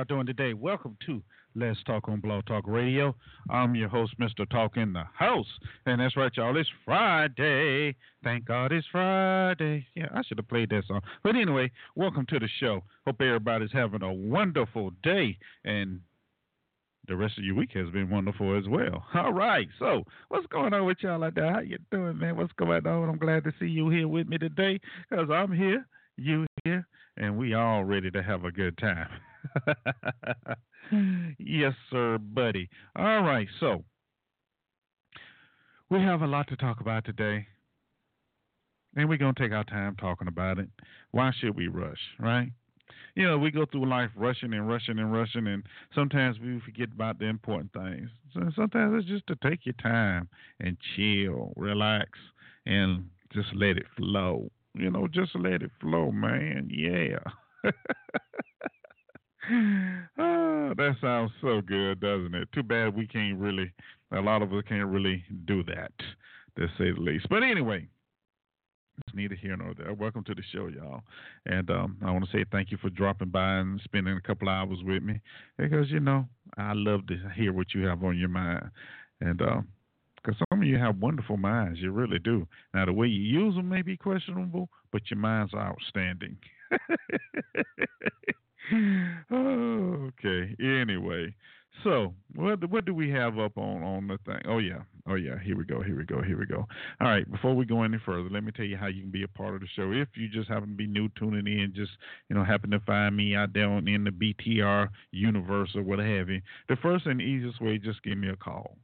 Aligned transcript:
y'all 0.00 0.16
doing 0.16 0.24
today? 0.24 0.54
Welcome 0.54 0.96
to 1.04 1.22
Let's 1.54 1.82
Talk 1.84 2.08
on 2.08 2.20
Blog 2.20 2.46
Talk 2.46 2.64
Radio. 2.66 3.14
I'm 3.50 3.74
your 3.74 3.90
host, 3.90 4.18
Mr. 4.18 4.48
Talk 4.48 4.78
in 4.78 4.94
the 4.94 5.04
House. 5.14 5.46
And 5.84 6.00
that's 6.00 6.16
right, 6.16 6.32
y'all. 6.34 6.56
It's 6.56 6.70
Friday. 6.86 7.94
Thank 8.24 8.46
God 8.46 8.72
it's 8.72 8.86
Friday. 8.90 9.86
Yeah, 9.94 10.06
I 10.14 10.22
should 10.22 10.38
have 10.38 10.48
played 10.48 10.70
that 10.70 10.84
song. 10.88 11.02
But 11.22 11.36
anyway, 11.36 11.70
welcome 11.96 12.24
to 12.30 12.38
the 12.38 12.48
show. 12.60 12.82
Hope 13.04 13.20
everybody's 13.20 13.72
having 13.72 14.02
a 14.02 14.10
wonderful 14.10 14.92
day. 15.02 15.36
And 15.66 16.00
the 17.06 17.16
rest 17.16 17.36
of 17.36 17.44
your 17.44 17.56
week 17.56 17.72
has 17.74 17.90
been 17.90 18.08
wonderful 18.08 18.56
as 18.56 18.66
well. 18.66 19.04
All 19.12 19.34
right. 19.34 19.68
So, 19.78 20.04
what's 20.28 20.46
going 20.46 20.72
on 20.72 20.86
with 20.86 20.96
y'all 21.02 21.22
out 21.22 21.34
there? 21.34 21.52
How 21.52 21.60
you 21.60 21.76
doing, 21.92 22.18
man? 22.18 22.38
What's 22.38 22.54
going 22.54 22.86
on? 22.86 23.10
I'm 23.10 23.18
glad 23.18 23.44
to 23.44 23.52
see 23.60 23.66
you 23.66 23.90
here 23.90 24.08
with 24.08 24.28
me 24.28 24.38
today 24.38 24.80
because 25.10 25.28
I'm 25.30 25.52
here, 25.52 25.86
you 26.16 26.46
here, 26.64 26.86
and 27.18 27.36
we 27.36 27.52
all 27.52 27.84
ready 27.84 28.10
to 28.12 28.22
have 28.22 28.44
a 28.44 28.50
good 28.50 28.78
time. 28.78 29.08
yes, 31.38 31.74
sir, 31.90 32.18
buddy. 32.18 32.68
All 32.96 33.22
right, 33.22 33.48
so 33.60 33.84
we 35.90 36.00
have 36.00 36.22
a 36.22 36.26
lot 36.26 36.48
to 36.48 36.56
talk 36.56 36.80
about 36.80 37.04
today. 37.04 37.46
And 38.96 39.08
we're 39.08 39.18
going 39.18 39.34
to 39.34 39.42
take 39.42 39.52
our 39.52 39.64
time 39.64 39.96
talking 39.96 40.26
about 40.28 40.58
it. 40.58 40.68
Why 41.12 41.30
should 41.38 41.56
we 41.56 41.68
rush, 41.68 42.00
right? 42.18 42.50
You 43.14 43.26
know, 43.26 43.38
we 43.38 43.50
go 43.50 43.66
through 43.66 43.88
life 43.88 44.10
rushing 44.16 44.52
and 44.52 44.68
rushing 44.68 44.98
and 44.98 45.12
rushing, 45.12 45.46
and 45.46 45.64
sometimes 45.94 46.38
we 46.40 46.60
forget 46.60 46.88
about 46.92 47.18
the 47.18 47.26
important 47.26 47.72
things. 47.72 48.10
So 48.34 48.50
sometimes 48.56 48.94
it's 48.98 49.08
just 49.08 49.26
to 49.28 49.36
take 49.48 49.64
your 49.66 49.74
time 49.74 50.28
and 50.60 50.76
chill, 50.96 51.52
relax, 51.56 52.10
and 52.66 53.08
just 53.32 53.48
let 53.54 53.76
it 53.76 53.86
flow. 53.96 54.50
You 54.74 54.90
know, 54.90 55.06
just 55.08 55.34
let 55.36 55.62
it 55.62 55.70
flow, 55.80 56.10
man. 56.10 56.68
Yeah. 56.72 57.18
oh, 59.50 60.72
that 60.76 60.94
sounds 61.00 61.30
so 61.40 61.60
good, 61.60 62.00
doesn't 62.00 62.34
it? 62.34 62.48
Too 62.52 62.62
bad 62.62 62.94
we 62.94 63.06
can't 63.06 63.38
really, 63.38 63.72
a 64.12 64.20
lot 64.20 64.42
of 64.42 64.52
us 64.52 64.64
can't 64.68 64.88
really 64.88 65.24
do 65.46 65.62
that, 65.64 65.92
to 66.56 66.66
say 66.78 66.92
the 66.92 67.00
least. 67.00 67.26
But 67.28 67.42
anyway, 67.42 67.86
it's 68.98 69.14
neither 69.14 69.34
here 69.34 69.56
nor 69.56 69.74
there. 69.74 69.94
Welcome 69.94 70.24
to 70.24 70.34
the 70.34 70.42
show, 70.52 70.68
y'all. 70.68 71.02
And 71.46 71.70
um, 71.70 71.96
I 72.04 72.10
want 72.10 72.24
to 72.24 72.30
say 72.30 72.44
thank 72.52 72.70
you 72.70 72.78
for 72.78 72.90
dropping 72.90 73.28
by 73.28 73.56
and 73.56 73.80
spending 73.84 74.16
a 74.16 74.20
couple 74.20 74.48
hours 74.48 74.78
with 74.84 75.02
me 75.02 75.20
because, 75.58 75.90
you 75.90 76.00
know, 76.00 76.26
I 76.56 76.72
love 76.74 77.06
to 77.08 77.16
hear 77.34 77.52
what 77.52 77.74
you 77.74 77.86
have 77.86 78.04
on 78.04 78.18
your 78.18 78.28
mind. 78.28 78.70
And 79.20 79.40
um, 79.42 79.68
because 80.22 80.38
some 80.50 80.60
of 80.60 80.68
you 80.68 80.76
have 80.76 80.98
wonderful 80.98 81.38
minds, 81.38 81.80
you 81.80 81.92
really 81.92 82.18
do. 82.18 82.46
Now, 82.74 82.84
the 82.84 82.92
way 82.92 83.06
you 83.06 83.22
use 83.22 83.54
them 83.54 83.68
may 83.70 83.80
be 83.82 83.96
questionable, 83.96 84.68
but 84.92 85.10
your 85.10 85.18
minds 85.18 85.54
are 85.54 85.66
outstanding. 85.66 86.36
okay. 89.32 90.56
Anyway, 90.60 91.34
so 91.82 92.14
what 92.34 92.68
what 92.70 92.84
do 92.84 92.94
we 92.94 93.10
have 93.10 93.38
up 93.38 93.56
on 93.56 93.82
on 93.82 94.08
the 94.08 94.18
thing? 94.26 94.40
Oh 94.46 94.58
yeah, 94.58 94.80
oh 95.08 95.14
yeah. 95.14 95.38
Here 95.42 95.56
we 95.56 95.64
go. 95.64 95.82
Here 95.82 95.96
we 95.96 96.04
go. 96.04 96.22
Here 96.22 96.38
we 96.38 96.46
go. 96.46 96.66
All 97.00 97.08
right. 97.08 97.30
Before 97.30 97.54
we 97.54 97.64
go 97.64 97.82
any 97.82 97.98
further, 98.04 98.28
let 98.30 98.44
me 98.44 98.52
tell 98.52 98.64
you 98.64 98.76
how 98.76 98.86
you 98.86 99.02
can 99.02 99.10
be 99.10 99.22
a 99.22 99.28
part 99.28 99.54
of 99.54 99.60
the 99.60 99.66
show. 99.74 99.90
If 99.92 100.08
you 100.14 100.28
just 100.28 100.48
happen 100.48 100.70
to 100.70 100.74
be 100.74 100.86
new 100.86 101.08
tuning 101.18 101.46
in, 101.46 101.72
just 101.74 101.92
you 102.28 102.36
know 102.36 102.44
happen 102.44 102.70
to 102.70 102.80
find 102.80 103.16
me 103.16 103.34
out 103.34 103.52
there 103.54 103.70
in 103.78 104.04
the 104.04 104.10
BTR 104.10 104.88
universe 105.10 105.70
or 105.74 105.82
what 105.82 105.98
have 105.98 106.28
you, 106.28 106.40
the 106.68 106.76
first 106.76 107.06
and 107.06 107.20
easiest 107.20 107.60
way, 107.60 107.78
just 107.78 108.02
give 108.02 108.18
me 108.18 108.28
a 108.28 108.36
call. 108.36 108.76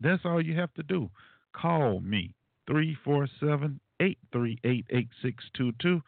That's 0.00 0.22
all 0.24 0.44
you 0.44 0.56
have 0.58 0.72
to 0.74 0.82
do. 0.82 1.10
Call 1.52 2.00
me 2.00 2.34
347 2.66 3.80
838 4.00 4.86
8622. 4.90 6.02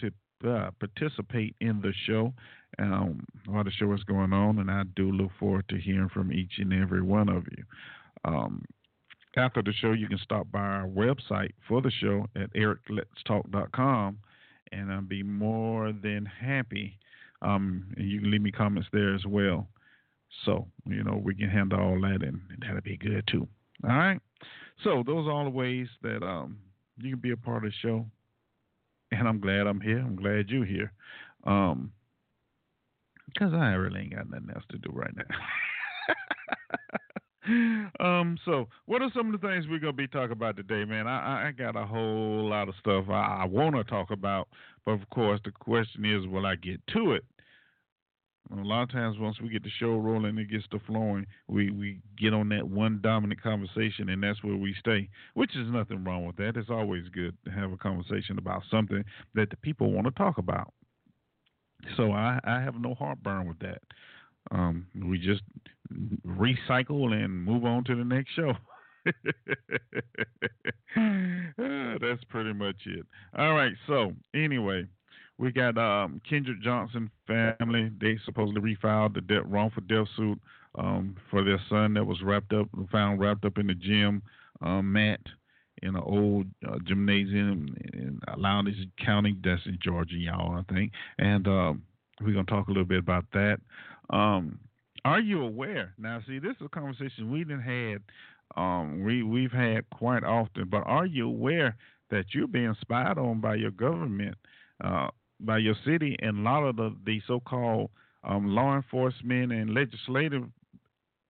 uh, 0.49 0.71
participate 0.79 1.55
in 1.61 1.81
the 1.81 1.93
show 2.05 2.33
and 2.77 2.93
um, 2.93 3.25
while 3.45 3.63
the 3.63 3.71
show 3.71 3.91
is 3.93 4.03
going 4.03 4.33
on. 4.33 4.59
And 4.59 4.69
I 4.69 4.83
do 4.95 5.11
look 5.11 5.31
forward 5.39 5.65
to 5.69 5.77
hearing 5.77 6.09
from 6.09 6.31
each 6.31 6.53
and 6.57 6.73
every 6.73 7.01
one 7.01 7.29
of 7.29 7.45
you. 7.57 7.63
Um, 8.25 8.65
after 9.37 9.61
the 9.61 9.73
show, 9.73 9.93
you 9.93 10.07
can 10.07 10.19
stop 10.23 10.51
by 10.51 10.59
our 10.59 10.87
website 10.87 11.51
for 11.67 11.81
the 11.81 11.91
show 11.91 12.25
at 12.35 12.53
ericletstalk.com 12.53 14.17
and 14.71 14.91
I'll 14.91 15.01
be 15.01 15.23
more 15.23 15.91
than 15.91 16.25
happy. 16.25 16.97
Um, 17.41 17.93
and 17.97 18.09
you 18.09 18.19
can 18.19 18.31
leave 18.31 18.41
me 18.41 18.51
comments 18.51 18.89
there 18.91 19.15
as 19.15 19.25
well. 19.25 19.67
So, 20.45 20.67
you 20.85 21.03
know, 21.03 21.19
we 21.23 21.35
can 21.35 21.49
handle 21.49 21.79
all 21.79 21.99
that, 22.01 22.23
and 22.23 22.41
that'll 22.61 22.81
be 22.81 22.97
good 22.97 23.27
too. 23.27 23.47
All 23.83 23.95
right. 23.95 24.19
So, 24.83 25.03
those 25.05 25.27
are 25.27 25.31
all 25.31 25.45
the 25.45 25.49
ways 25.49 25.87
that 26.03 26.23
um, 26.23 26.59
you 26.97 27.11
can 27.11 27.19
be 27.19 27.31
a 27.31 27.37
part 27.37 27.65
of 27.65 27.71
the 27.71 27.75
show. 27.81 28.05
And 29.11 29.27
I'm 29.27 29.39
glad 29.39 29.65
I'm 29.65 29.81
here. 29.81 29.99
I'm 29.99 30.15
glad 30.15 30.49
you're 30.49 30.65
here. 30.65 30.91
Um, 31.45 31.91
because 33.25 33.53
I 33.53 33.73
really 33.73 34.01
ain't 34.01 34.15
got 34.15 34.29
nothing 34.29 34.49
else 34.53 34.63
to 34.71 34.77
do 34.77 34.89
right 34.91 35.15
now. 35.15 35.23
um, 37.99 38.37
so 38.45 38.67
what 38.85 39.01
are 39.01 39.09
some 39.15 39.33
of 39.33 39.39
the 39.39 39.47
things 39.47 39.65
we're 39.67 39.79
gonna 39.79 39.93
be 39.93 40.07
talking 40.07 40.31
about 40.31 40.57
today, 40.57 40.85
man? 40.85 41.07
I, 41.07 41.47
I 41.47 41.51
got 41.51 41.75
a 41.75 41.85
whole 41.85 42.49
lot 42.49 42.69
of 42.69 42.75
stuff 42.79 43.05
I, 43.09 43.41
I 43.41 43.45
want 43.45 43.75
to 43.75 43.83
talk 43.83 44.11
about, 44.11 44.47
but 44.85 44.91
of 44.91 45.09
course 45.09 45.39
the 45.43 45.51
question 45.51 46.05
is, 46.05 46.27
will 46.27 46.45
I 46.45 46.55
get 46.55 46.81
to 46.93 47.13
it? 47.13 47.25
A 48.51 48.55
lot 48.55 48.83
of 48.83 48.91
times, 48.91 49.19
once 49.19 49.39
we 49.39 49.49
get 49.49 49.61
the 49.61 49.69
show 49.79 49.97
rolling, 49.97 50.25
and 50.29 50.39
it 50.39 50.49
gets 50.49 50.67
to 50.71 50.79
flowing. 50.79 51.27
We 51.47 51.69
we 51.69 51.99
get 52.17 52.33
on 52.33 52.49
that 52.49 52.67
one 52.67 52.99
dominant 53.01 53.41
conversation, 53.43 54.09
and 54.09 54.23
that's 54.23 54.43
where 54.43 54.55
we 54.55 54.73
stay. 54.79 55.07
Which 55.35 55.55
is 55.55 55.67
nothing 55.69 56.03
wrong 56.03 56.25
with 56.25 56.35
that. 56.37 56.57
It's 56.57 56.69
always 56.69 57.07
good 57.09 57.37
to 57.45 57.51
have 57.51 57.71
a 57.71 57.77
conversation 57.77 58.39
about 58.39 58.63
something 58.71 59.03
that 59.35 59.51
the 59.51 59.57
people 59.57 59.91
want 59.91 60.07
to 60.07 60.11
talk 60.11 60.39
about. 60.39 60.73
So 61.95 62.11
I 62.11 62.39
I 62.43 62.59
have 62.61 62.73
no 62.75 62.95
heartburn 62.95 63.47
with 63.47 63.59
that. 63.59 63.83
Um, 64.51 64.87
we 64.95 65.19
just 65.19 65.41
recycle 66.25 67.13
and 67.13 67.43
move 67.43 67.65
on 67.65 67.83
to 67.85 67.95
the 67.95 68.03
next 68.03 68.31
show. 68.35 68.53
uh, 69.07 69.11
that's 72.01 72.23
pretty 72.29 72.53
much 72.53 72.75
it. 72.85 73.05
All 73.37 73.53
right. 73.53 73.73
So 73.87 74.13
anyway, 74.33 74.85
we 75.37 75.51
got 75.51 75.77
um, 75.77 76.21
Kendrick 76.29 76.61
Johnson 76.61 77.09
family. 77.27 77.91
They 77.99 78.17
supposedly 78.25 78.75
refiled 78.75 79.13
the 79.15 79.21
death, 79.21 79.43
wrongful 79.45 79.83
death 79.87 80.07
suit 80.15 80.39
um, 80.75 81.15
for 81.31 81.43
their 81.43 81.59
son 81.69 81.93
that 81.93 82.05
was 82.05 82.21
wrapped 82.21 82.53
up, 82.53 82.67
found 82.91 83.19
wrapped 83.19 83.45
up 83.45 83.57
in 83.57 83.67
the 83.67 83.73
gym 83.73 84.21
um, 84.61 84.91
mat 84.91 85.21
in 85.81 85.95
an 85.95 86.03
old 86.03 86.45
uh, 86.67 86.77
gymnasium 86.85 87.75
in 87.93 88.19
Lowndes 88.37 88.75
County. 89.03 89.37
That's 89.43 89.65
in 89.65 89.79
Georgia, 89.81 90.15
y'all, 90.15 90.57
I 90.57 90.73
think. 90.73 90.91
And 91.17 91.47
um, 91.47 91.83
we're 92.21 92.33
gonna 92.33 92.43
talk 92.45 92.67
a 92.67 92.71
little 92.71 92.83
bit 92.85 92.99
about 92.99 93.25
that. 93.33 93.59
Um, 94.09 94.59
are 95.05 95.19
you 95.19 95.41
aware? 95.41 95.93
Now, 95.97 96.19
see, 96.27 96.39
this 96.39 96.55
is 96.59 96.65
a 96.65 96.69
conversation 96.69 97.31
we 97.31 97.43
didn't 97.43 97.61
had. 97.61 98.01
Um, 98.57 99.03
we 99.03 99.23
we've 99.23 99.51
had 99.51 99.89
quite 99.91 100.23
often, 100.23 100.67
but 100.69 100.83
are 100.85 101.05
you 101.05 101.27
aware 101.27 101.77
that 102.09 102.25
you're 102.33 102.47
being 102.47 102.75
spied 102.81 103.17
on 103.17 103.39
by 103.39 103.55
your 103.55 103.71
government, 103.71 104.35
uh, 104.83 105.09
by 105.39 105.59
your 105.59 105.75
city, 105.85 106.15
and 106.19 106.39
a 106.39 106.41
lot 106.41 106.63
of 106.63 106.75
the, 106.75 106.95
the 107.05 107.21
so-called 107.27 107.91
um, 108.23 108.47
law 108.47 108.75
enforcement 108.75 109.51
and 109.51 109.73
legislative 109.73 110.43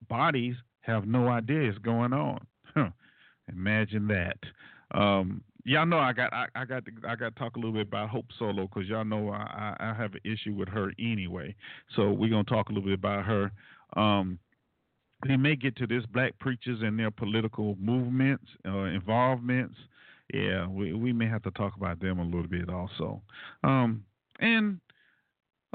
bodies 0.07 0.55
have 0.81 1.05
no 1.05 1.27
idea 1.27 1.69
it's 1.69 1.77
going 1.79 2.13
on. 2.13 2.45
Imagine 3.51 4.07
that. 4.07 4.37
Um, 4.97 5.43
y'all 5.69 5.85
know 5.85 5.99
I 5.99 6.13
got 6.13 6.33
I, 6.33 6.47
I, 6.55 6.65
got 6.65 6.83
to, 6.85 6.91
I 7.07 7.15
got 7.15 7.35
to 7.35 7.39
talk 7.39 7.55
a 7.55 7.59
little 7.59 7.73
bit 7.73 7.87
about 7.87 8.09
Hope 8.09 8.25
Solo 8.37 8.67
because 8.67 8.89
y'all 8.89 9.05
know 9.05 9.29
I, 9.29 9.75
I 9.79 9.93
have 9.93 10.13
an 10.15 10.21
issue 10.23 10.53
with 10.53 10.67
her 10.69 10.91
anyway. 10.99 11.55
So 11.95 12.11
we're 12.11 12.29
gonna 12.29 12.43
talk 12.43 12.69
a 12.69 12.73
little 12.73 12.89
bit 12.89 12.97
about 12.97 13.25
her. 13.25 13.51
Um, 13.95 14.39
we 15.27 15.37
may 15.37 15.55
get 15.55 15.75
to 15.77 15.87
this 15.87 16.03
black 16.11 16.37
preachers 16.39 16.79
and 16.81 16.97
their 16.97 17.11
political 17.11 17.77
movements, 17.79 18.45
uh, 18.67 18.85
involvements. 18.85 19.75
Yeah, 20.33 20.67
we 20.67 20.93
we 20.93 21.13
may 21.13 21.27
have 21.27 21.43
to 21.43 21.51
talk 21.51 21.75
about 21.75 21.99
them 21.99 22.19
a 22.19 22.23
little 22.23 22.47
bit 22.47 22.69
also. 22.69 23.21
Um, 23.63 24.03
and 24.39 24.79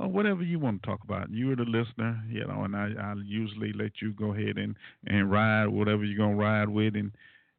uh, 0.02 0.08
whatever 0.08 0.42
you 0.42 0.58
want 0.58 0.82
to 0.82 0.86
talk 0.88 1.04
about. 1.04 1.30
You're 1.30 1.54
the 1.54 1.62
listener, 1.62 2.20
you 2.28 2.44
know, 2.44 2.64
and 2.64 2.74
I, 2.74 2.90
I 3.00 3.14
usually 3.24 3.72
let 3.72 3.92
you 4.02 4.12
go 4.12 4.32
ahead 4.32 4.58
and, 4.58 4.74
and 5.06 5.30
ride 5.30 5.68
whatever 5.68 6.04
you're 6.04 6.18
gonna 6.18 6.34
ride 6.34 6.68
with, 6.68 6.96
and 6.96 7.12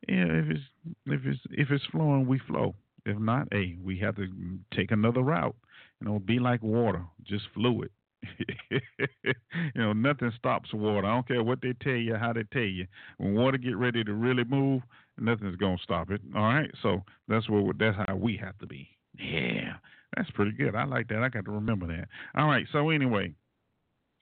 yeah, 0.07 0.25
if 0.27 0.49
it's 0.49 0.63
if 1.07 1.25
it's 1.25 1.39
if 1.51 1.71
it's 1.71 1.85
flowing, 1.91 2.27
we 2.27 2.39
flow. 2.39 2.75
If 3.05 3.17
not, 3.19 3.47
hey, 3.51 3.77
we 3.83 3.99
have 3.99 4.15
to 4.15 4.27
take 4.75 4.91
another 4.91 5.21
route. 5.21 5.55
You 6.01 6.07
know, 6.07 6.19
be 6.19 6.39
like 6.39 6.61
water, 6.63 7.03
just 7.23 7.45
fluid. 7.53 7.89
you 8.69 9.31
know, 9.75 9.93
nothing 9.93 10.31
stops 10.37 10.73
water. 10.73 11.05
I 11.05 11.13
don't 11.13 11.27
care 11.27 11.43
what 11.43 11.61
they 11.61 11.73
tell 11.81 11.93
you, 11.93 12.15
how 12.15 12.33
they 12.33 12.43
tell 12.51 12.63
you. 12.63 12.87
When 13.17 13.35
water 13.35 13.57
get 13.57 13.77
ready 13.77 14.03
to 14.03 14.13
really 14.13 14.43
move, 14.43 14.81
nothing's 15.19 15.55
gonna 15.55 15.77
stop 15.83 16.09
it. 16.09 16.21
All 16.35 16.43
right, 16.43 16.71
so 16.81 17.03
that's 17.27 17.47
what 17.49 17.77
that's 17.77 17.97
how 18.07 18.15
we 18.15 18.37
have 18.37 18.57
to 18.59 18.67
be. 18.67 18.89
Yeah, 19.17 19.73
that's 20.15 20.29
pretty 20.31 20.51
good. 20.51 20.75
I 20.75 20.85
like 20.85 21.07
that. 21.09 21.21
I 21.21 21.29
got 21.29 21.45
to 21.45 21.51
remember 21.51 21.87
that. 21.87 22.07
All 22.35 22.47
right, 22.47 22.65
so 22.71 22.89
anyway, 22.89 23.33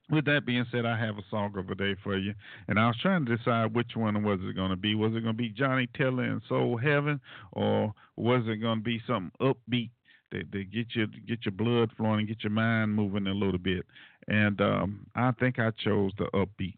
with 0.10 0.26
that 0.26 0.46
being 0.46 0.66
said, 0.72 0.86
I 0.86 0.98
have 1.00 1.18
a 1.18 1.24
song 1.30 1.54
of 1.58 1.68
the 1.68 1.76
day 1.76 1.96
for 2.04 2.18
you, 2.18 2.34
and 2.68 2.80
I 2.80 2.88
was 2.88 2.98
trying 3.02 3.26
to 3.26 3.38
decide 3.38 3.74
which 3.74 3.96
one 3.96 4.24
was 4.24 4.40
it 4.44 4.56
going 4.56 4.70
to 4.70 4.76
be. 4.76 4.96
Was 4.96 5.12
it 5.16 5.22
going 5.22 5.34
to 5.36 5.42
be 5.42 5.50
Johnnie 5.50 5.90
Taylor 5.98 6.24
and 6.24 6.42
Soul 6.50 6.78
Heaven, 6.78 7.20
or 7.54 7.94
was 8.16 8.44
it 8.48 8.58
going 8.58 8.80
to 8.80 8.84
be 8.84 9.02
something 9.08 9.32
upbeat 9.42 9.92
that, 10.32 10.52
that 10.52 10.72
get 10.72 10.88
your 10.94 11.08
get 11.28 11.46
your 11.46 11.54
blood 11.54 11.92
flowing 11.96 12.20
and 12.20 12.28
get 12.28 12.44
your 12.44 12.52
mind 12.52 12.94
moving 12.94 13.28
a 13.28 13.34
little 13.34 13.58
bit? 13.58 13.86
And 14.28 14.60
um, 14.62 15.08
I 15.16 15.32
think 15.32 15.60
I 15.60 15.72
chose 15.84 16.12
the 16.18 16.26
upbeat 16.34 16.78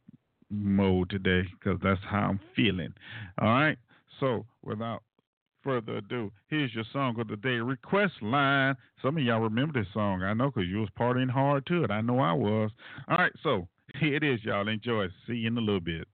mode 0.49 1.09
today 1.09 1.47
because 1.59 1.79
that's 1.83 2.01
how 2.09 2.29
I'm 2.29 2.39
feeling. 2.55 2.93
All 3.41 3.49
right. 3.49 3.77
So 4.19 4.45
without 4.63 5.03
further 5.65 5.97
ado, 5.97 6.31
here's 6.47 6.73
your 6.73 6.85
song 6.93 7.19
of 7.19 7.27
the 7.27 7.35
day 7.35 7.55
request 7.55 8.13
line. 8.21 8.75
Some 9.01 9.17
of 9.17 9.23
y'all 9.23 9.41
remember 9.41 9.77
this 9.77 9.91
song, 9.93 10.21
I 10.21 10.33
know, 10.33 10.51
because 10.51 10.69
you 10.69 10.77
was 10.77 10.89
partying 10.97 11.29
hard 11.29 11.65
to 11.65 11.83
it. 11.83 11.91
I 11.91 11.99
know 12.01 12.19
I 12.19 12.31
was. 12.31 12.71
All 13.09 13.17
right, 13.17 13.31
so 13.43 13.67
here 13.99 14.15
it 14.15 14.23
is, 14.23 14.39
y'all. 14.43 14.67
Enjoy. 14.67 15.07
See 15.27 15.33
you 15.33 15.47
in 15.47 15.57
a 15.57 15.61
little 15.61 15.81
bit. 15.81 16.07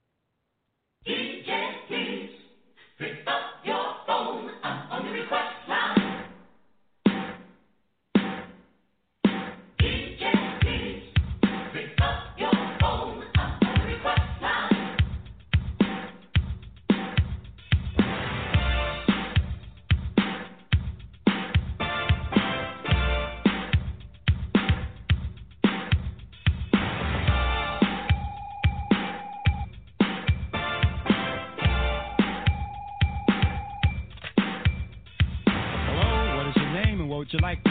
You 37.34 37.40
like 37.40 37.71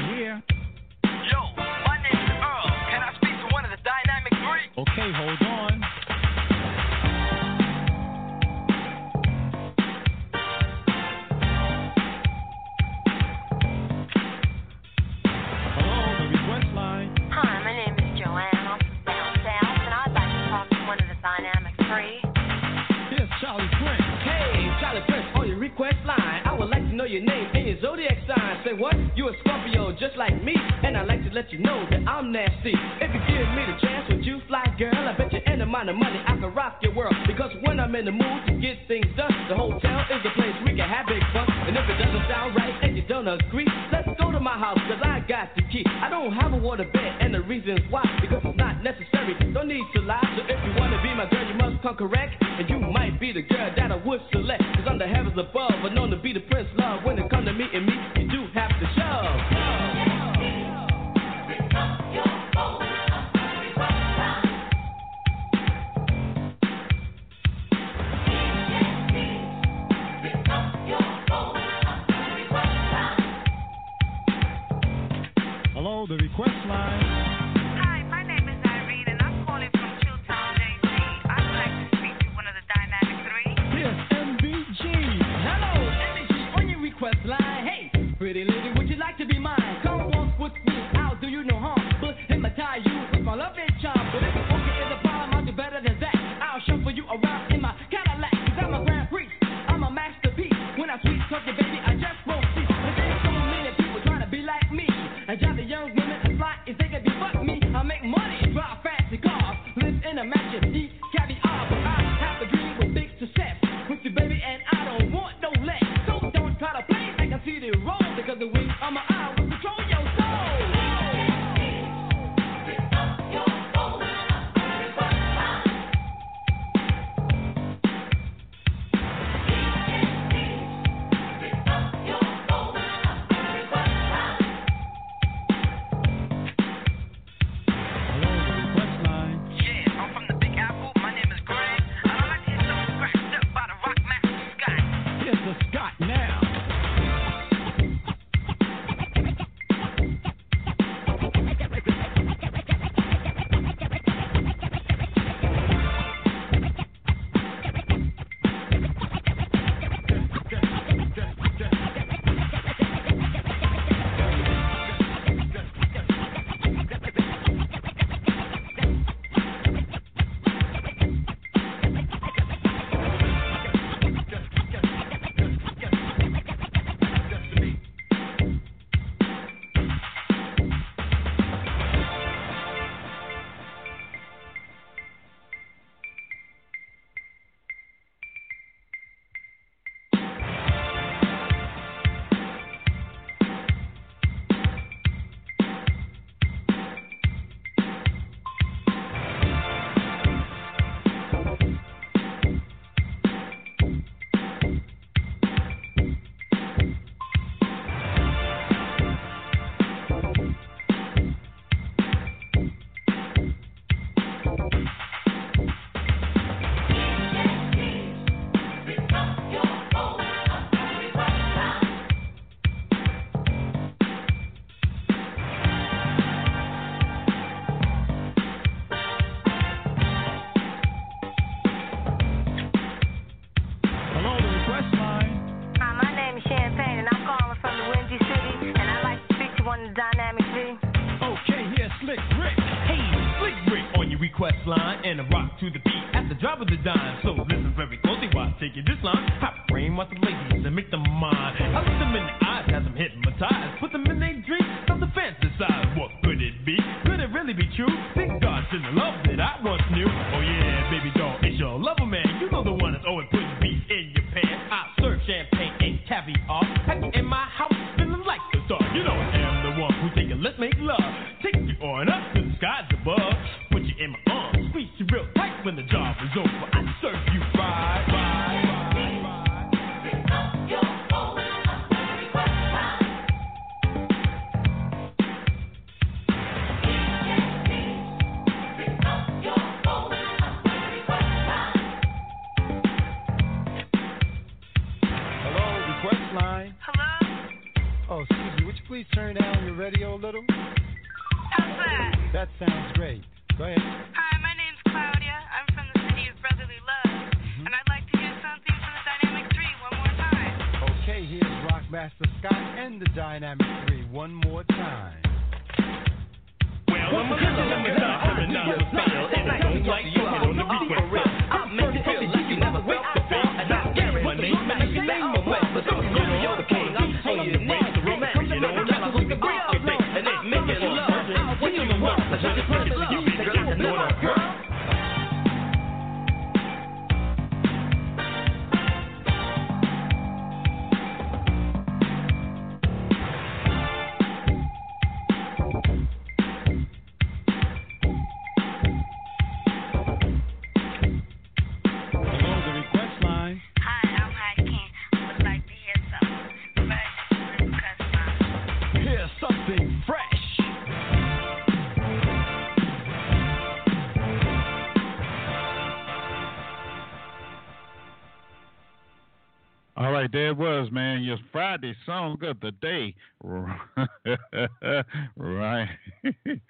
Friday 372.10 372.36
good 372.40 372.50
of 372.50 372.60
the 372.60 372.72
day. 372.72 373.14
right. 375.36 375.88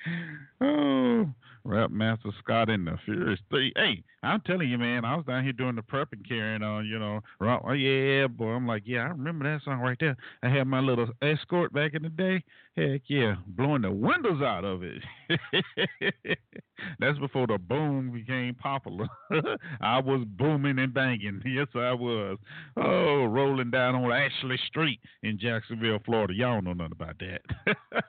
oh, 0.60 1.26
Rap 1.64 1.90
Master 1.90 2.30
Scott 2.42 2.68
and 2.68 2.86
the 2.86 2.98
Furious 3.06 3.40
Three. 3.48 3.72
Hey, 3.74 4.02
I'm 4.22 4.42
telling 4.42 4.68
you, 4.68 4.76
man, 4.76 5.06
I 5.06 5.16
was 5.16 5.24
down 5.24 5.44
here 5.44 5.54
doing 5.54 5.76
the 5.76 5.82
prep 5.82 6.08
and 6.12 6.26
carrying 6.28 6.62
on, 6.62 6.86
you 6.86 6.98
know. 6.98 7.20
Rock, 7.38 7.62
oh, 7.66 7.72
yeah, 7.72 8.26
boy. 8.26 8.50
I'm 8.50 8.66
like, 8.66 8.82
yeah, 8.84 9.00
I 9.00 9.08
remember 9.08 9.50
that 9.50 9.64
song 9.64 9.80
right 9.80 9.96
there. 9.98 10.16
I 10.42 10.50
had 10.50 10.66
my 10.66 10.80
little 10.80 11.08
escort 11.22 11.72
back 11.72 11.94
in 11.94 12.02
the 12.02 12.10
day. 12.10 12.44
Heck 12.76 13.02
yeah, 13.08 13.36
blowing 13.46 13.82
the 13.82 13.90
windows 13.90 14.42
out 14.42 14.64
of 14.64 14.82
it. 14.82 15.02
That's 16.98 17.18
before 17.18 17.46
the 17.46 17.58
boom 17.58 18.10
became 18.12 18.54
popular. 18.54 19.06
I 19.80 19.98
was 20.00 20.24
booming 20.26 20.78
and 20.78 20.92
banging. 20.92 21.42
Yes, 21.50 21.66
I 21.74 21.92
was. 21.92 22.38
Oh, 22.76 23.24
rolling 23.24 23.70
down 23.70 23.96
on 23.96 24.12
Ashley 24.12 24.56
Street 24.68 25.00
in 25.22 25.36
Jacksonville, 25.38 25.98
Florida. 26.04 26.32
Y'all 26.32 26.60
don't 26.60 26.64
know 26.64 26.72
nothing 26.72 26.92
about 26.92 27.16
that. 27.18 27.40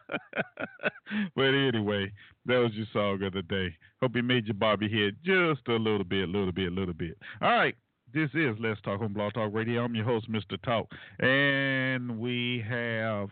but 1.36 1.44
anyway, 1.44 2.12
that 2.46 2.58
was 2.58 2.72
your 2.74 2.86
song 2.94 3.24
of 3.24 3.34
the 3.34 3.42
day. 3.42 3.76
Hope 4.02 4.16
you 4.16 4.22
made 4.22 4.46
your 4.46 4.54
Bobby 4.54 4.88
head 4.88 5.16
just 5.26 5.68
a 5.68 5.76
little 5.76 6.04
bit, 6.04 6.30
little 6.30 6.52
bit, 6.52 6.72
little 6.72 6.94
bit. 6.94 7.18
All 7.42 7.52
right. 7.52 7.76
This 8.14 8.30
is 8.34 8.58
Let's 8.60 8.82
Talk 8.82 9.00
on 9.00 9.14
Blog 9.14 9.34
Talk 9.34 9.54
Radio. 9.54 9.86
I'm 9.86 9.96
your 9.96 10.04
host, 10.04 10.30
Mr. 10.30 10.62
Talk. 10.64 10.92
And 11.20 12.20
we 12.20 12.62
have 12.68 13.30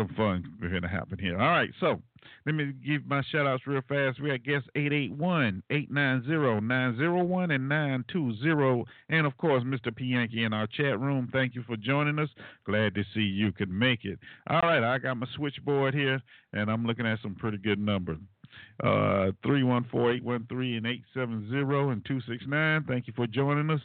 some 0.00 0.14
fun 0.16 0.44
going 0.60 0.82
to 0.82 0.88
happen 0.88 1.18
here. 1.18 1.38
All 1.38 1.48
right, 1.48 1.70
so 1.80 2.00
let 2.46 2.54
me 2.54 2.72
give 2.86 3.06
my 3.06 3.22
shout 3.30 3.46
outs 3.46 3.66
real 3.66 3.82
fast. 3.88 4.20
We 4.20 4.30
got 4.30 4.44
guests 4.44 4.68
881 4.74 5.62
890 5.70 6.66
901 6.66 7.50
and 7.50 7.68
920. 7.68 8.84
And 9.10 9.26
of 9.26 9.36
course, 9.36 9.62
Mr. 9.64 9.94
P. 9.94 10.06
Yankee 10.06 10.44
in 10.44 10.52
our 10.52 10.66
chat 10.66 10.98
room. 10.98 11.28
Thank 11.32 11.54
you 11.54 11.62
for 11.66 11.76
joining 11.76 12.18
us. 12.18 12.28
Glad 12.64 12.94
to 12.94 13.04
see 13.14 13.20
you 13.20 13.52
could 13.52 13.70
make 13.70 14.04
it. 14.04 14.18
All 14.48 14.60
right, 14.62 14.82
I 14.82 14.98
got 14.98 15.16
my 15.16 15.26
switchboard 15.36 15.94
here, 15.94 16.20
and 16.52 16.70
I'm 16.70 16.86
looking 16.86 17.06
at 17.06 17.18
some 17.22 17.34
pretty 17.34 17.58
good 17.58 17.78
numbers. 17.78 18.18
Uh, 18.82 19.30
314 19.44 20.22
813 20.26 20.76
and 20.76 20.86
870 20.86 21.92
and 21.92 22.04
269. 22.04 22.84
Thank 22.88 23.06
you 23.06 23.12
for 23.14 23.26
joining 23.26 23.70
us. 23.70 23.80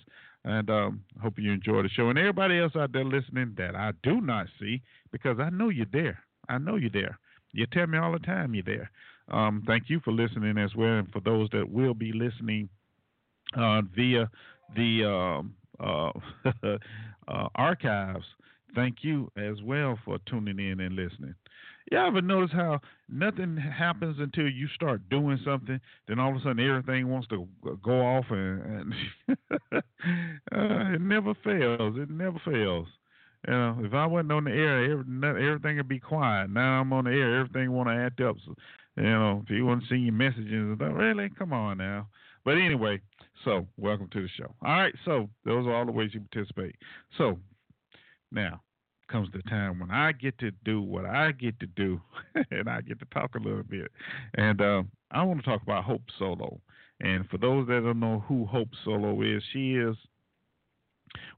And 0.46 0.70
um, 0.70 1.02
hope 1.22 1.40
you 1.40 1.52
enjoy 1.52 1.82
the 1.82 1.90
show. 1.90 2.10
And 2.10 2.20
everybody 2.20 2.60
else 2.60 2.74
out 2.76 2.94
there 2.94 3.04
listening 3.04 3.56
that 3.58 3.76
I 3.76 3.92
do 4.04 4.22
not 4.22 4.46
see, 4.60 4.82
because 5.12 5.40
I 5.40 5.50
know 5.50 5.70
you're 5.70 5.88
there. 5.92 6.20
I 6.48 6.60
know 6.60 6.76
you're 6.76 6.92
there. 6.92 7.20
You 7.52 7.66
tell 7.66 7.88
me 7.88 7.98
all 7.98 8.12
the 8.12 8.20
time 8.20 8.54
you're 8.54 8.64
there. 8.64 8.92
Um, 9.30 9.64
thank 9.66 9.90
you 9.90 10.00
for 10.06 10.12
listening 10.14 10.58
as 10.60 10.76
well. 10.76 11.00
And 11.00 11.12
for 11.12 11.20
those 11.20 11.50
that 11.52 11.70
will 11.70 11.96
be 11.96 12.14
listening 12.14 12.70
uh, 13.58 13.82
via 13.96 14.30
the 14.76 15.06
um, 15.06 15.56
uh, 15.80 16.12
uh, 17.28 17.48
archives, 17.56 18.26
thank 18.76 18.98
you 19.02 19.32
as 19.38 19.62
well 19.64 19.98
for 20.06 20.20
tuning 20.30 20.60
in 20.60 20.80
and 20.80 20.96
listening. 20.96 21.34
You 21.92 22.00
ever 22.00 22.22
notice 22.22 22.52
how 22.52 22.80
nothing 23.08 23.58
happens 23.58 24.18
until 24.20 24.50
you 24.50 24.68
start 24.70 25.08
doing 25.10 25.40
something? 25.46 25.80
Then 26.08 26.20
all 26.20 26.32
of 26.32 26.38
a 26.38 26.40
sudden 26.40 26.60
everything 26.60 27.10
wants 27.10 27.28
to 27.28 27.48
go 27.84 28.02
off, 28.02 28.26
and, 28.32 28.62
and 28.64 28.94
uh, 29.74 30.94
it 30.96 31.02
never 31.02 31.36
fails. 31.44 31.96
It 31.98 32.10
never 32.10 32.40
fails. 32.44 32.88
You 33.48 33.54
know, 33.54 33.78
if 33.84 33.94
I 33.94 34.08
wasn't 34.08 34.32
on 34.32 34.46
the 34.46 34.52
air, 34.52 34.92
every, 34.92 35.04
not- 35.08 35.38
everything 35.38 35.78
would 35.78 35.88
be 35.88 36.00
quiet. 36.00 36.50
Now 36.50 36.82
I'm 36.82 36.92
on 36.92 37.04
the 37.04 37.12
air, 37.12 37.40
everything 37.42 37.72
want 37.72 37.90
to 37.90 37.96
act 37.96 38.20
up. 38.20 38.38
So, 38.44 38.56
you 38.98 39.04
know, 39.04 39.44
if 39.44 39.52
you 39.52 39.66
want 39.66 39.84
to 39.84 39.88
see 39.90 39.98
your 39.98 40.14
messages, 40.14 40.78
really, 40.80 41.30
come 41.38 41.54
on 41.54 41.78
now. 41.78 42.08
But 42.44 42.58
anyway, 42.58 43.00
so 43.44 43.68
welcome 43.78 44.10
to 44.14 44.22
the 44.24 44.30
show. 44.30 44.56
All 44.64 44.74
right, 44.76 44.96
so 45.06 45.30
those 45.46 45.68
are 45.68 45.76
all 45.76 45.86
the 45.86 45.92
ways 45.92 46.12
you 46.16 46.22
participate. 46.32 46.76
So 47.18 47.38
now 48.32 48.62
comes 49.08 49.30
the 49.32 49.42
time 49.50 49.80
when 49.80 49.92
I 49.92 50.12
get 50.12 50.38
to 50.40 50.52
do 50.64 50.82
what 50.82 51.06
I 51.06 51.32
get 51.32 51.60
to 51.60 51.68
do, 51.68 52.02
and 52.52 52.70
I 52.70 52.82
get 52.82 53.00
to 53.00 53.06
talk 53.14 53.36
a 53.36 53.40
little 53.40 53.64
bit. 53.64 53.92
And 54.36 54.62
uh, 54.62 54.84
I 55.12 55.24
want 55.24 55.40
to 55.40 55.46
talk 55.46 55.62
about 55.62 55.84
Hope 55.84 56.04
Solo. 56.18 56.60
And 57.02 57.28
for 57.30 57.38
those 57.38 57.68
that 57.68 57.82
don't 57.84 58.00
know 58.00 58.24
who 58.28 58.46
Hope 58.46 58.70
Solo 58.84 59.22
is, 59.22 59.44
she 59.52 59.76
is, 59.76 59.96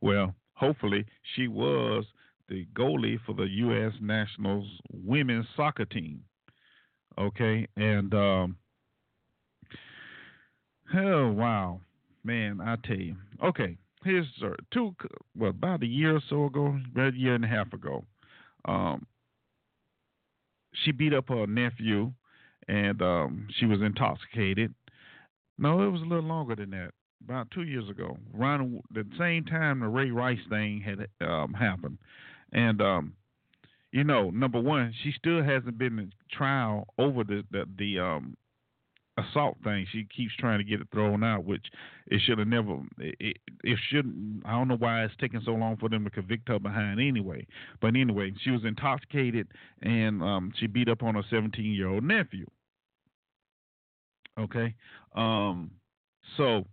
well, 0.02 0.36
hopefully, 0.54 1.06
she 1.36 1.48
was 1.48 2.06
the 2.50 2.66
goalie 2.74 3.20
for 3.26 3.34
the 3.34 3.48
U.S. 3.50 3.94
Nationals 4.02 4.68
women's 4.92 5.48
soccer 5.56 5.86
team. 5.86 6.22
Okay, 7.18 7.68
and 7.76 8.14
um, 8.14 8.56
oh 10.96 11.32
wow, 11.32 11.82
man, 12.24 12.62
I 12.62 12.76
tell 12.86 12.98
you. 12.98 13.16
Okay, 13.44 13.78
here's 14.08 14.28
uh, 14.43 14.50
two, 14.74 14.96
well, 15.38 15.52
about 15.52 15.84
a 15.84 15.88
year 15.88 16.15
or 16.15 16.22
so 16.30 16.46
ago, 16.46 16.78
about 16.91 17.13
a 17.13 17.17
year 17.17 17.36
and 17.36 17.43
a 17.43 17.48
half 17.48 17.72
ago, 17.74 18.04
um, 18.65 19.06
she 20.84 20.91
beat 20.91 21.13
up 21.13 21.30
her 21.30 21.46
nephew, 21.48 22.12
and 22.67 23.02
um, 23.02 23.48
she 23.60 23.65
was 23.65 23.82
intoxicated. 23.82 24.74
No, 25.58 25.82
it 25.82 25.89
was 25.89 26.02
a 26.02 26.06
little 26.06 26.24
longer 26.24 26.56
than 26.56 26.72
that. 26.72 26.91
About 27.24 27.50
two 27.52 27.63
years 27.63 27.89
ago, 27.89 28.15
around 28.38 28.82
the 28.93 29.04
same 29.17 29.43
time 29.43 29.80
the 29.80 29.88
Ray 29.88 30.12
Rice 30.12 30.38
thing 30.50 30.82
had 30.82 31.08
um, 31.28 31.54
happened, 31.54 31.98
and 32.54 32.80
um, 32.80 33.13
you 33.91 34.04
know, 34.04 34.30
number 34.30 34.62
one, 34.62 34.93
she 35.04 35.12
still 35.17 35.43
hasn't 35.43 35.80
been 35.80 35.98
in 35.98 36.13
trial 36.32 36.88
over 37.00 37.24
the 37.24 37.43
the, 37.52 37.65
the 37.78 38.00
um 38.00 38.38
assault 39.18 39.58
thing. 39.64 39.86
She 39.92 40.06
keeps 40.06 40.34
trying 40.38 40.60
to 40.60 40.64
get 40.64 40.82
it 40.82 40.88
thrown 40.92 41.24
out, 41.24 41.46
which 41.46 41.66
it 42.08 42.22
should 42.26 42.38
have 42.38 42.48
never. 42.48 42.78
It, 43.00 43.38
it 43.64 43.80
shouldn't. 43.90 44.46
I 44.46 44.52
don't 44.52 44.68
know 44.68 44.78
why 44.78 45.04
it's 45.04 45.14
taking 45.20 45.42
so 45.44 45.52
long 45.52 45.78
for 45.78 45.90
them 45.90 46.04
to 46.04 46.10
convict 46.10 46.48
her 46.50 46.60
behind 46.60 47.00
anyway. 47.00 47.46
But 47.82 47.96
anyway, 47.96 48.34
she 48.44 48.52
was 48.52 48.64
intoxicated 48.64 49.48
and 49.82 50.22
um, 50.22 50.54
she 50.60 50.68
beat 50.68 50.90
up 50.90 51.04
on 51.04 51.16
her 51.16 51.24
17 51.30 51.66
year 51.66 51.90
old 51.90 52.04
nephew. 52.04 52.46
Okay, 54.40 54.76
um, 55.16 55.72
so 56.38 56.66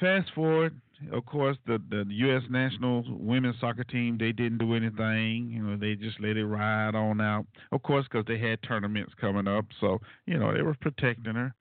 fast 0.00 0.30
forward. 0.34 0.80
Of 1.12 1.26
course, 1.26 1.56
the 1.66 1.78
the 1.90 2.04
U.S. 2.08 2.42
national 2.50 3.04
women's 3.08 3.58
soccer 3.60 3.84
team 3.84 4.16
they 4.18 4.32
didn't 4.32 4.58
do 4.58 4.74
anything. 4.74 5.50
You 5.50 5.62
know, 5.62 5.76
they 5.76 5.94
just 5.94 6.20
let 6.20 6.36
it 6.36 6.46
ride 6.46 6.94
on 6.94 7.20
out. 7.20 7.46
Of 7.72 7.82
course, 7.82 8.06
because 8.10 8.24
they 8.26 8.38
had 8.38 8.62
tournaments 8.62 9.12
coming 9.20 9.48
up, 9.48 9.66
so 9.80 10.00
you 10.26 10.38
know 10.38 10.52
they 10.54 10.62
were 10.62 10.74
protecting 10.74 11.34
her. 11.34 11.54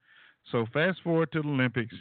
So 0.52 0.66
fast 0.74 1.02
forward 1.04 1.32
to 1.34 1.42
the 1.42 1.48
Olympics. 1.48 1.96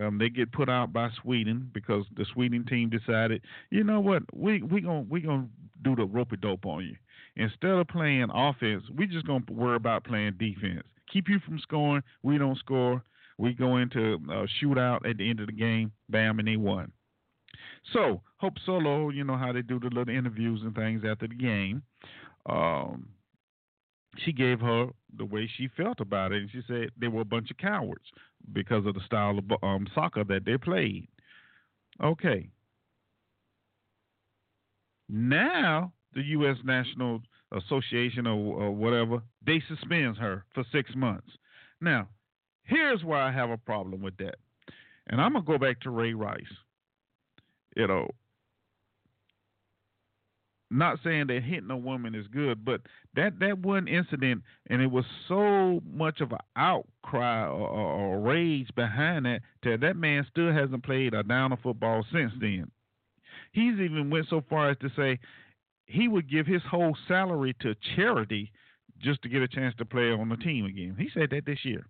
Um, 0.00 0.18
they 0.18 0.28
get 0.28 0.52
put 0.52 0.68
out 0.68 0.92
by 0.92 1.10
Sweden 1.22 1.70
because 1.74 2.04
the 2.16 2.24
Sweden 2.32 2.64
team 2.64 2.88
decided, 2.88 3.42
you 3.70 3.82
know 3.82 4.00
what, 4.00 4.22
we 4.32 4.62
we 4.62 4.80
gonna 4.80 5.04
we 5.08 5.20
gonna 5.20 5.48
do 5.82 5.94
the 5.96 6.04
rope 6.04 6.32
dope 6.40 6.66
on 6.66 6.84
you. 6.84 6.96
Instead 7.36 7.70
of 7.72 7.88
playing 7.88 8.28
offense, 8.32 8.84
we 8.96 9.06
just 9.06 9.26
gonna 9.26 9.44
worry 9.50 9.76
about 9.76 10.04
playing 10.04 10.34
defense. 10.38 10.86
Keep 11.12 11.28
you 11.28 11.38
from 11.40 11.58
scoring. 11.58 12.02
We 12.22 12.38
don't 12.38 12.58
score. 12.58 13.02
We 13.38 13.54
go 13.54 13.76
into 13.76 14.14
a 14.30 14.46
shootout 14.60 15.08
at 15.08 15.16
the 15.16 15.30
end 15.30 15.40
of 15.40 15.46
the 15.46 15.52
game. 15.52 15.92
Bam, 16.08 16.38
and 16.38 16.48
they 16.48 16.56
won. 16.56 16.92
So 17.92 18.20
Hope 18.38 18.54
Solo, 18.66 19.10
you 19.10 19.24
know 19.24 19.36
how 19.36 19.52
they 19.52 19.62
do 19.62 19.78
the 19.78 19.88
little 19.88 20.14
interviews 20.14 20.60
and 20.62 20.74
things 20.74 21.02
after 21.08 21.28
the 21.28 21.34
game. 21.34 21.82
Um, 22.46 23.08
she 24.18 24.32
gave 24.32 24.60
her 24.60 24.88
the 25.16 25.24
way 25.24 25.48
she 25.56 25.68
felt 25.76 26.00
about 26.00 26.32
it, 26.32 26.42
and 26.42 26.50
she 26.50 26.62
said 26.66 26.90
they 26.98 27.08
were 27.08 27.20
a 27.20 27.26
bunch 27.26 27.50
of 27.50 27.56
cowards 27.56 28.04
because 28.52 28.86
of 28.86 28.94
the 28.94 29.00
style 29.06 29.38
of 29.38 29.44
um, 29.62 29.86
soccer 29.94 30.24
that 30.24 30.44
they 30.44 30.56
played. 30.56 31.08
Okay. 32.02 32.48
Now 35.08 35.92
the 36.14 36.22
U.S. 36.22 36.56
National 36.64 37.20
Association 37.52 38.26
or, 38.26 38.62
or 38.62 38.70
whatever 38.72 39.22
they 39.44 39.62
suspends 39.68 40.18
her 40.18 40.44
for 40.54 40.64
six 40.72 40.90
months. 40.94 41.28
Now, 41.80 42.08
here's 42.68 43.02
why 43.02 43.28
I 43.28 43.32
have 43.32 43.50
a 43.50 43.56
problem 43.56 44.02
with 44.02 44.16
that, 44.18 44.36
and 45.08 45.20
I'm 45.20 45.32
gonna 45.32 45.44
go 45.44 45.58
back 45.58 45.80
to 45.80 45.90
Ray 45.90 46.14
Rice. 46.14 46.42
You 47.76 47.86
know, 47.86 48.10
not 50.70 50.98
saying 51.02 51.28
that 51.28 51.42
hitting 51.42 51.70
a 51.70 51.76
woman 51.76 52.14
is 52.14 52.26
good, 52.28 52.64
but 52.64 52.82
that 53.14 53.38
that 53.40 53.58
one 53.58 53.88
incident, 53.88 54.42
and 54.68 54.82
it 54.82 54.90
was 54.90 55.04
so 55.26 55.80
much 55.90 56.20
of 56.20 56.32
an 56.32 56.38
outcry 56.56 57.46
or, 57.46 57.68
or, 57.68 58.16
or 58.16 58.20
rage 58.20 58.68
behind 58.76 59.24
that 59.26 59.40
that 59.62 59.80
that 59.80 59.96
man 59.96 60.26
still 60.30 60.52
hasn't 60.52 60.84
played 60.84 61.14
a 61.14 61.22
down 61.22 61.52
of 61.52 61.60
football 61.60 62.04
since 62.12 62.32
then. 62.40 62.70
He's 63.52 63.80
even 63.80 64.10
went 64.10 64.26
so 64.28 64.42
far 64.48 64.70
as 64.70 64.78
to 64.78 64.90
say 64.94 65.18
he 65.86 66.06
would 66.06 66.30
give 66.30 66.46
his 66.46 66.62
whole 66.70 66.96
salary 67.06 67.56
to 67.60 67.74
charity 67.96 68.52
just 69.00 69.22
to 69.22 69.28
get 69.28 69.42
a 69.42 69.48
chance 69.48 69.74
to 69.78 69.84
play 69.84 70.10
on 70.10 70.28
the 70.28 70.36
team 70.36 70.66
again. 70.66 70.96
He 70.98 71.08
said 71.14 71.30
that 71.30 71.46
this 71.46 71.64
year. 71.64 71.86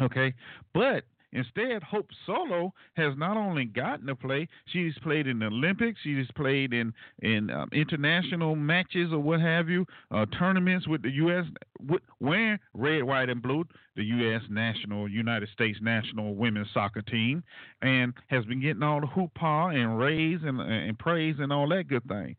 Okay, 0.00 0.34
but 0.72 1.04
Instead, 1.34 1.82
Hope 1.82 2.08
Solo 2.26 2.72
has 2.94 3.12
not 3.16 3.36
only 3.36 3.64
gotten 3.64 4.06
to 4.06 4.14
play, 4.14 4.48
she's 4.66 4.94
played 5.02 5.26
in 5.26 5.40
the 5.40 5.46
Olympics, 5.46 5.98
she's 6.02 6.30
played 6.36 6.72
in 6.72 6.94
in 7.22 7.50
um, 7.50 7.68
international 7.72 8.54
matches 8.54 9.12
or 9.12 9.18
what 9.18 9.40
have 9.40 9.68
you, 9.68 9.84
uh, 10.12 10.26
tournaments 10.38 10.86
with 10.86 11.02
the 11.02 11.10
U.S. 11.10 11.44
With, 11.80 12.02
wearing 12.20 12.58
red, 12.72 13.02
white, 13.02 13.28
and 13.28 13.42
blue, 13.42 13.64
the 13.96 14.04
U.S. 14.04 14.42
national, 14.48 15.08
United 15.08 15.48
States 15.48 15.78
national 15.82 16.36
women's 16.36 16.68
soccer 16.72 17.02
team, 17.02 17.42
and 17.82 18.14
has 18.28 18.44
been 18.44 18.60
getting 18.60 18.84
all 18.84 19.00
the 19.00 19.08
hoopah 19.08 19.72
and 19.74 19.98
raise 19.98 20.38
and, 20.44 20.60
and 20.60 20.96
praise 21.00 21.34
and 21.40 21.52
all 21.52 21.68
that 21.70 21.88
good 21.88 22.06
thing. 22.06 22.36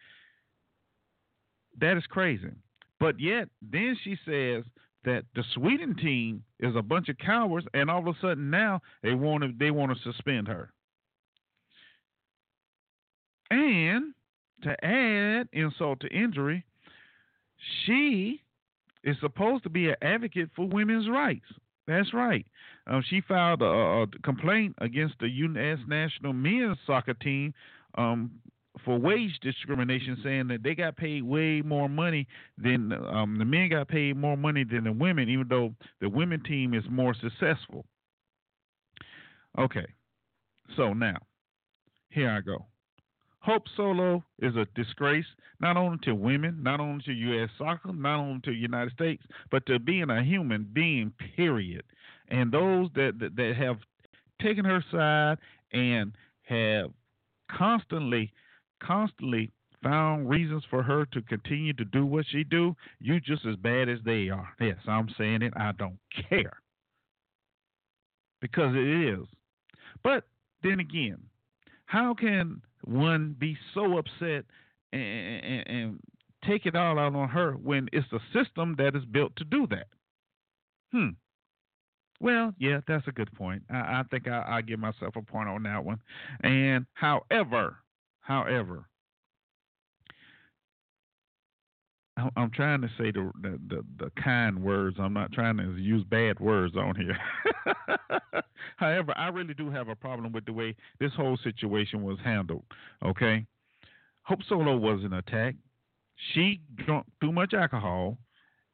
That 1.82 1.98
is 1.98 2.06
crazy. 2.10 2.52
But 3.02 3.20
yet, 3.20 3.50
then 3.62 3.98
she 4.06 4.18
says 4.26 4.64
that 5.06 5.24
the 5.36 5.44
Sweden 5.54 5.96
team 5.96 6.44
is 6.60 6.76
a 6.76 6.82
bunch 6.82 7.10
of 7.10 7.18
cowards, 7.18 7.66
and 7.74 7.90
all 7.90 8.00
of 8.00 8.08
a 8.08 8.20
sudden 8.20 8.50
now 8.50 8.82
they 9.04 9.14
want 9.14 9.44
to 9.44 9.52
they 9.58 9.72
want 9.72 9.96
to 9.96 10.12
suspend 10.12 10.48
her. 10.48 10.72
And 13.52 14.14
to 14.64 14.86
add 14.86 15.48
insult 15.54 16.00
to 16.02 16.08
injury, 16.08 16.66
she 17.86 18.42
is 19.04 19.16
supposed 19.22 19.64
to 19.64 19.70
be 19.70 19.90
an 19.90 19.96
advocate 20.02 20.50
for 20.56 20.68
women's 20.68 21.08
rights. 21.08 21.46
That's 21.88 22.14
right. 22.14 22.46
Um, 22.88 23.04
she 23.08 23.22
filed 23.22 23.62
a, 23.62 23.66
a, 23.66 24.08
complaint 24.24 24.76
against 24.80 25.16
the 25.20 25.30
U.S. 25.30 25.78
national 25.88 26.34
men's 26.34 26.78
soccer 26.88 27.14
team 27.14 27.54
um, 27.96 28.32
for 28.84 28.98
wage 28.98 29.40
discrimination, 29.42 30.18
saying 30.24 30.48
that 30.50 30.64
they 30.64 30.76
got 30.76 30.98
paid 30.98 31.24
way 31.24 31.62
more 31.62 31.88
money 31.88 32.28
than 32.58 32.92
um, 32.92 33.38
the 33.38 33.46
men 33.46 33.70
got 33.70 33.88
paid 33.88 34.18
more 34.18 34.38
money 34.38 34.64
than 34.64 34.84
the 34.84 34.92
women, 34.92 35.30
even 35.30 35.48
though 35.48 35.74
the 36.02 36.10
women 36.10 36.44
team 36.44 36.74
is 36.74 36.84
more 36.90 37.14
successful. 37.14 37.86
Okay, 39.58 39.86
so 40.76 40.94
now 40.94 41.18
here 42.10 42.30
I 42.30 42.42
go. 42.42 42.66
Hope 43.40 43.64
Solo 43.78 44.24
is 44.40 44.56
a 44.56 44.66
disgrace 44.76 45.26
not 45.62 45.78
only 45.78 46.00
to 46.04 46.16
women, 46.16 46.64
not 46.64 46.80
only 46.80 47.04
to 47.04 47.14
U.S. 47.14 47.50
soccer, 47.58 47.94
not 47.94 48.20
only 48.20 48.42
to 48.42 48.52
the 48.52 48.58
United 48.58 48.92
States, 48.94 49.24
but 49.52 49.66
to 49.68 49.80
being 49.80 50.10
a 50.10 50.24
human 50.24 50.68
being. 50.74 51.14
Period. 51.36 51.84
And 52.30 52.52
those 52.52 52.90
that 52.96 53.20
that, 53.20 53.36
that 53.36 53.56
have 53.56 53.78
taken 54.42 54.66
her 54.66 54.84
side 54.92 55.38
and 55.72 56.14
have 56.44 56.92
constantly 57.56 58.34
constantly 58.82 59.52
found 59.84 60.28
reasons 60.30 60.64
for 60.70 60.82
her 60.82 61.06
to 61.06 61.22
continue 61.22 61.74
to 61.74 61.86
do 61.86 62.06
what 62.06 62.26
she 62.32 62.44
do, 62.44 62.76
you 63.00 63.20
just 63.20 63.46
as 63.46 63.56
bad 63.58 63.88
as 63.88 64.00
they 64.04 64.30
are. 64.30 64.50
Yes, 64.60 64.78
I'm 64.88 65.08
saying 65.18 65.44
it. 65.44 65.54
I 65.56 65.72
don't 65.74 66.00
care. 66.30 66.60
Because 68.42 68.76
it 68.76 69.20
is. 69.20 69.28
But 70.04 70.24
then 70.64 70.80
again, 70.80 71.18
how 71.86 72.14
can 72.14 72.62
one 72.84 73.36
be 73.38 73.58
so 73.74 73.98
upset 73.98 74.46
and, 74.92 75.46
and, 75.46 75.68
and 75.68 76.00
take 76.48 76.66
it 76.66 76.76
all 76.76 76.98
out 76.98 77.16
on 77.16 77.30
her 77.30 77.54
when 77.54 77.88
it's 77.94 78.12
a 78.12 78.20
system 78.34 78.76
that 78.78 78.96
is 78.96 79.06
built 79.06 79.36
to 79.38 79.44
do 79.44 79.68
that? 79.68 79.88
Hmm. 80.92 81.10
Well, 82.20 82.54
yeah, 82.58 82.80
that's 82.88 83.08
a 83.08 83.12
good 83.12 83.32
point. 83.34 83.64
I, 83.70 83.76
I 83.76 84.04
think 84.10 84.28
I, 84.28 84.44
I 84.48 84.62
give 84.62 84.80
myself 84.80 85.16
a 85.16 85.22
point 85.22 85.50
on 85.50 85.64
that 85.64 85.84
one. 85.84 86.00
And 86.42 86.86
however, 86.94 87.78
However, 88.26 88.88
I'm 92.36 92.50
trying 92.50 92.82
to 92.82 92.88
say 92.98 93.12
the, 93.12 93.32
the, 93.40 93.60
the 93.68 93.86
the 94.00 94.12
kind 94.20 94.64
words. 94.64 94.98
I'm 95.00 95.14
not 95.14 95.32
trying 95.32 95.58
to 95.58 95.76
use 95.78 96.04
bad 96.10 96.40
words 96.40 96.76
on 96.76 96.96
here. 96.96 97.18
However, 98.78 99.14
I 99.16 99.28
really 99.28 99.54
do 99.54 99.70
have 99.70 99.90
a 99.90 99.96
problem 99.96 100.32
with 100.32 100.46
the 100.46 100.54
way 100.54 100.76
this 101.00 101.12
whole 101.16 101.38
situation 101.44 102.02
was 102.02 102.18
handled. 102.24 102.64
Okay, 103.06 103.46
Hope 104.24 104.40
Solo 104.50 104.76
wasn't 104.76 105.14
attacked. 105.14 105.58
She 106.34 106.62
drank 106.74 107.06
too 107.22 107.32
much 107.32 107.54
alcohol 107.54 108.18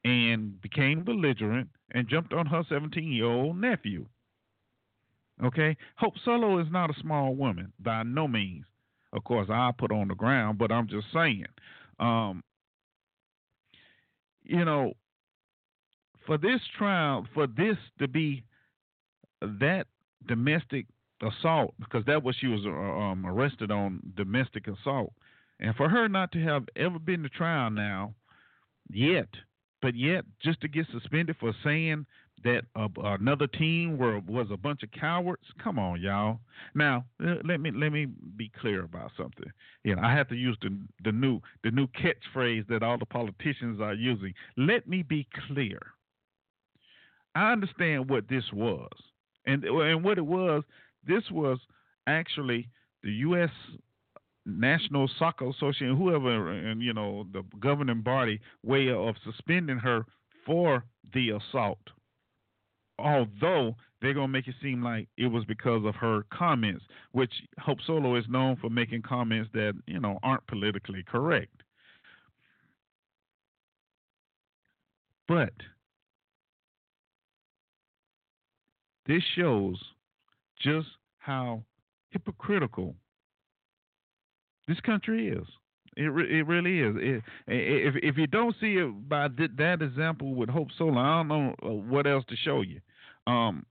and 0.06 0.62
became 0.62 1.04
belligerent 1.04 1.68
and 1.92 2.08
jumped 2.08 2.32
on 2.32 2.46
her 2.46 2.64
17 2.70 3.12
year 3.12 3.26
old 3.26 3.58
nephew. 3.58 4.06
Okay, 5.44 5.76
Hope 5.98 6.14
Solo 6.24 6.58
is 6.60 6.68
not 6.72 6.90
a 6.90 7.02
small 7.02 7.36
woman 7.36 7.74
by 7.82 8.04
no 8.04 8.30
means 8.30 8.64
of 9.14 9.24
course, 9.24 9.48
I 9.50 9.72
put 9.78 9.92
on 9.92 10.08
the 10.08 10.16
ground, 10.16 10.58
but 10.58 10.72
I'm 10.72 10.88
just 10.88 11.08
saying, 11.14 11.46
um, 12.00 12.44
you 14.44 14.66
know, 14.66 14.94
for 16.26 16.38
this 16.38 16.62
trial, 16.78 17.28
for 17.34 17.48
this 17.48 17.78
to 18.00 18.08
be 18.08 18.44
that 19.42 19.88
domestic 20.28 20.86
assault, 21.22 21.74
because 21.80 22.06
that 22.06 22.24
was 22.24 22.36
she 22.40 22.48
was 22.48 22.62
uh, 22.66 22.70
um, 22.70 23.26
arrested 23.26 23.72
on 23.72 24.02
domestic 24.16 24.68
assault, 24.68 25.14
and 25.60 25.76
for 25.76 25.90
her 25.90 26.08
not 26.08 26.32
to 26.32 26.44
have 26.44 26.64
ever 26.76 27.00
been 27.00 27.24
to 27.24 27.30
trial 27.30 27.70
now, 27.70 28.14
yet, 28.90 29.30
but 29.82 29.96
yet 29.96 30.26
just 30.42 30.62
to 30.62 30.68
get 30.68 30.86
suspended 30.92 31.36
for 31.40 31.54
saying 31.64 32.06
that 32.44 32.64
uh, 32.76 32.88
another 33.04 33.48
team 33.48 33.98
were 33.98 34.20
was 34.20 34.48
a 34.52 34.58
bunch 34.58 34.84
of 34.84 34.92
cowards. 34.92 35.44
Come 35.64 35.80
on, 35.80 36.02
y'all. 36.02 36.40
Now 36.76 37.06
let 37.20 37.60
me 37.60 37.72
let 37.72 37.92
me 37.92 38.08
be 38.38 38.52
clear 38.60 38.84
about 38.84 39.12
something. 39.18 39.52
You 39.84 39.96
know, 39.96 40.02
I 40.04 40.14
have 40.14 40.28
to 40.30 40.36
use 40.36 40.58
the 40.62 40.78
the 41.04 41.12
new 41.12 41.40
the 41.64 41.72
new 41.72 41.88
catchphrase 41.88 42.68
that 42.68 42.84
all 42.84 42.98
the 42.98 43.06
politicians 43.06 43.80
are 43.82 43.94
using. 43.94 44.34
Let 44.58 44.88
me 44.88 45.04
be 45.04 45.28
clear. 45.48 45.80
I 47.36 47.52
understand 47.52 48.10
what 48.10 48.28
this 48.28 48.44
was, 48.54 48.92
and 49.46 49.64
and 49.64 50.04
what 50.04 50.18
it 50.18 50.26
was. 50.26 50.64
This 51.08 51.24
was 51.32 51.60
actually 52.08 52.68
the 53.04 53.12
U.S. 53.12 53.50
National 54.46 55.10
Soccer 55.18 55.50
Association, 55.50 55.96
whoever, 55.96 56.52
and 56.52 56.82
you 56.82 56.94
know 56.94 57.26
the 57.32 57.44
governing 57.60 58.02
body 58.02 58.40
way 58.64 58.90
of 58.90 59.16
suspending 59.24 59.78
her 59.78 60.06
for 60.46 60.84
the 61.14 61.30
assault 61.32 61.80
although 63.02 63.76
they're 64.02 64.14
gonna 64.14 64.28
make 64.28 64.48
it 64.48 64.56
seem 64.62 64.84
like 64.84 65.08
it 65.18 65.28
was 65.28 65.46
because 65.46 65.86
of 65.86 65.96
her 65.96 66.24
comments, 66.32 66.84
which 67.12 67.34
Hope 67.60 67.80
Solo 67.86 68.16
is 68.16 68.26
known 68.30 68.56
for 68.58 68.70
making 68.70 69.04
comments 69.04 69.50
that 69.54 69.74
you 69.86 70.00
know 70.00 70.20
aren't 70.24 70.46
politically 70.48 71.04
correct. 71.04 71.64
But 75.28 75.54
this 79.06 79.24
shows 79.36 79.78
just 80.62 80.88
how 81.20 81.64
hypocritical 82.10 82.96
this 84.68 84.80
country 84.82 85.30
is. 85.30 85.46
It 85.98 86.04
re- 86.04 86.40
it 86.40 86.48
really 86.48 86.80
is. 86.80 86.96
It, 86.98 87.24
if 87.48 87.96
if 88.02 88.18
you 88.18 88.28
don't 88.28 88.56
see 88.62 88.76
it 88.78 89.10
by 89.10 89.28
th- 89.28 89.52
that 89.58 89.82
example 89.82 90.34
with 90.34 90.50
Hope 90.50 90.70
Solo, 90.78 90.98
I 90.98 91.18
don't 91.18 91.28
know 91.28 91.56
uh, 91.64 91.70
what 91.70 92.08
else 92.08 92.24
to 92.30 92.36
show 92.38 92.62
you. 92.62 92.80
Um, 93.28 93.66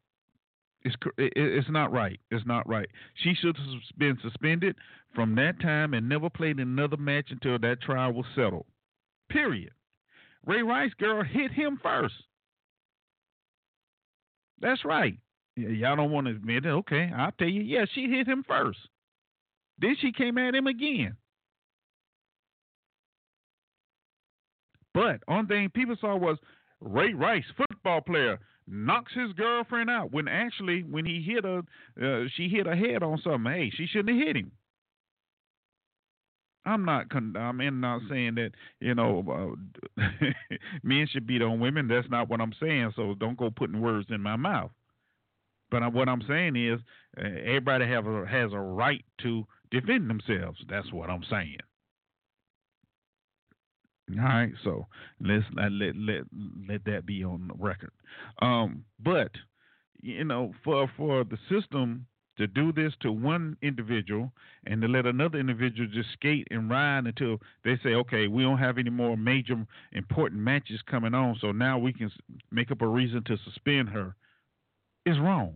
it's 0.83 0.97
it's 1.19 1.69
not 1.69 1.93
right. 1.93 2.19
It's 2.31 2.47
not 2.47 2.67
right. 2.69 2.89
She 3.23 3.35
should 3.35 3.57
have 3.57 3.67
been 3.99 4.19
suspended 4.23 4.77
from 5.15 5.35
that 5.35 5.61
time 5.61 5.93
and 5.95 6.09
never 6.09 6.31
played 6.31 6.59
another 6.59 6.97
match 6.97 7.27
until 7.31 7.59
that 7.59 7.83
trial 7.83 8.13
was 8.13 8.27
settled. 8.35 8.67
Period. 9.29 9.73
Ray 10.47 10.63
Rice 10.63 10.93
girl 10.99 11.23
hit 11.23 11.53
him 11.53 11.79
first. 11.83 12.15
That's 14.61 14.85
right. 14.85 15.19
Y'all 15.57 15.97
don't 15.97 16.11
want 16.11 16.27
to 16.27 16.33
admit 16.33 16.65
it. 16.65 16.71
Okay, 16.71 17.11
I'll 17.15 17.33
tell 17.33 17.49
you. 17.49 17.63
Yeah, 17.63 17.85
she 17.95 18.09
hit 18.09 18.27
him 18.27 18.45
first. 18.47 18.79
Then 19.79 19.97
she 20.01 20.13
came 20.13 20.39
at 20.39 20.55
him 20.55 20.67
again. 20.67 21.17
But 24.95 25.21
on 25.29 25.47
thing 25.47 25.71
people 25.71 25.97
saw 26.01 26.17
was 26.17 26.39
Ray 26.81 27.15
Rice, 27.15 27.45
football 27.57 28.01
player, 28.01 28.39
knocks 28.70 29.12
his 29.14 29.33
girlfriend 29.33 29.90
out. 29.90 30.12
When 30.12 30.28
actually, 30.28 30.83
when 30.83 31.04
he 31.04 31.20
hit 31.22 31.44
her, 31.44 31.62
uh, 32.00 32.28
she 32.37 32.48
hit 32.48 32.66
her 32.66 32.76
head 32.76 33.02
on 33.02 33.20
something. 33.22 33.52
Hey, 33.52 33.70
she 33.74 33.87
shouldn't 33.87 34.16
have 34.16 34.26
hit 34.26 34.37
him. 34.37 34.52
I'm 36.64 36.85
not. 36.85 37.09
Con- 37.09 37.37
I'm 37.37 37.80
not 37.80 38.02
saying 38.09 38.35
that 38.37 38.50
you 38.80 38.94
know 38.94 39.56
uh, 39.98 40.02
men 40.83 41.06
should 41.11 41.26
beat 41.26 41.42
on 41.42 41.61
women. 41.61 41.88
That's 41.88 42.11
not 42.11 42.28
what 42.28 42.40
I'm 42.40 42.52
saying. 42.61 42.92
So 42.96 43.14
don't 43.18 43.38
go 43.38 43.50
putting 43.50 43.80
words 43.80 44.06
in 44.11 44.20
my 44.20 44.37
mouth. 44.37 44.70
But 45.70 45.83
I, 45.83 45.88
what 45.88 46.09
I'm 46.09 46.22
saying 46.28 46.56
is, 46.56 46.80
uh, 47.16 47.28
everybody 47.44 47.87
have 47.87 48.06
a, 48.06 48.26
has 48.26 48.52
a 48.52 48.59
right 48.59 49.04
to 49.22 49.46
defend 49.70 50.11
themselves. 50.11 50.59
That's 50.68 50.92
what 50.92 51.11
I'm 51.11 51.24
saying. 51.30 51.59
All 54.18 54.25
right, 54.25 54.53
so 54.64 54.87
let's 55.20 55.44
let 55.55 55.73
let 55.73 55.96
let, 55.96 56.23
let 56.68 56.85
that 56.85 57.07
be 57.07 57.23
on 57.23 57.49
the 57.49 57.55
record. 57.62 57.92
Um, 58.40 58.85
but 58.99 59.33
you 60.03 60.25
know, 60.25 60.53
for 60.64 60.90
for 60.96 61.25
the 61.25 61.38
system 61.49 62.07
to 62.38 62.46
do 62.46 62.73
this 62.73 62.94
to 63.01 63.12
one 63.12 63.57
individual 63.61 64.33
and 64.64 64.81
to 64.81 64.88
let 64.88 65.05
another 65.05 65.38
individual 65.38 65.87
just 65.92 66.11
skate 66.14 66.49
and 66.51 66.70
ride 66.70 67.05
until 67.07 67.37
they 67.64 67.79
say, 67.83 67.90
okay, 67.90 68.29
we 68.29 68.42
don't 68.42 68.59
have 68.59 68.79
any 68.79 68.88
more 68.88 69.14
major 69.14 69.66
important 69.92 70.40
matches 70.40 70.81
coming 70.90 71.12
on, 71.12 71.37
so 71.40 71.53
now 71.53 71.79
we 71.79 71.92
can 71.92 72.11
make 72.51 72.70
up 72.70 72.81
a 72.81 72.87
reason 72.87 73.23
to 73.25 73.37
suspend 73.44 73.90
her, 73.90 74.14
is 75.05 75.18
wrong. 75.18 75.55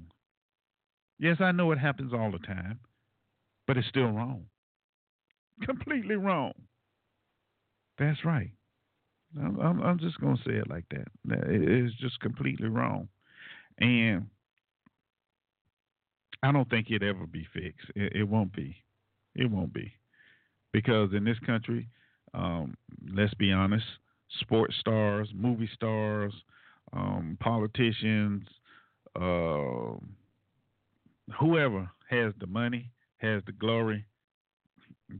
Yes, 1.19 1.39
I 1.41 1.53
know 1.53 1.73
it 1.73 1.79
happens 1.79 2.13
all 2.13 2.31
the 2.31 2.39
time, 2.39 2.81
but 3.67 3.79
it's 3.79 3.89
still 3.89 4.11
wrong. 4.11 4.45
Completely 5.63 6.17
wrong. 6.17 6.53
That's 7.99 8.25
right. 8.25 8.51
I'm, 9.39 9.59
I'm, 9.61 9.83
I'm 9.83 9.99
just 9.99 10.21
going 10.21 10.37
to 10.37 10.43
say 10.45 10.57
it 10.57 10.69
like 10.69 10.85
that. 10.91 11.09
It 11.49 11.69
is 11.69 11.93
just 12.01 12.21
completely 12.21 12.69
wrong. 12.69 13.09
And 13.79 14.27
I 16.43 16.53
don't 16.53 16.69
think 16.71 16.91
it'll 16.91 17.09
ever 17.09 17.27
be 17.27 17.47
fixed. 17.53 17.91
It, 17.97 18.13
it 18.15 18.25
won't 18.25 18.55
be. 18.55 18.77
It 19.35 19.51
won't 19.51 19.73
be. 19.73 19.93
Because 20.73 21.11
in 21.13 21.25
this 21.25 21.39
country, 21.41 21.89
um, 22.35 22.75
let's 23.13 23.35
be 23.35 23.53
honest, 23.53 23.85
sports 24.41 24.75
stars, 24.81 25.29
movie 25.35 25.71
stars, 25.75 26.33
um, 26.93 27.37
politicians, 27.41 28.47
uh, 29.17 29.97
whoever 31.39 31.91
has 32.11 32.33
the 32.41 32.47
money, 32.47 32.91
has 33.19 33.43
the 33.47 33.53
glory, 33.53 34.05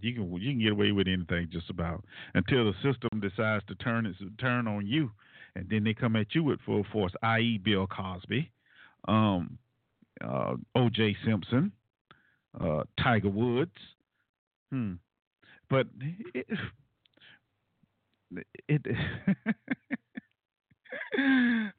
you 0.01 0.15
can 0.15 0.33
you 0.33 0.51
can 0.53 0.61
get 0.61 0.73
away 0.73 0.93
with 0.93 1.07
anything 1.09 1.49
just 1.53 1.71
about 1.71 2.05
until 2.35 2.65
the 2.65 2.73
system 2.83 3.21
decides 3.21 3.65
to 3.67 3.75
turn 3.77 4.07
its 4.07 4.19
turn 4.39 4.67
on 4.67 4.87
you, 4.87 5.11
and 5.55 5.69
then 5.69 5.85
they 5.85 5.95
come 5.95 6.17
at 6.17 6.35
you 6.35 6.43
with 6.43 6.61
full 6.65 6.85
force. 6.93 7.13
I.e., 7.23 7.59
Bill 7.63 7.87
Cosby, 7.87 8.51
um, 9.09 9.59
uh, 10.23 10.55
O.J. 10.75 11.17
Simpson, 11.25 11.73
uh, 12.61 12.85
Tiger 13.03 13.29
Woods. 13.29 13.71
Hmm. 14.71 14.95
But 15.71 15.87
it, 16.35 16.47
it 18.69 18.87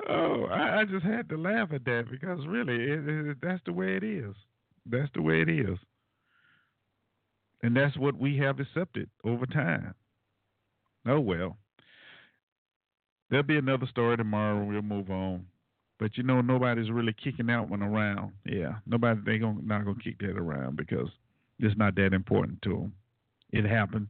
oh, 0.09 0.45
I, 0.51 0.81
I 0.81 0.85
just 0.85 1.05
had 1.05 1.29
to 1.29 1.37
laugh 1.37 1.69
at 1.73 1.85
that 1.85 2.05
because 2.09 2.39
really, 2.47 2.75
it, 2.75 3.07
it, 3.07 3.37
that's 3.41 3.61
the 3.65 3.73
way 3.73 3.95
it 3.95 4.03
is. 4.03 4.35
That's 4.85 5.09
the 5.13 5.21
way 5.21 5.41
it 5.41 5.49
is. 5.49 5.77
And 7.63 7.75
that's 7.75 7.97
what 7.97 8.17
we 8.17 8.37
have 8.37 8.59
accepted 8.59 9.09
over 9.23 9.45
time. 9.45 9.93
Oh 11.07 11.19
well. 11.19 11.57
There'll 13.29 13.43
be 13.43 13.57
another 13.57 13.87
story 13.87 14.17
tomorrow. 14.17 14.63
We'll 14.63 14.81
move 14.81 15.09
on. 15.09 15.45
But 15.99 16.17
you 16.17 16.23
know, 16.23 16.41
nobody's 16.41 16.91
really 16.91 17.13
kicking 17.13 17.47
that 17.47 17.69
one 17.69 17.81
around. 17.81 18.33
Yeah, 18.45 18.75
nobody 18.85 19.19
they 19.25 19.37
gonna 19.37 19.61
not 19.63 19.85
gonna 19.85 19.99
kick 20.03 20.19
that 20.19 20.37
around 20.37 20.75
because 20.75 21.07
it's 21.59 21.77
not 21.77 21.95
that 21.95 22.13
important 22.13 22.61
to 22.63 22.69
them. 22.69 22.93
It 23.51 23.65
happened. 23.65 24.07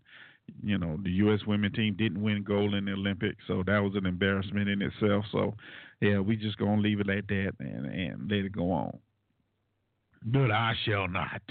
You 0.64 0.78
know, 0.78 1.00
the 1.04 1.12
U.S. 1.12 1.42
women 1.48 1.72
team 1.72 1.96
didn't 1.96 2.22
win 2.22 2.44
gold 2.44 2.74
in 2.74 2.86
the 2.86 2.92
Olympics, 2.92 3.44
so 3.48 3.64
that 3.66 3.80
was 3.80 3.94
an 3.96 4.06
embarrassment 4.06 4.70
in 4.70 4.82
itself. 4.82 5.26
So, 5.32 5.56
yeah, 6.02 6.20
we 6.20 6.36
just 6.36 6.58
gonna 6.58 6.82
leave 6.82 7.00
it 7.00 7.10
at 7.10 7.28
that 7.28 7.54
and 7.60 7.86
and 7.86 8.30
let 8.30 8.46
it 8.46 8.52
go 8.52 8.72
on. 8.72 8.98
But 10.24 10.52
I 10.52 10.74
shall 10.86 11.08
not. 11.08 11.42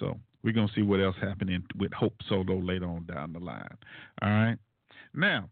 So 0.00 0.18
we're 0.42 0.52
gonna 0.52 0.68
see 0.74 0.82
what 0.82 1.00
else 1.00 1.16
happening 1.20 1.64
with 1.78 1.92
Hope 1.92 2.14
Solo 2.28 2.58
later 2.58 2.86
on 2.86 3.06
down 3.06 3.32
the 3.32 3.38
line. 3.38 3.76
All 4.20 4.30
right. 4.30 4.58
Now, 5.14 5.48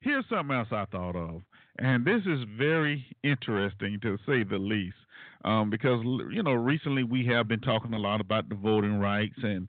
here's 0.00 0.24
something 0.28 0.56
else 0.56 0.68
I 0.70 0.84
thought 0.86 1.16
of, 1.16 1.42
and 1.78 2.04
this 2.04 2.22
is 2.26 2.40
very 2.56 3.04
interesting 3.22 3.98
to 4.02 4.16
say 4.26 4.44
the 4.44 4.58
least, 4.58 4.96
um, 5.44 5.70
because 5.70 6.02
you 6.30 6.42
know 6.42 6.52
recently 6.52 7.02
we 7.04 7.26
have 7.26 7.48
been 7.48 7.60
talking 7.60 7.94
a 7.94 7.98
lot 7.98 8.20
about 8.20 8.48
the 8.48 8.54
voting 8.54 8.98
rights, 8.98 9.38
and 9.42 9.68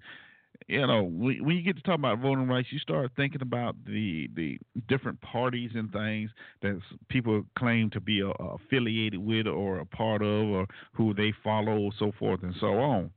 you 0.67 0.85
know 0.85 1.03
when 1.03 1.55
you 1.55 1.61
get 1.61 1.77
to 1.77 1.83
talk 1.83 1.99
about 1.99 2.19
voting 2.19 2.47
rights, 2.47 2.67
you 2.71 2.79
start 2.79 3.11
thinking 3.15 3.41
about 3.41 3.75
the 3.85 4.29
the 4.35 4.57
different 4.87 5.21
parties 5.21 5.71
and 5.75 5.91
things 5.91 6.29
that 6.61 6.79
people 7.09 7.43
claim 7.57 7.89
to 7.91 8.01
be 8.01 8.21
uh, 8.21 8.31
affiliated 8.43 9.19
with 9.19 9.47
or 9.47 9.79
a 9.79 9.85
part 9.85 10.21
of, 10.21 10.47
or 10.47 10.67
who 10.93 11.13
they 11.13 11.33
follow, 11.43 11.89
so 11.97 12.11
forth 12.19 12.43
and 12.43 12.55
so 12.59 12.79
on. 12.79 13.11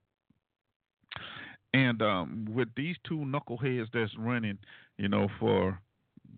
And 1.72 2.02
um, 2.02 2.48
with 2.50 2.68
these 2.76 2.96
two 3.06 3.18
knuckleheads 3.18 3.86
that's 3.92 4.12
running, 4.18 4.58
you 4.98 5.08
know, 5.08 5.28
for 5.38 5.80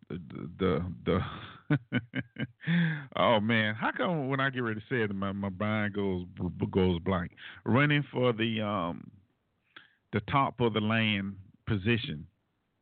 the 0.09 0.21
the, 0.59 0.93
the, 1.07 1.79
oh 3.17 3.41
man, 3.41 3.75
how 3.75 3.91
come 3.97 4.29
when 4.29 4.41
I 4.41 4.51
get 4.51 4.63
ready 4.63 4.81
to 4.81 4.87
say 4.89 5.03
it, 5.03 5.15
my 5.15 5.33
my 5.33 5.49
mind 5.49 5.95
goes 5.95 6.27
goes 6.71 6.99
blank? 7.01 7.33
Running 7.65 8.05
for 8.13 8.33
the 8.33 8.61
um 8.61 9.11
the 10.13 10.21
top 10.31 10.61
of 10.61 10.75
the 10.75 10.81
land 10.81 11.37
position, 11.67 12.27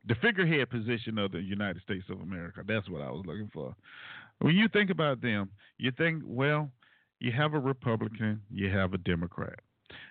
the 0.06 0.16
figurehead 0.16 0.70
position 0.70 1.18
of 1.18 1.32
the 1.32 1.40
United 1.40 1.82
States 1.82 2.04
of 2.10 2.20
America. 2.20 2.62
That's 2.66 2.88
what 2.88 3.02
I 3.02 3.10
was 3.10 3.24
looking 3.26 3.50
for. 3.52 3.74
When 4.40 4.56
you 4.56 4.68
think 4.68 4.90
about 4.90 5.20
them, 5.20 5.50
you 5.78 5.92
think, 5.92 6.22
well, 6.26 6.70
you 7.20 7.30
have 7.32 7.54
a 7.54 7.58
Republican, 7.58 8.40
you 8.50 8.70
have 8.70 8.94
a 8.94 8.98
Democrat. 8.98 9.58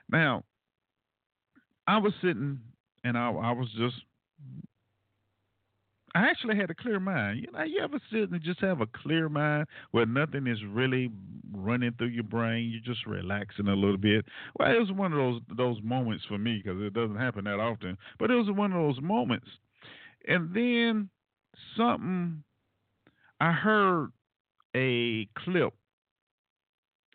Now, 0.09 0.43
I 1.89 1.97
was 1.97 2.13
sitting 2.21 2.59
and 3.03 3.17
I, 3.17 3.31
I 3.31 3.51
was 3.51 3.67
just, 3.75 3.95
I 6.13 6.29
actually 6.29 6.55
had 6.55 6.69
a 6.69 6.75
clear 6.75 6.99
mind. 6.99 7.39
You 7.39 7.51
know, 7.51 7.63
you 7.63 7.81
ever 7.83 7.99
sit 8.11 8.29
and 8.29 8.39
just 8.43 8.59
have 8.61 8.81
a 8.81 8.85
clear 8.85 9.27
mind 9.27 9.65
where 9.89 10.05
nothing 10.05 10.45
is 10.45 10.59
really 10.69 11.09
running 11.51 11.93
through 11.97 12.09
your 12.09 12.25
brain? 12.25 12.69
You're 12.69 12.93
just 12.93 13.07
relaxing 13.07 13.67
a 13.67 13.73
little 13.73 13.97
bit. 13.97 14.25
Well, 14.59 14.71
it 14.71 14.79
was 14.79 14.91
one 14.91 15.13
of 15.13 15.17
those 15.17 15.41
those 15.57 15.77
moments 15.83 16.25
for 16.27 16.37
me 16.37 16.61
because 16.63 16.79
it 16.79 16.93
doesn't 16.93 17.15
happen 17.15 17.45
that 17.45 17.59
often. 17.59 17.97
But 18.19 18.29
it 18.29 18.35
was 18.35 18.55
one 18.55 18.71
of 18.71 18.79
those 18.79 19.01
moments, 19.01 19.47
and 20.27 20.53
then 20.53 21.09
something. 21.75 22.43
I 23.41 23.51
heard 23.51 24.11
a 24.75 25.27
clip 25.43 25.73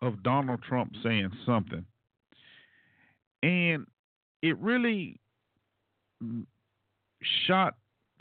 of 0.03 0.25
Donald 0.25 0.63
Trump 0.69 0.95
saying 1.05 1.31
something, 1.47 1.85
and 3.43 3.87
it 4.45 4.59
really 4.59 5.19
shot 7.47 7.77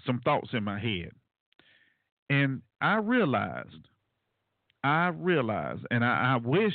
some 0.05 0.21
thoughts 0.21 0.49
in 0.53 0.63
my 0.63 0.79
head. 0.79 1.11
And 2.29 2.61
I 2.81 2.95
realized 2.95 3.87
I 4.83 5.07
realized, 5.07 5.85
and 5.91 6.03
I, 6.03 6.33
I 6.33 6.37
wish 6.37 6.73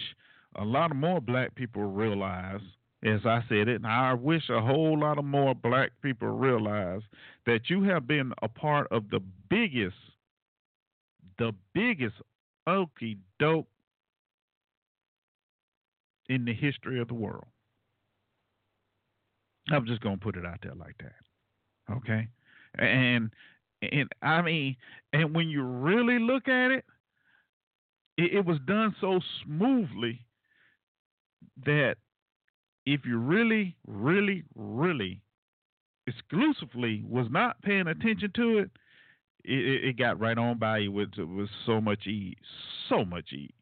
a 0.56 0.64
lot 0.64 0.90
of 0.90 0.96
more 0.96 1.20
black 1.20 1.54
people 1.54 1.84
realize, 1.84 2.60
as 3.04 3.20
I 3.24 3.42
said 3.48 3.68
it, 3.68 3.76
and 3.76 3.86
I 3.86 4.14
wish 4.14 4.48
a 4.48 4.60
whole 4.60 4.98
lot 4.98 5.18
of 5.18 5.24
more 5.24 5.54
black 5.54 5.92
people 6.02 6.28
realize 6.28 7.02
that 7.46 7.68
you 7.68 7.82
have 7.84 8.06
been 8.06 8.32
a 8.42 8.48
part 8.48 8.88
of 8.90 9.10
the 9.10 9.20
biggest, 9.50 9.96
the 11.38 11.52
biggest 11.74 12.16
okey 12.66 13.18
doke 13.38 13.68
in 16.28 16.44
the 16.44 16.54
history 16.54 17.00
of 17.00 17.08
the 17.08 17.14
world. 17.14 17.46
I'm 19.70 19.86
just 19.86 20.00
gonna 20.00 20.16
put 20.16 20.36
it 20.36 20.46
out 20.46 20.58
there 20.62 20.74
like 20.74 20.96
that. 20.98 21.94
Okay? 21.94 22.28
And 22.78 23.30
and 23.82 24.08
I 24.22 24.42
mean, 24.42 24.76
and 25.12 25.34
when 25.34 25.48
you 25.48 25.62
really 25.62 26.18
look 26.18 26.48
at 26.48 26.70
it, 26.70 26.84
it, 28.16 28.34
it 28.34 28.46
was 28.46 28.58
done 28.66 28.94
so 29.00 29.20
smoothly 29.44 30.24
that 31.64 31.96
if 32.86 33.04
you 33.04 33.18
really, 33.18 33.76
really, 33.86 34.44
really 34.54 35.20
exclusively 36.06 37.02
was 37.06 37.26
not 37.30 37.60
paying 37.62 37.86
attention 37.86 38.32
to 38.34 38.58
it, 38.58 38.70
it, 39.44 39.84
it 39.84 39.98
got 39.98 40.18
right 40.18 40.38
on 40.38 40.58
by 40.58 40.78
you 40.78 40.92
with 40.92 41.10
with 41.18 41.48
so 41.66 41.80
much 41.80 42.06
ease, 42.06 42.36
so 42.88 43.04
much 43.04 43.32
ease. 43.32 43.52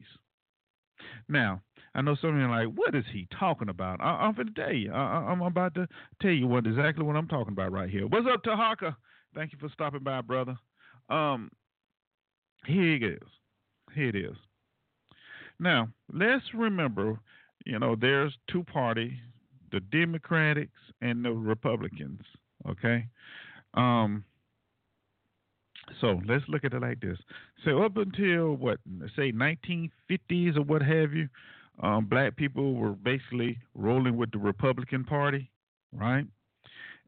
Now, 1.29 1.61
I 1.97 2.01
know 2.01 2.15
some 2.15 2.29
of 2.29 2.35
you 2.37 2.45
are 2.45 2.65
like, 2.65 2.77
"What 2.77 2.93
is 2.93 3.05
he 3.11 3.27
talking 3.37 3.69
about?" 3.69 3.99
I, 3.99 4.25
I'm 4.25 4.35
going 4.35 4.47
to 4.47 4.53
tell 4.53 4.71
you. 4.71 4.93
I, 4.93 5.31
I'm 5.31 5.41
about 5.41 5.73
to 5.75 5.87
tell 6.21 6.31
you 6.31 6.45
what 6.45 6.67
exactly 6.67 7.03
what 7.03 7.15
I'm 7.15 7.27
talking 7.27 7.53
about 7.53 7.71
right 7.71 7.89
here. 7.89 8.05
What's 8.05 8.27
up, 8.31 8.43
Tahaka? 8.43 8.95
Thank 9.33 9.51
you 9.51 9.57
for 9.59 9.67
stopping 9.73 10.03
by, 10.03 10.21
brother. 10.21 10.55
Um, 11.09 11.49
here 12.67 12.95
it 12.95 13.03
is. 13.03 13.27
Here 13.95 14.09
it 14.09 14.15
is. 14.15 14.35
Now, 15.59 15.89
let's 16.13 16.43
remember, 16.53 17.19
you 17.65 17.79
know, 17.79 17.95
there's 17.99 18.37
two 18.51 18.63
parties, 18.63 19.13
the 19.71 19.79
Democrats 19.79 20.69
and 21.01 21.25
the 21.25 21.31
Republicans. 21.31 22.21
Okay. 22.69 23.07
Um. 23.73 24.23
So 26.01 26.21
let's 26.27 26.43
look 26.47 26.63
at 26.63 26.73
it 26.73 26.81
like 26.81 26.99
this. 26.99 27.17
So 27.65 27.81
up 27.81 27.97
until 27.97 28.53
what, 28.55 28.79
say 29.15 29.31
1950s 29.31 30.57
or 30.57 30.61
what 30.61 30.81
have 30.81 31.13
you, 31.13 31.29
um, 31.81 32.05
black 32.05 32.35
people 32.35 32.73
were 32.73 32.91
basically 32.91 33.57
rolling 33.75 34.17
with 34.17 34.31
the 34.31 34.37
Republican 34.37 35.03
Party, 35.03 35.49
right? 35.93 36.25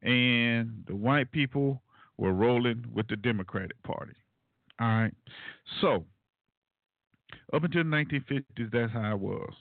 And 0.02 0.84
the 0.88 0.96
white 0.96 1.32
people 1.32 1.82
were 2.18 2.34
rolling 2.34 2.86
with 2.94 3.08
the 3.08 3.16
Democratic 3.16 3.82
Party. 3.84 4.14
All 4.80 4.88
right. 4.88 5.14
So 5.82 6.06
up 7.54 7.64
until 7.64 7.84
the 7.84 7.90
1950s, 7.90 8.72
that's 8.72 8.94
how 8.94 9.14
it 9.14 9.20
was. 9.20 9.54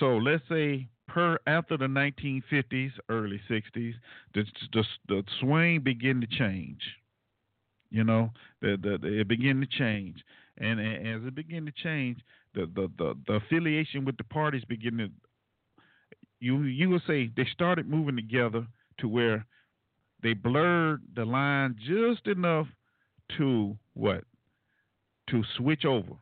So 0.00 0.16
let's 0.16 0.42
say 0.48 0.88
per 1.08 1.38
after 1.46 1.76
the 1.76 1.86
1950s, 1.86 2.92
early 3.08 3.40
60s, 3.48 3.94
the 4.34 4.44
the, 4.72 4.84
the 5.08 5.22
swing 5.40 5.80
began 5.80 6.20
to 6.20 6.26
change. 6.26 6.80
You 7.90 8.04
know, 8.04 8.30
the, 8.62 8.78
the, 8.82 8.98
the 8.98 9.20
it 9.20 9.28
began 9.28 9.60
to 9.60 9.66
change, 9.66 10.16
and, 10.58 10.80
and 10.80 11.06
as 11.06 11.28
it 11.28 11.34
began 11.34 11.66
to 11.66 11.72
change, 11.82 12.18
the, 12.54 12.66
the, 12.74 12.90
the, 12.98 13.14
the 13.26 13.32
affiliation 13.34 14.04
with 14.04 14.16
the 14.16 14.24
parties 14.24 14.64
began 14.68 14.98
to 14.98 15.08
you 16.40 16.62
you 16.64 16.90
would 16.90 17.02
say 17.06 17.30
they 17.36 17.46
started 17.52 17.88
moving 17.88 18.16
together 18.16 18.66
to 18.98 19.08
where 19.08 19.46
they 20.22 20.34
blurred 20.34 21.00
the 21.14 21.24
line 21.24 21.76
just 21.78 22.26
enough 22.26 22.66
to 23.38 23.76
what? 23.94 24.24
To 25.30 25.42
switch 25.56 25.84
over 25.84 26.14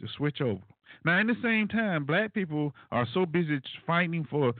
to 0.00 0.06
switch 0.16 0.40
over. 0.40 0.62
Now 1.04 1.18
in 1.18 1.26
the 1.26 1.36
same 1.42 1.68
time 1.68 2.04
black 2.04 2.32
people 2.32 2.74
are 2.90 3.06
so 3.12 3.26
busy 3.26 3.60
fighting 3.86 4.26
for 4.30 4.54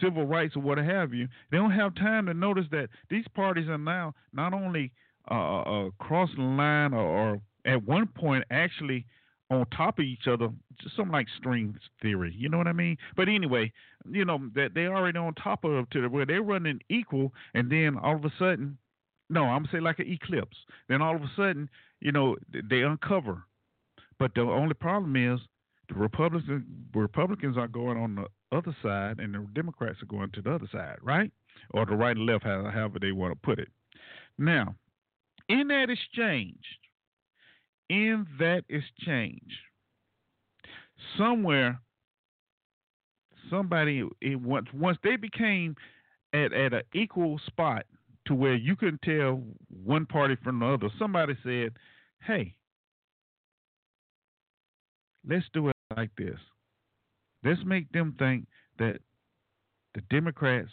civil 0.00 0.26
rights 0.26 0.56
or 0.56 0.62
what 0.62 0.78
have 0.78 1.12
you 1.12 1.28
they 1.50 1.58
don't 1.58 1.72
have 1.72 1.94
time 1.96 2.26
to 2.26 2.34
notice 2.34 2.64
that 2.70 2.88
these 3.10 3.26
parties 3.34 3.68
are 3.68 3.76
now 3.76 4.14
not 4.32 4.54
only 4.54 4.90
uh, 5.30 5.60
uh, 5.60 5.90
cross 5.98 6.30
the 6.36 6.42
line 6.42 6.94
or, 6.94 7.02
or 7.02 7.40
at 7.66 7.84
one 7.84 8.06
point 8.06 8.44
actually 8.50 9.04
on 9.50 9.66
top 9.66 9.98
of 9.98 10.04
each 10.04 10.26
other, 10.26 10.48
just 10.80 10.96
something 10.96 11.12
like 11.12 11.26
string 11.38 11.76
theory. 12.02 12.34
You 12.36 12.48
know 12.48 12.58
what 12.58 12.66
I 12.66 12.72
mean? 12.72 12.96
But 13.16 13.28
anyway, 13.28 13.72
you 14.10 14.24
know 14.24 14.38
that 14.54 14.74
they 14.74 14.86
already 14.86 15.18
on 15.18 15.34
top 15.34 15.64
of 15.64 15.88
to 15.90 16.02
the 16.02 16.08
where 16.08 16.26
they're 16.26 16.42
running 16.42 16.80
equal, 16.88 17.32
and 17.54 17.70
then 17.70 17.96
all 17.96 18.16
of 18.16 18.24
a 18.24 18.32
sudden, 18.38 18.78
no, 19.30 19.44
I'm 19.44 19.62
gonna 19.62 19.68
say 19.72 19.80
like 19.80 19.98
an 19.98 20.10
eclipse. 20.10 20.56
Then 20.88 21.02
all 21.02 21.16
of 21.16 21.22
a 21.22 21.30
sudden, 21.36 21.68
you 22.00 22.12
know, 22.12 22.36
they 22.52 22.82
uncover. 22.82 23.44
But 24.18 24.34
the 24.34 24.42
only 24.42 24.74
problem 24.74 25.16
is 25.16 25.40
the 25.88 25.94
Republicans 25.94 26.64
Republicans 26.94 27.56
are 27.56 27.68
going 27.68 27.98
on 27.98 28.16
the 28.16 28.56
other 28.56 28.76
side, 28.82 29.20
and 29.20 29.34
the 29.34 29.46
Democrats 29.54 30.02
are 30.02 30.06
going 30.06 30.30
to 30.32 30.42
the 30.42 30.52
other 30.54 30.68
side, 30.72 30.96
right? 31.02 31.30
Or 31.70 31.86
the 31.86 31.94
right 31.96 32.16
and 32.16 32.26
left, 32.26 32.44
however 32.44 32.98
they 33.00 33.12
want 33.12 33.32
to 33.32 33.38
put 33.42 33.58
it. 33.58 33.68
Now, 34.38 34.74
in 35.48 35.68
that 35.68 35.90
exchange, 35.90 36.62
in 37.88 38.26
that 38.38 38.64
exchange, 38.68 39.60
somewhere, 41.16 41.80
somebody 43.50 44.02
it, 44.20 44.40
once 44.40 44.66
once 44.72 44.98
they 45.02 45.16
became 45.16 45.76
at 46.32 46.52
at 46.52 46.72
an 46.72 46.82
equal 46.94 47.38
spot 47.46 47.84
to 48.26 48.34
where 48.34 48.54
you 48.54 48.74
couldn't 48.74 49.02
tell 49.02 49.42
one 49.84 50.06
party 50.06 50.36
from 50.42 50.60
the 50.60 50.66
other, 50.66 50.88
somebody 50.98 51.36
said, 51.42 51.72
"Hey, 52.20 52.54
let's 55.28 55.46
do 55.52 55.68
it 55.68 55.76
like 55.96 56.10
this. 56.16 56.38
Let's 57.44 57.64
make 57.64 57.90
them 57.92 58.14
think 58.18 58.46
that 58.78 59.00
the 59.94 60.00
Democrats 60.10 60.70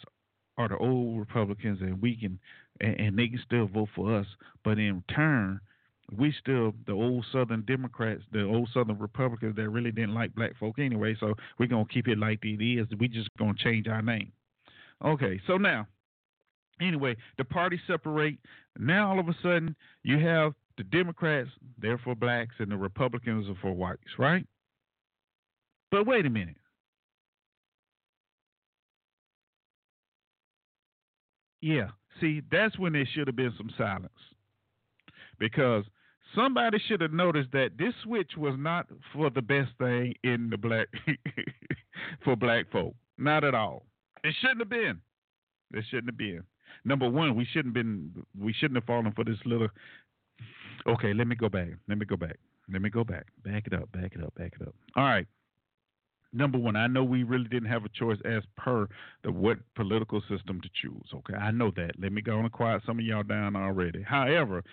are 0.56 0.68
the 0.68 0.76
old 0.78 1.18
Republicans, 1.18 1.80
and 1.80 2.02
we 2.02 2.16
can 2.16 2.40
and, 2.80 2.98
and 2.98 3.18
they 3.18 3.28
can 3.28 3.40
still 3.44 3.66
vote 3.66 3.90
for 3.94 4.16
us, 4.16 4.26
but 4.64 4.78
in 4.78 5.02
turn." 5.14 5.60
We 6.16 6.34
still 6.38 6.74
the 6.86 6.92
old 6.92 7.24
Southern 7.32 7.62
Democrats, 7.62 8.22
the 8.32 8.42
old 8.42 8.68
Southern 8.74 8.98
Republicans 8.98 9.56
that 9.56 9.68
really 9.68 9.90
didn't 9.90 10.14
like 10.14 10.34
black 10.34 10.56
folk 10.58 10.78
anyway. 10.78 11.16
So 11.18 11.34
we're 11.58 11.66
gonna 11.66 11.86
keep 11.86 12.08
it 12.08 12.18
like 12.18 12.40
it 12.44 12.62
is. 12.62 12.86
We 12.98 13.08
just 13.08 13.30
gonna 13.38 13.54
change 13.56 13.88
our 13.88 14.02
name. 14.02 14.32
Okay, 15.04 15.40
so 15.46 15.56
now, 15.56 15.86
anyway, 16.80 17.16
the 17.38 17.44
parties 17.44 17.80
separate. 17.86 18.38
Now 18.78 19.10
all 19.10 19.20
of 19.20 19.28
a 19.28 19.36
sudden 19.42 19.74
you 20.02 20.18
have 20.18 20.54
the 20.76 20.84
Democrats, 20.84 21.50
they're 21.78 21.98
for 21.98 22.14
blacks, 22.14 22.54
and 22.58 22.70
the 22.70 22.76
Republicans 22.76 23.48
are 23.48 23.58
for 23.60 23.72
whites, 23.72 24.18
right? 24.18 24.46
But 25.90 26.06
wait 26.06 26.26
a 26.26 26.30
minute. 26.30 26.56
Yeah, 31.60 31.90
see, 32.20 32.42
that's 32.50 32.78
when 32.78 32.92
there 32.92 33.08
should 33.14 33.26
have 33.26 33.36
been 33.36 33.54
some 33.56 33.70
silence 33.78 34.12
because 35.38 35.84
somebody 36.34 36.78
should 36.86 37.00
have 37.00 37.12
noticed 37.12 37.50
that 37.52 37.70
this 37.78 37.94
switch 38.02 38.32
was 38.36 38.54
not 38.58 38.86
for 39.12 39.30
the 39.30 39.42
best 39.42 39.70
thing 39.78 40.14
in 40.24 40.50
the 40.50 40.56
black 40.56 40.88
for 42.24 42.36
black 42.36 42.70
folk. 42.70 42.94
Not 43.18 43.44
at 43.44 43.54
all. 43.54 43.84
It 44.22 44.34
shouldn't 44.40 44.60
have 44.60 44.70
been. 44.70 45.00
It 45.72 45.84
shouldn't 45.90 46.08
have 46.08 46.18
been. 46.18 46.42
Number 46.84 47.08
one, 47.08 47.34
we 47.34 47.46
shouldn't 47.52 47.74
been 47.74 48.10
we 48.38 48.52
shouldn't 48.52 48.76
have 48.76 48.84
fallen 48.84 49.12
for 49.12 49.24
this 49.24 49.38
little 49.44 49.68
Okay, 50.86 51.14
let 51.14 51.26
me 51.26 51.34
go 51.34 51.48
back. 51.48 51.68
Let 51.88 51.98
me 51.98 52.04
go 52.04 52.16
back. 52.16 52.36
Let 52.70 52.82
me 52.82 52.90
go 52.90 53.04
back. 53.04 53.26
Back 53.44 53.66
it 53.66 53.72
up, 53.72 53.90
back 53.92 54.12
it 54.14 54.22
up, 54.22 54.34
back 54.34 54.52
it 54.60 54.66
up. 54.66 54.74
All 54.96 55.04
right. 55.04 55.26
Number 56.32 56.58
one, 56.58 56.74
I 56.74 56.88
know 56.88 57.04
we 57.04 57.22
really 57.22 57.48
didn't 57.48 57.68
have 57.68 57.84
a 57.84 57.88
choice 57.88 58.18
as 58.24 58.42
per 58.56 58.88
the 59.22 59.30
what 59.30 59.58
political 59.76 60.20
system 60.28 60.60
to 60.60 60.68
choose. 60.82 61.06
Okay, 61.14 61.34
I 61.34 61.52
know 61.52 61.70
that. 61.76 61.92
Let 61.98 62.12
me 62.12 62.22
go 62.22 62.40
and 62.40 62.50
quiet 62.50 62.82
some 62.84 62.98
of 62.98 63.04
y'all 63.04 63.22
down 63.22 63.54
already. 63.54 64.02
However, 64.02 64.64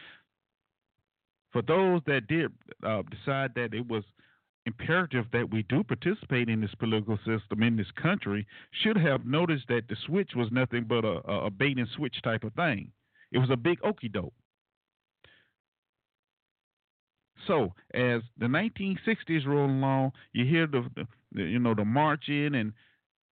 for 1.52 1.62
those 1.62 2.02
that 2.08 2.28
did 2.28 2.52
uh, 2.84 3.02
decide 3.10 3.52
that 3.56 3.74
it 3.74 3.88
was 3.88 4.04
imperative 4.66 5.26
that 5.34 5.50
we 5.52 5.64
do 5.64 5.84
participate 5.84 6.48
in 6.48 6.62
this 6.62 6.74
political 6.76 7.18
system 7.18 7.64
in 7.64 7.76
this 7.76 7.92
country 8.02 8.46
should 8.84 8.98
have 8.98 9.26
noticed 9.26 9.68
that 9.68 9.88
the 9.90 9.96
switch 10.06 10.32
was 10.36 10.48
nothing 10.52 10.86
but 10.88 11.04
a, 11.04 11.18
a 11.28 11.50
bait 11.50 11.78
and 11.78 11.88
switch 11.96 12.16
type 12.24 12.44
of 12.44 12.54
thing. 12.54 12.92
It 13.32 13.40
was 13.40 13.50
a 13.50 13.58
big 13.58 13.80
okey 13.84 14.10
doke. 14.10 14.34
So 17.48 17.74
as 17.94 18.22
the 18.38 18.46
1960s 18.46 19.48
roll 19.48 19.66
along, 19.66 20.12
you 20.32 20.46
hear 20.46 20.68
the, 20.68 20.86
the 21.32 21.44
you 21.44 21.60
know 21.60 21.74
the 21.74 21.86
marching 21.86 22.56
and 22.56 22.74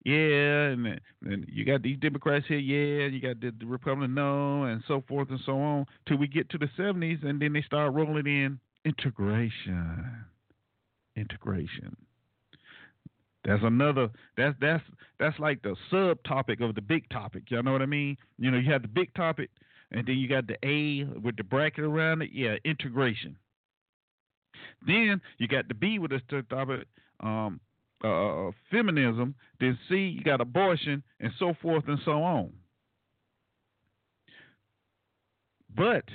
yeah, 0.07 0.69
and, 0.69 1.01
and 1.25 1.45
you 1.51 1.65
got 1.65 1.81
these 1.81 1.97
Democrats 1.99 2.45
here, 2.47 2.59
yeah, 2.59 3.05
and 3.05 3.13
you 3.13 3.19
got 3.19 3.41
the, 3.41 3.51
the 3.59 3.65
Republican, 3.65 4.13
no, 4.13 4.63
and 4.63 4.81
so 4.87 5.03
forth 5.05 5.29
and 5.29 5.39
so 5.45 5.59
on, 5.59 5.85
till 6.07 6.15
we 6.15 6.27
get 6.27 6.49
to 6.51 6.57
the 6.57 6.69
70s, 6.79 7.25
and 7.25 7.41
then 7.41 7.51
they 7.51 7.61
start 7.61 7.93
rolling 7.93 8.25
in 8.25 8.57
integration. 8.85 10.23
Integration. 11.17 11.97
That's 13.43 13.61
another. 13.63 14.09
That's 14.37 14.55
that's 14.61 14.83
that's 15.19 15.37
like 15.39 15.61
the 15.61 15.75
subtopic 15.91 16.61
of 16.61 16.75
the 16.75 16.81
big 16.81 17.09
topic. 17.09 17.43
Y'all 17.49 17.63
know 17.63 17.73
what 17.73 17.81
I 17.81 17.85
mean? 17.85 18.15
You 18.37 18.51
know, 18.51 18.57
you 18.59 18.71
have 18.71 18.83
the 18.83 18.87
big 18.87 19.13
topic, 19.13 19.49
and 19.91 20.07
then 20.07 20.17
you 20.17 20.29
got 20.29 20.47
the 20.47 20.57
A 20.65 21.03
with 21.19 21.35
the 21.35 21.43
bracket 21.43 21.83
around 21.83 22.21
it. 22.21 22.29
Yeah, 22.33 22.55
integration. 22.63 23.35
Then 24.85 25.19
you 25.37 25.49
got 25.49 25.67
the 25.67 25.73
B 25.73 25.99
with 25.99 26.11
the 26.11 26.21
stop 26.45 26.69
um, 27.19 27.59
uh, 28.03 28.51
feminism. 28.71 29.35
Then 29.59 29.77
C, 29.89 29.95
you 29.95 30.23
got 30.23 30.41
abortion 30.41 31.03
and 31.19 31.31
so 31.39 31.53
forth 31.61 31.83
and 31.87 31.99
so 32.05 32.23
on. 32.23 32.51
But 35.75 36.05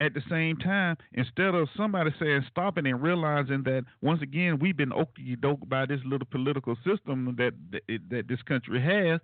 at 0.00 0.14
the 0.14 0.22
same 0.28 0.56
time, 0.56 0.96
instead 1.12 1.54
of 1.54 1.68
somebody 1.76 2.10
saying 2.18 2.44
stop 2.50 2.78
it 2.78 2.86
and 2.86 3.02
realizing 3.02 3.62
that 3.64 3.84
once 4.02 4.22
again 4.22 4.58
we've 4.58 4.76
been 4.76 4.92
okey 4.92 5.36
doke 5.36 5.68
by 5.68 5.86
this 5.86 6.00
little 6.04 6.26
political 6.30 6.76
system 6.76 7.34
that, 7.38 7.52
that 7.72 8.00
that 8.10 8.28
this 8.28 8.42
country 8.42 8.80
has, 8.80 9.20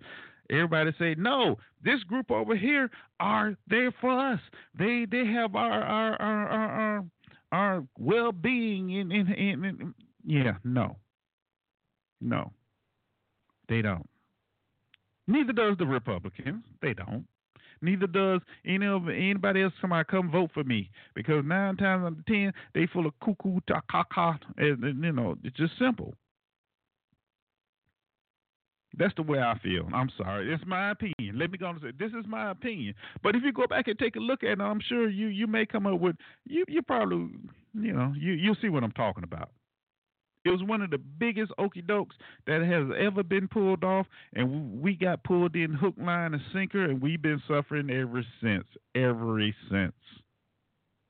everybody 0.49 0.91
say 0.97 1.15
no. 1.17 1.57
This 1.83 2.03
group 2.03 2.31
over 2.31 2.55
here 2.55 2.89
are 3.19 3.55
there 3.67 3.91
for 3.99 4.17
us. 4.17 4.39
They 4.77 5.05
they 5.09 5.25
have 5.25 5.55
our 5.55 5.81
our 5.81 6.21
our 6.21 6.47
our, 6.47 6.69
our, 6.69 7.05
our 7.51 7.83
well 7.97 8.31
being 8.31 8.91
in, 8.91 9.11
in 9.11 9.27
in 9.33 9.65
in 9.65 9.93
yeah 10.25 10.53
no 10.63 10.97
no 12.21 12.51
they 13.71 13.81
don't. 13.81 14.07
Neither 15.27 15.53
does 15.53 15.77
the 15.77 15.85
Republicans. 15.85 16.65
They 16.81 16.93
don't. 16.93 17.25
Neither 17.81 18.05
does 18.05 18.41
any 18.65 18.85
of 18.85 19.07
anybody 19.07 19.63
else. 19.63 19.73
Somebody 19.79 20.05
come 20.11 20.29
vote 20.29 20.51
for 20.53 20.65
me 20.65 20.89
because 21.15 21.43
nine 21.45 21.77
times 21.77 22.03
out 22.03 22.19
of 22.19 22.25
ten 22.25 22.51
they 22.75 22.85
full 22.85 23.07
of 23.07 23.13
cuckoo 23.23 23.59
ta 23.67 23.81
and, 24.57 25.03
you 25.03 25.11
know 25.13 25.35
it's 25.43 25.55
just 25.55 25.77
simple. 25.79 26.13
That's 28.97 29.15
the 29.15 29.23
way 29.23 29.39
I 29.39 29.57
feel. 29.63 29.87
I'm 29.93 30.11
sorry. 30.17 30.53
It's 30.53 30.63
my 30.67 30.91
opinion. 30.91 31.39
Let 31.39 31.49
me 31.49 31.57
go 31.57 31.69
and 31.69 31.79
say 31.81 31.91
this 31.97 32.11
is 32.11 32.25
my 32.27 32.51
opinion. 32.51 32.93
But 33.23 33.37
if 33.37 33.43
you 33.43 33.53
go 33.53 33.67
back 33.67 33.87
and 33.87 33.97
take 33.97 34.17
a 34.17 34.19
look 34.19 34.43
at 34.43 34.59
it, 34.59 34.61
I'm 34.61 34.81
sure 34.81 35.09
you 35.09 35.27
you 35.27 35.47
may 35.47 35.65
come 35.65 35.87
up 35.87 35.99
with 36.01 36.17
you 36.45 36.65
you 36.67 36.81
probably 36.81 37.29
you 37.73 37.93
know 37.93 38.13
you 38.17 38.33
you'll 38.33 38.57
see 38.61 38.69
what 38.69 38.83
I'm 38.83 38.91
talking 38.91 39.23
about. 39.23 39.49
It 40.43 40.49
was 40.49 40.63
one 40.63 40.81
of 40.81 40.89
the 40.89 40.97
biggest 40.97 41.51
okey 41.59 41.83
dokes 41.83 42.15
that 42.47 42.61
has 42.61 42.87
ever 42.97 43.21
been 43.23 43.47
pulled 43.47 43.83
off, 43.83 44.07
and 44.33 44.81
we 44.81 44.95
got 44.95 45.23
pulled 45.23 45.55
in 45.55 45.73
hook, 45.73 45.93
line, 45.97 46.33
and 46.33 46.41
sinker, 46.51 46.85
and 46.85 47.01
we've 47.01 47.21
been 47.21 47.41
suffering 47.47 47.89
ever 47.91 48.25
since. 48.41 48.65
Ever 48.95 49.39
since. 49.69 49.93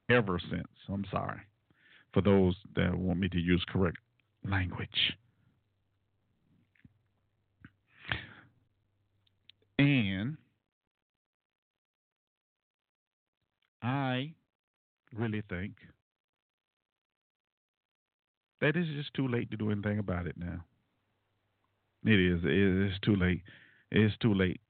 Ever 0.10 0.40
since. 0.50 0.68
I'm 0.90 1.06
sorry 1.10 1.40
for 2.14 2.22
those 2.22 2.56
that 2.76 2.94
want 2.94 3.20
me 3.20 3.30
to 3.30 3.40
use 3.40 3.64
correct 3.70 3.98
language. 4.46 4.90
And 9.80 10.38
I 13.82 14.34
really 15.16 15.42
think 15.50 15.74
that 18.62 18.76
it's 18.76 18.90
just 18.96 19.14
too 19.14 19.28
late 19.28 19.52
to 19.52 19.58
do 19.58 19.72
anything 19.72 20.00
about 20.00 20.28
it 20.28 20.36
now. 20.38 20.64
It 22.06 22.20
is. 22.20 22.44
It 22.44 22.92
is 22.92 22.94
too 23.04 23.16
late. 23.16 23.42
It's 23.92 24.16
too 24.18 24.34
late. 24.34 24.62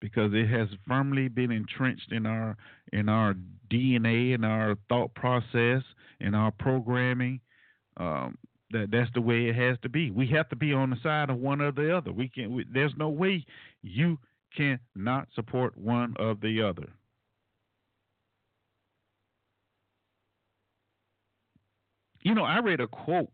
Because 0.00 0.32
it 0.34 0.48
has 0.48 0.68
firmly 0.86 1.28
been 1.28 1.52
entrenched 1.52 2.12
in 2.12 2.26
our 2.26 2.56
in 2.92 3.08
our 3.08 3.34
DNA, 3.70 4.34
in 4.34 4.44
our 4.44 4.76
thought 4.88 5.14
process, 5.14 5.82
in 6.20 6.34
our 6.34 6.50
programming. 6.50 7.40
Um, 7.96 8.36
that 8.72 8.90
that's 8.90 9.10
the 9.14 9.20
way 9.20 9.48
it 9.48 9.54
has 9.54 9.76
to 9.82 9.88
be. 9.88 10.10
We 10.10 10.26
have 10.28 10.48
to 10.48 10.56
be 10.56 10.72
on 10.72 10.90
the 10.90 10.96
side 11.02 11.30
of 11.30 11.38
one 11.38 11.60
or 11.60 11.72
the 11.72 11.96
other. 11.96 12.12
We 12.12 12.28
can. 12.28 12.52
We, 12.52 12.66
there's 12.72 12.94
no 12.96 13.08
way 13.08 13.44
you 13.82 14.18
cannot 14.56 15.28
support 15.34 15.76
one 15.76 16.14
of 16.18 16.40
the 16.40 16.62
other. 16.62 16.88
You 22.22 22.34
know, 22.34 22.44
I 22.44 22.58
read 22.60 22.80
a 22.80 22.86
quote. 22.86 23.30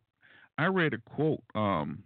I 0.57 0.67
read 0.67 0.95
a 0.95 0.99
quote 0.99 1.43
um, 1.55 2.03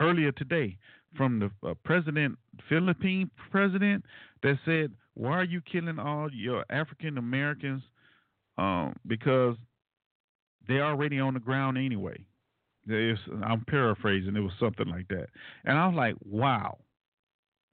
earlier 0.00 0.32
today 0.32 0.76
from 1.16 1.38
the 1.38 1.68
uh, 1.68 1.74
president, 1.84 2.38
Philippine 2.68 3.30
president, 3.50 4.04
that 4.42 4.58
said, 4.64 4.92
"Why 5.14 5.32
are 5.38 5.44
you 5.44 5.60
killing 5.60 5.98
all 5.98 6.28
your 6.32 6.64
African 6.70 7.18
Americans? 7.18 7.82
Um, 8.58 8.96
because 9.06 9.56
they're 10.66 10.84
already 10.84 11.20
on 11.20 11.34
the 11.34 11.40
ground 11.40 11.78
anyway." 11.78 12.24
There's, 12.86 13.18
I'm 13.44 13.64
paraphrasing. 13.66 14.34
It 14.34 14.40
was 14.40 14.52
something 14.58 14.88
like 14.88 15.08
that, 15.08 15.28
and 15.64 15.78
I 15.78 15.86
was 15.86 15.96
like, 15.96 16.14
"Wow." 16.24 16.78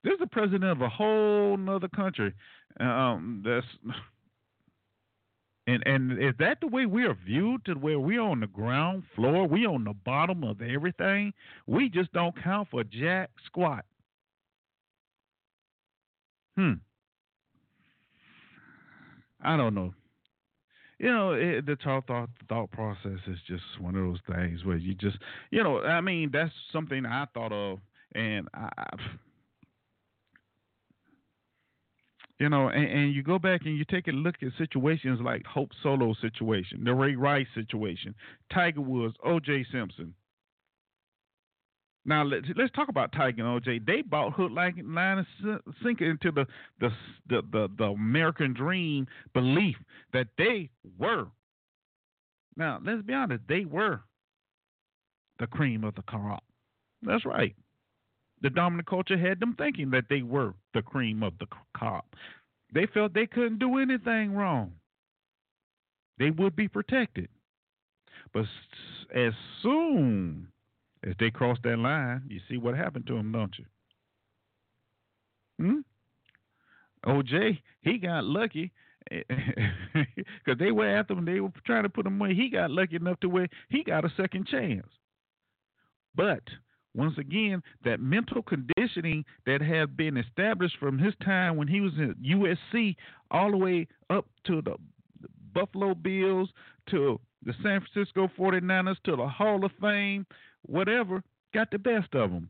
This 0.03 0.13
is 0.13 0.19
the 0.19 0.27
president 0.27 0.65
of 0.65 0.81
a 0.81 0.89
whole 0.89 1.57
nother 1.57 1.87
country. 1.87 2.31
Um, 2.79 3.41
that's 3.43 3.65
and 5.67 5.83
and 5.85 6.11
is 6.23 6.33
that 6.39 6.59
the 6.61 6.67
way 6.67 6.85
we 6.85 7.05
are 7.05 7.17
viewed 7.25 7.65
to 7.65 7.73
where 7.73 7.99
we're 7.99 8.21
on 8.21 8.39
the 8.39 8.47
ground 8.47 9.03
floor, 9.15 9.47
we 9.47 9.65
on 9.65 9.83
the 9.83 9.93
bottom 9.93 10.43
of 10.43 10.61
everything? 10.61 11.33
We 11.65 11.89
just 11.89 12.13
don't 12.13 12.35
count 12.41 12.69
for 12.69 12.83
jack 12.83 13.31
squat. 13.45 13.85
Hmm. 16.55 16.73
I 19.41 19.57
don't 19.57 19.75
know. 19.75 19.93
You 20.97 21.11
know, 21.11 21.33
it, 21.33 21.65
the 21.65 21.75
thought, 21.83 22.07
thought 22.07 22.29
thought 22.47 22.71
process 22.71 23.19
is 23.27 23.37
just 23.47 23.63
one 23.79 23.95
of 23.95 24.03
those 24.03 24.35
things 24.35 24.63
where 24.63 24.77
you 24.77 24.93
just, 24.93 25.17
you 25.51 25.61
know, 25.61 25.81
I 25.81 25.99
mean, 25.99 26.29
that's 26.31 26.53
something 26.71 27.05
I 27.05 27.25
thought 27.33 27.51
of, 27.51 27.79
and 28.13 28.47
I, 28.53 28.69
you 32.39 32.49
know, 32.49 32.67
and, 32.67 32.85
and, 32.85 33.13
you 33.13 33.23
go 33.23 33.39
back 33.39 33.61
and 33.65 33.77
you 33.77 33.85
take 33.85 34.07
a 34.07 34.11
look 34.11 34.35
at 34.41 34.49
situations 34.57 35.19
like 35.23 35.45
Hope 35.45 35.69
Solo 35.81 36.13
situation, 36.21 36.83
the 36.83 36.93
Ray 36.93 37.15
Rice 37.15 37.47
situation, 37.55 38.13
Tiger 38.53 38.81
Woods, 38.81 39.15
O.J. 39.23 39.65
Simpson. 39.71 40.13
Now 42.07 42.23
let's 42.23 42.45
let's 42.55 42.71
talk 42.73 42.89
about 42.89 43.13
Tiger 43.13 43.41
and 43.41 43.55
O.J. 43.55 43.79
They 43.87 44.01
bought 44.01 44.33
hook, 44.33 44.51
line, 44.51 44.83
line, 44.85 45.25
and 45.43 45.59
sinker 45.81 46.09
into 46.09 46.31
the 46.31 46.45
the, 46.79 46.89
the 47.29 47.41
the 47.51 47.69
the 47.77 47.85
American 47.85 48.53
dream 48.53 49.07
belief 49.33 49.77
that 50.13 50.27
they 50.37 50.69
were. 50.99 51.27
Now 52.57 52.79
let's 52.83 53.01
be 53.01 53.13
honest, 53.13 53.43
they 53.47 53.65
were 53.65 54.01
the 55.39 55.47
cream 55.47 55.83
of 55.83 55.95
the 55.95 56.03
crop. 56.03 56.43
That's 57.01 57.25
right 57.25 57.55
the 58.45 58.51
dominant 58.51 58.87
culture 58.87 59.17
had 59.17 59.39
them 59.39 59.55
thinking 59.57 59.89
that 59.89 60.05
they 60.07 60.21
were 60.21 60.53
the 60.75 60.81
cream 60.83 61.23
of 61.23 61.33
the 61.39 61.47
crop. 61.73 62.05
They 62.71 62.85
felt 62.85 63.11
they 63.11 63.25
couldn't 63.25 63.57
do 63.57 63.79
anything 63.79 64.35
wrong. 64.35 64.73
They 66.19 66.29
would 66.29 66.55
be 66.55 66.67
protected. 66.67 67.27
But 68.35 68.45
as 69.15 69.33
soon 69.63 70.49
as 71.03 71.15
they 71.19 71.31
crossed 71.31 71.63
that 71.63 71.79
line, 71.79 72.21
you 72.29 72.39
see 72.47 72.57
what 72.57 72.77
happened 72.77 73.07
to 73.07 73.15
them, 73.15 73.31
don't 73.31 73.55
you? 73.57 73.65
Hmm? 75.65 75.79
OJ, 77.03 77.57
he 77.81 77.97
got 77.97 78.25
lucky 78.25 78.71
because 79.09 80.59
they 80.59 80.71
were 80.71 80.87
after 80.87 81.15
him. 81.15 81.25
They 81.25 81.39
were 81.39 81.49
trying 81.65 81.83
to 81.83 81.89
put 81.89 82.05
him 82.05 82.21
away. 82.21 82.35
He 82.35 82.49
got 82.49 82.69
lucky 82.69 82.97
enough 82.97 83.19
to 83.21 83.27
where 83.27 83.47
he 83.69 83.83
got 83.83 84.05
a 84.05 84.13
second 84.15 84.45
chance. 84.45 84.87
But 86.13 86.43
once 86.95 87.17
again, 87.17 87.61
that 87.83 87.99
mental 87.99 88.41
conditioning 88.41 89.25
that 89.45 89.61
had 89.61 89.97
been 89.97 90.17
established 90.17 90.77
from 90.79 90.97
his 90.97 91.13
time 91.23 91.57
when 91.57 91.67
he 91.67 91.81
was 91.81 91.93
in 91.97 92.15
USC 92.25 92.95
all 93.31 93.51
the 93.51 93.57
way 93.57 93.87
up 94.09 94.25
to 94.45 94.61
the 94.61 94.75
Buffalo 95.53 95.93
Bills, 95.93 96.49
to 96.89 97.19
the 97.43 97.53
San 97.61 97.81
Francisco 97.81 98.29
49ers, 98.37 98.95
to 99.03 99.15
the 99.15 99.27
Hall 99.27 99.63
of 99.65 99.71
Fame, 99.81 100.25
whatever, 100.63 101.21
got 101.53 101.69
the 101.71 101.77
best 101.77 102.13
of 102.15 102.31
him. 102.31 102.49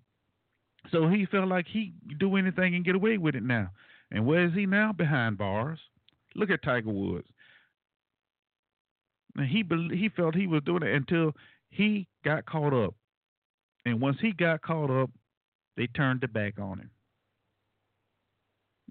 So 0.91 1.07
he 1.07 1.25
felt 1.25 1.47
like 1.47 1.65
he 1.67 1.93
do 2.19 2.35
anything 2.35 2.75
and 2.75 2.85
get 2.85 2.95
away 2.95 3.17
with 3.17 3.35
it 3.35 3.43
now. 3.43 3.69
And 4.11 4.25
where 4.25 4.45
is 4.45 4.53
he 4.53 4.67
now? 4.67 4.93
Behind 4.93 5.37
bars. 5.37 5.79
Look 6.35 6.51
at 6.51 6.63
Tiger 6.63 6.91
Woods. 6.91 7.27
And 9.35 9.47
he 9.47 9.63
he 9.93 10.09
felt 10.09 10.35
he 10.35 10.47
was 10.47 10.61
doing 10.63 10.83
it 10.83 10.93
until 10.93 11.33
he 11.69 12.07
got 12.23 12.45
caught 12.45 12.73
up 12.73 12.93
and 13.85 14.01
once 14.01 14.17
he 14.21 14.31
got 14.31 14.61
caught 14.61 14.89
up, 14.89 15.09
they 15.77 15.87
turned 15.87 16.21
their 16.21 16.27
back 16.27 16.59
on 16.59 16.79
him. 16.79 16.89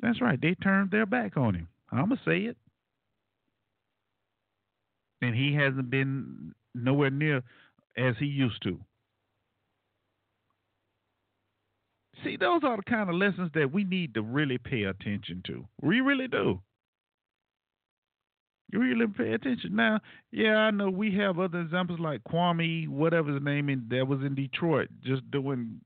That's 0.01 0.20
right. 0.20 0.40
They 0.40 0.55
turned 0.55 0.90
their 0.90 1.07
back 1.07 1.36
on 1.36 1.55
him. 1.55 1.68
I'm 1.90 2.09
going 2.09 2.18
to 2.18 2.30
say 2.30 2.38
it. 2.47 2.57
And 5.22 5.34
he 5.34 5.55
hasn't 5.55 5.90
been 5.90 6.53
nowhere 6.74 7.11
near 7.11 7.42
as 7.97 8.14
he 8.18 8.26
used 8.26 8.62
to. 8.64 8.78
See, 12.22 12.36
those 12.36 12.62
are 12.64 12.76
the 12.76 12.82
kind 12.82 13.09
of 13.09 13.16
lessons 13.16 13.51
that 13.55 13.72
we 13.72 13.84
need 13.84 14.14
to 14.14 14.22
really 14.22 14.59
pay 14.59 14.84
attention 14.84 15.42
to. 15.47 15.66
We 15.82 16.01
really 16.01 16.28
do. 16.28 16.61
You 18.75 18.81
really 18.81 19.07
pay 19.07 19.35
attention. 19.35 19.77
Now, 19.77 20.01
yeah, 20.33 20.57
I 20.57 20.72
know 20.72 20.91
we 20.91 21.14
have 21.14 21.39
other 21.39 21.61
examples 21.61 22.01
like 22.01 22.25
Kwame, 22.25 22.89
whatever 22.89 23.33
his 23.33 23.41
name 23.41 23.68
is, 23.68 23.79
that 23.91 24.09
was 24.09 24.18
in 24.22 24.35
Detroit, 24.35 24.89
just 25.05 25.31
doing. 25.31 25.81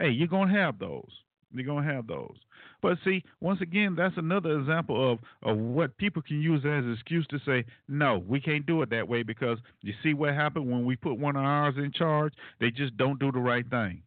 Hey, 0.00 0.08
you're 0.08 0.26
gonna 0.26 0.50
have 0.50 0.78
those. 0.78 1.10
You're 1.52 1.66
gonna 1.66 1.92
have 1.92 2.06
those. 2.06 2.38
But 2.80 2.96
see, 3.04 3.22
once 3.42 3.60
again, 3.60 3.96
that's 3.96 4.16
another 4.16 4.58
example 4.58 5.12
of, 5.12 5.18
of 5.42 5.58
what 5.58 5.98
people 5.98 6.22
can 6.22 6.40
use 6.40 6.60
as 6.60 6.84
an 6.84 6.94
excuse 6.94 7.26
to 7.26 7.38
say, 7.44 7.66
no, 7.86 8.24
we 8.26 8.40
can't 8.40 8.64
do 8.64 8.80
it 8.80 8.88
that 8.88 9.06
way 9.06 9.22
because 9.22 9.58
you 9.82 9.92
see 10.02 10.14
what 10.14 10.32
happened 10.32 10.70
when 10.70 10.86
we 10.86 10.96
put 10.96 11.18
one 11.18 11.36
of 11.36 11.44
ours 11.44 11.74
in 11.76 11.92
charge? 11.92 12.32
They 12.60 12.70
just 12.70 12.96
don't 12.96 13.20
do 13.20 13.30
the 13.30 13.40
right 13.40 13.68
thing. 13.68 14.02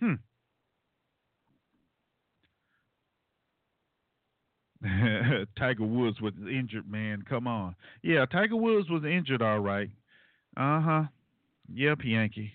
Hmm. 0.00 0.14
Tiger 5.58 5.84
Woods 5.84 6.20
was 6.20 6.34
injured, 6.38 6.90
man. 6.90 7.24
Come 7.28 7.46
on. 7.46 7.74
Yeah, 8.02 8.26
Tiger 8.26 8.56
Woods 8.56 8.90
was 8.90 9.04
injured, 9.04 9.40
all 9.42 9.60
right. 9.60 9.88
Uh 10.56 10.80
huh. 10.80 11.02
Yep, 11.72 12.00
Yankee. 12.04 12.52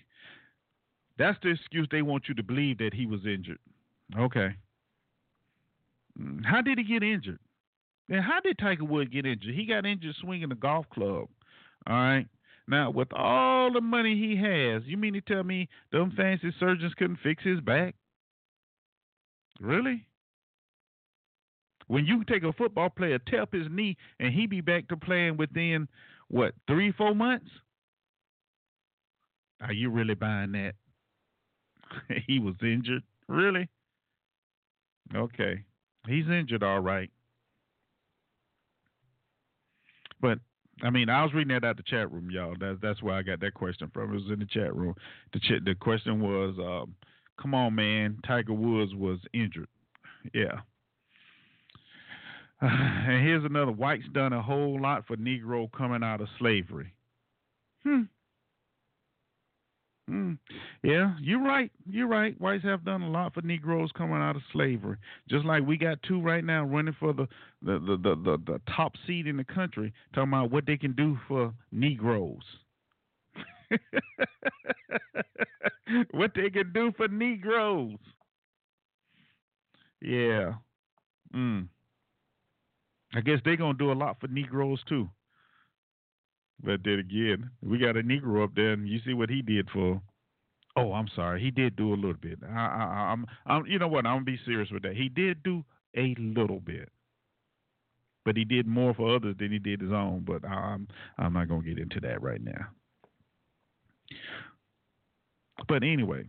That's 1.18 1.38
the 1.42 1.50
excuse 1.50 1.88
they 1.90 2.02
want 2.02 2.28
you 2.28 2.34
to 2.34 2.42
believe 2.42 2.78
that 2.78 2.94
he 2.94 3.06
was 3.06 3.20
injured. 3.26 3.58
Okay. 4.18 4.54
How 6.44 6.60
did 6.60 6.78
he 6.78 6.84
get 6.84 7.02
injured? 7.02 7.38
And 8.08 8.24
how 8.24 8.40
did 8.40 8.58
Tiger 8.58 8.84
Woods 8.84 9.10
get 9.10 9.26
injured? 9.26 9.54
He 9.54 9.66
got 9.66 9.86
injured 9.86 10.14
swinging 10.20 10.50
a 10.52 10.56
golf 10.56 10.86
club. 10.90 11.28
All 11.86 11.96
right. 11.96 12.26
Now, 12.68 12.90
with 12.90 13.12
all 13.12 13.72
the 13.72 13.80
money 13.80 14.16
he 14.16 14.36
has, 14.36 14.82
you 14.86 14.96
mean 14.96 15.14
to 15.14 15.20
tell 15.20 15.42
me 15.42 15.68
them 15.90 16.12
fancy 16.16 16.52
surgeons 16.60 16.94
couldn't 16.94 17.18
fix 17.22 17.42
his 17.42 17.60
back? 17.60 17.96
Really? 19.60 20.06
When 21.90 22.06
you 22.06 22.22
take 22.22 22.44
a 22.44 22.52
football 22.52 22.88
player, 22.88 23.18
tap 23.18 23.52
his 23.52 23.66
knee, 23.68 23.96
and 24.20 24.32
he 24.32 24.46
be 24.46 24.60
back 24.60 24.86
to 24.88 24.96
playing 24.96 25.36
within 25.36 25.88
what 26.28 26.54
three, 26.68 26.92
four 26.92 27.16
months? 27.16 27.48
Are 29.60 29.72
you 29.72 29.90
really 29.90 30.14
buying 30.14 30.52
that? 30.52 30.74
he 32.28 32.38
was 32.38 32.54
injured, 32.62 33.02
really? 33.26 33.68
Okay, 35.12 35.64
he's 36.06 36.28
injured, 36.28 36.62
all 36.62 36.78
right. 36.78 37.10
But 40.20 40.38
I 40.84 40.90
mean, 40.90 41.08
I 41.08 41.24
was 41.24 41.34
reading 41.34 41.54
that 41.54 41.66
out 41.66 41.76
the 41.76 41.82
chat 41.82 42.12
room, 42.12 42.30
y'all. 42.30 42.54
That's 42.60 42.78
that's 42.80 43.02
where 43.02 43.16
I 43.16 43.22
got 43.22 43.40
that 43.40 43.54
question 43.54 43.90
from. 43.92 44.12
It 44.12 44.22
was 44.22 44.30
in 44.32 44.38
the 44.38 44.46
chat 44.46 44.76
room. 44.76 44.94
The 45.32 45.40
ch- 45.40 45.64
the 45.64 45.74
question 45.74 46.20
was, 46.20 46.54
um, 46.60 46.94
"Come 47.42 47.52
on, 47.52 47.74
man, 47.74 48.20
Tiger 48.24 48.52
Woods 48.54 48.94
was 48.94 49.18
injured." 49.34 49.66
Yeah. 50.32 50.60
and 52.62 53.24
here's 53.26 53.44
another. 53.44 53.72
White's 53.72 54.08
done 54.12 54.32
a 54.32 54.42
whole 54.42 54.80
lot 54.80 55.06
for 55.06 55.16
Negro 55.16 55.70
coming 55.72 56.02
out 56.02 56.20
of 56.20 56.28
slavery. 56.38 56.92
Hmm. 57.82 58.02
Hmm. 60.10 60.32
Yeah, 60.82 61.14
you're 61.20 61.42
right. 61.42 61.70
You're 61.88 62.08
right. 62.08 62.38
Whites 62.40 62.64
have 62.64 62.84
done 62.84 63.02
a 63.02 63.08
lot 63.08 63.32
for 63.32 63.42
Negroes 63.42 63.90
coming 63.96 64.16
out 64.16 64.34
of 64.34 64.42
slavery. 64.52 64.96
Just 65.28 65.44
like 65.44 65.64
we 65.64 65.76
got 65.76 66.02
two 66.02 66.20
right 66.20 66.44
now 66.44 66.64
running 66.64 66.96
for 66.98 67.12
the 67.12 67.28
the 67.62 67.78
the 67.78 67.96
the, 67.96 68.16
the, 68.16 68.38
the 68.44 68.60
top 68.74 68.94
seat 69.06 69.28
in 69.28 69.36
the 69.36 69.44
country, 69.44 69.92
talking 70.12 70.32
about 70.32 70.50
what 70.50 70.66
they 70.66 70.76
can 70.76 70.92
do 70.94 71.16
for 71.28 71.54
Negroes. 71.70 72.42
what 76.10 76.32
they 76.34 76.50
can 76.50 76.72
do 76.72 76.92
for 76.96 77.06
Negroes. 77.06 77.98
Yeah. 80.02 80.54
Mm. 81.34 81.68
I 83.14 83.20
guess 83.20 83.40
they're 83.44 83.56
gonna 83.56 83.76
do 83.76 83.92
a 83.92 83.94
lot 83.94 84.20
for 84.20 84.28
Negroes 84.28 84.82
too. 84.88 85.08
But 86.62 86.80
then 86.84 86.98
again, 86.98 87.50
we 87.62 87.78
got 87.78 87.96
a 87.96 88.02
Negro 88.02 88.44
up 88.44 88.54
there, 88.54 88.72
and 88.72 88.88
you 88.88 89.00
see 89.04 89.14
what 89.14 89.30
he 89.30 89.42
did 89.42 89.68
for. 89.70 90.00
Oh, 90.76 90.92
I'm 90.92 91.08
sorry, 91.16 91.40
he 91.42 91.50
did 91.50 91.74
do 91.74 91.92
a 91.92 91.96
little 91.96 92.14
bit. 92.14 92.38
I, 92.46 92.54
I, 92.54 93.12
I'm, 93.12 93.26
I'm, 93.46 93.66
you 93.66 93.78
know 93.78 93.88
what? 93.88 94.06
I'm 94.06 94.16
gonna 94.16 94.24
be 94.24 94.38
serious 94.44 94.70
with 94.70 94.82
that. 94.82 94.96
He 94.96 95.08
did 95.08 95.42
do 95.42 95.64
a 95.96 96.14
little 96.18 96.60
bit, 96.60 96.88
but 98.24 98.36
he 98.36 98.44
did 98.44 98.66
more 98.66 98.94
for 98.94 99.16
others 99.16 99.34
than 99.38 99.50
he 99.50 99.58
did 99.58 99.80
his 99.80 99.90
own. 99.90 100.24
But 100.24 100.46
I'm, 100.46 100.86
I'm 101.18 101.32
not 101.32 101.48
gonna 101.48 101.62
get 101.62 101.78
into 101.78 101.98
that 102.00 102.22
right 102.22 102.42
now. 102.42 102.68
But 105.66 105.82
anyway, 105.82 106.24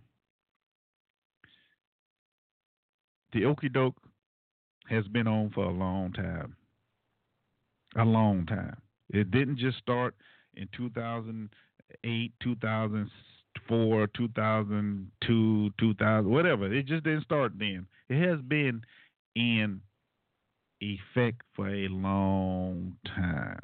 the 3.34 3.41
Okie 3.41 3.71
doke 3.71 3.97
has 4.89 5.07
been 5.07 5.27
on 5.27 5.51
for 5.51 5.65
a 5.65 5.71
long 5.71 6.13
time. 6.13 6.55
A 7.97 8.05
long 8.05 8.45
time. 8.45 8.77
It 9.09 9.31
didn't 9.31 9.57
just 9.57 9.77
start 9.77 10.15
in 10.55 10.69
2008, 10.75 12.31
2004, 12.41 14.07
2002, 14.07 15.69
2000, 15.77 16.29
whatever. 16.29 16.73
It 16.73 16.85
just 16.85 17.03
didn't 17.03 17.23
start 17.23 17.53
then. 17.57 17.85
It 18.09 18.25
has 18.27 18.39
been 18.41 18.81
in 19.35 19.81
effect 20.79 21.41
for 21.55 21.69
a 21.69 21.87
long 21.89 22.95
time. 23.05 23.59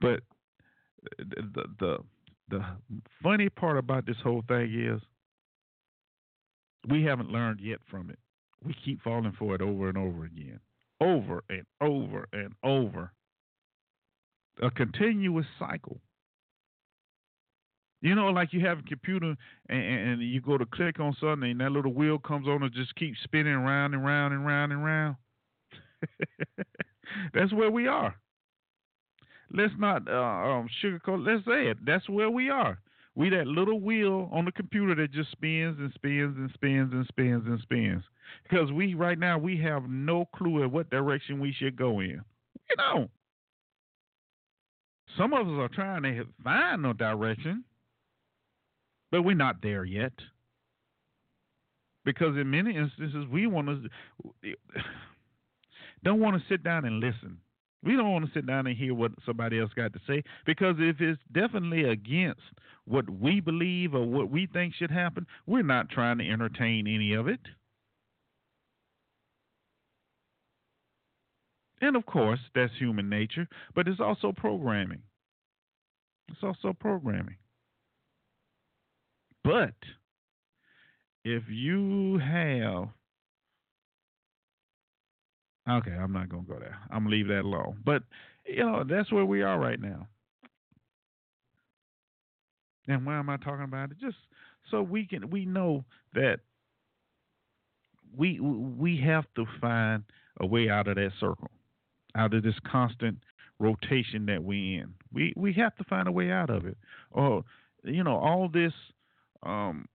But 0.00 0.20
the 1.18 1.42
the 1.54 1.64
the, 1.78 1.98
the 2.48 2.64
funny 3.22 3.48
part 3.48 3.78
about 3.78 4.06
this 4.06 4.16
whole 4.22 4.42
thing 4.46 4.72
is 4.72 5.00
we 6.88 7.02
haven't 7.04 7.30
learned 7.30 7.60
yet 7.60 7.78
from 7.90 8.10
it. 8.10 8.18
We 8.64 8.74
keep 8.84 9.02
falling 9.02 9.34
for 9.38 9.54
it 9.54 9.62
over 9.62 9.88
and 9.88 9.98
over 9.98 10.24
again 10.24 10.60
over 11.00 11.44
and 11.48 11.64
over 11.80 12.28
and 12.32 12.52
over. 12.62 13.12
A 14.62 14.70
continuous 14.70 15.46
cycle. 15.58 16.00
You 18.00 18.14
know, 18.14 18.28
like 18.28 18.52
you 18.52 18.64
have 18.64 18.78
a 18.78 18.82
computer 18.82 19.34
and, 19.68 19.82
and 19.82 20.22
you 20.22 20.40
go 20.40 20.56
to 20.56 20.66
click 20.66 21.00
on 21.00 21.16
something 21.20 21.50
and 21.50 21.60
that 21.60 21.72
little 21.72 21.92
wheel 21.92 22.18
comes 22.18 22.46
on 22.46 22.62
and 22.62 22.72
just 22.72 22.94
keeps 22.94 23.18
spinning 23.24 23.54
round 23.54 23.94
and 23.94 24.04
round 24.04 24.34
and 24.34 24.46
round 24.46 24.72
and 24.72 24.84
round. 24.84 25.16
That's 27.34 27.52
where 27.52 27.70
we 27.70 27.88
are. 27.88 28.14
Let's 29.50 29.72
not 29.78 30.06
uh, 30.08 30.12
um, 30.12 30.68
sugarcoat. 30.82 31.26
Let's 31.26 31.44
say 31.44 31.68
it. 31.70 31.78
That's 31.84 32.08
where 32.08 32.30
we 32.30 32.50
are. 32.50 32.78
We 33.18 33.30
that 33.30 33.48
little 33.48 33.80
wheel 33.80 34.28
on 34.30 34.44
the 34.44 34.52
computer 34.52 34.94
that 34.94 35.10
just 35.10 35.32
spins 35.32 35.76
and 35.80 35.92
spins 35.92 36.36
and 36.36 36.48
spins 36.54 36.92
and 36.92 37.04
spins 37.08 37.42
and 37.48 37.60
spins. 37.62 38.04
Because 38.44 38.70
we 38.70 38.94
right 38.94 39.18
now 39.18 39.36
we 39.36 39.58
have 39.58 39.90
no 39.90 40.26
clue 40.36 40.62
at 40.62 40.70
what 40.70 40.88
direction 40.88 41.40
we 41.40 41.52
should 41.52 41.74
go 41.74 41.98
in. 41.98 42.22
You 42.70 42.76
know. 42.78 43.08
Some 45.16 45.32
of 45.32 45.48
us 45.48 45.54
are 45.58 45.68
trying 45.68 46.04
to 46.04 46.26
find 46.44 46.82
no 46.82 46.92
direction, 46.92 47.64
but 49.10 49.22
we're 49.22 49.34
not 49.34 49.62
there 49.62 49.84
yet. 49.84 50.12
Because 52.04 52.36
in 52.36 52.48
many 52.48 52.76
instances 52.76 53.26
we 53.28 53.48
want 53.48 53.66
to 53.66 54.54
don't 56.04 56.20
want 56.20 56.36
to 56.36 56.48
sit 56.48 56.62
down 56.62 56.84
and 56.84 57.00
listen. 57.00 57.38
We 57.82 57.94
don't 57.94 58.10
want 58.12 58.26
to 58.26 58.32
sit 58.32 58.46
down 58.46 58.66
and 58.66 58.76
hear 58.76 58.92
what 58.92 59.12
somebody 59.24 59.60
else 59.60 59.70
got 59.74 59.92
to 59.92 60.00
say 60.06 60.24
because 60.44 60.76
if 60.78 61.00
it's 61.00 61.20
definitely 61.32 61.84
against 61.84 62.40
what 62.86 63.08
we 63.08 63.40
believe 63.40 63.94
or 63.94 64.04
what 64.04 64.30
we 64.30 64.46
think 64.46 64.74
should 64.74 64.90
happen, 64.90 65.26
we're 65.46 65.62
not 65.62 65.88
trying 65.88 66.18
to 66.18 66.28
entertain 66.28 66.86
any 66.88 67.14
of 67.14 67.28
it. 67.28 67.40
And 71.80 71.94
of 71.94 72.04
course, 72.06 72.40
that's 72.54 72.72
human 72.78 73.08
nature, 73.08 73.46
but 73.74 73.86
it's 73.86 74.00
also 74.00 74.32
programming. 74.32 75.02
It's 76.28 76.42
also 76.42 76.72
programming. 76.72 77.36
But 79.44 79.74
if 81.24 81.44
you 81.48 82.18
have 82.18 82.88
Okay, 85.68 85.90
I'm 85.92 86.12
not 86.12 86.28
gonna 86.28 86.44
go 86.48 86.58
there. 86.58 86.78
I'm 86.90 87.04
gonna 87.04 87.14
leave 87.14 87.28
that 87.28 87.44
alone. 87.44 87.78
But 87.84 88.02
you 88.46 88.64
know, 88.64 88.84
that's 88.88 89.12
where 89.12 89.26
we 89.26 89.42
are 89.42 89.58
right 89.58 89.80
now. 89.80 90.08
And 92.86 93.04
why 93.04 93.18
am 93.18 93.28
I 93.28 93.36
talking 93.36 93.64
about 93.64 93.90
it? 93.90 93.98
Just 94.00 94.16
so 94.70 94.82
we 94.82 95.06
can 95.06 95.28
we 95.30 95.44
know 95.44 95.84
that 96.14 96.40
we 98.16 98.40
we 98.40 98.98
have 99.04 99.26
to 99.36 99.44
find 99.60 100.04
a 100.40 100.46
way 100.46 100.70
out 100.70 100.88
of 100.88 100.96
that 100.96 101.12
circle, 101.20 101.50
out 102.14 102.32
of 102.32 102.42
this 102.42 102.58
constant 102.66 103.18
rotation 103.58 104.26
that 104.26 104.42
we 104.42 104.76
in. 104.76 104.94
We 105.12 105.34
we 105.36 105.52
have 105.54 105.76
to 105.76 105.84
find 105.84 106.08
a 106.08 106.12
way 106.12 106.30
out 106.30 106.48
of 106.48 106.64
it. 106.64 106.78
Or 107.10 107.44
you 107.84 108.04
know, 108.04 108.16
all 108.16 108.48
this 108.48 108.72
um 109.42 109.86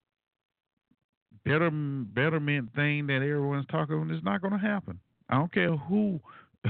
better 1.46 1.70
betterment 1.72 2.74
thing 2.76 3.08
that 3.08 3.16
everyone's 3.16 3.66
talking 3.68 4.10
is 4.12 4.24
not 4.24 4.42
going 4.42 4.54
to 4.54 4.60
happen. 4.60 5.00
I 5.30 5.36
don't 5.36 5.54
care 5.54 5.76
who 5.76 6.20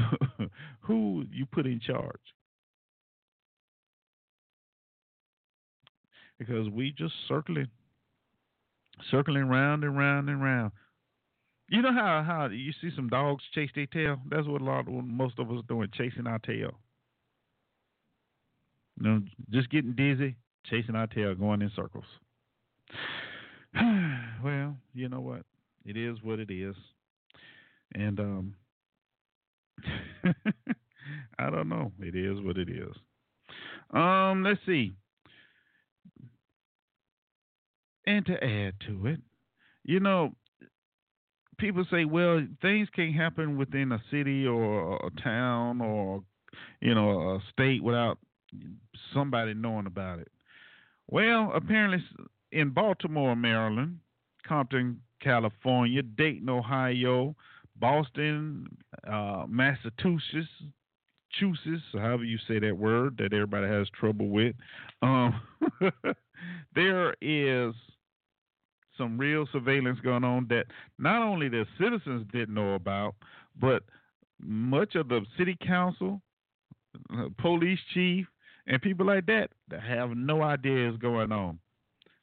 who 0.82 1.26
you 1.32 1.46
put 1.46 1.66
in 1.66 1.80
charge. 1.80 2.20
Because 6.40 6.70
we 6.70 6.92
just 6.98 7.14
circling 7.28 7.68
circling 9.12 9.48
round 9.48 9.84
and 9.84 9.98
round 9.98 10.30
and 10.30 10.42
round. 10.42 10.72
You 11.70 11.82
know 11.82 11.94
how 11.94 12.24
how 12.26 12.48
you 12.48 12.72
see 12.82 12.90
some 12.96 13.10
dogs 13.10 13.44
chase 13.54 13.70
their 13.76 13.86
tail? 13.88 14.18
That's 14.30 14.48
what 14.48 14.62
a 14.62 14.66
lot 14.66 14.88
of 14.88 14.88
most 14.88 15.40
of 15.40 15.50
us 15.52 15.64
doing, 15.68 15.90
chasing 15.94 16.28
our 16.28 16.40
tail. 16.40 16.72
You 19.00 19.10
know, 19.10 19.22
just 19.50 19.70
getting 19.70 19.94
dizzy, 19.94 20.36
chasing 20.70 20.96
our 20.96 21.08
tail, 21.08 21.34
going 21.36 21.62
in 21.62 21.72
circles. 21.76 22.06
well, 24.44 24.76
you 24.94 25.10
know 25.10 25.22
what? 25.22 25.44
It 25.86 25.98
is 25.98 26.18
what 26.22 26.40
it 26.40 26.52
is. 26.52 26.76
And 27.96 28.20
um 28.20 28.56
I 31.40 31.50
don't 31.50 31.70
know. 31.70 31.92
It 32.00 32.16
is 32.16 32.42
what 32.42 32.58
it 32.58 32.70
is. 32.70 32.96
Um, 33.94 34.44
let's 34.44 34.60
see. 34.66 34.94
And 38.06 38.26
to 38.26 38.44
add 38.44 38.74
to 38.88 39.08
it, 39.08 39.20
you 39.84 40.00
know, 40.00 40.34
people 41.58 41.86
say, 41.90 42.06
well, 42.06 42.46
things 42.62 42.90
can't 42.96 43.16
happen 43.16 43.58
within 43.58 43.92
a 43.92 44.02
city 44.12 44.46
or 44.46 44.96
a 44.98 45.22
town 45.22 45.82
or, 45.82 46.24
you 46.82 46.94
know, 46.94 47.36
a 47.36 47.40
state 47.52 47.84
without 47.84 48.18
somebody 49.14 49.54
knowing 49.54 49.86
about 49.88 50.20
it. 50.20 50.28
Well, 51.08 51.52
apparently 51.54 52.04
in 52.52 52.72
Baltimore, 52.72 53.36
Maryland, 53.36 54.00
Compton, 54.48 55.02
California, 55.22 56.02
Dayton, 56.02 56.50
Ohio, 56.50 57.36
Boston, 57.80 58.68
uh, 59.08 59.46
Massachusetts, 59.48 60.50
Massachusetts, 61.42 61.84
however 61.94 62.24
you 62.24 62.38
say 62.48 62.60
that 62.60 62.78
word 62.78 63.18
that 63.18 63.34
everybody 63.34 63.68
has 63.68 63.88
trouble 63.90 64.30
with, 64.30 64.56
um, 65.02 65.40
there 66.76 67.16
is 67.22 67.74
some 68.98 69.18
real 69.18 69.48
surveillance 69.52 70.00
going 70.02 70.24
on 70.24 70.48
that 70.50 70.66
not 71.00 71.22
only 71.24 71.50
the 71.50 71.66
citizens 71.80 72.26
didn't 72.32 72.54
know 72.54 72.76
about, 72.76 73.16
but 73.60 73.84
much 74.40 74.96
of 74.96 75.08
the 75.08 75.22
city 75.38 75.58
council, 75.66 76.22
uh, 77.14 77.30
police 77.40 77.80
chief, 77.94 78.28
and 78.68 78.82
people 78.82 79.06
like 79.06 79.26
that 79.26 79.50
that 79.70 79.82
have 79.82 80.12
no 80.16 80.42
idea 80.42 80.90
is 80.90 80.98
going 80.98 81.32
on. 81.32 81.60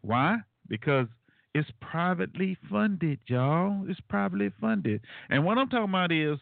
Why? 0.02 0.38
Because 0.68 1.06
it's 1.54 1.70
privately 1.80 2.56
funded, 2.70 3.18
y'all. 3.26 3.84
It's 3.88 4.00
privately 4.08 4.50
funded. 4.60 5.00
And 5.28 5.44
what 5.44 5.58
I'm 5.58 5.68
talking 5.68 5.88
about 5.88 6.12
is 6.12 6.38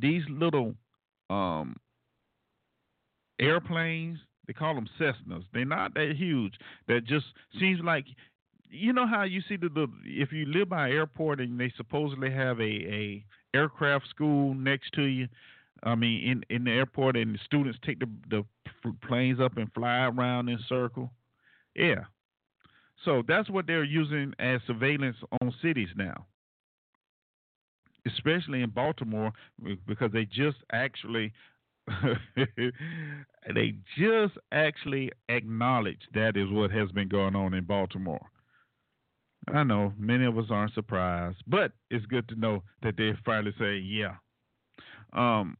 these 0.00 0.22
little 0.28 0.74
um, 1.30 1.76
airplanes. 3.40 4.18
They 4.46 4.52
call 4.52 4.74
them 4.74 4.88
Cessnas. 5.00 5.44
They're 5.54 5.64
not 5.64 5.94
that 5.94 6.14
huge. 6.16 6.54
That 6.88 7.04
just 7.06 7.26
seems 7.58 7.80
like 7.82 8.04
you 8.68 8.92
know 8.92 9.06
how 9.06 9.22
you 9.22 9.40
see 9.48 9.56
the, 9.56 9.68
the 9.68 9.86
if 10.04 10.32
you 10.32 10.46
live 10.46 10.68
by 10.70 10.88
an 10.88 10.94
airport 10.94 11.40
and 11.40 11.58
they 11.60 11.72
supposedly 11.76 12.30
have 12.30 12.58
a 12.58 12.62
a 12.62 13.24
aircraft 13.54 14.08
school 14.08 14.54
next 14.54 14.92
to 14.94 15.02
you. 15.02 15.28
I 15.84 15.94
mean, 15.94 16.28
in 16.28 16.56
in 16.56 16.64
the 16.64 16.70
airport, 16.70 17.16
and 17.16 17.34
the 17.34 17.38
students 17.44 17.78
take 17.84 18.00
the 18.00 18.08
the 18.30 18.44
planes 19.06 19.40
up 19.40 19.56
and 19.56 19.72
fly 19.72 20.06
around 20.06 20.48
in 20.48 20.58
circle. 20.68 21.10
Yeah. 21.74 22.04
So 23.04 23.22
that's 23.26 23.50
what 23.50 23.66
they're 23.66 23.84
using 23.84 24.32
as 24.38 24.60
surveillance 24.66 25.16
on 25.40 25.52
cities 25.62 25.88
now 25.96 26.26
especially 28.06 28.62
in 28.62 28.70
Baltimore, 28.70 29.32
because 29.86 30.10
they 30.12 30.24
just 30.24 30.58
actually 30.72 31.32
they 33.54 33.74
just 33.98 34.34
actually 34.52 35.10
acknowledge 35.28 36.00
that 36.14 36.36
is 36.36 36.48
what 36.50 36.70
has 36.70 36.90
been 36.92 37.08
going 37.08 37.34
on 37.34 37.54
in 37.54 37.64
Baltimore. 37.64 38.24
I 39.52 39.64
know 39.64 39.92
many 39.98 40.24
of 40.24 40.38
us 40.38 40.44
aren't 40.50 40.74
surprised, 40.74 41.38
but 41.48 41.72
it's 41.90 42.06
good 42.06 42.28
to 42.28 42.36
know 42.36 42.62
that 42.82 42.96
they 42.96 43.12
finally 43.24 43.52
say, 43.58 43.78
yeah. 43.78 44.14
Um, 45.12 45.56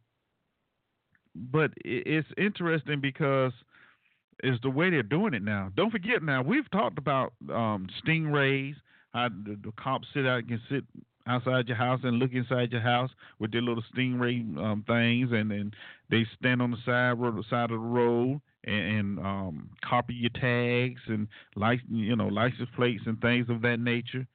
but 1.34 1.72
it's 1.84 2.28
interesting 2.38 3.00
because 3.00 3.52
it's 4.40 4.60
the 4.62 4.70
way 4.70 4.90
they're 4.90 5.02
doing 5.02 5.34
it 5.34 5.42
now. 5.42 5.70
Don't 5.76 5.90
forget 5.90 6.22
now, 6.22 6.42
we've 6.42 6.70
talked 6.70 6.98
about 6.98 7.32
um, 7.50 7.88
stingrays, 8.04 8.74
how 9.12 9.28
the, 9.28 9.58
the 9.62 9.72
cops 9.72 10.08
sit 10.14 10.26
out 10.26 10.38
and 10.38 10.48
can 10.48 10.60
sit 10.70 10.84
outside 11.26 11.68
your 11.68 11.76
house 11.76 12.00
and 12.02 12.18
look 12.18 12.32
inside 12.32 12.72
your 12.72 12.80
house 12.80 13.10
with 13.38 13.52
their 13.52 13.62
little 13.62 13.84
stingray 13.94 14.40
um, 14.58 14.84
things, 14.86 15.30
and 15.32 15.50
then 15.50 15.72
they 16.10 16.26
stand 16.38 16.60
on 16.60 16.70
the 16.70 16.76
side 16.84 17.12
road, 17.12 17.44
side 17.48 17.64
of 17.64 17.70
the 17.70 17.78
road 17.78 18.40
and, 18.64 18.76
and 18.76 19.18
um, 19.20 19.70
copy 19.84 20.14
your 20.14 20.30
tags 20.30 21.00
and 21.06 21.28
license, 21.56 21.88
you 21.90 22.16
know, 22.16 22.28
license 22.28 22.68
plates 22.74 23.02
and 23.06 23.20
things 23.20 23.48
of 23.48 23.62
that 23.62 23.80
nature. 23.80 24.26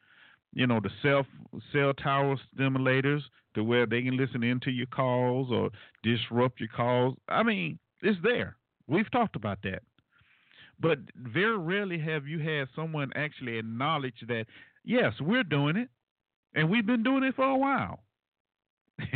You 0.54 0.66
know, 0.66 0.80
the 0.80 0.90
cell 1.02 1.26
cell 1.74 1.94
tower 1.94 2.38
stimulators 2.58 3.22
to 3.56 3.64
where 3.64 3.86
they 3.86 4.02
can 4.02 4.18
listen 4.18 4.44
into 4.44 4.72
your 4.72 4.88
calls 4.88 5.50
or 5.52 5.70
disrupt 6.04 6.60
your 6.60 6.70
calls. 6.70 7.16
I 7.28 7.44
mean, 7.44 7.80
it's 8.02 8.18
there. 8.24 8.56
We've 8.88 9.10
talked 9.12 9.36
about 9.36 9.60
that. 9.64 9.84
But 10.80 11.00
very 11.16 11.58
rarely 11.58 12.00
have 12.00 12.28
you 12.28 12.40
had 12.40 12.68
someone 12.76 13.12
actually 13.16 13.58
acknowledge 13.58 14.24
that, 14.28 14.46
yes, 14.84 15.14
we're 15.20 15.44
doing 15.44 15.76
it 15.76 15.90
and 16.54 16.70
we've 16.70 16.86
been 16.86 17.04
doing 17.04 17.24
it 17.24 17.36
for 17.36 17.46
a 17.46 17.58
while. 17.58 18.00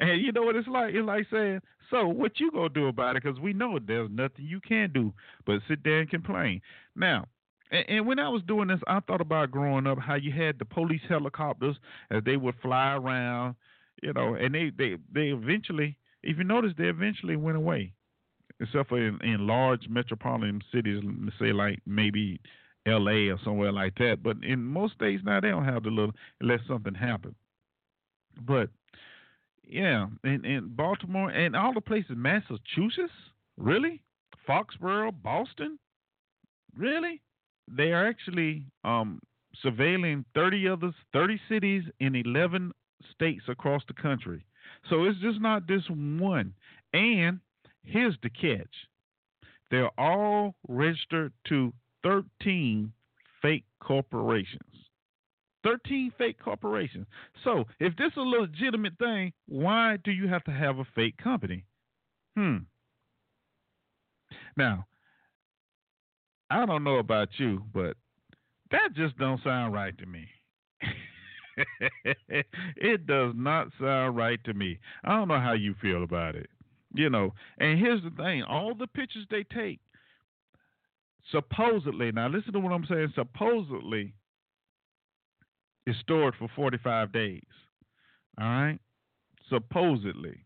and 0.00 0.20
you 0.20 0.32
know 0.32 0.42
what 0.42 0.56
it's 0.56 0.68
like? 0.68 0.94
It's 0.94 1.06
like 1.06 1.26
saying, 1.30 1.60
"So 1.90 2.08
what 2.08 2.40
you 2.40 2.50
gonna 2.50 2.68
do 2.68 2.88
about 2.88 3.16
it?" 3.16 3.22
Because 3.22 3.38
we 3.38 3.52
know 3.52 3.78
there's 3.78 4.10
nothing 4.10 4.44
you 4.44 4.60
can 4.60 4.90
do 4.92 5.12
but 5.46 5.60
sit 5.68 5.84
there 5.84 6.00
and 6.00 6.10
complain. 6.10 6.60
Now, 6.96 7.26
and, 7.70 7.84
and, 7.88 8.06
when 8.06 8.18
I 8.18 8.28
was 8.28 8.42
doing 8.42 8.68
this, 8.68 8.80
I 8.86 9.00
thought 9.00 9.20
about 9.20 9.50
growing 9.50 9.86
up 9.86 9.98
how 9.98 10.14
you 10.14 10.32
had 10.32 10.58
the 10.58 10.64
police 10.64 11.02
helicopters 11.08 11.76
as 12.10 12.22
they 12.24 12.36
would 12.36 12.56
fly 12.60 12.94
around, 12.94 13.54
you 14.02 14.12
know, 14.12 14.34
and 14.34 14.54
they 14.54 14.70
they 14.76 14.96
they 15.12 15.28
eventually, 15.28 15.96
if 16.22 16.38
you 16.38 16.44
notice, 16.44 16.72
they 16.76 16.88
eventually 16.88 17.36
went 17.36 17.56
away, 17.56 17.92
except 18.64 18.88
for 18.88 18.98
in, 18.98 19.18
in 19.22 19.46
large 19.46 19.88
metropolitan 19.88 20.60
cities, 20.72 21.02
say 21.38 21.52
like 21.52 21.80
maybe 21.86 22.40
L.A. 22.86 23.28
or 23.28 23.38
somewhere 23.44 23.72
like 23.72 23.94
that. 23.96 24.22
But 24.22 24.36
in 24.42 24.62
most 24.62 24.94
states 24.94 25.22
now, 25.24 25.40
they 25.40 25.50
don't 25.50 25.64
have 25.64 25.84
the 25.84 25.90
little 25.90 26.14
unless 26.40 26.60
something 26.68 26.94
happens. 26.94 27.34
But 28.46 28.68
yeah, 29.66 30.06
in, 30.24 30.44
in 30.44 30.68
Baltimore 30.74 31.30
and 31.30 31.56
all 31.56 31.72
the 31.72 31.80
places, 31.80 32.12
Massachusetts, 32.16 33.12
really, 33.56 34.02
Foxborough, 34.48 35.12
Boston, 35.22 35.78
really, 36.76 37.22
they 37.68 37.92
are 37.92 38.06
actually 38.06 38.66
um, 38.84 39.20
surveilling 39.64 40.24
30 40.34 40.68
others, 40.68 40.94
30 41.12 41.40
cities 41.48 41.84
in 42.00 42.14
11 42.14 42.72
states 43.12 43.44
across 43.48 43.82
the 43.88 43.94
country. 43.94 44.44
So 44.90 45.04
it's 45.04 45.18
just 45.20 45.40
not 45.40 45.66
this 45.66 45.82
one. 45.88 46.52
And 46.92 47.40
here's 47.84 48.16
the 48.22 48.30
catch: 48.30 48.74
they're 49.70 49.90
all 49.98 50.54
registered 50.68 51.32
to 51.48 51.72
13 52.02 52.92
fake 53.42 53.64
corporations. 53.80 54.60
13 55.64 56.12
fake 56.18 56.38
corporations. 56.38 57.06
So, 57.42 57.64
if 57.80 57.96
this 57.96 58.12
is 58.12 58.16
a 58.18 58.20
legitimate 58.20 58.98
thing, 58.98 59.32
why 59.46 59.96
do 60.04 60.10
you 60.12 60.28
have 60.28 60.44
to 60.44 60.50
have 60.50 60.78
a 60.78 60.86
fake 60.94 61.16
company? 61.16 61.64
Hmm. 62.36 62.58
Now, 64.56 64.86
I 66.50 66.66
don't 66.66 66.84
know 66.84 66.98
about 66.98 67.28
you, 67.38 67.62
but 67.72 67.96
that 68.70 68.90
just 68.94 69.16
don't 69.18 69.42
sound 69.42 69.72
right 69.72 69.96
to 69.98 70.06
me. 70.06 70.28
it 72.76 73.06
does 73.06 73.32
not 73.34 73.68
sound 73.80 74.16
right 74.16 74.42
to 74.44 74.52
me. 74.52 74.78
I 75.04 75.16
don't 75.16 75.28
know 75.28 75.40
how 75.40 75.52
you 75.54 75.74
feel 75.80 76.02
about 76.04 76.34
it. 76.34 76.48
You 76.94 77.10
know, 77.10 77.34
and 77.58 77.78
here's 77.78 78.02
the 78.02 78.10
thing 78.10 78.44
all 78.44 78.74
the 78.74 78.86
pictures 78.86 79.26
they 79.30 79.44
take 79.44 79.80
supposedly, 81.30 82.12
now 82.12 82.28
listen 82.28 82.52
to 82.52 82.60
what 82.60 82.72
I'm 82.72 82.86
saying, 82.86 83.12
supposedly 83.14 84.14
is 85.86 85.96
stored 86.00 86.34
for 86.38 86.48
45 86.54 87.12
days. 87.12 87.42
All 88.40 88.46
right? 88.46 88.78
Supposedly. 89.48 90.44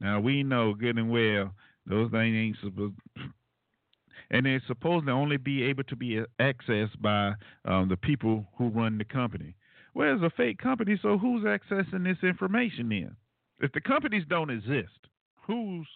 Now 0.00 0.20
we 0.20 0.42
know 0.42 0.74
good 0.74 0.98
and 0.98 1.10
well 1.10 1.52
those 1.86 2.10
things 2.10 2.36
ain't 2.36 2.56
supposed 2.62 2.94
and 4.30 4.44
they're 4.44 4.62
supposed 4.66 5.06
to 5.06 5.12
only 5.12 5.36
be 5.36 5.62
able 5.62 5.84
to 5.84 5.96
be 5.96 6.20
accessed 6.40 7.00
by 7.00 7.32
um, 7.64 7.88
the 7.88 7.96
people 7.96 8.46
who 8.58 8.68
run 8.68 8.98
the 8.98 9.04
company. 9.04 9.54
Well, 9.94 10.14
it's 10.14 10.22
a 10.22 10.36
fake 10.36 10.58
company, 10.58 10.98
so 11.00 11.16
who's 11.16 11.44
accessing 11.44 12.04
this 12.04 12.18
information 12.22 12.90
then? 12.90 13.16
If 13.60 13.72
the 13.72 13.80
companies 13.80 14.24
don't 14.28 14.50
exist, 14.50 14.98
who's 15.46 15.86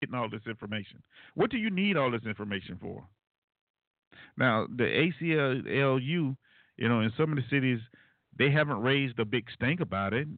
getting 0.00 0.14
all 0.14 0.28
this 0.28 0.46
information? 0.46 1.02
What 1.34 1.50
do 1.50 1.56
you 1.56 1.70
need 1.70 1.96
all 1.96 2.10
this 2.10 2.24
information 2.26 2.78
for? 2.80 3.04
Now, 4.36 4.66
the 4.74 4.84
ACLU, 4.84 6.36
you 6.76 6.88
know, 6.88 7.00
in 7.00 7.12
some 7.16 7.30
of 7.30 7.36
the 7.36 7.44
cities, 7.50 7.80
they 8.38 8.50
haven't 8.50 8.82
raised 8.82 9.18
a 9.18 9.24
big 9.24 9.46
stink 9.54 9.80
about 9.80 10.12
it. 10.12 10.28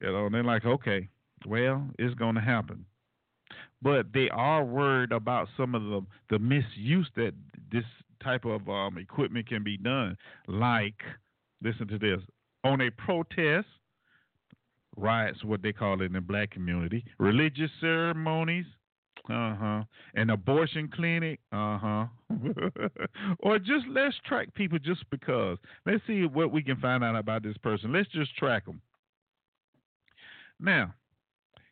You 0.00 0.12
know, 0.12 0.28
they're 0.30 0.44
like, 0.44 0.64
okay, 0.64 1.08
well, 1.46 1.88
it's 1.98 2.14
going 2.14 2.34
to 2.34 2.40
happen. 2.40 2.84
But 3.80 4.12
they 4.12 4.28
are 4.30 4.64
worried 4.64 5.12
about 5.12 5.48
some 5.56 5.74
of 5.74 5.82
the, 5.82 6.04
the 6.30 6.38
misuse 6.38 7.08
that 7.16 7.32
this 7.70 7.84
type 8.22 8.44
of 8.44 8.68
um, 8.68 8.98
equipment 8.98 9.48
can 9.48 9.62
be 9.62 9.76
done. 9.76 10.16
Like, 10.48 11.00
listen 11.62 11.86
to 11.88 11.98
this 11.98 12.20
on 12.64 12.80
a 12.80 12.90
protest, 12.90 13.68
riots, 14.98 15.44
what 15.44 15.62
they 15.62 15.72
call 15.72 16.00
it 16.02 16.06
in 16.06 16.12
the 16.12 16.20
black 16.20 16.50
community, 16.50 17.04
religious 17.18 17.70
ceremonies, 17.80 18.66
Uh 19.28 19.54
huh. 19.56 19.84
An 20.14 20.30
abortion 20.30 20.88
clinic. 20.88 21.40
Uh 21.52 21.78
huh. 21.78 22.06
or 23.40 23.58
just 23.58 23.86
let's 23.88 24.16
track 24.26 24.54
people 24.54 24.78
just 24.78 25.08
because. 25.10 25.58
Let's 25.86 26.04
see 26.06 26.24
what 26.26 26.52
we 26.52 26.62
can 26.62 26.76
find 26.80 27.04
out 27.04 27.16
about 27.16 27.42
this 27.42 27.56
person. 27.58 27.92
Let's 27.92 28.08
just 28.10 28.34
track 28.36 28.66
them. 28.66 28.80
Now, 30.60 30.94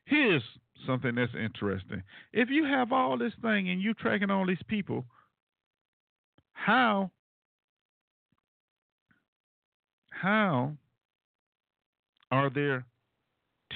here's 0.04 0.42
something 0.86 1.14
that's 1.14 1.34
interesting. 1.34 2.02
If 2.32 2.50
you 2.50 2.64
have 2.64 2.92
all 2.92 3.18
this 3.18 3.34
thing 3.42 3.68
and 3.70 3.80
you're 3.82 3.94
tracking 3.94 4.30
all 4.30 4.46
these 4.46 4.62
people, 4.68 5.04
how 6.52 7.10
how 10.10 10.76
are 12.30 12.50
there 12.50 12.84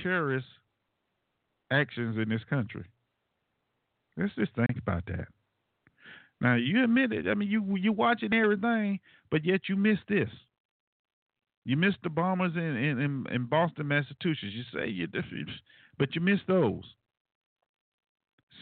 terrorist 0.02 0.46
actions 1.70 2.16
in 2.18 2.28
this 2.28 2.44
country? 2.48 2.84
Let's 4.16 4.34
just 4.34 4.54
think 4.54 4.76
about 4.78 5.04
that. 5.06 5.28
Now 6.40 6.54
you 6.54 6.82
admit 6.82 7.12
it. 7.12 7.28
I 7.28 7.34
mean, 7.34 7.50
you 7.50 7.76
you 7.76 7.92
watching 7.92 8.32
everything, 8.32 9.00
but 9.30 9.44
yet 9.44 9.62
you 9.68 9.76
miss 9.76 9.98
this. 10.08 10.28
You 11.64 11.76
missed 11.76 11.98
the 12.02 12.10
bombers 12.10 12.52
in 12.56 12.76
in, 12.76 13.26
in 13.30 13.44
Boston, 13.46 13.88
Massachusetts. 13.88 14.52
You 14.52 14.62
say 14.72 14.88
you, 14.88 15.06
but 15.98 16.14
you 16.14 16.20
miss 16.20 16.40
those. 16.48 16.84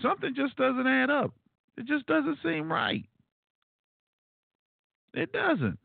Something 0.03 0.35
just 0.35 0.57
doesn't 0.57 0.87
add 0.87 1.11
up. 1.11 1.33
It 1.77 1.87
just 1.87 2.07
doesn't 2.07 2.39
seem 2.43 2.71
right. 2.71 3.05
It 5.15 5.33
doesn't. 5.33 5.79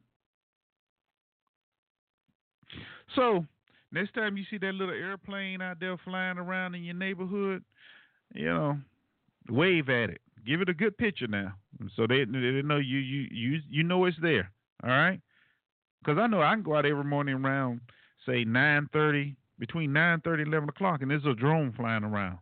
So 3.15 3.45
next 3.93 4.13
time 4.13 4.35
you 4.37 4.43
see 4.49 4.57
that 4.57 4.73
little 4.73 4.93
airplane 4.93 5.61
out 5.61 5.79
there 5.79 5.97
flying 6.03 6.37
around 6.37 6.75
in 6.75 6.83
your 6.83 6.95
neighborhood, 6.95 7.63
you 8.33 8.45
know, 8.45 8.77
wave 9.49 9.89
at 9.89 10.09
it. 10.09 10.21
Give 10.45 10.61
it 10.61 10.69
a 10.69 10.73
good 10.73 10.97
picture 10.97 11.27
now, 11.27 11.53
so 11.95 12.05
they 12.05 12.25
they 12.25 12.61
know 12.61 12.77
you 12.77 12.97
you 12.97 13.27
you 13.31 13.59
you 13.69 13.83
know 13.83 14.03
it's 14.05 14.17
there. 14.21 14.51
All 14.83 14.89
right, 14.89 15.21
because 16.03 16.19
I 16.19 16.27
know 16.27 16.41
I 16.41 16.53
can 16.53 16.63
go 16.63 16.75
out 16.75 16.85
every 16.85 17.05
morning 17.05 17.35
around 17.35 17.79
say 18.25 18.43
nine 18.43 18.89
thirty, 18.91 19.37
between 19.57 19.93
nine 19.93 20.19
thirty 20.21 20.43
and 20.43 20.51
eleven 20.53 20.69
o'clock, 20.69 21.01
and 21.01 21.09
there's 21.09 21.25
a 21.25 21.33
drone 21.33 21.71
flying 21.71 22.03
around. 22.03 22.39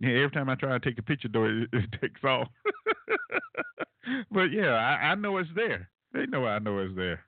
Yeah, 0.00 0.10
every 0.10 0.30
time 0.30 0.48
I 0.48 0.54
try 0.54 0.78
to 0.78 0.80
take 0.80 0.98
a 0.98 1.02
picture, 1.02 1.28
though, 1.28 1.44
it, 1.44 1.68
it 1.72 2.00
takes 2.00 2.22
off. 2.24 2.48
but 4.30 4.52
yeah, 4.52 4.72
I, 4.74 5.08
I 5.10 5.14
know 5.14 5.38
it's 5.38 5.50
there. 5.54 5.88
They 6.12 6.26
know 6.26 6.46
I 6.46 6.58
know 6.58 6.78
it's 6.78 6.96
there. 6.96 7.24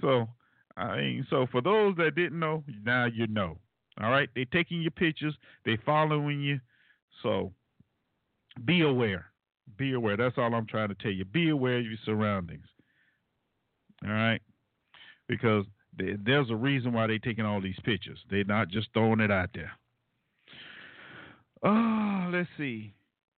So 0.00 0.28
I 0.76 0.96
mean, 0.96 1.26
so 1.28 1.46
for 1.50 1.60
those 1.60 1.96
that 1.96 2.14
didn't 2.14 2.38
know, 2.38 2.64
now 2.84 3.06
you 3.06 3.26
know. 3.26 3.58
All 4.00 4.10
right, 4.10 4.28
they 4.34 4.46
taking 4.46 4.80
your 4.80 4.90
pictures, 4.90 5.34
they 5.64 5.76
following 5.84 6.40
you. 6.40 6.60
So 7.22 7.52
be 8.64 8.82
aware. 8.82 9.26
Be 9.76 9.92
aware. 9.92 10.16
That's 10.16 10.38
all 10.38 10.54
I'm 10.54 10.66
trying 10.66 10.88
to 10.88 10.94
tell 10.94 11.10
you. 11.10 11.24
Be 11.24 11.50
aware 11.50 11.78
of 11.78 11.84
your 11.84 11.98
surroundings. 12.04 12.66
All 14.04 14.12
right, 14.12 14.40
because 15.28 15.64
they, 15.96 16.16
there's 16.24 16.50
a 16.50 16.56
reason 16.56 16.92
why 16.92 17.06
they're 17.06 17.18
taking 17.18 17.44
all 17.44 17.60
these 17.60 17.78
pictures. 17.84 18.18
They're 18.30 18.44
not 18.44 18.68
just 18.68 18.88
throwing 18.94 19.20
it 19.20 19.30
out 19.30 19.50
there. 19.54 19.72
Oh, 21.62 22.30
let's 22.32 22.48
see. 22.56 22.94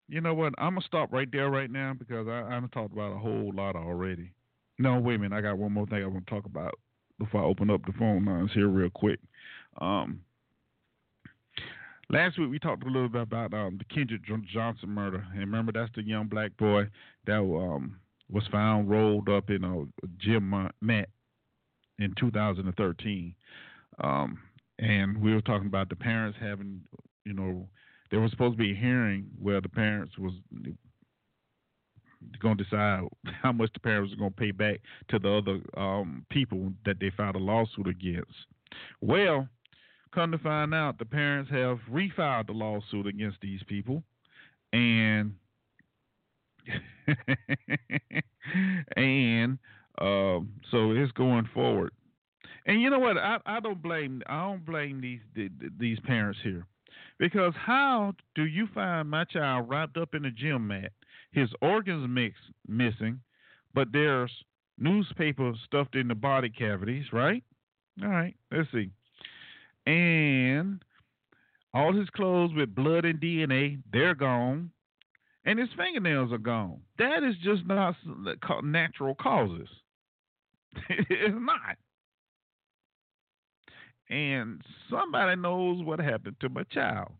You 0.08 0.20
know 0.20 0.34
what? 0.34 0.54
I'm 0.58 0.74
gonna 0.74 0.86
stop 0.86 1.12
right 1.12 1.28
there 1.30 1.50
right 1.50 1.70
now 1.70 1.94
because 1.98 2.28
I, 2.28 2.42
I've 2.50 2.70
talked 2.70 2.92
about 2.92 3.12
a 3.12 3.18
whole 3.18 3.52
lot 3.54 3.76
already. 3.76 4.30
No, 4.78 4.98
wait 4.98 5.16
a 5.16 5.18
minute. 5.18 5.36
I 5.36 5.40
got 5.40 5.58
one 5.58 5.72
more 5.72 5.86
thing 5.86 6.02
I 6.02 6.06
want 6.06 6.26
to 6.26 6.30
talk 6.30 6.46
about 6.46 6.74
before 7.18 7.42
I 7.42 7.44
open 7.44 7.70
up 7.70 7.84
the 7.86 7.92
phone 7.92 8.24
lines 8.24 8.50
here 8.52 8.68
real 8.68 8.90
quick. 8.90 9.20
Um, 9.80 10.20
last 12.10 12.38
week 12.38 12.50
we 12.50 12.58
talked 12.58 12.84
a 12.84 12.90
little 12.90 13.08
bit 13.08 13.22
about 13.22 13.54
um, 13.54 13.78
the 13.78 13.94
Kendrick 13.94 14.22
Johnson 14.52 14.90
murder, 14.90 15.24
and 15.32 15.40
remember 15.40 15.72
that's 15.72 15.92
the 15.94 16.02
young 16.02 16.26
black 16.26 16.56
boy 16.56 16.88
that 17.26 17.38
um, 17.38 17.96
was 18.30 18.46
found 18.50 18.90
rolled 18.90 19.28
up 19.28 19.50
in 19.50 19.64
a 19.64 20.06
gym 20.18 20.70
mat 20.80 21.08
in 21.98 22.14
2013. 22.18 23.34
Um, 24.02 24.38
and 24.78 25.20
we 25.20 25.34
were 25.34 25.40
talking 25.40 25.68
about 25.68 25.88
the 25.88 25.96
parents 25.96 26.36
having, 26.40 26.80
you 27.24 27.32
know, 27.32 27.68
there 28.10 28.20
was 28.20 28.30
supposed 28.30 28.56
to 28.56 28.62
be 28.62 28.72
a 28.72 28.76
hearing 28.76 29.26
where 29.40 29.60
the 29.60 29.68
parents 29.68 30.18
was 30.18 30.32
going 32.40 32.58
to 32.58 32.64
decide 32.64 33.02
how 33.42 33.52
much 33.52 33.70
the 33.74 33.80
parents 33.80 34.12
are 34.12 34.16
going 34.16 34.32
to 34.32 34.36
pay 34.36 34.50
back 34.50 34.80
to 35.08 35.18
the 35.18 35.30
other 35.30 35.60
um, 35.80 36.26
people 36.30 36.72
that 36.84 37.00
they 37.00 37.10
filed 37.16 37.36
a 37.36 37.38
lawsuit 37.38 37.88
against. 37.88 38.32
Well, 39.00 39.48
come 40.14 40.30
to 40.32 40.38
find 40.38 40.74
out, 40.74 40.98
the 40.98 41.04
parents 41.04 41.50
have 41.50 41.78
refiled 41.90 42.46
the 42.46 42.52
lawsuit 42.52 43.06
against 43.06 43.38
these 43.40 43.60
people, 43.66 44.02
and 44.72 45.34
and 48.96 49.58
um, 50.00 50.48
so 50.70 50.92
it's 50.92 51.12
going 51.12 51.48
forward. 51.52 51.92
And 52.66 52.80
you 52.80 52.88
know 52.88 52.98
what? 52.98 53.18
I, 53.18 53.38
I 53.44 53.60
don't 53.60 53.82
blame 53.82 54.22
I 54.26 54.42
don't 54.42 54.64
blame 54.64 55.00
these 55.00 55.50
these 55.78 55.98
parents 56.00 56.38
here, 56.42 56.66
because 57.18 57.52
how 57.56 58.14
do 58.34 58.44
you 58.44 58.68
find 58.74 59.10
my 59.10 59.24
child 59.24 59.68
wrapped 59.68 59.96
up 59.96 60.14
in 60.14 60.24
a 60.24 60.30
gym 60.30 60.68
mat 60.68 60.92
his 61.34 61.50
organs 61.60 62.06
mix 62.08 62.36
missing, 62.66 63.20
but 63.74 63.88
there's 63.92 64.30
newspaper 64.78 65.52
stuffed 65.66 65.96
in 65.96 66.08
the 66.08 66.14
body 66.14 66.48
cavities, 66.48 67.06
right? 67.12 67.42
All 68.02 68.08
right, 68.08 68.36
let's 68.52 68.70
see. 68.72 68.90
And 69.86 70.82
all 71.72 71.92
his 71.92 72.08
clothes 72.10 72.52
with 72.54 72.74
blood 72.74 73.04
and 73.04 73.20
DNA, 73.20 73.78
they're 73.92 74.14
gone. 74.14 74.70
And 75.44 75.58
his 75.58 75.68
fingernails 75.76 76.32
are 76.32 76.38
gone. 76.38 76.80
That 76.98 77.22
is 77.22 77.34
just 77.42 77.66
not 77.66 77.96
natural 78.62 79.14
causes. 79.14 79.68
it's 80.88 81.34
not. 81.34 81.76
And 84.08 84.62
somebody 84.88 85.36
knows 85.36 85.84
what 85.84 85.98
happened 85.98 86.36
to 86.40 86.48
my 86.48 86.62
child. 86.64 87.12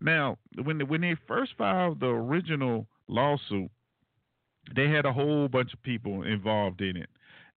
Now, 0.00 0.38
when 0.62 0.78
they, 0.78 0.84
when 0.84 1.00
they 1.00 1.16
first 1.26 1.52
filed 1.56 2.00
the 2.00 2.06
original 2.06 2.86
lawsuit, 3.08 3.70
they 4.74 4.88
had 4.88 5.06
a 5.06 5.12
whole 5.12 5.48
bunch 5.48 5.72
of 5.72 5.82
people 5.82 6.22
involved 6.22 6.80
in 6.80 6.96
it, 6.96 7.08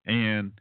and 0.05 0.51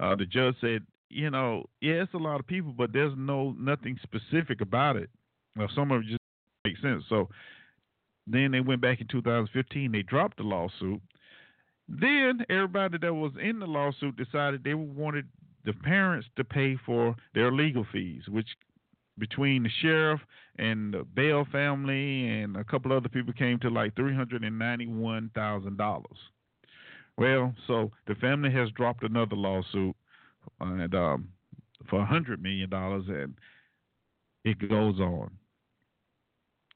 uh, 0.00 0.16
the 0.16 0.26
judge 0.26 0.56
said, 0.60 0.82
you 1.08 1.30
know, 1.30 1.66
yeah, 1.80 2.02
it's 2.02 2.14
a 2.14 2.18
lot 2.18 2.40
of 2.40 2.46
people, 2.46 2.74
but 2.76 2.92
there's 2.92 3.12
no 3.16 3.54
nothing 3.58 3.98
specific 4.02 4.60
about 4.60 4.96
it. 4.96 5.10
Well, 5.56 5.68
some 5.74 5.90
of 5.92 6.02
it 6.02 6.06
just 6.06 6.18
makes 6.64 6.80
sense. 6.80 7.04
So 7.08 7.28
then 8.26 8.52
they 8.52 8.60
went 8.60 8.80
back 8.80 9.00
in 9.00 9.08
2015. 9.08 9.92
They 9.92 10.02
dropped 10.02 10.38
the 10.38 10.44
lawsuit. 10.44 11.00
Then 11.88 12.44
everybody 12.48 12.98
that 12.98 13.14
was 13.14 13.32
in 13.40 13.58
the 13.58 13.66
lawsuit 13.66 14.16
decided 14.16 14.64
they 14.64 14.74
wanted 14.74 15.26
the 15.64 15.74
parents 15.74 16.26
to 16.36 16.44
pay 16.44 16.76
for 16.86 17.14
their 17.34 17.52
legal 17.52 17.86
fees, 17.92 18.22
which 18.28 18.48
between 19.18 19.64
the 19.64 19.70
sheriff 19.80 20.20
and 20.58 20.92
the 20.92 21.04
Bell 21.04 21.46
family 21.50 22.28
and 22.28 22.56
a 22.56 22.64
couple 22.64 22.92
other 22.92 23.08
people 23.08 23.32
came 23.32 23.58
to 23.60 23.70
like 23.70 23.94
three 23.96 24.14
hundred 24.14 24.44
and 24.44 24.58
ninety 24.58 24.86
one 24.86 25.30
thousand 25.34 25.76
dollars. 25.78 26.18
Well, 27.16 27.54
so 27.66 27.90
the 28.06 28.14
family 28.16 28.50
has 28.52 28.70
dropped 28.70 29.02
another 29.02 29.36
lawsuit 29.36 29.94
and 30.60 30.94
um, 30.94 31.28
for 31.88 32.00
a 32.00 32.06
hundred 32.06 32.42
million 32.42 32.70
dollars, 32.70 33.04
and 33.08 33.34
it 34.44 34.58
goes 34.68 34.98
on. 34.98 35.30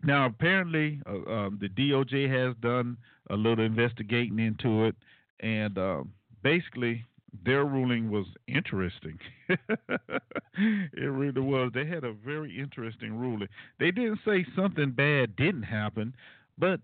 Now, 0.02 0.26
apparently, 0.26 1.00
uh, 1.06 1.30
um, 1.30 1.58
the 1.60 1.68
DOJ 1.68 2.30
has 2.30 2.54
done 2.60 2.96
a 3.30 3.34
little 3.34 3.64
investigating 3.64 4.38
into 4.38 4.84
it, 4.84 4.94
and 5.40 5.76
uh, 5.78 6.04
basically, 6.42 7.04
their 7.44 7.64
ruling 7.64 8.10
was 8.10 8.26
interesting. 8.46 9.18
it 9.48 11.02
really 11.02 11.40
was. 11.40 11.70
They 11.74 11.86
had 11.86 12.04
a 12.04 12.12
very 12.12 12.58
interesting 12.58 13.18
ruling. 13.18 13.48
They 13.78 13.90
didn't 13.90 14.20
say 14.24 14.44
something 14.54 14.92
bad 14.92 15.36
didn't 15.36 15.64
happen, 15.64 16.14
but 16.58 16.80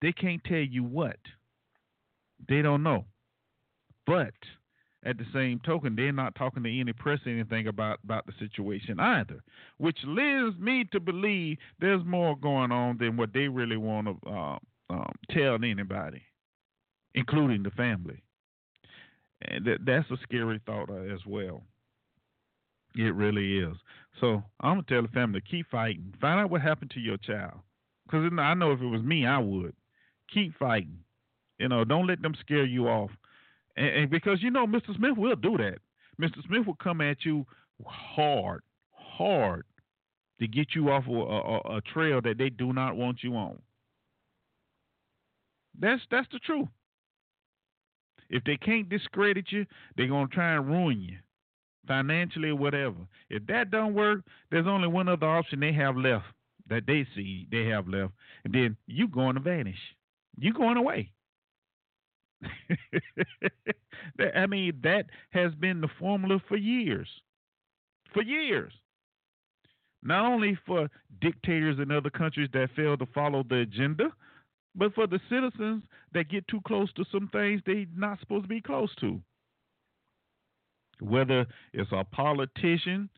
they 0.00 0.12
can't 0.12 0.42
tell 0.44 0.58
you 0.58 0.84
what. 0.84 1.18
They 2.48 2.62
don't 2.62 2.82
know. 2.82 3.04
But 4.06 4.34
at 5.04 5.18
the 5.18 5.24
same 5.32 5.60
token, 5.64 5.96
they're 5.96 6.12
not 6.12 6.34
talking 6.34 6.62
to 6.62 6.80
any 6.80 6.92
press 6.92 7.20
anything 7.26 7.68
about, 7.68 8.00
about 8.04 8.26
the 8.26 8.32
situation 8.38 9.00
either, 9.00 9.42
which 9.78 9.98
leads 10.04 10.58
me 10.58 10.84
to 10.92 11.00
believe 11.00 11.58
there's 11.80 12.04
more 12.04 12.36
going 12.36 12.72
on 12.72 12.98
than 12.98 13.16
what 13.16 13.32
they 13.32 13.48
really 13.48 13.76
want 13.76 14.08
to 14.08 14.30
uh, 14.30 14.58
um, 14.90 15.12
tell 15.30 15.54
anybody, 15.54 16.22
including 17.14 17.62
the 17.62 17.70
family 17.70 18.22
that 19.64 19.78
that's 19.86 20.10
a 20.10 20.16
scary 20.22 20.60
thought 20.66 20.90
uh, 20.90 21.14
as 21.14 21.20
well. 21.26 21.62
It 22.94 23.14
really 23.14 23.58
is. 23.58 23.76
So 24.20 24.42
I'm 24.60 24.76
gonna 24.76 24.82
tell 24.88 25.02
the 25.02 25.08
family 25.08 25.40
keep 25.40 25.70
fighting. 25.70 26.14
Find 26.20 26.40
out 26.40 26.50
what 26.50 26.60
happened 26.60 26.90
to 26.92 27.00
your 27.00 27.16
child, 27.18 27.60
because 28.06 28.30
I 28.38 28.54
know 28.54 28.72
if 28.72 28.80
it 28.80 28.86
was 28.86 29.02
me, 29.02 29.26
I 29.26 29.38
would 29.38 29.74
keep 30.32 30.56
fighting. 30.58 30.98
You 31.58 31.68
know, 31.68 31.84
don't 31.84 32.06
let 32.06 32.22
them 32.22 32.34
scare 32.40 32.64
you 32.66 32.88
off, 32.88 33.10
and, 33.76 33.86
and 33.88 34.10
because 34.10 34.42
you 34.42 34.50
know 34.50 34.66
Mr. 34.66 34.94
Smith 34.96 35.16
will 35.16 35.36
do 35.36 35.56
that. 35.58 35.78
Mr. 36.20 36.44
Smith 36.46 36.66
will 36.66 36.76
come 36.76 37.00
at 37.00 37.24
you 37.24 37.46
hard, 37.86 38.62
hard. 38.92 39.64
to 40.40 40.48
get 40.48 40.74
you 40.74 40.90
off 40.90 41.04
a, 41.08 41.12
a, 41.12 41.76
a 41.78 41.80
trail 41.82 42.20
that 42.22 42.38
they 42.38 42.50
do 42.50 42.72
not 42.72 42.96
want 42.96 43.22
you 43.22 43.34
on. 43.36 43.58
That's 45.78 46.02
that's 46.10 46.28
the 46.32 46.38
truth. 46.40 46.68
If 48.32 48.42
they 48.44 48.56
can't 48.56 48.88
discredit 48.88 49.52
you, 49.52 49.66
they're 49.96 50.08
gonna 50.08 50.26
try 50.26 50.54
and 50.54 50.66
ruin 50.66 51.00
you 51.00 51.18
financially 51.86 52.48
or 52.48 52.56
whatever. 52.56 52.96
If 53.30 53.46
that 53.46 53.70
don't 53.70 53.94
work, 53.94 54.22
there's 54.50 54.66
only 54.66 54.88
one 54.88 55.08
other 55.08 55.28
option 55.28 55.60
they 55.60 55.72
have 55.74 55.96
left 55.96 56.26
that 56.68 56.86
they 56.86 57.06
see 57.14 57.46
they 57.50 57.66
have 57.66 57.88
left, 57.88 58.12
and 58.44 58.54
then 58.54 58.76
you 58.86 59.08
going 59.08 59.34
to 59.34 59.40
vanish. 59.40 59.78
You 60.38 60.52
going 60.54 60.76
away. 60.78 61.12
I 64.34 64.46
mean, 64.46 64.80
that 64.82 65.06
has 65.30 65.54
been 65.54 65.80
the 65.80 65.88
formula 65.98 66.40
for 66.48 66.56
years. 66.56 67.08
For 68.14 68.22
years. 68.22 68.72
Not 70.02 70.24
only 70.24 70.58
for 70.66 70.88
dictators 71.20 71.78
in 71.78 71.90
other 71.92 72.10
countries 72.10 72.48
that 72.52 72.70
fail 72.74 72.96
to 72.96 73.06
follow 73.06 73.44
the 73.48 73.58
agenda, 73.58 74.12
but 74.74 74.94
for 74.94 75.06
the 75.06 75.20
citizens 75.28 75.82
that 76.12 76.28
get 76.28 76.46
too 76.48 76.60
close 76.66 76.92
to 76.94 77.04
some 77.12 77.28
things 77.32 77.60
they're 77.66 77.86
not 77.94 78.20
supposed 78.20 78.44
to 78.44 78.48
be 78.48 78.60
close 78.60 78.94
to. 79.00 79.20
Whether 81.00 81.46
it's 81.72 81.90
a 81.92 82.04
politician, 82.04 83.08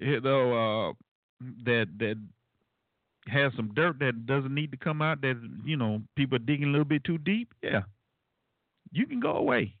you 0.00 0.20
know, 0.20 0.88
uh, 0.90 0.92
that 1.64 1.88
that 1.98 2.16
has 3.26 3.52
some 3.56 3.72
dirt 3.74 3.98
that 4.00 4.26
doesn't 4.26 4.54
need 4.54 4.70
to 4.70 4.76
come 4.76 5.02
out, 5.02 5.20
that 5.22 5.40
you 5.64 5.76
know 5.76 6.02
people 6.16 6.36
are 6.36 6.40
digging 6.40 6.68
a 6.68 6.70
little 6.70 6.84
bit 6.84 7.04
too 7.04 7.18
deep, 7.18 7.52
yeah, 7.62 7.82
you 8.92 9.06
can 9.06 9.20
go 9.20 9.32
away. 9.32 9.74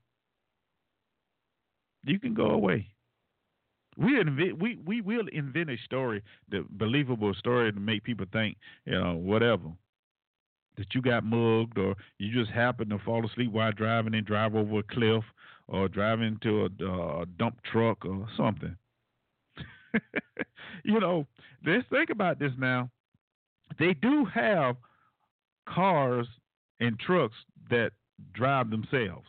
You 2.04 2.18
can 2.18 2.34
go 2.34 2.50
away. 2.50 2.88
We 3.96 4.20
invent, 4.20 4.60
we 4.60 4.78
we 4.84 5.00
will 5.00 5.26
invent 5.32 5.70
a 5.70 5.76
story, 5.84 6.22
the 6.50 6.64
believable 6.70 7.32
story 7.34 7.72
to 7.72 7.80
make 7.80 8.02
people 8.02 8.26
think, 8.32 8.56
you 8.84 8.92
know, 8.98 9.14
whatever. 9.14 9.70
That 10.76 10.94
you 10.94 11.02
got 11.02 11.24
mugged, 11.24 11.78
or 11.78 11.94
you 12.18 12.32
just 12.32 12.50
happened 12.50 12.90
to 12.90 12.98
fall 12.98 13.24
asleep 13.24 13.52
while 13.52 13.72
driving 13.72 14.14
and 14.14 14.26
drive 14.26 14.54
over 14.56 14.80
a 14.80 14.82
cliff, 14.82 15.24
or 15.68 15.88
driving 15.88 16.26
into 16.42 16.64
a, 16.66 16.90
uh, 16.92 17.24
dump 17.38 17.62
truck 17.64 18.04
or 18.04 18.26
something. 18.36 18.76
you 20.84 21.00
know, 21.00 21.26
let's 21.64 21.88
think 21.90 22.10
about 22.10 22.38
this 22.38 22.52
now. 22.58 22.90
They 23.78 23.94
do 23.94 24.24
have 24.26 24.76
cars 25.68 26.26
and 26.80 26.98
trucks 26.98 27.36
that 27.70 27.92
drive 28.34 28.70
themselves. 28.70 29.28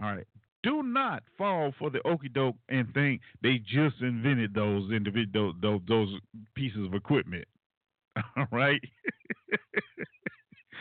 All 0.00 0.14
right. 0.14 0.26
Do 0.62 0.82
not 0.82 1.22
fall 1.36 1.72
for 1.78 1.90
the 1.90 2.06
okey 2.06 2.28
doke 2.28 2.56
and 2.68 2.92
think 2.92 3.20
they 3.42 3.58
just 3.58 4.00
invented 4.00 4.54
those 4.54 4.90
individual 4.90 5.54
those, 5.60 5.80
those 5.88 6.08
pieces 6.54 6.84
of 6.86 6.94
equipment. 6.94 7.46
All 8.36 8.46
right. 8.50 8.80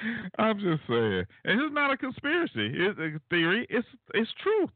I'm 0.39 0.59
just 0.59 0.81
saying, 0.87 1.25
and 1.45 1.61
it's 1.61 1.73
not 1.73 1.91
a 1.91 1.97
conspiracy. 1.97 2.71
It's 2.73 2.99
a 2.99 3.19
theory. 3.29 3.67
It's 3.69 3.87
it's 4.13 4.31
truth. 4.41 4.69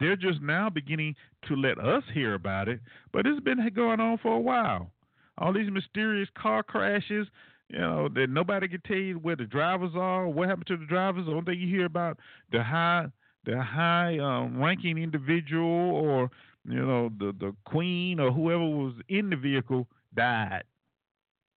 They're 0.00 0.16
just 0.16 0.40
now 0.40 0.70
beginning 0.70 1.14
to 1.46 1.56
let 1.56 1.78
us 1.78 2.02
hear 2.14 2.34
about 2.34 2.68
it, 2.68 2.80
but 3.12 3.26
it's 3.26 3.40
been 3.40 3.58
going 3.74 4.00
on 4.00 4.18
for 4.18 4.34
a 4.34 4.40
while. 4.40 4.90
All 5.38 5.52
these 5.52 5.70
mysterious 5.70 6.28
car 6.36 6.62
crashes, 6.62 7.26
you 7.68 7.78
know, 7.78 8.08
that 8.14 8.28
nobody 8.30 8.66
can 8.68 8.80
tell 8.80 8.96
you 8.96 9.18
where 9.18 9.36
the 9.36 9.44
drivers 9.44 9.92
are, 9.94 10.26
what 10.26 10.48
happened 10.48 10.66
to 10.68 10.76
the 10.78 10.86
drivers. 10.86 11.26
The 11.26 11.32
only 11.32 11.44
thing 11.44 11.60
you 11.60 11.68
hear 11.68 11.84
about 11.84 12.18
the 12.50 12.62
high, 12.62 13.06
the 13.44 13.62
high 13.62 14.18
um, 14.18 14.58
ranking 14.60 14.96
individual, 14.98 15.68
or 15.68 16.30
you 16.64 16.84
know, 16.84 17.10
the 17.18 17.32
the 17.38 17.54
queen 17.66 18.20
or 18.20 18.32
whoever 18.32 18.64
was 18.64 18.94
in 19.08 19.30
the 19.30 19.36
vehicle 19.36 19.86
died. 20.14 20.64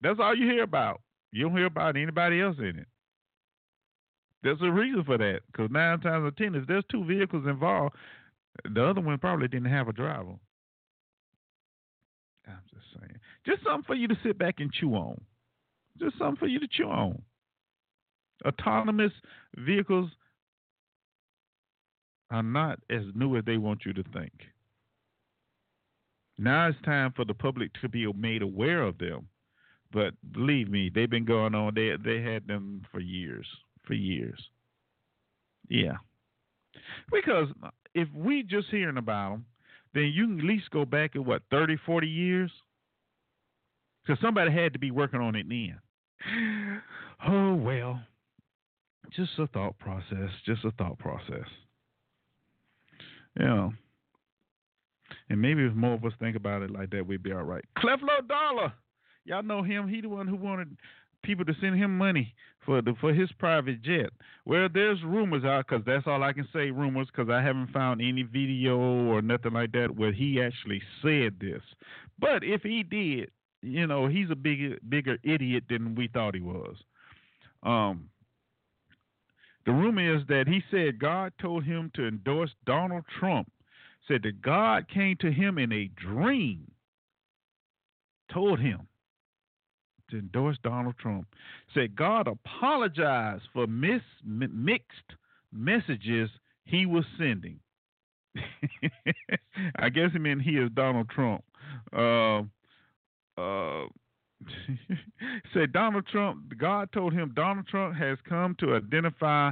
That's 0.04 0.20
all 0.20 0.36
you 0.36 0.46
hear 0.46 0.64
about. 0.64 1.02
You 1.32 1.44
don't 1.44 1.58
hear 1.58 1.66
about 1.66 1.98
anybody 1.98 2.42
else 2.42 2.58
in 2.60 2.78
it. 2.80 2.88
There's 4.44 4.62
a 4.62 4.70
reason 4.70 5.04
for 5.06 5.18
that, 5.18 5.40
because 5.48 5.72
nine 5.72 6.02
times 6.02 6.24
out 6.24 6.28
of 6.28 6.36
ten, 6.36 6.54
if 6.54 6.68
there's 6.68 6.84
two 6.92 7.06
vehicles 7.06 7.48
involved, 7.48 7.96
the 8.70 8.86
other 8.86 9.02
one 9.02 9.18
probably 9.18 9.48
didn't 9.48 9.72
have 9.72 9.88
a 9.88 9.94
driver. 9.94 10.36
I'm 12.46 12.60
just 12.70 12.86
saying. 13.00 13.16
Just 13.46 13.64
something 13.64 13.86
for 13.88 13.96
you 13.96 14.10
to 14.10 14.18
sit 14.22 14.38
back 14.38 14.56
and 14.60 14.72
chew 14.72 14.94
on. 14.96 15.20
Just 15.98 16.18
something 16.18 16.36
for 16.36 16.48
you 16.48 16.60
to 16.60 16.68
chew 16.68 16.90
on. 16.90 17.22
Autonomous 18.46 19.14
vehicles 19.56 20.10
are 22.30 22.44
not 22.44 22.80
as 22.90 23.04
new 23.16 23.38
as 23.38 23.46
they 23.46 23.58
want 23.58 23.86
you 23.86 23.94
to 23.94 24.04
think. 24.14 24.34
Now 26.38 26.68
it's 26.68 26.82
time 26.84 27.14
for 27.16 27.24
the 27.24 27.34
public 27.34 27.72
to 27.82 27.88
be 27.88 28.12
made 28.12 28.42
aware 28.42 28.82
of 28.82 28.98
them. 28.98 29.30
But 29.94 30.14
believe 30.32 30.70
me, 30.70 30.92
they've 30.94 31.10
been 31.10 31.26
going 31.26 31.54
on. 31.54 31.76
They 31.76 31.92
they 32.04 32.22
had 32.22 32.48
them 32.48 32.82
for 32.92 33.00
years, 33.00 33.46
for 33.86 33.94
years. 33.94 34.40
Yeah, 35.70 35.98
because 37.12 37.48
if 37.94 38.08
we 38.14 38.44
just 38.44 38.68
hearing 38.70 38.98
about 38.98 39.32
them, 39.32 39.46
then 39.94 40.12
you 40.14 40.26
can 40.28 40.40
at 40.40 40.46
least 40.46 40.72
go 40.72 40.84
back 40.84 41.16
at 41.16 41.24
what 41.24 41.44
30, 41.52 41.78
40 41.86 42.08
years, 42.08 42.52
because 44.04 44.20
somebody 44.22 44.52
had 44.52 44.74
to 44.74 44.80
be 44.80 44.92
working 44.92 45.22
on 45.22 45.36
it 45.36 45.48
then. 45.48 45.80
Oh 47.26 47.56
well, 47.56 48.02
just 49.16 49.32
a 49.38 49.48
thought 49.48 49.80
process. 49.80 50.30
Just 50.46 50.66
a 50.66 50.72
thought 50.72 51.00
process. 51.00 51.48
You 53.40 53.46
know. 53.46 53.74
And 55.30 55.42
maybe 55.42 55.64
if 55.64 55.74
more 55.74 55.94
of 55.94 56.04
us 56.04 56.12
think 56.20 56.36
about 56.36 56.64
it 56.64 56.72
like 56.72 56.90
that, 56.90 57.08
we'd 57.08 57.24
be 57.24 57.32
all 57.32 57.44
right. 57.44 57.64
Creflo 57.78 58.28
Dollar. 58.28 58.74
Y'all 59.26 59.44
know 59.44 59.64
him. 59.64 59.88
He 59.88 60.02
the 60.02 60.10
one 60.10 60.28
who 60.28 60.36
wanted 60.36 60.78
people 61.24 61.46
to 61.46 61.54
send 61.62 61.78
him 61.78 61.98
money 61.98 62.36
for 62.66 62.82
the 62.82 62.94
for 63.00 63.14
his 63.14 63.32
private 63.40 63.82
jet. 63.82 64.10
Well, 64.46 64.68
there's 64.74 65.02
rumors 65.04 65.46
out 65.46 65.66
because 65.68 65.86
that's 65.86 66.06
all 66.08 66.24
I 66.24 66.34
can 66.34 66.48
say. 66.54 66.72
Rumors 66.72 67.08
because 67.08 67.30
I 67.30 67.42
haven't 67.42 67.72
found 67.72 68.02
any 68.02 68.24
video 68.24 68.78
or 68.78 69.22
nothing 69.22 69.54
like 69.54 69.72
that 69.74 69.96
where 69.96 70.12
he 70.12 70.42
actually 70.42 70.82
said 71.02 71.40
this. 71.40 71.62
But 72.20 72.44
if 72.44 72.62
he 72.62 72.84
did, 72.84 73.32
you 73.62 73.88
know, 73.88 74.08
he's 74.08 74.30
a 74.30 74.36
bigger 74.36 74.78
bigger 74.88 75.18
idiot 75.24 75.66
than 75.70 75.96
we 75.96 76.08
thought 76.08 76.36
he 76.36 76.42
was. 76.42 76.76
Um. 77.64 78.10
The 79.66 79.72
rumor 79.72 80.18
is 80.18 80.28
that 80.28 80.46
he 80.46 80.62
said 80.70 81.00
God 81.00 81.32
told 81.42 81.64
him 81.64 81.90
to 81.96 82.06
endorse 82.06 82.52
Donald 82.66 83.06
Trump. 83.18 83.50
Said 84.10 84.24
that 84.24 84.42
God 84.42 84.90
came 84.94 85.16
to 85.22 85.32
him 85.32 85.58
in 85.58 85.72
a 85.72 85.90
dream, 85.96 86.70
told 88.30 88.60
him 88.60 88.86
to 90.14 90.20
endorse 90.20 90.58
Donald 90.64 90.96
Trump. 90.98 91.28
Said 91.74 91.96
God 91.96 92.28
apologized 92.28 93.44
for 93.52 93.68
mis- 93.68 94.02
mixed 94.24 95.14
messages 95.52 96.30
he 96.66 96.86
was 96.86 97.04
sending. 97.18 97.60
I 99.76 99.90
guess 99.90 100.12
he 100.14 100.20
meant 100.20 100.42
he 100.42 100.58
is 100.58 100.70
Donald 100.74 101.10
Trump. 101.10 101.44
Uh, 101.96 102.44
uh, 103.40 103.86
said 105.54 105.74
Donald 105.74 106.08
Trump. 106.08 106.58
God 106.58 106.92
told 106.92 107.14
him 107.14 107.34
Donald 107.36 107.68
Trump 107.68 107.96
has 107.96 108.18
come 108.28 108.56
to 108.60 108.76
identify 108.76 109.52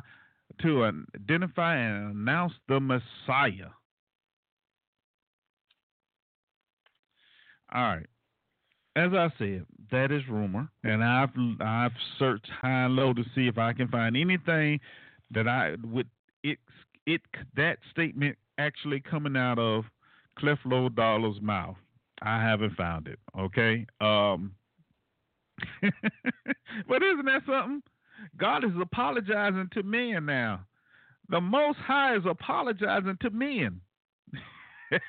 to 0.62 0.84
identify 0.84 1.76
and 1.78 2.16
announce 2.16 2.54
the 2.68 2.80
Messiah. 2.80 3.72
All 7.74 7.82
right. 7.82 8.06
As 8.96 9.14
I 9.14 9.30
said, 9.38 9.66
that 9.92 10.12
is 10.12 10.28
rumor, 10.30 10.68
and 10.84 11.04
I've 11.04 11.30
I've 11.62 11.94
searched 12.20 12.50
high 12.50 12.86
and 12.86 12.96
low 12.96 13.14
to 13.14 13.24
see 13.34 13.48
if 13.48 13.58
I 13.58 13.72
can 13.72 13.88
find 13.88 14.18
anything 14.18 14.80
that 15.32 15.48
I 15.48 15.76
would 15.84 16.10
it 16.44 16.60
it 17.06 17.22
that 17.56 17.78
statement 17.92 18.38
actually 18.58 19.00
coming 19.00 19.38
out 19.38 19.60
of 19.60 19.86
Creflo 20.38 20.94
Dollar's 20.94 21.42
mouth. 21.42 21.78
I 22.22 22.42
haven't 22.42 22.76
found 22.76 23.08
it. 23.08 23.20
Okay. 23.38 23.86
Um. 24.02 24.54
but 25.82 27.04
isn't 27.04 27.26
that 27.26 27.44
something? 27.46 27.82
God 28.38 28.64
is 28.64 28.72
apologizing 28.80 29.70
to 29.74 29.84
men 29.84 30.26
now. 30.26 30.66
The 31.30 31.40
Most 31.40 31.78
High 31.80 32.16
is 32.18 32.24
apologizing 32.26 33.18
to 33.22 33.30
men. 33.30 33.80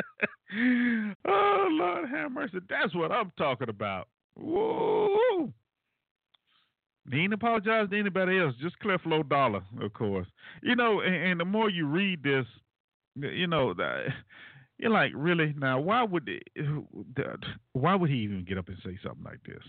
oh 1.26 1.68
Lord 1.70 2.08
have 2.08 2.32
mercy. 2.32 2.58
That's 2.68 2.94
what 2.94 3.12
I'm 3.12 3.32
talking 3.36 3.68
about. 3.68 4.08
Whoa. 4.36 5.52
He 7.10 7.20
ain't 7.20 7.32
apologized 7.32 7.90
to 7.90 7.98
anybody 7.98 8.38
else, 8.38 8.54
just 8.60 8.78
Creflo 8.78 9.28
Dollar, 9.28 9.62
of 9.80 9.92
course. 9.94 10.26
You 10.62 10.76
know, 10.76 11.00
and, 11.00 11.14
and 11.14 11.40
the 11.40 11.44
more 11.44 11.68
you 11.68 11.86
read 11.86 12.22
this, 12.22 12.46
you 13.16 13.46
know, 13.46 13.74
the, 13.74 14.06
you're 14.78 14.90
like, 14.90 15.12
really? 15.14 15.54
Now, 15.58 15.80
why 15.80 16.02
would 16.02 16.28
why 17.72 17.94
would 17.94 18.10
he 18.10 18.16
even 18.16 18.44
get 18.48 18.58
up 18.58 18.68
and 18.68 18.78
say 18.84 18.98
something 19.02 19.24
like 19.24 19.42
this? 19.44 19.62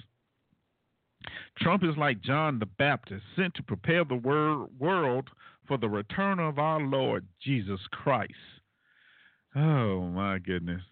Trump 1.60 1.84
is 1.84 1.98
like 1.98 2.22
John 2.22 2.60
the 2.60 2.66
Baptist, 2.66 3.24
sent 3.36 3.54
to 3.56 3.64
prepare 3.64 4.04
the 4.04 4.16
wor- 4.16 4.68
world 4.80 5.30
for 5.68 5.78
the 5.78 5.90
return 5.90 6.40
of 6.40 6.60
our 6.60 6.80
Lord 6.80 7.26
Jesus 7.44 7.80
Christ. 7.92 8.34
Oh 9.56 10.02
my 10.10 10.40
goodness. 10.40 10.84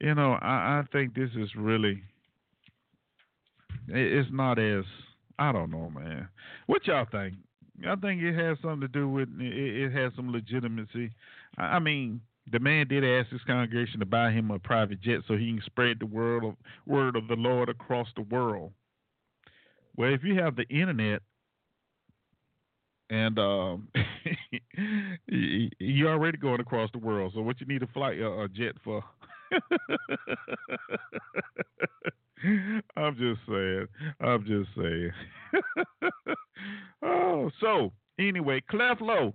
You 0.00 0.14
know, 0.14 0.32
I, 0.32 0.80
I 0.80 0.84
think 0.92 1.14
this 1.14 1.30
is 1.36 1.54
really. 1.54 2.02
it- 3.88 4.12
It's 4.12 4.30
not 4.32 4.58
as 4.58 4.84
I 5.38 5.52
don't 5.52 5.70
know, 5.70 5.90
man. 5.90 6.28
What 6.66 6.86
y'all 6.86 7.06
think? 7.10 7.36
I 7.86 7.96
think 7.96 8.20
it 8.22 8.34
has 8.34 8.58
something 8.60 8.80
to 8.82 8.88
do 8.88 9.08
with 9.08 9.28
it, 9.40 9.42
it 9.84 9.92
has 9.92 10.12
some 10.14 10.30
legitimacy. 10.32 11.12
I 11.56 11.76
I 11.76 11.78
mean, 11.78 12.20
the 12.50 12.58
man 12.58 12.88
did 12.88 13.04
ask 13.04 13.30
his 13.30 13.42
congregation 13.44 14.00
to 14.00 14.06
buy 14.06 14.30
him 14.32 14.50
a 14.50 14.58
private 14.58 15.00
jet 15.00 15.20
so 15.26 15.36
he 15.36 15.52
can 15.52 15.62
spread 15.64 15.98
the 16.00 16.06
word 16.06 16.44
of 16.44 16.56
word 16.86 17.16
of 17.16 17.28
the 17.28 17.36
Lord 17.36 17.68
across 17.68 18.08
the 18.16 18.22
world. 18.22 18.72
Well, 19.96 20.12
if 20.12 20.22
you 20.24 20.34
have 20.36 20.56
the 20.56 20.68
internet 20.68 21.22
and 23.10 23.38
um, 23.38 23.88
you're 25.28 26.10
already 26.10 26.38
going 26.38 26.60
across 26.60 26.90
the 26.92 26.98
world, 26.98 27.32
so 27.34 27.42
what 27.42 27.60
you 27.60 27.66
need 27.66 27.82
a 27.82 27.86
flight 27.88 28.18
a, 28.20 28.42
a 28.42 28.48
jet 28.48 28.76
for? 28.82 29.02
I'm 32.96 33.16
just 33.16 33.40
saying. 33.48 33.86
I'm 34.20 34.44
just 34.46 34.70
saying. 34.76 35.10
oh, 37.02 37.50
so 37.60 37.92
anyway, 38.18 38.62
Creflo, 38.70 39.34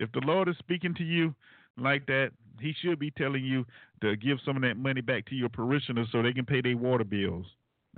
if 0.00 0.10
the 0.12 0.20
Lord 0.20 0.48
is 0.48 0.56
speaking 0.58 0.94
to 0.96 1.04
you 1.04 1.34
like 1.78 2.06
that, 2.06 2.32
He 2.60 2.74
should 2.82 2.98
be 2.98 3.10
telling 3.12 3.44
you 3.44 3.64
to 4.02 4.16
give 4.16 4.38
some 4.44 4.56
of 4.56 4.62
that 4.62 4.76
money 4.76 5.00
back 5.00 5.26
to 5.26 5.34
your 5.34 5.48
parishioners 5.48 6.08
so 6.12 6.22
they 6.22 6.32
can 6.32 6.44
pay 6.44 6.60
their 6.60 6.76
water 6.76 7.04
bills 7.04 7.46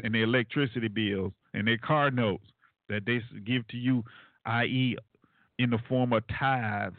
and 0.03 0.15
their 0.15 0.25
electricity 0.25 0.89
bills 0.89 1.33
and 1.55 1.67
their 1.67 1.79
car 1.79 2.11
notes 2.11 2.45
that 2.89 3.07
they 3.07 3.21
give 3.47 3.67
to 3.69 3.77
you, 3.77 4.05
i.e., 4.45 4.97
in 5.59 5.71
the 5.71 5.79
form 5.89 6.13
of 6.13 6.23
tithes. 6.39 6.97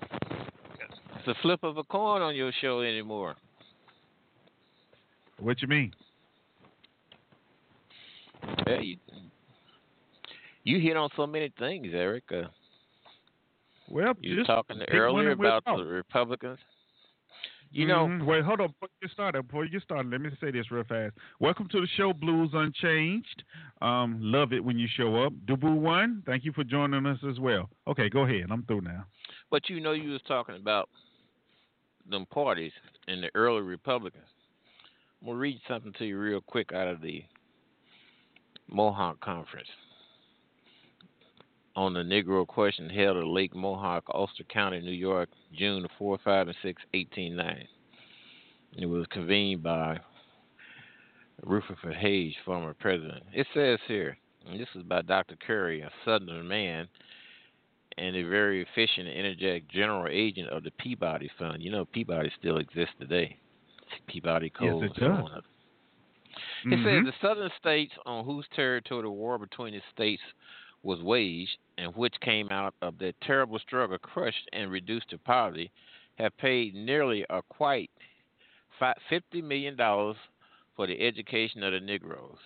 It's 0.00 1.28
a 1.28 1.34
flip 1.42 1.62
of 1.62 1.76
a 1.76 1.84
coin 1.84 2.20
on 2.22 2.34
your 2.34 2.50
show 2.60 2.80
anymore. 2.80 3.36
What 5.38 5.62
you 5.62 5.68
mean? 5.68 5.92
Yeah, 8.66 8.80
you, 8.80 8.96
you 10.64 10.80
hit 10.80 10.96
on 10.96 11.10
so 11.16 11.26
many 11.26 11.52
things, 11.58 11.88
Eric. 11.92 12.24
Uh, 12.32 12.48
Well, 13.88 14.14
you 14.20 14.38
were 14.38 14.44
talking 14.44 14.80
earlier 14.90 15.12
one 15.12 15.26
and 15.26 15.38
we'll 15.38 15.58
about 15.58 15.78
the 15.78 15.84
Republicans. 15.84 16.58
You 17.70 17.86
know, 17.86 18.06
Mhm. 18.06 18.24
wait, 18.24 18.44
hold 18.44 18.60
on. 18.60 18.68
Before 18.68 18.88
you 19.00 19.08
get 19.08 19.10
started, 19.12 19.42
before 19.42 19.64
you 19.64 19.70
get 19.70 19.82
started, 19.82 20.10
let 20.10 20.20
me 20.20 20.30
say 20.40 20.50
this 20.50 20.70
real 20.70 20.84
fast. 20.84 21.16
Welcome 21.40 21.68
to 21.68 21.80
the 21.80 21.86
show, 21.88 22.12
Blues 22.12 22.50
Unchained. 22.54 23.26
Um, 23.82 24.18
love 24.20 24.52
it 24.52 24.64
when 24.64 24.78
you 24.78 24.86
show 24.88 25.16
up. 25.16 25.32
Dubu 25.44 25.74
One, 25.76 26.22
thank 26.22 26.44
you 26.44 26.52
for 26.52 26.64
joining 26.64 27.04
us 27.06 27.22
as 27.24 27.38
well. 27.38 27.68
Okay, 27.86 28.08
go 28.08 28.22
ahead. 28.22 28.46
I'm 28.50 28.62
through 28.64 28.82
now. 28.82 29.06
but 29.50 29.68
you 29.70 29.78
know, 29.80 29.92
you 29.92 30.10
was 30.10 30.22
talking 30.22 30.56
about 30.56 30.88
them 32.04 32.26
parties 32.26 32.72
and 33.06 33.22
the 33.22 33.30
early 33.34 33.62
Republicans. 33.62 34.26
I'm 35.20 35.28
gonna 35.28 35.38
read 35.38 35.60
something 35.68 35.92
to 35.94 36.04
you 36.04 36.18
real 36.18 36.40
quick 36.40 36.72
out 36.72 36.88
of 36.88 37.00
the 37.00 37.24
Mohonk 38.70 39.20
Conference 39.20 39.68
on 41.76 41.92
the 41.92 42.00
Negro 42.00 42.46
question 42.46 42.88
held 42.88 43.18
at 43.18 43.26
Lake 43.26 43.54
Mohonk, 43.54 44.02
Ulster 44.12 44.44
County, 44.44 44.80
New 44.80 44.90
York, 44.90 45.28
June 45.54 45.86
4, 45.98 46.18
5, 46.24 46.48
and 46.48 46.56
6, 46.62 46.82
1890. 46.92 47.68
It 48.78 48.86
was 48.86 49.06
convened 49.10 49.62
by 49.62 50.00
Rutherford 51.42 51.94
Hayes, 51.96 52.34
former 52.44 52.74
president. 52.74 53.22
It 53.32 53.46
says 53.54 53.78
here, 53.86 54.16
and 54.48 54.58
this 54.58 54.68
is 54.74 54.82
by 54.82 55.02
Dr. 55.02 55.36
Curry, 55.46 55.82
a 55.82 55.90
Southern 56.04 56.48
man 56.48 56.88
and 57.98 58.16
a 58.16 58.22
very 58.22 58.62
efficient 58.62 59.08
and 59.08 59.18
energetic 59.18 59.68
general 59.68 60.06
agent 60.10 60.48
of 60.48 60.62
the 60.62 60.70
Peabody 60.72 61.30
Fund. 61.38 61.62
You 61.62 61.70
know, 61.70 61.84
Peabody 61.86 62.30
still 62.38 62.58
exists 62.58 62.94
today. 62.98 63.36
Peabody 64.06 64.50
Coal. 64.50 64.82
it 64.82 64.86
and 64.86 64.94
so 64.98 65.08
does. 65.08 65.42
It 66.66 66.70
says 66.70 67.02
Mhm. 67.02 67.04
the 67.06 67.14
southern 67.20 67.50
states 67.58 67.94
on 68.04 68.24
whose 68.24 68.46
territory 68.48 69.02
the 69.02 69.10
war 69.10 69.38
between 69.38 69.72
the 69.72 69.80
states 69.92 70.22
was 70.86 71.02
waged 71.02 71.58
and 71.76 71.94
which 71.96 72.14
came 72.20 72.48
out 72.50 72.72
of 72.80 72.96
that 72.98 73.20
terrible 73.20 73.58
struggle 73.58 73.98
crushed 73.98 74.48
and 74.52 74.70
reduced 74.70 75.10
to 75.10 75.18
poverty 75.18 75.70
have 76.16 76.36
paid 76.38 76.74
nearly 76.74 77.26
a 77.28 77.42
quite 77.42 77.90
$50 78.80 79.42
million 79.42 79.76
for 80.76 80.86
the 80.86 81.00
education 81.00 81.62
of 81.64 81.72
the 81.72 81.80
Negroes. 81.80 82.38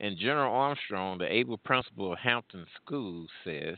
And 0.00 0.18
General 0.18 0.52
Armstrong, 0.52 1.18
the 1.18 1.32
able 1.32 1.56
principal 1.58 2.12
of 2.12 2.18
Hampton 2.18 2.66
Schools, 2.82 3.30
says, 3.44 3.76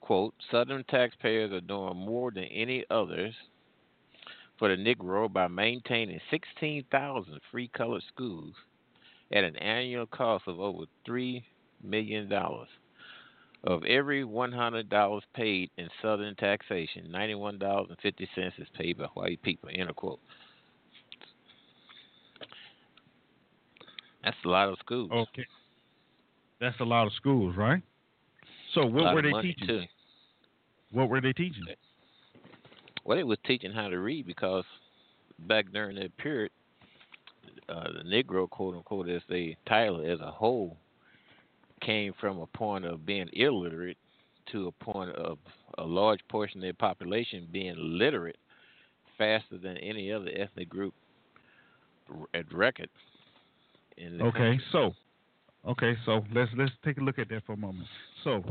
quote, 0.00 0.34
Southern 0.50 0.82
taxpayers 0.84 1.52
are 1.52 1.60
doing 1.60 1.96
more 1.96 2.30
than 2.30 2.44
any 2.44 2.84
others 2.90 3.34
for 4.58 4.74
the 4.74 4.82
Negro 4.82 5.32
by 5.32 5.48
maintaining 5.48 6.20
16,000 6.30 7.40
free 7.50 7.68
colored 7.68 8.02
schools 8.12 8.54
at 9.32 9.44
an 9.44 9.56
annual 9.56 10.06
cost 10.06 10.44
of 10.48 10.58
over 10.58 10.84
$3 11.06 11.42
million. 11.82 12.32
Of 13.64 13.84
every 13.84 14.24
$100 14.24 15.20
paid 15.34 15.70
in 15.78 15.88
Southern 16.02 16.34
taxation, 16.34 17.08
$91.50 17.12 18.26
is 18.58 18.68
paid 18.76 18.98
by 18.98 19.04
white 19.14 19.40
people, 19.42 19.68
end 19.72 19.88
of 19.88 19.94
quote. 19.94 20.18
That's 24.24 24.36
a 24.44 24.48
lot 24.48 24.68
of 24.68 24.78
schools. 24.80 25.10
Okay. 25.12 25.46
That's 26.60 26.78
a 26.80 26.84
lot 26.84 27.06
of 27.06 27.12
schools, 27.14 27.56
right? 27.56 27.82
So 28.74 28.86
what 28.86 29.14
were 29.14 29.22
they 29.22 29.32
teaching? 29.42 29.66
Too. 29.66 29.82
What 30.92 31.08
were 31.08 31.20
they 31.20 31.32
teaching? 31.32 31.64
Well, 33.04 33.16
they 33.16 33.24
was 33.24 33.38
teaching 33.44 33.72
how 33.72 33.88
to 33.88 33.98
read 33.98 34.26
because 34.26 34.64
back 35.48 35.66
during 35.72 35.96
that 35.96 36.16
period, 36.18 36.52
uh, 37.68 37.88
the 37.92 38.08
Negro, 38.08 38.48
quote 38.48 38.76
unquote, 38.76 39.08
as 39.08 39.22
they 39.28 39.56
title 39.66 40.00
it, 40.00 40.08
as 40.08 40.20
a 40.20 40.30
whole, 40.30 40.76
came 41.84 42.12
from 42.20 42.38
a 42.38 42.46
point 42.46 42.84
of 42.84 43.04
being 43.04 43.28
illiterate 43.32 43.98
to 44.50 44.68
a 44.68 44.84
point 44.84 45.10
of 45.10 45.38
a 45.78 45.84
large 45.84 46.20
portion 46.28 46.58
of 46.58 46.62
their 46.62 46.72
population 46.72 47.48
being 47.52 47.74
literate 47.76 48.38
faster 49.18 49.58
than 49.58 49.76
any 49.76 50.12
other 50.12 50.30
ethnic 50.36 50.68
group 50.68 50.94
at 52.34 52.52
record. 52.52 52.88
Okay, 53.98 54.20
country. 54.20 54.60
so 54.72 54.92
okay, 55.68 55.96
so 56.04 56.24
let's 56.34 56.50
let's 56.56 56.72
take 56.84 56.98
a 56.98 57.00
look 57.00 57.18
at 57.18 57.28
that 57.28 57.44
for 57.46 57.52
a 57.52 57.56
moment. 57.56 57.86
So 58.24 58.42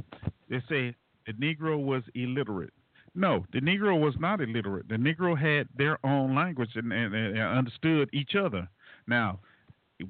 they 0.50 0.62
say 0.70 0.96
the 1.26 1.34
Negro 1.34 1.84
was 1.84 2.04
illiterate. 2.16 2.74
No, 3.14 3.46
the 3.52 3.60
Negro 3.60 4.00
was 4.00 4.14
not 4.20 4.40
illiterate. 4.40 4.88
The 4.88 4.96
Negro 4.96 5.38
had 5.38 5.68
their 5.78 6.04
own 6.06 6.34
language 6.34 6.70
and, 6.76 6.94
and, 6.94 7.14
and 7.14 7.38
understood 7.38 8.10
each 8.14 8.36
other. 8.36 8.70
Now, 9.08 9.40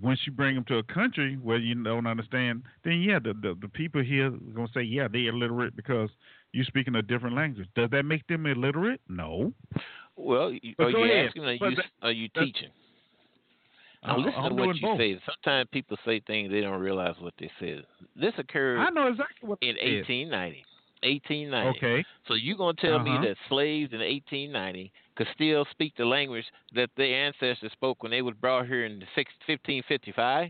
once 0.02 0.20
you 0.26 0.32
bring 0.32 0.56
them 0.56 0.64
to 0.66 0.78
a 0.78 0.84
country 0.84 1.36
where 1.42 1.58
you 1.58 1.76
don't 1.84 2.08
understand, 2.08 2.64
then 2.84 3.02
yeah, 3.02 3.20
the 3.20 3.34
the, 3.34 3.56
the 3.62 3.68
people 3.68 4.02
here 4.04 4.28
are 4.28 4.54
gonna 4.56 4.68
say, 4.74 4.82
yeah, 4.82 5.08
they're 5.12 5.30
illiterate 5.30 5.76
because 5.76 6.10
you're 6.54 6.66
speaking 6.66 6.96
a 6.96 7.02
different 7.02 7.36
language. 7.36 7.68
Does 7.76 7.90
that 7.92 8.04
make 8.04 8.26
them 8.28 8.46
illiterate? 8.46 9.02
No. 9.10 9.54
Well, 10.16 10.52
you- 10.52 10.76
are 10.80 10.90
you 10.90 11.04
ahead. 11.04 11.26
asking? 11.28 11.46
Are 11.46 11.58
But 11.60 11.70
you 11.72 11.76
that- 11.78 11.86
are 12.02 12.12
you 12.12 12.28
teaching? 12.30 12.70
Now 14.04 14.14
I'm- 14.16 14.24
listen 14.24 14.40
I'm 14.44 14.58
to 14.58 14.66
what 14.66 14.76
you 14.76 14.82
both. 14.82 14.98
say. 15.00 15.20
Sometimes 15.26 15.70
people 15.72 15.98
say 16.06 16.20
things 16.22 16.52
they 16.52 16.62
don't 16.62 16.80
realize 16.82 17.16
what 17.20 17.34
they 17.40 17.50
said. 17.60 17.86
This 18.16 18.34
occurred 18.38 18.80
I 18.80 18.90
know 18.90 19.08
exactly 19.08 19.48
what 19.48 19.60
in 19.62 19.76
they 19.76 19.82
said. 19.82 20.08
1890. 20.10 20.66
1890. 21.04 21.78
Okay. 21.78 22.04
So 22.28 22.34
you're 22.36 22.58
gonna 22.58 22.74
tell 22.76 22.96
Uh-huh. 22.96 23.20
me 23.22 23.28
that 23.28 23.38
slaves 23.48 23.94
in 23.94 24.02
1890 24.02 24.92
could 25.16 25.28
still 25.34 25.66
speak 25.72 25.94
the 25.98 26.06
language 26.06 26.46
that 26.74 26.90
their 26.98 27.26
ancestors 27.26 27.72
spoke 27.72 28.02
when 28.04 28.12
they 28.12 28.22
was 28.22 28.36
brought 28.40 28.68
here 28.68 28.86
in 28.86 29.00
the 29.00 29.06
six, 29.16 29.32
1555? 29.48 30.50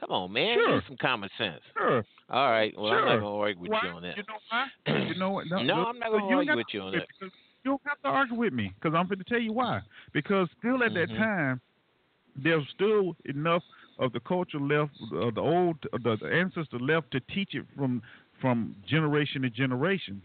Come 0.00 0.10
on, 0.10 0.32
man. 0.32 0.56
Sure. 0.56 0.74
Use 0.76 0.84
some 0.86 0.96
common 0.96 1.28
sense. 1.36 1.60
Sure. 1.76 2.04
All 2.30 2.50
right. 2.50 2.72
Well, 2.76 2.92
I'm 2.92 3.04
not 3.04 3.12
Sure. 3.14 3.20
gonna 3.20 3.36
argue 3.36 3.60
with 3.60 3.70
Why? 3.70 3.80
you 3.82 3.90
on 3.90 4.02
that. 4.02 4.16
You 4.16 4.22
know 4.28 4.38
why? 4.48 4.66
You 5.08 5.14
know 5.18 5.30
what? 5.30 5.46
No, 5.48 5.56
look, 5.58 5.88
I'm 5.88 5.98
not 5.98 6.10
gonna 6.10 6.28
you 6.28 6.36
argue 6.36 6.56
with 6.56 6.66
you 6.72 6.80
on 6.80 6.92
that. 6.92 7.06
You 7.20 7.30
don't 7.64 7.82
have 7.84 8.00
to 8.02 8.08
argue 8.08 8.36
with 8.36 8.52
me 8.54 8.72
because 8.80 8.96
I'm 8.96 9.06
going 9.06 9.18
to 9.18 9.24
tell 9.24 9.40
you 9.40 9.52
why. 9.52 9.80
Because 10.14 10.48
still 10.58 10.82
at 10.82 10.94
that 10.94 11.10
Mhm. 11.10 11.18
time, 11.18 11.60
there's 12.36 12.66
still 12.70 13.14
enough 13.26 13.62
of 13.98 14.12
the 14.12 14.20
culture 14.20 14.58
left, 14.58 14.92
of 15.12 15.34
the 15.34 15.42
old, 15.42 15.76
of 15.92 16.02
the 16.02 16.16
ancestor 16.32 16.78
left 16.78 17.10
to 17.10 17.20
teach 17.20 17.54
it 17.54 17.66
from 17.76 18.02
from 18.40 18.74
generation 18.86 19.42
to 19.42 19.50
generation. 19.50 20.22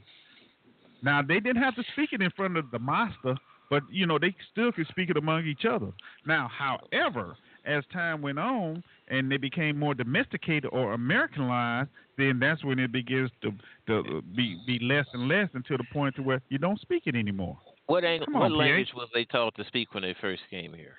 Now 1.05 1.21
they 1.21 1.39
didn't 1.39 1.61
have 1.61 1.75
to 1.75 1.83
speak 1.93 2.09
it 2.13 2.21
in 2.21 2.31
front 2.31 2.57
of 2.57 2.71
the 2.71 2.79
master, 2.79 3.35
but 3.69 3.83
you 3.91 4.07
know 4.07 4.17
they 4.17 4.35
still 4.51 4.71
could 4.71 4.87
speak 4.87 5.11
it 5.11 5.17
among 5.17 5.45
each 5.45 5.63
other. 5.63 5.91
Now, 6.25 6.49
however, 6.51 7.37
as 7.63 7.83
time 7.93 8.23
went 8.23 8.39
on 8.39 8.83
and 9.07 9.31
they 9.31 9.37
became 9.37 9.77
more 9.77 9.93
domesticated 9.93 10.69
or 10.73 10.93
Americanized, 10.93 11.89
then 12.17 12.39
that's 12.39 12.63
when 12.63 12.79
it 12.79 12.91
begins 12.91 13.29
to, 13.43 13.51
to 13.85 14.23
be 14.35 14.57
be 14.65 14.79
less 14.79 15.05
and 15.13 15.27
less 15.27 15.47
until 15.53 15.77
the 15.77 15.85
point 15.93 16.15
to 16.15 16.23
where 16.23 16.41
you 16.49 16.57
don't 16.57 16.81
speak 16.81 17.03
it 17.05 17.15
anymore. 17.15 17.57
What 17.85 18.03
ang- 18.03 18.21
Come 18.25 18.33
what 18.33 18.51
on, 18.51 18.57
language 18.57 18.89
was 18.95 19.07
they 19.13 19.25
taught 19.25 19.55
to 19.57 19.65
speak 19.65 19.93
when 19.93 20.01
they 20.01 20.15
first 20.19 20.41
came 20.49 20.73
here? 20.73 20.95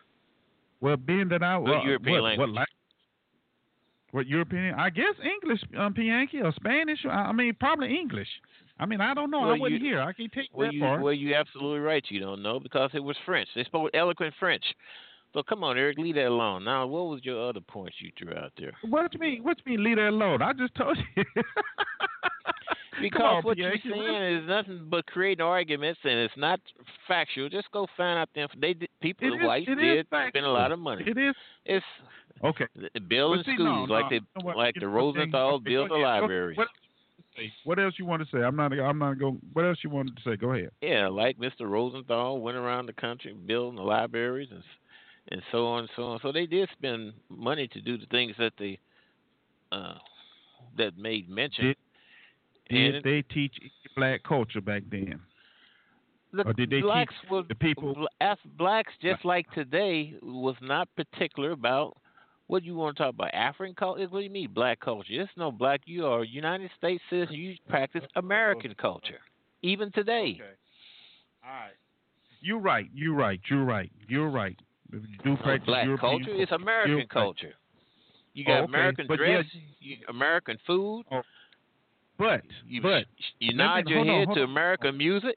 Well, 0.80 0.96
being 0.96 1.28
that 1.30 1.42
I 1.42 1.58
was 1.58 1.82
uh, 1.82 1.84
European 1.84 2.12
what, 2.12 2.22
language? 2.22 2.48
What, 2.50 2.54
la- 2.54 2.64
what 4.12 4.26
European? 4.28 4.74
I 4.74 4.90
guess 4.90 5.14
English, 5.20 5.62
um, 5.76 5.94
Pianki, 5.94 6.44
or 6.44 6.52
Spanish. 6.52 7.00
I 7.10 7.32
mean, 7.32 7.56
probably 7.58 7.98
English. 7.98 8.28
I 8.78 8.86
mean, 8.86 9.00
I 9.00 9.14
don't 9.14 9.30
know. 9.30 9.44
I 9.50 9.58
wasn't 9.58 9.80
you- 9.82 9.86
here. 9.90 10.00
I 10.02 10.12
can't 10.12 10.32
take 10.32 10.48
Well, 10.52 10.66
that 10.68 10.74
you 10.74 10.80
far. 10.80 11.00
well, 11.00 11.12
you're 11.12 11.36
absolutely 11.38 11.80
right. 11.80 12.04
You 12.08 12.20
don't 12.20 12.42
know 12.42 12.60
because 12.60 12.90
it 12.94 13.02
was 13.02 13.16
French. 13.24 13.48
They 13.54 13.64
spoke 13.64 13.90
eloquent 13.94 14.34
French. 14.38 14.64
So 15.32 15.42
come 15.42 15.64
on, 15.64 15.76
Eric, 15.76 15.98
leave 15.98 16.14
that 16.14 16.26
alone. 16.28 16.64
Now, 16.64 16.86
what 16.86 17.06
was 17.08 17.20
your 17.24 17.48
other 17.48 17.60
points 17.60 17.96
you 18.00 18.10
threw 18.18 18.32
out 18.34 18.52
there? 18.58 18.72
What 18.88 19.10
do 19.10 19.16
you 19.16 19.20
mean? 19.20 19.42
What 19.44 19.56
do 19.58 19.62
you 19.70 19.76
mean? 19.78 19.84
Leave 19.84 19.96
that 19.96 20.08
alone. 20.10 20.40
I 20.42 20.52
just 20.52 20.74
told 20.74 20.96
you. 21.16 21.24
Because 22.98 23.20
on, 23.22 23.42
what 23.42 23.58
you're 23.58 23.74
saying 23.84 24.38
is 24.42 24.48
nothing 24.48 24.86
but 24.88 25.04
creating 25.04 25.44
arguments, 25.44 26.00
and 26.02 26.14
it's 26.14 26.32
not 26.38 26.60
factual. 27.06 27.50
Just 27.50 27.70
go 27.70 27.86
find 27.94 28.18
out 28.18 28.30
them. 28.34 28.48
They 28.58 28.72
did, 28.72 28.88
people, 29.02 29.36
the 29.38 29.46
whites 29.46 29.66
did 29.66 30.06
spend 30.06 30.46
a 30.46 30.50
lot 30.50 30.72
of 30.72 30.78
money. 30.78 31.04
It 31.06 31.18
is 31.18 31.34
It's 31.66 31.84
okay. 32.42 32.64
building 33.06 33.42
see, 33.44 33.52
schools 33.54 33.88
no, 33.90 33.94
like 33.94 34.10
no, 34.10 34.18
they 34.18 34.20
what, 34.42 34.56
like 34.56 34.74
the 34.80 34.86
what, 34.88 34.94
Rosenthal 34.94 35.58
built 35.60 35.90
a 35.90 35.94
library. 35.96 36.54
ahead. 36.56 36.68
Libraries. 37.36 37.52
What, 37.64 37.78
else 37.78 37.94
you 37.98 38.06
want 38.06 38.22
to 38.22 38.28
say? 38.36 38.42
I'm 38.42 38.56
not. 38.56 38.72
I'm 38.72 38.98
not 38.98 39.18
going. 39.18 39.40
What 39.52 39.64
else 39.64 39.78
you 39.82 39.90
wanted 39.90 40.16
to 40.16 40.22
say? 40.22 40.36
Go 40.36 40.52
ahead. 40.52 40.70
Yeah, 40.80 41.08
like 41.08 41.38
Mr. 41.38 41.68
Rosenthal 41.68 42.40
went 42.40 42.56
around 42.56 42.86
the 42.86 42.92
country 42.92 43.32
building 43.32 43.76
the 43.76 43.82
libraries 43.82 44.48
and 44.50 44.62
and 45.32 45.42
so 45.50 45.66
on 45.66 45.80
and 45.80 45.88
so 45.96 46.04
on. 46.04 46.20
So 46.22 46.32
they 46.32 46.46
did 46.46 46.68
spend 46.72 47.12
money 47.28 47.66
to 47.68 47.80
do 47.80 47.98
the 47.98 48.06
things 48.06 48.34
that 48.38 48.52
they 48.58 48.78
uh, 49.72 49.94
that 50.78 50.96
made 50.98 51.28
mention. 51.28 51.66
Did- 51.66 51.76
And 52.68 52.92
Did 52.94 53.04
they 53.04 53.22
teach 53.22 53.54
black 53.96 54.22
culture 54.24 54.60
back 54.60 54.82
then? 54.90 55.20
the 56.32 56.42
or 56.46 56.52
did 56.52 56.68
they 56.70 56.76
teach 56.76 56.84
blacks 56.84 57.14
were 57.30 57.42
the 57.48 57.54
people- 57.54 58.08
as 58.20 58.36
blacks 58.58 58.92
just 59.00 59.24
like 59.24 59.50
today 59.52 60.14
was 60.22 60.56
not 60.60 60.88
particular 60.96 61.52
about 61.52 61.96
what 62.48 62.60
do 62.62 62.66
you 62.66 62.74
want 62.76 62.96
to 62.96 63.02
talk 63.02 63.14
about 63.14 63.34
African 63.34 63.74
culture. 63.74 64.06
What 64.08 64.18
do 64.20 64.24
you 64.24 64.30
mean 64.30 64.50
black 64.54 64.80
culture? 64.80 65.08
There's 65.16 65.28
no 65.36 65.50
black. 65.50 65.80
You 65.86 66.06
are 66.06 66.22
a 66.22 66.26
United 66.26 66.70
States 66.78 67.02
citizen. 67.10 67.34
You 67.36 67.54
practice 67.68 68.02
American 68.14 68.74
culture, 68.80 69.18
even 69.62 69.90
today. 69.92 70.40
All 71.44 71.50
right. 71.50 71.70
You're 72.40 72.58
right. 72.60 72.88
You're 72.94 73.14
right. 73.14 73.40
You're 73.50 73.64
right. 73.64 73.90
You're 74.08 74.30
right. 74.30 74.56
You 74.92 75.00
do 75.24 75.36
practice 75.42 75.66
black 75.66 75.84
European 75.84 76.24
culture. 76.24 76.42
It's 76.42 76.52
American 76.52 77.06
culture. 77.08 77.54
You 78.34 78.44
Oh, 78.46 78.50
got 78.50 78.56
okay. 78.64 78.64
American 78.72 79.06
But 79.08 79.16
dress, 79.16 79.44
yeah- 79.52 79.60
you, 79.80 79.96
American 80.08 80.58
food. 80.66 81.04
But 82.18 82.42
You, 82.68 82.80
but 82.82 83.04
you 83.40 83.54
nod 83.54 83.88
your 83.88 84.00
on, 84.00 84.06
head 84.06 84.28
to 84.34 84.42
on. 84.42 84.50
American 84.50 84.96
music. 84.96 85.36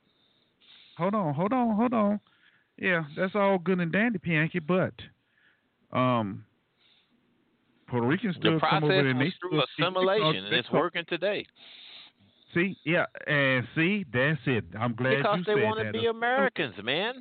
hold 0.97 1.16
on, 1.16 1.34
hold 1.34 1.51
on, 1.53 1.76
hold 1.76 1.93
on. 1.93 2.20
Yeah, 2.78 3.03
that's 3.18 3.36
all 3.36 3.57
good 3.57 3.80
and 3.80 3.91
dandy, 3.91 4.20
Pianki, 4.20 4.62
but 4.66 4.93
um 5.97 6.45
Puerto 7.90 8.08
Ricans 8.08 8.36
still 8.38 8.54
The 8.56 8.60
come 8.60 8.84
over 8.84 8.94
process 8.94 9.06
and 9.12 9.22
they 9.22 9.34
through 9.40 9.62
assimilation, 9.64 10.46
and 10.46 10.56
it's 10.56 10.70
working 10.72 11.04
today 11.10 11.46
See, 12.54 12.76
yeah, 12.84 13.06
and 13.28 13.68
see, 13.76 14.06
that's 14.12 14.40
it. 14.48 14.66
I'm 14.80 14.96
glad 14.96 15.18
because 15.18 15.38
you 15.38 15.44
said 15.44 15.54
that. 15.54 15.56
Because 15.56 15.56
they 15.60 15.64
want 15.64 15.80
to 15.86 15.92
be 16.00 16.06
Americans, 16.08 16.74
man. 16.84 17.14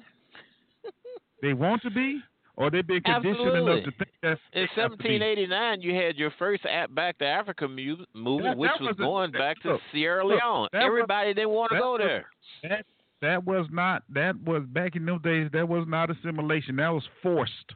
They 1.42 1.52
want 1.52 1.82
to 1.82 1.90
be, 1.90 2.20
or 2.56 2.68
they've 2.70 2.84
been 2.86 3.00
conditioned 3.02 3.38
enough 3.38 3.56
Absolutely. 3.78 3.82
to 3.82 3.90
think 3.98 4.10
that 4.22 4.28
In 4.28 4.38
they 4.54 4.60
have 4.82 4.90
to 4.92 4.96
be. 4.96 5.18
1789, 5.20 5.80
you 5.82 5.94
had 5.94 6.16
your 6.16 6.32
first 6.38 6.64
Back 6.94 7.18
to 7.18 7.26
Africa 7.26 7.68
mu- 7.68 8.04
movement, 8.14 8.56
That- 8.56 8.56
which 8.58 8.70
that 8.72 8.80
was 8.80 8.88
was 8.88 8.96
a- 8.98 9.02
going 9.02 9.30
back 9.32 9.60
to 9.62 9.72
look, 9.74 9.80
Sierra 9.92 10.26
look, 10.26 10.40
Leone. 10.42 10.60
was- 10.62 10.68
Everybody 10.72 11.34
didn't 11.34 11.50
want 11.50 11.70
to 11.72 11.78
go 11.78 11.92
was- 11.92 12.00
there. 12.00 12.26
That 12.64 12.86
that 13.20 13.44
was 13.44 13.66
not 13.70 14.02
that 14.08 14.34
was 14.42 14.64
back 14.66 14.96
in 14.96 15.04
those 15.06 15.20
days. 15.22 15.48
That 15.52 15.68
was 15.68 15.86
not 15.86 16.10
assimilation. 16.10 16.76
That 16.76 16.88
was 16.88 17.06
forced. 17.22 17.74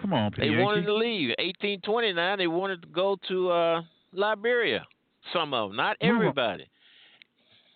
Come 0.00 0.12
on, 0.12 0.32
They 0.38 0.50
wanted 0.50 0.84
to 0.86 0.94
leave. 0.94 1.28
1829, 1.38 2.38
they 2.38 2.46
wanted 2.46 2.82
to 2.82 2.88
go 2.88 3.16
to 3.28 3.50
uh, 3.50 3.82
Liberia. 4.12 4.84
Some 5.32 5.54
of 5.54 5.70
them, 5.70 5.76
not 5.76 5.96
Move 6.02 6.10
on. 6.10 6.16
everybody. 6.16 6.66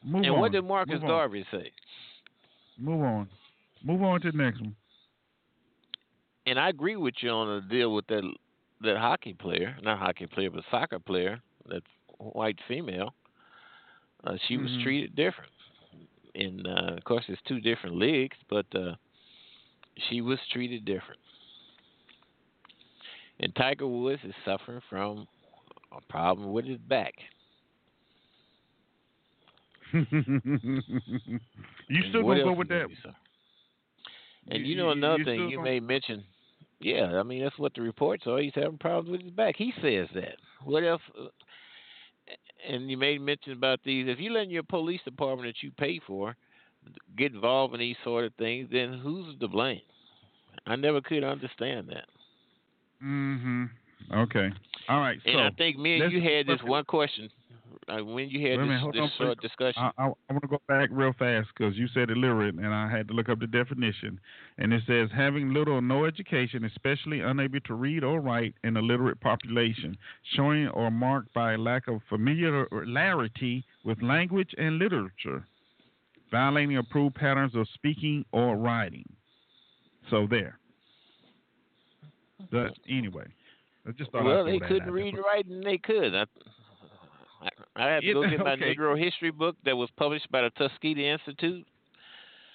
Move 0.05 0.25
and 0.25 0.35
on. 0.35 0.41
what 0.41 0.53
did 0.53 0.65
Marcus 0.65 1.01
on. 1.01 1.07
Garvey 1.07 1.45
say? 1.51 1.71
Move 2.79 3.03
on. 3.03 3.29
Move 3.83 4.03
on 4.03 4.21
to 4.23 4.31
the 4.33 4.37
next 4.37 4.61
one. 4.61 4.75
And 6.47 6.59
I 6.59 6.69
agree 6.69 6.97
with 6.97 7.15
you 7.21 7.31
on 7.31 7.61
the 7.63 7.69
deal 7.75 7.95
with 7.95 8.07
that 8.09 8.23
that 8.81 8.97
hockey 8.97 9.33
player, 9.35 9.77
not 9.83 9.99
hockey 9.99 10.27
player, 10.27 10.51
but 10.51 10.63
soccer 10.71 10.99
player, 11.01 11.41
that 11.67 11.83
white 12.19 12.59
female. 12.69 13.13
Uh, 14.25 14.37
she 14.47 14.57
was 14.57 14.71
Mhm. 14.71 14.83
treated 14.85 15.17
different. 15.17 15.51
And 16.37 16.67
uh, 16.67 16.95
of 16.97 17.05
course, 17.05 17.25
it's 17.29 17.41
two 17.43 17.61
different 17.61 17.97
leagues, 17.97 18.37
but 18.49 18.67
uh, 18.75 18.95
she 20.09 20.21
was 20.21 20.39
treated 20.53 20.85
different. 20.85 21.19
And 23.41 23.55
Tiger 23.55 23.87
Woods 23.87 24.21
is 24.25 24.35
suffering 24.45 24.81
from 24.91 25.27
a 25.97 26.01
problem 26.11 26.53
with 26.53 26.65
his 26.67 26.79
back. 26.79 27.15
you 29.93 30.05
And 30.11 32.05
still 32.11 32.23
gonna 32.23 32.45
go 32.45 32.53
with 32.53 32.69
that? 32.69 32.87
And 34.49 34.63
You- 34.67 34.71
you, 34.73 34.77
know 34.77 34.91
another 34.91 35.19
you 35.19 35.25
thing 35.25 35.49
you 35.51 35.57
gonna- 35.57 35.71
may 35.71 35.81
mention. 35.81 36.25
Yeah, 36.81 37.19
I 37.19 37.23
mean 37.23 37.43
that's 37.43 37.59
what 37.59 37.75
the 37.75 37.83
reports 37.83 38.27
are. 38.27 38.39
He's 38.39 38.55
having 38.55 38.79
problems 38.79 39.11
with 39.11 39.23
his 39.23 39.31
back. 39.33 39.57
He 39.57 39.73
says 39.81 40.09
that. 40.15 40.37
What 40.65 40.85
else? 40.85 41.03
uh, 41.19 41.29
And 42.67 42.91
you 42.91 42.97
may 42.97 43.19
mention 43.19 43.53
about 43.53 43.83
these. 43.85 44.09
If 44.09 44.21
you 44.21 44.31
let 44.33 44.51
your 44.51 44.63
police 44.65 45.01
department 45.05 45.49
that 45.49 45.63
you 45.63 45.71
pay 45.73 45.99
for 46.01 46.37
get 47.17 47.33
involved 47.33 47.73
in 47.75 47.81
these 47.81 47.97
sort 48.05 48.25
of 48.25 48.35
things, 48.35 48.69
then 48.71 48.95
who's 48.99 49.37
to 49.39 49.49
blame? 49.49 49.81
I 50.67 50.77
never 50.77 51.01
could 51.01 51.25
understand 51.25 51.89
that. 51.89 52.07
Mm-hmm. 53.05 53.65
Okay. 54.13 54.51
All 54.89 55.01
right. 55.01 55.19
And 55.25 55.41
I 55.41 55.51
think 55.51 55.79
me 55.79 56.01
and 56.01 56.13
you 56.13 56.21
had 56.21 56.47
this 56.47 56.61
one 56.65 56.85
question 56.85 57.31
uh, 57.89 58.05
when 58.05 58.29
you 58.29 58.49
had 58.49 58.59
Wait 58.59 58.67
minute, 58.67 58.87
this, 58.87 58.95
this 58.95 59.03
on, 59.03 59.11
short 59.19 59.39
please. 59.39 59.49
discussion. 59.49 59.83
I, 59.83 59.91
I, 59.99 60.05
I 60.07 60.33
want 60.33 60.43
to 60.43 60.49
go 60.49 60.61
back 60.69 60.89
real 60.93 61.13
fast 61.19 61.49
because 61.57 61.77
you 61.77 61.89
said 61.95 62.11
illiterate, 62.11 62.55
and 62.55 62.75
I 62.75 62.91
had 62.91 63.09
to 63.09 63.15
look 63.15 63.29
up 63.29 63.41
the 63.41 63.47
definition. 63.47 64.21
And 64.59 64.73
it 64.73 64.83
says 64.87 65.09
having 65.15 65.53
little 65.53 65.75
or 65.75 65.83
no 65.83 66.05
education, 66.05 66.65
especially 66.65 67.21
unable 67.21 67.61
to 67.61 67.75
read 67.75 68.05
or 68.05 68.21
write, 68.21 68.55
in 68.65 68.77
a 68.77 68.83
literate 68.83 69.21
population, 69.21 69.97
showing 70.35 70.69
or 70.69 70.91
marked 70.91 71.33
by 71.35 71.55
a 71.55 71.59
lack 71.59 71.89
of 71.89 72.01
familiarity 72.09 73.65
with 73.85 74.03
language 74.03 74.55
and 74.59 74.79
literature, 74.79 75.47
violating 76.31 76.77
approved 76.77 77.15
patterns 77.15 77.55
of 77.55 77.67
speaking 77.75 78.25
or 78.33 78.57
writing. 78.57 79.05
So 80.11 80.27
there. 80.29 80.59
Mm-hmm. 82.43 82.57
That's 82.57 82.75
anyway. 82.89 83.27
I 83.87 83.93
just 83.93 84.11
thought 84.13 84.21
I'd 84.23 84.27
well, 84.27 84.45
they 84.45 84.59
couldn't 84.59 84.91
read 84.91 85.15
and 85.15 85.25
write, 85.25 85.47
and 85.47 85.63
they 85.65 85.79
could. 85.79 86.15
I, 86.15 86.25
I, 87.43 87.49
I 87.77 87.89
had 87.95 88.01
to 88.01 88.07
Yeah, 88.07 88.13
go 88.15 88.29
get 88.29 88.39
my 88.41 88.53
okay. 88.53 88.75
Negro 88.75 88.99
history 89.03 89.31
book 89.31 89.57
that 89.65 89.77
was 89.77 89.89
published 89.97 90.31
by 90.31 90.43
the 90.43 90.51
Tuskegee 90.51 91.09
Institute. 91.09 91.67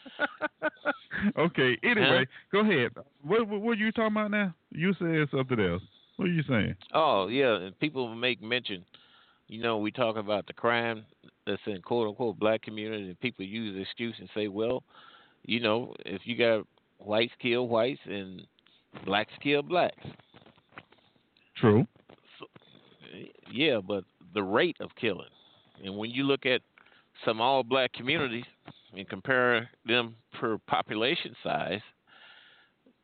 okay. 1.37 1.77
Anyway, 1.83 2.19
Huh? 2.19 2.25
go 2.51 2.59
ahead. 2.59 2.91
What, 3.21 3.47
what 3.47 3.61
what 3.61 3.77
you 3.77 3.91
talking 3.91 4.13
about 4.17 4.31
now? 4.31 4.53
You 4.71 4.93
said 4.99 5.27
something 5.35 5.59
else. 5.59 5.81
What 6.17 6.27
are 6.27 6.31
you 6.31 6.43
saying? 6.47 6.75
Oh 6.93 7.27
yeah, 7.27 7.55
and 7.55 7.79
people 7.79 8.13
make 8.13 8.41
mention. 8.41 8.85
You 9.47 9.61
know, 9.61 9.77
we 9.77 9.91
talk 9.91 10.15
about 10.15 10.47
the 10.47 10.53
crime 10.53 11.05
that's 11.45 11.61
in 11.65 11.81
quote 11.81 12.07
unquote 12.07 12.39
black 12.39 12.61
community, 12.61 13.07
and 13.09 13.19
people 13.19 13.45
use 13.45 13.75
the 13.75 13.81
excuse 13.81 14.15
and 14.19 14.29
say, 14.33 14.47
well, 14.47 14.83
you 15.43 15.59
know, 15.59 15.93
if 16.05 16.21
you 16.25 16.37
got 16.37 16.65
whites 16.99 17.33
kill 17.41 17.67
whites 17.67 17.99
and 18.05 18.45
blacks 19.05 19.33
kill 19.41 19.61
blacks. 19.61 20.05
True. 21.57 21.85
Yeah, 23.51 23.79
but 23.85 24.03
the 24.33 24.43
rate 24.43 24.77
of 24.79 24.89
killing, 24.99 25.29
and 25.83 25.95
when 25.95 26.09
you 26.09 26.23
look 26.23 26.45
at 26.45 26.61
some 27.23 27.39
all 27.39 27.63
black 27.63 27.93
communities 27.93 28.45
and 28.97 29.07
compare 29.07 29.69
them 29.85 30.15
per 30.39 30.57
population 30.67 31.35
size 31.43 31.81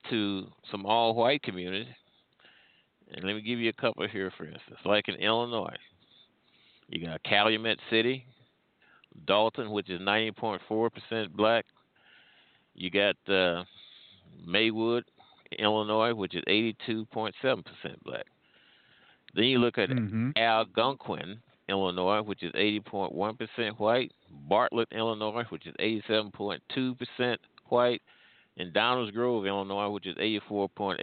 to 0.10 0.48
some 0.72 0.86
all 0.86 1.14
white 1.14 1.44
communities, 1.44 1.94
and 3.14 3.24
let 3.24 3.36
me 3.36 3.42
give 3.42 3.60
you 3.60 3.70
a 3.70 3.82
couple 3.82 4.08
here, 4.08 4.32
for 4.38 4.46
instance, 4.46 4.80
like 4.86 5.08
in 5.08 5.16
Illinois, 5.16 5.76
you 6.88 7.06
got 7.06 7.22
Calumet 7.24 7.78
City, 7.90 8.26
Dolton, 9.26 9.72
which 9.72 9.90
is 9.90 10.02
90.4% 10.02 11.32
black. 11.34 11.66
You 12.74 12.90
got 12.90 13.16
uh, 13.32 13.64
Maywood, 14.46 15.06
Illinois, 15.58 16.14
which 16.14 16.36
is 16.36 16.44
82.7% 16.48 17.34
black. 18.04 18.26
Then 19.36 19.46
you 19.46 19.60
look 19.60 19.78
at 19.78 19.90
Mm-hmm. 19.90 20.32
Algonquin, 20.38 21.40
Illinois, 21.68 22.22
which 22.22 22.44
is 22.44 22.52
80.1% 22.54 23.80
white. 23.80 24.12
Bartlett, 24.48 24.88
Illinois, 24.92 25.44
which 25.50 25.68
is 25.68 25.74
87.2% 25.80 27.38
white. 27.68 28.02
And 28.58 28.74
Downers 28.74 29.14
Grove, 29.14 29.46
Illinois, 29.46 29.90
which 29.90 30.08
is 30.08 30.16
84.8% 30.16 30.98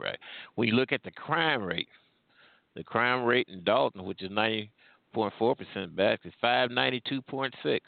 right. 0.00 0.18
When 0.54 0.68
you 0.68 0.74
look 0.74 0.92
at 0.92 1.02
the 1.02 1.10
crime 1.10 1.62
rate, 1.62 1.88
the 2.76 2.84
crime 2.84 3.24
rate 3.24 3.48
in 3.50 3.64
Dolton, 3.64 4.04
which 4.04 4.22
is 4.22 4.30
90.4% 4.30 5.96
black, 5.96 6.20
is 6.24 6.32
592.6. 6.42 7.80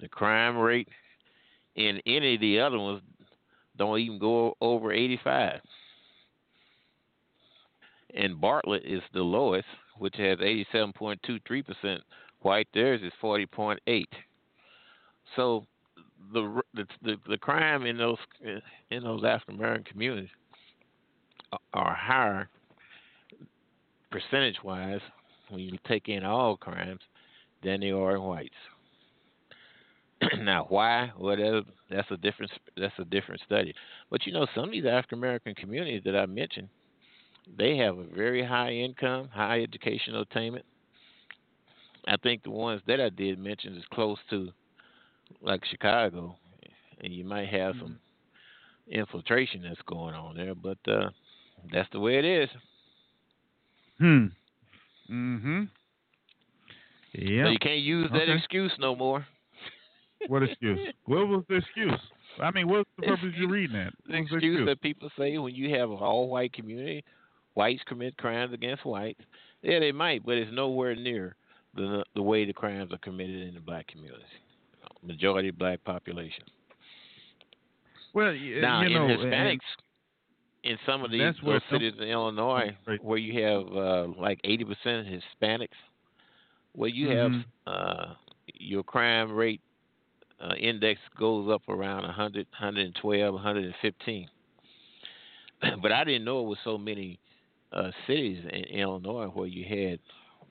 The 0.00 0.08
crime 0.08 0.58
rate 0.58 0.88
in 1.76 2.00
any 2.06 2.34
of 2.34 2.40
the 2.40 2.60
other 2.60 2.78
ones 2.78 3.00
don't 3.76 3.98
even 3.98 4.18
go 4.18 4.56
over 4.60 4.92
85 4.92 5.60
and 8.14 8.40
Bartlett 8.40 8.84
is 8.84 9.02
the 9.12 9.22
lowest, 9.22 9.66
which 9.98 10.14
has 10.16 10.38
87.23% 10.38 11.98
white. 12.40 12.68
Theirs 12.72 13.00
is 13.02 13.12
40.8. 13.22 14.04
So 15.36 15.66
the 16.32 16.62
the 16.72 17.16
the, 17.28 17.36
crime 17.36 17.84
in 17.84 17.98
those 17.98 18.18
in 18.90 19.02
those 19.02 19.24
African 19.24 19.56
American 19.56 19.84
communities 19.84 20.30
are 21.74 21.94
higher 21.94 22.48
percentage 24.10 24.56
wise 24.64 25.00
when 25.50 25.60
you 25.60 25.76
take 25.86 26.08
in 26.08 26.24
all 26.24 26.56
crimes 26.56 27.00
than 27.62 27.80
they 27.80 27.90
are 27.90 28.16
in 28.16 28.22
whites. 28.22 28.54
now, 30.40 30.66
why? 30.68 31.12
Well, 31.18 31.36
that- 31.36 31.64
that's 31.90 32.10
a 32.10 32.16
different 32.16 32.50
that's 32.76 32.94
a 32.98 33.04
different 33.04 33.40
study. 33.46 33.74
But 34.10 34.26
you 34.26 34.32
know, 34.32 34.46
some 34.54 34.64
of 34.64 34.70
these 34.72 34.84
African 34.86 35.18
American 35.18 35.54
communities 35.54 36.02
that 36.04 36.16
I 36.16 36.26
mentioned 36.26 36.68
they 37.58 37.76
have 37.76 37.98
a 37.98 38.04
very 38.04 38.44
high 38.44 38.72
income, 38.72 39.28
high 39.28 39.60
educational 39.62 40.22
attainment. 40.22 40.64
I 42.06 42.16
think 42.16 42.42
the 42.42 42.50
ones 42.50 42.80
that 42.86 43.00
I 43.00 43.08
did 43.10 43.38
mention 43.38 43.76
is 43.76 43.84
close 43.92 44.18
to 44.30 44.50
like 45.42 45.64
Chicago, 45.70 46.36
and 47.02 47.12
you 47.12 47.24
might 47.24 47.48
have 47.48 47.74
some 47.80 47.98
infiltration 48.88 49.62
that's 49.62 49.80
going 49.86 50.14
on 50.14 50.36
there, 50.36 50.54
but 50.54 50.78
uh, 50.88 51.10
that's 51.72 51.88
the 51.92 52.00
way 52.00 52.18
it 52.18 52.24
is. 52.24 52.48
Hmm. 53.98 54.26
Mm-hmm. 55.10 55.62
Yeah. 57.12 57.44
So 57.44 57.50
you 57.50 57.58
can't 57.58 57.80
use 57.80 58.10
that 58.10 58.22
Okay. 58.22 58.36
excuse 58.36 58.72
no 58.78 58.94
more. 58.96 59.26
What 60.28 60.42
excuse? 60.42 60.78
what 61.06 61.28
was 61.28 61.44
the 61.48 61.56
excuse? 61.56 62.00
I 62.40 62.50
mean, 62.50 62.68
what's 62.68 62.88
the 62.96 63.06
purpose 63.06 63.24
of 63.26 63.34
you 63.36 63.48
reading 63.48 63.76
that? 63.76 63.92
The 64.06 64.12
the 64.12 64.18
excuse 64.18 64.66
that 64.66 64.80
people 64.80 65.10
say 65.18 65.38
when 65.38 65.54
you 65.54 65.70
have 65.76 65.90
an 65.90 65.98
all-white 65.98 66.52
community, 66.52 67.04
whites 67.54 67.82
commit 67.86 68.16
crimes 68.16 68.52
against 68.52 68.84
whites. 68.84 69.20
Yeah, 69.62 69.78
they 69.78 69.92
might, 69.92 70.24
but 70.26 70.32
it's 70.36 70.50
nowhere 70.52 70.94
near 70.96 71.36
the 71.74 72.04
the 72.14 72.22
way 72.22 72.44
the 72.44 72.52
crimes 72.52 72.92
are 72.92 72.98
committed 72.98 73.46
in 73.48 73.54
the 73.54 73.60
black 73.60 73.86
community. 73.88 74.24
Majority 75.02 75.50
black 75.50 75.82
population. 75.84 76.44
Well, 78.14 78.32
now 78.32 78.82
you 78.82 78.86
in 78.86 78.92
know, 78.94 79.06
and- 79.08 79.20
Hispanics, 79.32 79.58
in 80.62 80.78
some 80.86 81.04
of 81.04 81.10
these 81.10 81.20
That's 81.20 81.42
where 81.42 81.54
those 81.58 81.62
some- 81.70 81.78
cities 81.80 81.94
in 81.98 82.04
Illinois, 82.08 82.76
Right. 82.86 83.02
where 83.04 83.18
you 83.18 83.42
have 83.42 83.76
uh, 83.76 84.06
like 84.18 84.40
eighty 84.44 84.64
percent 84.64 85.06
Hispanics, 85.06 85.68
where 86.72 86.88
you 86.90 87.08
have 87.10 87.30
Mhm. 87.32 87.44
uh, 87.66 88.14
your 88.54 88.82
crime 88.82 89.32
rate 89.32 89.60
uh, 90.40 90.54
index 90.54 91.00
goes 91.18 91.50
up 91.50 91.62
around 91.68 92.02
100, 92.02 92.46
112, 92.58 93.34
115. 93.34 94.28
but 95.82 95.92
I 95.92 96.04
didn't 96.04 96.24
know 96.24 96.40
it 96.40 96.48
was 96.48 96.58
so 96.64 96.76
many 96.78 97.18
uh, 97.72 97.90
cities 98.06 98.44
in 98.52 98.64
Illinois 98.64 99.26
where 99.28 99.46
you 99.46 99.64
had 99.64 99.98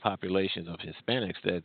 populations 0.01 0.67
of 0.67 0.77
Hispanics 0.79 1.41
that 1.45 1.63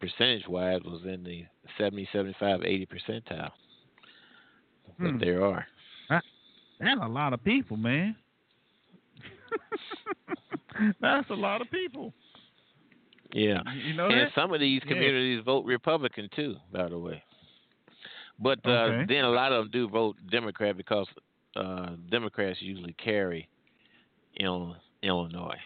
percentage 0.00 0.46
wise 0.48 0.80
was 0.84 1.02
in 1.04 1.22
the 1.24 1.44
70, 1.78 2.08
75, 2.12 2.62
80 2.64 2.86
percentile. 2.86 3.50
But 4.98 5.10
Hmm. 5.12 5.18
there 5.18 5.44
are. 5.44 5.66
That's 6.08 7.00
a 7.02 7.08
lot 7.08 7.32
of 7.34 7.44
people, 7.44 7.76
man. 7.76 8.16
That's 11.00 11.28
a 11.30 11.34
lot 11.34 11.60
of 11.60 11.70
people. 11.70 12.12
Yeah. 13.32 13.60
You- 13.86 13.94
know 13.94 14.06
and 14.08 14.20
that? 14.22 14.34
some 14.34 14.52
of 14.52 14.60
these 14.60 14.80
Yeah. 14.84 14.92
communities 14.92 15.42
vote 15.44 15.64
Republican 15.64 16.28
too, 16.34 16.56
by 16.72 16.88
the 16.88 16.98
way. 16.98 17.22
But 18.40 18.66
uh, 18.68 18.92
Okay. 18.92 19.08
then 19.08 19.24
a 19.24 19.30
lot 19.30 19.52
of 19.52 19.64
them 19.64 19.70
do 19.72 19.88
vote 19.88 20.16
Democrat 20.30 20.76
because 20.76 21.06
uh, 21.56 21.96
Democrats 22.10 22.58
usually 22.60 22.94
carry 22.94 23.48
in 24.36 24.74
Illinois. 25.02 25.58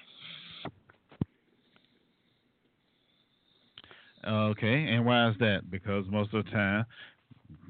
Okay, 4.27 4.87
and 4.89 5.05
why 5.05 5.29
is 5.31 5.37
that? 5.39 5.71
Because 5.71 6.05
most 6.09 6.33
of 6.35 6.45
the 6.45 6.51
time, 6.51 6.85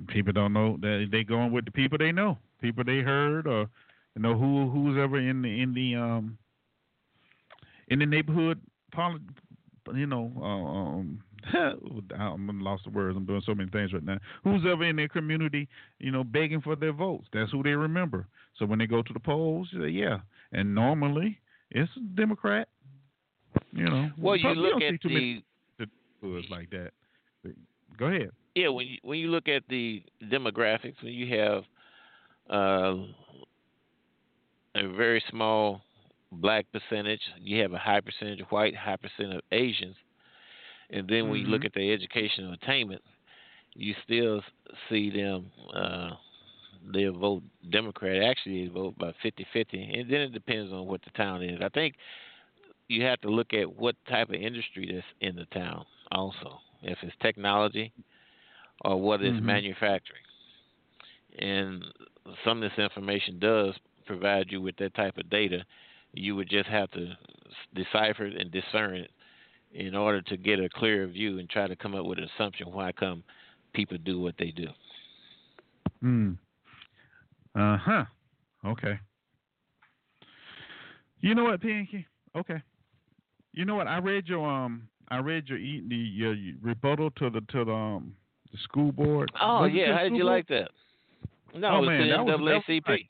people 0.09 0.32
don't 0.32 0.52
know 0.52 0.76
that 0.81 1.09
they 1.10 1.24
going 1.24 1.52
with 1.52 1.64
the 1.66 1.70
people 1.72 1.98
they 1.98 2.12
know, 2.12 2.39
people 2.60 2.85
they 2.85 3.01
heard, 3.01 3.47
or 3.47 3.68
you 4.14 4.22
know 4.22 4.36
who 4.36 4.70
who's 4.70 4.98
ever 4.98 5.18
in 5.18 5.43
the 5.43 5.60
in 5.62 5.74
the 5.74 5.94
um 5.97 6.39
in 7.89 7.98
the 8.01 8.06
neighborhood. 8.06 8.60
You 9.94 10.06
know, 10.06 10.32
uh, 10.40 10.44
um, 10.44 11.22
I'm 12.18 12.60
lost 12.60 12.84
the 12.84 12.90
words. 12.90 13.16
I'm 13.16 13.26
doing 13.26 13.42
so 13.44 13.54
many 13.54 13.70
things 13.70 13.92
right 13.92 14.04
now. 14.04 14.18
Who's 14.44 14.62
ever 14.70 14.84
in 14.84 14.96
their 14.96 15.08
community, 15.08 15.68
you 15.98 16.10
know, 16.10 16.24
begging 16.24 16.60
for 16.60 16.76
their 16.76 16.92
votes? 16.92 17.26
That's 17.32 17.50
who 17.50 17.62
they 17.62 17.70
remember. 17.70 18.26
So 18.58 18.66
when 18.66 18.78
they 18.78 18.86
go 18.86 19.02
to 19.02 19.12
the 19.12 19.20
polls, 19.20 19.68
you 19.72 19.82
say, 19.82 19.90
yeah. 19.90 20.18
And 20.52 20.74
normally 20.74 21.40
it's 21.70 21.90
a 21.96 22.00
Democrat. 22.16 22.68
You 23.72 23.84
know. 23.84 24.10
Well, 24.18 24.36
you 24.36 24.48
look 24.50 24.82
at 24.82 24.92
see 24.92 24.98
too 24.98 25.08
many 25.08 25.44
the 25.78 25.86
neighborhoods 26.22 26.48
like 26.50 26.70
that. 26.70 26.90
Go 27.96 28.06
ahead. 28.06 28.30
yeah 28.56 28.68
when 28.68 28.86
you 28.86 28.98
when 29.02 29.18
you 29.20 29.28
look 29.28 29.46
at 29.46 29.62
the 29.68 30.02
demographics 30.24 31.00
when 31.00 31.12
you 31.12 31.38
have 31.38 31.62
uh, 32.50 32.96
a 34.74 34.88
very 34.96 35.22
small 35.30 35.82
black 36.32 36.66
percentage, 36.72 37.20
you 37.40 37.62
have 37.62 37.72
a 37.72 37.78
high 37.78 38.00
percentage 38.00 38.40
of 38.40 38.48
white, 38.48 38.74
high 38.76 38.96
percent 38.96 39.34
of 39.34 39.42
Asians, 39.52 39.96
and 40.94 41.08
then 41.08 41.28
when 41.28 41.40
you 41.40 41.46
look 41.46 41.64
Mhm. 41.64 41.66
at 41.66 41.74
the 41.74 41.92
educational 41.92 42.52
attainment, 42.54 43.02
you 43.74 43.94
still 44.04 44.42
see 44.88 45.10
them. 45.10 45.50
Uh, 45.74 46.10
they 46.92 47.06
vote 47.06 47.42
Democrat. 47.70 48.22
Actually, 48.22 48.66
they 48.66 48.72
vote 48.72 48.94
about 48.96 49.14
50-50. 49.22 49.82
and 49.98 50.10
then 50.10 50.20
it 50.20 50.32
depends 50.32 50.72
on 50.72 50.86
what 50.86 51.02
the 51.02 51.10
town 51.10 51.42
is. 51.42 51.60
I 51.60 51.68
think 51.70 51.96
you 52.88 53.02
have 53.04 53.20
to 53.22 53.28
look 53.28 53.52
at 53.54 53.72
what 53.76 53.96
type 54.08 54.28
of 54.28 54.34
industry 54.36 54.90
that's 54.92 55.06
in 55.20 55.36
the 55.36 55.46
town 55.46 55.84
also. 56.12 56.60
If 56.82 56.98
it's 57.02 57.16
technology 57.20 57.92
or 58.82 59.00
what 59.00 59.22
is 59.22 59.34
Mhm. 59.34 59.42
manufacturing. 59.42 60.22
And 61.38 61.84
some 62.44 62.62
of 62.62 62.70
this 62.70 62.78
information 62.78 63.38
does 63.38 63.74
provide 64.06 64.50
you 64.52 64.60
with 64.60 64.76
that 64.76 64.94
type 64.94 65.16
of 65.18 65.30
data. 65.30 65.64
You 66.12 66.36
would 66.36 66.48
just 66.48 66.68
have 66.68 66.90
to 66.92 67.16
decipher 67.74 68.26
it 68.26 68.36
and 68.36 68.50
discern 68.50 68.96
it 68.96 69.10
in 69.74 69.94
order 69.94 70.22
to 70.22 70.36
get 70.36 70.60
a 70.60 70.68
clearer 70.68 71.06
view 71.06 71.38
and 71.38 71.51
try 71.51 71.66
to 71.66 71.74
come 71.76 71.94
up 71.94 72.06
with 72.06 72.18
an 72.18 72.28
assumption 72.36 72.72
why 72.72 72.92
come 72.92 73.22
people 73.74 73.98
do 74.05 74.20
what 74.20 74.34
they 74.38 74.51
do. 74.52 74.68
Hmm. 76.01 76.32
Uh 77.55 77.76
huh. 77.78 78.05
Okay. 78.64 78.98
You 81.20 81.34
know 81.34 81.44
what, 81.44 81.60
Pinky? 81.60 82.06
Okay. 82.36 82.62
You 83.52 83.64
know 83.64 83.76
what? 83.76 83.86
I 83.88 83.98
read 83.98 84.26
your 84.26 84.48
um 84.48 84.88
I 85.09 85.18
read 85.18 85.48
your 85.48 85.59
e- 85.59 85.84
the 85.88 85.94
your 85.96 86.34
rebuttal 86.62 87.10
to 87.12 87.30
the 87.30 87.40
to 87.52 87.64
the 87.64 87.72
um 87.72 88.14
the 88.52 88.59
school 88.64 88.92
board. 88.92 89.30
Oh 89.40 89.62
Was 89.62 89.70
yeah, 89.72 89.96
how 89.96 90.02
did 90.05 90.12
you 90.16 90.22
board? 90.22 90.34
like 90.36 90.48
that? 90.48 90.70
No, 91.56 91.68
Oh, 91.68 91.76
it 91.76 91.80
was 91.80 91.88
man, 91.88 92.09
that 92.09 92.24
was- 92.24 92.26
that 92.32 92.40
was 92.40 92.62
NAACP. 92.68 92.88
nice. 92.88 93.01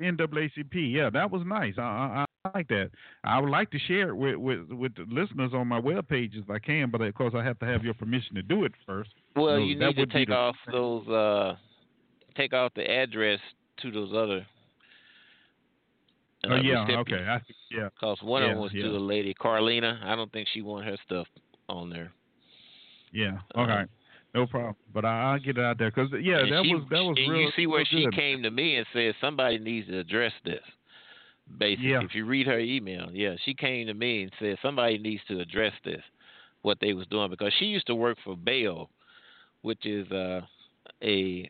NAACP. 0.00 0.92
Yeah, 0.92 1.10
that 1.10 1.30
was 1.30 1.42
nice. 1.46 1.74
I, 1.78 1.82
I, 1.82 2.24
I 2.44 2.50
like 2.54 2.68
that. 2.68 2.90
I 3.24 3.38
would 3.38 3.50
like 3.50 3.70
to 3.70 3.78
share 3.78 4.10
it 4.10 4.16
with, 4.16 4.36
with 4.36 4.70
with 4.70 4.94
the 4.94 5.04
listeners 5.08 5.52
on 5.54 5.66
my 5.68 5.78
web 5.78 6.08
page 6.08 6.32
if 6.34 6.48
I 6.48 6.58
can, 6.58 6.90
but 6.90 7.00
of 7.00 7.14
course 7.14 7.34
I 7.36 7.44
have 7.44 7.58
to 7.60 7.66
have 7.66 7.84
your 7.84 7.94
permission 7.94 8.34
to 8.36 8.42
do 8.42 8.64
it 8.64 8.72
first. 8.86 9.10
Well, 9.34 9.56
So 9.56 9.58
you 9.58 9.78
need 9.78 9.96
to 9.96 10.06
take 10.06 10.30
off 10.30 10.56
those 10.70 11.06
uh 11.08 11.56
take 12.36 12.52
off 12.52 12.72
the 12.74 12.88
address 12.88 13.40
to 13.82 13.90
those 13.90 14.12
other 14.12 14.46
Oh 16.44 16.54
uh, 16.54 16.60
yeah, 16.60 16.86
okay. 16.98 17.24
I, 17.28 17.40
yeah. 17.70 17.88
Because 17.88 18.18
one 18.22 18.42
of 18.42 18.50
them 18.50 18.58
was 18.58 18.70
yeah. 18.72 18.84
to 18.84 18.90
a 18.90 18.98
lady, 18.98 19.34
Carlina. 19.34 20.00
I 20.04 20.14
don't 20.14 20.30
think 20.32 20.48
she 20.52 20.62
wanted 20.62 20.90
her 20.90 20.98
stuff 21.04 21.26
on 21.68 21.90
there. 21.90 22.12
Yeah. 23.12 23.38
Uh, 23.54 23.62
Okay. 23.62 23.84
No 24.36 24.46
problem. 24.46 24.76
But 24.92 25.04
I, 25.06 25.32
I'll 25.32 25.38
get 25.38 25.56
it 25.58 25.64
out 25.64 25.78
there 25.78 25.90
because 25.90 26.10
yeah, 26.22 26.40
And 26.40 26.52
that 26.52 26.64
she- 26.64 26.74
was 26.74 26.84
that 26.90 27.02
was 27.02 27.16
and 27.18 27.32
real. 27.32 27.40
you 27.42 27.50
see 27.56 27.66
where 27.66 27.84
she 27.86 28.04
good. 28.04 28.14
came 28.14 28.42
to 28.42 28.50
me 28.50 28.76
and 28.76 28.86
said 28.92 29.14
somebody 29.20 29.58
needs 29.58 29.86
to 29.88 29.98
address 29.98 30.32
this. 30.44 30.62
Basically, 31.58 31.90
Yeah. 31.90 32.02
if 32.02 32.14
you 32.14 32.26
read 32.26 32.46
her 32.46 32.58
email, 32.58 33.08
yeah, 33.12 33.36
she 33.44 33.54
came 33.54 33.86
to 33.86 33.94
me 33.94 34.24
and 34.24 34.32
said 34.38 34.58
somebody 34.60 34.98
needs 34.98 35.22
to 35.28 35.40
address 35.40 35.72
this, 35.84 36.02
what 36.62 36.78
they 36.80 36.92
was 36.92 37.06
doing 37.06 37.30
because 37.30 37.52
she 37.58 37.64
used 37.66 37.86
to 37.86 37.94
work 37.94 38.18
for 38.24 38.36
Bail, 38.36 38.90
which 39.62 39.86
is 39.86 40.10
uh, 40.12 40.40
a 41.02 41.48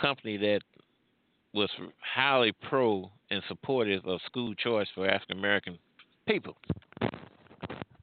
company 0.00 0.36
that 0.36 0.60
was 1.54 1.70
highly 2.00 2.52
pro 2.68 3.10
and 3.30 3.42
supportive 3.48 4.04
of 4.06 4.20
school 4.26 4.54
choice 4.54 4.88
for 4.94 5.08
African 5.08 5.38
American 5.38 5.78
people. 6.26 6.56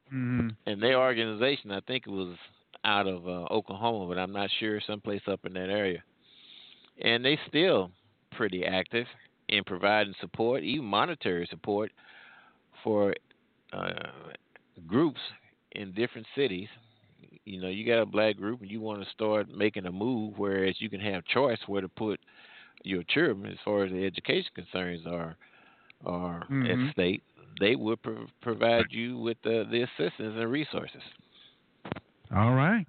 hmm 0.09 0.49
And 0.65 0.81
their 0.81 0.97
organization, 0.99 1.71
I 1.71 1.81
think 1.81 2.07
it 2.07 2.11
was 2.11 2.37
out 2.83 3.07
of 3.07 3.27
uh, 3.27 3.45
Oklahoma, 3.51 4.07
but 4.07 4.19
I'm 4.19 4.31
not 4.33 4.49
sure, 4.59 4.79
someplace 4.85 5.21
up 5.27 5.41
in 5.45 5.53
that 5.53 5.69
area. 5.69 6.03
And 7.01 7.23
they 7.23 7.37
still 7.47 7.91
pretty 8.35 8.65
active 8.65 9.05
in 9.49 9.63
providing 9.63 10.13
support, 10.19 10.63
even 10.63 10.85
monetary 10.85 11.47
support, 11.49 11.91
for 12.83 13.13
uh, 13.73 13.91
groups 14.87 15.19
in 15.73 15.93
different 15.93 16.27
cities. 16.35 16.67
You 17.45 17.61
know, 17.61 17.67
you 17.69 17.85
got 17.85 18.01
a 18.01 18.05
black 18.05 18.37
group 18.37 18.61
and 18.61 18.69
you 18.71 18.81
want 18.81 19.03
to 19.03 19.09
start 19.11 19.47
making 19.49 19.85
a 19.85 19.91
move, 19.91 20.33
whereas 20.37 20.75
you 20.79 20.89
can 20.89 20.99
have 20.99 21.25
choice 21.25 21.59
where 21.67 21.81
to 21.81 21.89
put 21.89 22.19
your 22.83 23.03
children 23.03 23.45
as 23.51 23.57
far 23.63 23.83
as 23.85 23.91
the 23.91 24.05
education 24.05 24.49
concerns 24.55 25.05
are 25.05 25.35
are 26.05 26.47
Mhm. 26.49 26.71
at 26.71 26.79
stake. 26.91 27.21
They 27.59 27.75
would 27.75 28.01
pro- 28.01 28.27
provide 28.41 28.87
you 28.91 29.17
with 29.17 29.37
the, 29.43 29.65
the 29.69 29.81
assistance 29.83 30.35
and 30.37 30.51
resources. 30.51 31.01
All 32.35 32.53
right. 32.53 32.85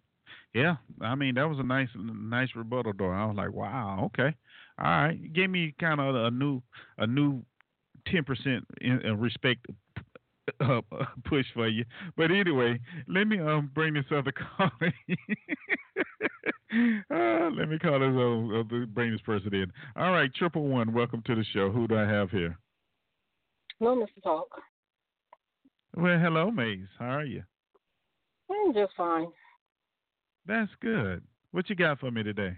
Yeah. 0.54 0.76
I 1.00 1.14
mean 1.14 1.34
that 1.34 1.48
was 1.48 1.58
a 1.58 1.62
nice 1.62 1.88
nice 1.96 2.48
rebuttal 2.54 2.92
though. 2.98 3.10
I 3.10 3.24
was 3.26 3.36
like, 3.36 3.52
wow. 3.52 4.04
Okay. 4.06 4.34
All 4.78 4.90
right. 4.90 5.18
You 5.20 5.28
gave 5.28 5.50
me 5.50 5.74
kind 5.80 6.00
of 6.00 6.14
a 6.14 6.30
new 6.30 6.62
a 6.98 7.06
new 7.06 7.42
ten 8.06 8.24
percent 8.24 8.66
respect 9.16 9.66
uh, 10.60 10.80
push 11.24 11.46
for 11.54 11.68
you. 11.68 11.84
But 12.16 12.30
anyway, 12.30 12.80
let 13.06 13.24
me 13.24 13.38
um 13.40 13.70
bring 13.74 13.94
this 13.94 14.04
other 14.10 14.32
call. 14.58 14.70
uh, 17.10 17.50
let 17.50 17.68
me 17.68 17.78
call 17.78 18.00
this 18.00 18.14
uh, 18.14 18.60
uh, 18.60 18.86
bring 18.86 19.12
this 19.12 19.20
person 19.22 19.54
in. 19.54 19.72
All 19.96 20.12
right, 20.12 20.32
triple 20.34 20.66
one. 20.66 20.92
Welcome 20.92 21.22
to 21.26 21.34
the 21.34 21.44
show. 21.52 21.70
Who 21.70 21.86
do 21.86 21.96
I 21.96 22.08
have 22.08 22.30
here? 22.30 22.58
Hello, 23.78 23.94
Mr. 23.94 24.22
Talk. 24.22 24.48
Well, 25.96 26.18
hello, 26.18 26.50
Maze. 26.50 26.88
How 26.98 27.06
are 27.06 27.24
you? 27.24 27.42
I'm 28.68 28.74
just 28.74 28.92
fine. 28.96 29.28
That's 30.46 30.70
good. 30.82 31.22
What 31.52 31.70
you 31.70 31.76
got 31.76 31.98
for 32.00 32.10
me 32.10 32.22
today? 32.22 32.52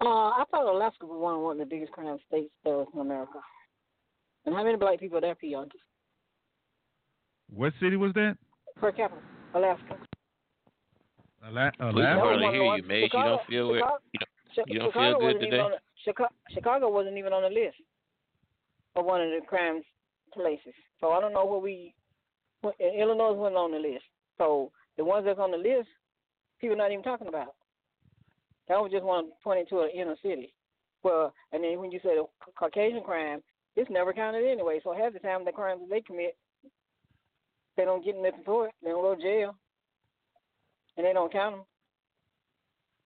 Uh, 0.00 0.04
I 0.34 0.44
thought 0.50 0.66
Alaska 0.66 1.06
was 1.06 1.20
one 1.20 1.34
of, 1.34 1.40
one 1.42 1.60
of 1.60 1.68
the 1.68 1.72
biggest 1.72 1.92
crime 1.92 2.16
states 2.26 2.50
there 2.64 2.80
is 2.82 2.88
in 2.94 3.00
America. 3.00 3.38
And 4.46 4.54
how 4.54 4.64
many 4.64 4.76
black 4.76 4.98
people 4.98 5.18
are 5.18 5.20
there, 5.20 5.34
P.R.? 5.36 5.66
What 7.54 7.72
city 7.80 7.96
was 7.96 8.12
that? 8.14 8.36
Per 8.80 8.90
capita, 8.92 9.20
Alaska. 9.54 9.96
Ala- 11.46 11.70
We 11.78 11.86
Alaska. 11.86 12.20
hardly 12.20 12.44
one 12.44 12.54
hear 12.54 12.64
of 12.72 12.76
you, 12.76 12.82
the 12.82 12.88
Maze. 12.88 13.00
You 13.02 13.08
Chicago- 13.08 13.28
don't 13.36 13.46
feel 13.46 13.74
it. 13.74 13.78
Chicago- 13.78 13.98
You 14.12 14.18
don't, 14.20 14.28
Chi- 14.56 14.72
You 14.72 14.78
don't 14.80 14.92
feel 14.92 15.12
good 15.14 15.22
wasn't 15.22 15.40
today? 15.42 15.46
Even 15.56 15.60
on 15.60 15.70
the, 15.70 15.78
Chicago, 16.04 16.34
Chicago 16.50 16.90
wasn't 16.90 17.16
even 17.18 17.32
on 17.32 17.42
the 17.42 17.48
list 17.50 17.76
of 18.96 19.04
one 19.04 19.20
of 19.20 19.28
the 19.30 19.46
crime 19.46 19.82
places. 20.32 20.74
So 21.00 21.12
I 21.12 21.20
don't 21.20 21.32
know 21.32 21.44
where 21.44 21.60
we. 21.60 21.94
Illinois 22.80 23.32
wasn't 23.32 23.56
on 23.56 23.70
the 23.72 23.78
list. 23.78 24.04
So 24.38 24.72
the 24.96 25.04
ones 25.04 25.24
that's 25.24 25.38
on 25.38 25.50
the 25.50 25.56
list, 25.56 25.88
people 26.60 26.76
not 26.76 26.92
even 26.92 27.04
talking 27.04 27.28
about. 27.28 27.54
That 28.68 28.78
was 28.78 28.92
just 28.92 29.04
want 29.04 29.26
one 29.26 29.36
pointing 29.42 29.66
to 29.70 29.80
an 29.80 29.90
inner 29.94 30.16
city. 30.22 30.54
Well, 31.02 31.32
and 31.52 31.64
then 31.64 31.78
when 31.78 31.90
you 31.90 31.98
say 32.02 32.14
the 32.14 32.24
Caucasian 32.56 33.02
crime, 33.02 33.40
it's 33.76 33.90
never 33.90 34.12
counted 34.12 34.44
anyway. 34.44 34.80
So 34.84 34.92
half 34.92 35.12
the 35.12 35.18
time 35.18 35.44
the 35.44 35.52
crimes 35.52 35.80
that 35.80 35.90
they 35.90 36.00
commit, 36.02 36.36
they 37.76 37.84
don't 37.84 38.04
get 38.04 38.16
nothing 38.16 38.42
for 38.44 38.66
it. 38.66 38.74
They 38.82 38.90
don't 38.90 39.02
go 39.02 39.14
to 39.14 39.22
jail, 39.22 39.56
and 40.96 41.06
they 41.06 41.12
don't 41.12 41.32
count 41.32 41.56
them. 41.56 41.64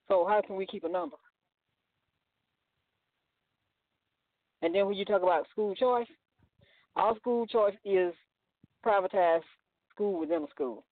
So 0.07 0.25
how 0.27 0.41
can 0.45 0.55
we 0.55 0.65
keep 0.65 0.83
a 0.83 0.89
number? 0.89 1.17
And 4.61 4.73
then 4.73 4.87
when 4.87 4.95
you 4.95 5.05
talk 5.05 5.23
about 5.23 5.47
school 5.49 5.75
choice, 5.75 6.07
all 6.95 7.15
school 7.15 7.45
choice 7.47 7.75
is 7.83 8.13
privatized 8.85 9.41
school 9.91 10.19
within 10.19 10.43
a 10.43 10.47
school. 10.49 10.83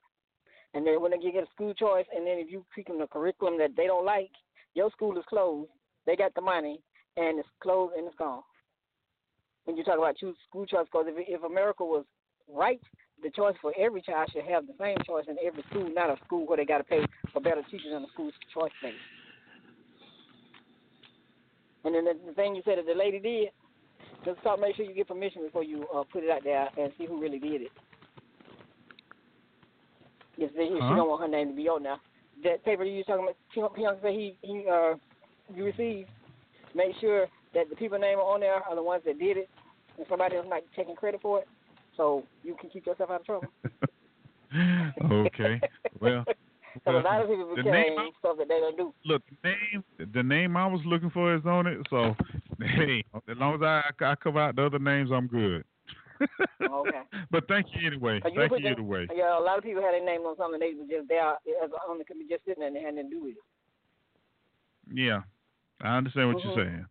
And 0.73 0.85
then 0.85 1.01
when 1.01 1.11
they 1.11 1.19
get 1.19 1.43
a 1.43 1.47
school 1.53 1.73
choice, 1.73 2.05
and 2.15 2.25
then 2.25 2.37
if 2.37 2.51
you 2.51 2.65
pick 2.75 2.87
them 2.87 3.01
a 3.01 3.07
curriculum 3.07 3.57
that 3.59 3.75
they 3.75 3.85
don't 3.85 4.05
like, 4.05 4.31
your 4.73 4.89
school 4.91 5.17
is 5.17 5.25
closed. 5.29 5.69
They 6.05 6.15
got 6.15 6.33
the 6.33 6.41
money, 6.41 6.81
and 7.15 7.39
it's 7.39 7.47
closed 7.61 7.93
and 7.95 8.07
it's 8.07 8.15
gone. 8.17 8.41
When 9.65 9.77
you 9.77 9.83
talk 9.83 9.97
about 9.97 10.17
choose 10.17 10.35
school 10.49 10.65
choice, 10.65 10.85
because 10.85 11.05
if 11.07 11.15
if 11.27 11.43
America 11.43 11.85
was 11.85 12.05
right, 12.51 12.81
the 13.21 13.29
choice 13.29 13.55
for 13.61 13.71
every 13.77 14.01
child 14.01 14.29
should 14.33 14.43
have 14.43 14.67
the 14.67 14.73
same 14.79 14.97
choice 15.05 15.25
in 15.29 15.37
every 15.45 15.63
school, 15.69 15.89
not 15.93 16.09
a 16.09 16.17
school 16.25 16.45
where 16.45 16.57
they 16.57 16.65
got 16.65 16.79
to 16.79 16.83
pay 16.83 17.05
for 17.31 17.39
better 17.41 17.61
teachers 17.71 17.93
than 17.93 18.03
a 18.03 18.07
school 18.07 18.31
choice 18.53 18.71
base. 18.81 18.93
And 21.85 21.95
then 21.95 22.05
the, 22.05 22.13
the 22.27 22.33
thing 22.33 22.55
you 22.55 22.61
said 22.65 22.77
that 22.77 22.85
the 22.85 22.97
lady 22.97 23.19
did, 23.19 23.49
just 24.25 24.39
start 24.39 24.59
make 24.59 24.75
sure 24.75 24.85
you 24.85 24.93
get 24.93 25.07
permission 25.07 25.43
before 25.43 25.63
you 25.63 25.85
uh, 25.93 26.03
put 26.11 26.23
it 26.23 26.29
out 26.29 26.43
there 26.43 26.69
and 26.77 26.91
see 26.97 27.05
who 27.05 27.21
really 27.21 27.39
did 27.39 27.61
it. 27.61 27.71
If, 30.37 30.53
they, 30.55 30.69
Huh? 30.69 30.89
she 30.89 30.95
don't 30.95 31.09
want 31.09 31.21
her 31.21 31.27
name 31.27 31.49
to 31.49 31.55
be 31.55 31.67
on 31.67 31.83
there, 31.83 31.97
that 32.43 32.65
paper 32.65 32.83
you 32.83 32.97
was 32.97 33.05
talking 33.05 33.23
about, 33.23 33.75
Pyong 33.75 34.01
said 34.01 34.11
he 34.11 34.37
he 34.41 34.65
uh 34.69 34.95
you 35.53 35.65
received, 35.65 36.09
make 36.75 36.95
sure 36.99 37.27
that 37.53 37.69
the 37.69 37.75
people 37.75 37.99
name 37.99 38.17
on 38.17 38.39
there 38.39 38.55
are 38.55 38.75
the 38.75 38.83
ones 38.83 39.03
that 39.05 39.19
did 39.19 39.37
it, 39.37 39.49
and 39.97 40.05
somebody 40.09 40.35
else 40.35 40.47
not 40.49 40.61
taking 40.75 40.95
credit 40.95 41.21
for 41.21 41.39
it, 41.39 41.47
so 41.95 42.23
you 42.43 42.55
can 42.59 42.69
keep 42.69 42.85
yourself 42.85 43.09
out 43.11 43.21
of 43.21 43.25
trouble. 43.25 43.47
okay. 45.11 45.61
Well, 45.99 46.25
so 46.85 46.91
a 46.91 47.01
lot 47.01 47.21
of 47.21 47.27
people 47.27 47.55
the 47.55 47.63
name 47.63 48.11
stuff 48.19 48.37
that 48.37 48.47
they 48.47 48.59
don't 48.59 48.77
do. 48.77 48.93
look, 49.05 49.21
the 49.43 49.49
name 49.49 49.83
the 50.13 50.23
name 50.23 50.57
I 50.57 50.67
was 50.67 50.81
looking 50.85 51.09
for 51.09 51.35
is 51.35 51.45
on 51.45 51.67
it. 51.67 51.79
So, 51.89 52.15
hey, 52.59 53.03
as 53.29 53.37
long 53.37 53.55
as 53.55 53.61
I 53.61 53.83
I 53.99 54.15
cover 54.15 54.39
out 54.39 54.55
the 54.55 54.65
other 54.65 54.79
names, 54.79 55.11
I'm 55.11 55.27
good. 55.27 55.63
Okay. 56.61 57.01
But 57.31 57.47
thank 57.47 57.67
you 57.73 57.87
anyway. 57.87 58.15
You 58.15 58.21
Thank 58.35 58.51
you 58.51 58.59
them- 58.63 58.73
either 58.73 58.83
way. 58.83 59.07
Yeah, 59.15 59.37
a 59.37 59.41
lot 59.41 59.57
of 59.57 59.63
people 59.63 59.81
had 59.81 59.93
their 59.93 60.05
name 60.05 60.21
on 60.21 60.35
something 60.37 60.59
they 60.59 60.73
was 60.73 60.87
just 60.89 61.07
there 61.07 61.23
on 61.89 61.97
the 61.97 62.03
committee, 62.05 62.29
just 62.29 62.45
sitting 62.45 62.59
there 62.61 62.67
and 62.67 62.75
they 62.75 62.81
had 62.81 62.95
nothing 62.95 63.09
to 63.09 63.15
do 63.15 63.23
with 63.23 63.35
it. 63.35 63.43
Yeah, 64.93 65.21
I 65.81 65.97
understand 65.97 66.33
what 66.33 66.43
Mhm. 66.43 66.55
you're 66.55 66.65
saying. 66.65 66.85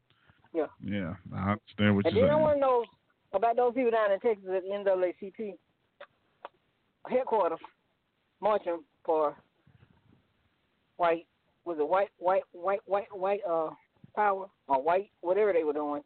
Yeah. 0.55 0.67
Yeah, 0.83 1.15
I 1.35 1.53
understand 1.53 1.97
what 1.97 2.07
And 2.07 2.17
you're 2.17 2.27
then 2.27 2.35
I 2.35 2.37
saying. 2.37 2.43
want 2.43 2.57
to 2.57 2.61
know 2.61 2.85
about 3.33 3.57
those 3.57 3.75
people 3.75 3.91
down 3.91 4.13
in 4.13 4.21
Texas 4.21 4.49
at 4.49 4.63
the 4.63 4.69
NAACP 4.69 5.59
headquarters 7.09 7.59
marching 8.41 8.85
for 9.05 9.37
white 10.97 11.27
was 11.65 11.79
it 11.79 11.89
white 11.89 12.11
white 12.19 12.43
white 12.53 12.81
white 12.87 13.09
white 13.17 13.41
uh 13.49 13.71
power 14.15 14.47
or 14.69 14.83
white 14.83 15.11
whatever 15.21 15.53
they 15.53 15.65
were 15.65 15.73
doing. 15.73 16.03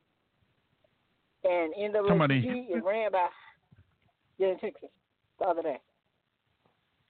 And 1.49 1.73
Somebody- 2.09 2.43
NAACP 2.43 2.77
is 2.77 2.83
ran 2.85 3.13
by 3.13 3.29
yeah 4.39 4.49
in 4.49 4.59
Texas 4.59 4.91
the 5.39 5.45
other 5.47 5.63
day. 5.63 5.79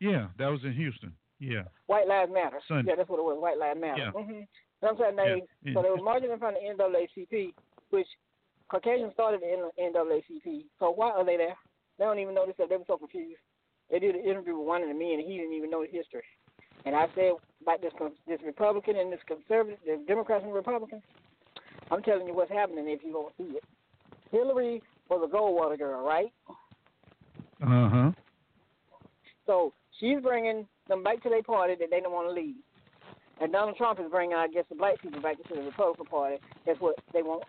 Yeah, 0.01 0.29
that 0.39 0.49
was 0.49 0.61
in 0.65 0.73
Houston. 0.73 1.13
Yeah. 1.39 1.65
White 1.87 2.07
Lives 2.07 2.31
Matter. 2.33 2.61
Sunday. 2.69 2.91
Yeah, 2.91 2.97
that's 2.97 3.09
what 3.09 3.19
it 3.19 3.25
was. 3.25 3.39
White 3.41 3.59
Lives 3.59 3.81
Matter. 3.81 3.99
Yeah. 3.99 4.13
Mm-hmm. 4.13 4.87
I'm 4.87 4.97
saying 4.99 5.17
they, 5.17 5.43
Yeah, 5.65 5.75
so 5.75 5.83
they 5.83 5.89
was 5.91 6.01
marching 6.03 6.31
in 6.31 6.39
front 6.39 6.57
of 6.57 6.63
the 6.63 6.69
NAACP, 6.85 7.53
which 7.91 8.07
Caucasians 8.69 9.13
started 9.15 9.41
the 9.41 9.71
NAACP. 9.81 10.67
So 10.79 10.91
why 10.91 11.11
are 11.11 11.25
they 11.25 11.37
there? 11.37 11.57
They 11.99 12.05
don't 12.05 12.19
even 12.19 12.35
know 12.35 12.47
this. 12.47 12.57
They 12.59 12.77
were 12.77 12.85
so 12.87 12.99
confused. 12.99 13.41
They 13.91 13.99
did 13.99 14.17
an 14.17 14.25
interview 14.25 14.57
with 14.59 14.67
one 14.67 14.83
of 14.83 14.89
the 14.89 14.95
men, 14.95 15.21
and 15.21 15.27
he 15.27 15.39
didn't 15.39 15.55
even 15.55 15.71
know 15.71 15.85
the 15.85 15.91
history. 15.91 16.25
And 16.85 16.95
I 16.95 17.07
said 17.15 17.33
about 17.63 17.81
this 17.81 17.93
this 18.29 18.41
Republican 18.45 18.97
and 18.97 19.13
this 19.13 19.21
conservative, 19.27 19.79
the 19.87 20.03
Democrats 20.07 20.45
and 20.45 20.53
Republicans. 20.53 21.03
I'm 21.91 22.03
telling 22.03 22.27
you 22.27 22.35
what's 22.35 22.51
happening 22.51 22.89
if 22.89 23.03
you 23.03 23.13
don't 23.13 23.33
see 23.39 23.57
it. 23.57 23.65
Hillary 24.31 24.83
was 25.09 25.29
a 25.29 25.35
Goldwater 25.35 25.79
girl, 25.79 26.05
right? 26.05 26.33
Uh 27.63 27.89
huh. 27.89 28.13
So 29.47 29.73
she's 29.99 30.21
bringing 30.23 30.67
them 30.89 31.03
back 31.03 31.23
to 31.23 31.29
their 31.29 31.43
party 31.43 31.75
that 31.79 31.89
they 31.91 32.01
don't 32.01 32.13
want 32.13 32.29
to 32.29 32.35
leave. 32.35 32.57
And 33.41 33.53
Donald 33.53 33.77
Trump 33.77 34.01
is 34.01 34.07
bringing, 34.11 34.37
I 34.37 34.49
guess, 34.49 34.65
the 34.69 34.75
black 34.75 35.01
people 35.01 35.21
back 35.21 35.37
into 35.39 35.61
the 35.61 35.67
Republican 35.67 36.07
Party. 36.07 36.37
That's 36.65 36.81
what 36.81 36.97
they 37.13 37.23
want. 37.23 37.45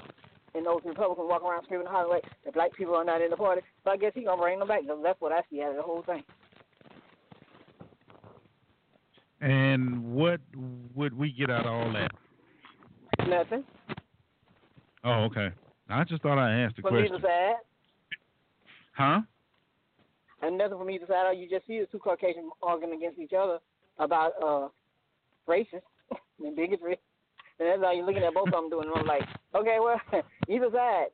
And 0.54 0.66
those 0.66 0.82
Republicans 0.84 1.28
walk 1.30 1.44
around 1.44 1.64
screaming, 1.64 1.88
hollering, 1.88 2.10
like, 2.10 2.26
the 2.46 2.52
black 2.52 2.74
people 2.74 2.96
are 2.96 3.04
not 3.06 3.22
in 3.22 3.30
the 3.30 3.38
party. 3.38 3.62
So 3.84 3.92
I 3.92 3.98
guess 3.98 4.12
he's 4.16 4.26
going 4.26 4.38
to 4.38 4.42
bring 4.42 4.60
them 4.60 4.68
back. 4.68 4.82
That's 5.04 5.22
what 5.22 5.32
I 5.32 5.42
see 5.50 5.62
out 5.62 5.72
of 5.72 5.78
the 5.78 5.82
whole 5.84 6.04
thing. 6.04 6.24
And 9.40 10.14
what 10.14 10.40
would 10.96 11.18
we 11.18 11.32
get 11.32 11.50
out 11.50 11.66
of 11.66 11.72
all 11.72 11.94
that? 11.94 12.12
Nothing. 13.28 13.64
Oh, 15.04 15.26
okay. 15.26 15.50
I 15.90 16.04
just 16.04 16.22
thought 16.22 16.38
I 16.38 16.62
asked 16.62 16.76
the 16.78 16.82
From 16.82 16.92
question. 16.92 17.16
either 17.16 17.22
side. 17.28 17.54
Huh? 18.94 19.22
And 20.42 20.58
nothing 20.58 20.78
from 20.78 20.90
either 20.90 21.06
side. 21.08 21.26
All 21.26 21.34
you 21.34 21.50
just 21.50 21.66
see 21.68 21.74
is 21.76 21.88
two 21.92 22.00
Caucasians 22.00 22.52
arguing 22.62 22.96
against 22.98 23.20
each 23.20 23.34
other 23.38 23.60
about 24.00 24.34
uh 24.44 24.68
racist 25.48 25.82
and 26.44 26.56
bigotry. 26.56 26.98
And 27.60 27.68
that's 27.70 27.82
how 27.82 27.92
you're 27.92 28.06
looking 28.06 28.24
at 28.24 28.34
both 28.34 28.48
of 28.48 28.54
them 28.54 28.70
doing. 28.70 28.88
And 28.90 29.00
I'm 29.00 29.08
like, 29.08 29.24
okay, 29.56 29.78
well, 29.80 30.00
either 30.48 30.70
side. 30.72 31.08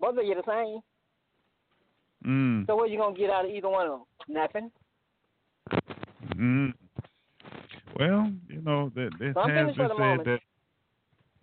Both 0.00 0.18
of 0.18 0.24
you 0.24 0.34
the 0.34 0.42
same. 0.46 0.80
Mm. 2.30 2.66
So 2.66 2.76
what 2.76 2.90
you 2.90 2.98
gonna 2.98 3.16
get 3.16 3.30
out 3.30 3.44
of 3.46 3.50
either 3.50 3.68
one 3.68 3.86
of 3.86 3.92
them? 3.92 4.02
Nothing. 4.28 4.70
Mm. 6.36 6.74
Well, 7.98 8.32
you 8.48 8.60
know 8.62 8.90
that 8.94 9.10
it 9.20 9.34
So 9.34 9.40
I'm 9.40 9.50
has 9.50 9.76
been 9.76 9.88
the 9.88 9.94
said 9.94 9.98
moment. 9.98 10.24
that 10.24 10.40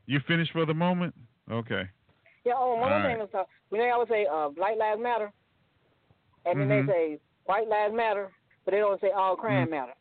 you 0.08 0.20
finished 0.28 0.52
for 0.52 0.66
the 0.66 0.74
moment. 0.74 1.14
Okay. 1.52 1.84
Yeah. 2.50 2.56
Oh, 2.58 2.74
one 2.76 2.92
All 2.92 3.00
more 3.00 3.10
right. 3.10 3.18
thing 3.30 3.40
uh, 3.40 3.44
when 3.70 3.82
they 3.82 3.90
always 3.92 4.10
say 4.10 4.26
uh, 4.26 4.50
Black 4.50 4.76
Lives 4.78 5.02
Matter, 5.02 5.32
and 6.46 6.60
then 6.60 6.68
Mhm. 6.68 6.88
they 6.88 6.92
say 6.92 7.20
White 7.46 7.68
Lives 7.68 7.94
Matter, 7.94 8.32
but 8.66 8.72
they 8.72 8.80
don't 8.80 9.00
say 9.00 9.12
All 9.12 9.36
Crime 9.36 9.68
Mhm. 9.68 9.72
Matter. 9.72 9.94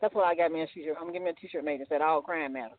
That's 0.00 0.14
why 0.14 0.24
I 0.24 0.34
got 0.34 0.50
me 0.50 0.62
a 0.62 0.66
t-shirt. 0.66 0.96
I'm 1.00 1.06
getting 1.08 1.24
me 1.24 1.30
a 1.30 1.34
t-shirt 1.34 1.64
made 1.64 1.80
that 1.80 1.88
said 1.88 2.02
All 2.02 2.20
Crime 2.22 2.52
Matter. 2.52 2.74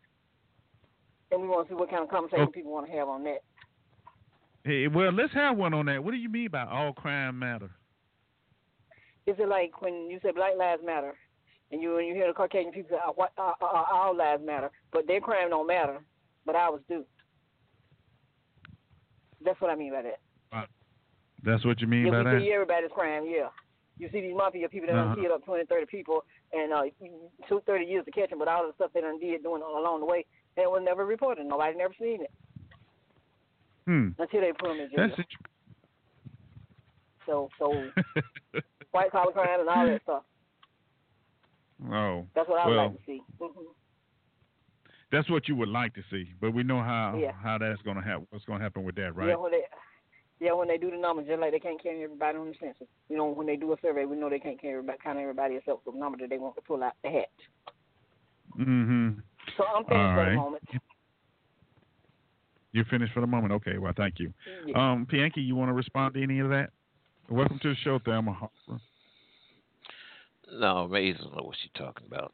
And 1.31 1.41
we 1.41 1.47
want 1.47 1.67
to 1.67 1.71
see 1.73 1.75
what 1.79 1.89
kind 1.89 2.03
of 2.03 2.09
conversation 2.09 2.47
Oh. 2.49 2.51
people 2.51 2.71
want 2.71 2.85
to 2.87 2.91
have 2.93 3.07
on 3.09 3.23
that. 3.23 3.41
Hey, 4.65 4.87
well, 4.87 5.11
let's 5.11 5.33
have 5.33 5.57
one 5.57 5.73
on 5.73 5.85
that. 5.85 6.03
What 6.03 6.11
do 6.11 6.17
you 6.17 6.29
mean 6.29 6.49
by 6.49 6.65
all 6.65 6.91
crime 6.93 7.37
matter? 7.39 7.69
Is 9.27 9.35
it 9.39 9.47
like 9.47 9.81
when 9.81 10.09
you 10.09 10.19
say 10.21 10.31
Black 10.31 10.55
Lives 10.57 10.83
Matter, 10.83 11.15
and 11.71 11.81
you 11.81 11.93
when 11.95 12.05
you 12.05 12.13
hear 12.13 12.27
the 12.27 12.33
Caucasian 12.33 12.71
people 12.71 12.89
say 12.97 13.01
uh, 13.03 13.11
what, 13.11 13.31
uh, 13.37 13.53
uh, 13.61 13.65
uh, 13.65 13.83
All 13.91 14.15
Lives 14.15 14.43
Matter, 14.43 14.71
but 14.91 15.07
their 15.07 15.19
crime 15.21 15.49
don't 15.49 15.67
matter, 15.67 16.03
but 16.45 16.55
ours 16.55 16.81
do. 16.87 17.05
That's 19.45 19.61
what 19.61 19.69
I 19.69 19.75
mean 19.75 19.91
by 19.93 20.01
that. 20.01 20.19
That's 21.43 21.63
what 21.63 21.79
you 21.79 21.85
mean 21.87 22.05
yeah, 22.07 22.11
by 22.11 22.17
we 22.19 22.23
that? 22.23 22.41
see 22.41 22.51
everybody's 22.51 22.89
crime. 22.91 23.23
Yeah, 23.27 23.49
you 23.99 24.09
see 24.11 24.21
these 24.21 24.33
mafia 24.35 24.67
people 24.67 24.87
that 24.87 24.93
done 24.93 25.05
Uh-huh. 25.11 25.15
killed 25.21 25.31
up 25.31 25.45
twenty, 25.45 25.65
thirty 25.65 25.85
people, 25.85 26.23
and 26.51 26.73
uh, 26.73 26.81
took 27.47 27.63
thirty 27.65 27.85
years 27.85 28.03
to 28.05 28.11
catch 28.11 28.31
them, 28.31 28.39
but 28.39 28.47
all 28.47 28.65
the 28.65 28.73
stuff 28.73 28.91
they 28.93 29.01
done 29.01 29.19
did 29.19 29.43
doing 29.43 29.61
along 29.61 29.99
the 29.99 30.05
way, 30.07 30.25
and 30.57 30.63
it 30.63 30.69
was 30.71 30.81
never 30.83 31.05
reported. 31.05 31.45
Nobody 31.45 31.77
never 31.77 31.93
seen 31.99 32.23
it 32.23 32.31
Hmm. 33.85 34.09
until 34.17 34.41
they 34.41 34.51
put 34.57 34.69
them 34.69 34.79
in 34.79 34.89
jail. 34.89 35.07
That's 35.07 35.19
it. 35.19 35.27
So, 37.27 37.49
so 37.59 37.91
white 38.91 39.11
collar 39.11 39.31
crime 39.31 39.59
and 39.59 39.69
all 39.69 39.85
that 39.85 40.01
stuff. 40.01 40.23
Oh, 41.91 42.25
That's 42.33 42.49
what 42.49 42.59
I 42.59 42.67
would 42.67 42.75
well, 42.75 42.85
like 42.87 42.93
to 42.93 43.05
see. 43.05 43.21
hmm 43.39 43.45
that's 45.11 45.29
what 45.29 45.47
you 45.47 45.55
would 45.55 45.69
like 45.69 45.93
to 45.95 46.01
see, 46.11 46.33
but 46.41 46.51
we 46.51 46.63
know 46.63 46.81
how 46.81 47.17
Yeah. 47.19 47.31
how 47.31 47.57
that's 47.57 47.81
going 47.83 47.97
to 47.97 48.03
happen. 48.03 48.27
What's 48.31 48.45
going 48.45 48.59
to 48.59 48.63
happen 48.63 48.83
with 48.83 48.95
that, 48.95 49.15
right? 49.15 49.29
Yeah, 49.29 49.35
when 49.35 49.51
they 49.51 49.63
yeah 50.39 50.53
when 50.53 50.67
they 50.67 50.77
do 50.77 50.91
the 50.91 50.97
numbers, 50.97 51.27
just 51.27 51.39
like 51.39 51.51
they 51.51 51.59
can't 51.59 51.81
count 51.81 51.97
everybody 52.01 52.37
on 52.37 52.47
the 52.49 52.55
census. 52.59 52.87
You 53.09 53.17
know, 53.17 53.27
when 53.27 53.47
they 53.47 53.55
do 53.55 53.71
a 53.73 53.77
survey, 53.81 54.05
we 54.05 54.17
know 54.17 54.29
they 54.29 54.39
can't 54.39 54.59
count 54.61 54.71
everybody, 54.73 54.97
count 55.03 55.19
everybody 55.19 55.55
except 55.55 55.85
the 55.85 55.91
number 55.93 56.17
that 56.19 56.29
they 56.29 56.37
want 56.37 56.55
to 56.55 56.61
pull 56.61 56.83
out 56.83 56.93
the 57.03 57.09
hat. 57.09 57.29
Mm-hmm. 58.59 59.19
So 59.57 59.63
I'm 59.63 59.83
finished 59.85 59.91
All 60.01 60.13
for 60.15 60.17
right. 60.21 60.29
the 60.29 60.35
moment. 60.35 60.63
You 62.71 62.83
finished 62.89 63.13
for 63.13 63.21
the 63.21 63.27
moment. 63.27 63.53
Okay. 63.53 63.77
Well, 63.77 63.93
thank 63.95 64.19
you. 64.19 64.33
Yeah. 64.65 64.91
Um, 64.91 65.07
Pianki, 65.09 65.37
you 65.37 65.55
want 65.55 65.69
to 65.69 65.73
respond 65.73 66.13
to 66.15 66.21
any 66.23 66.39
of 66.39 66.49
that? 66.49 66.71
Welcome 67.29 67.57
to 67.61 67.69
the 67.69 67.75
show, 67.83 67.99
Thelma. 68.03 68.33
Harper. 68.33 68.81
No, 70.51 70.87
Maze 70.87 71.15
doesn't 71.17 71.35
know 71.35 71.43
what 71.43 71.55
she's 71.61 71.71
talking 71.77 72.05
about. 72.05 72.33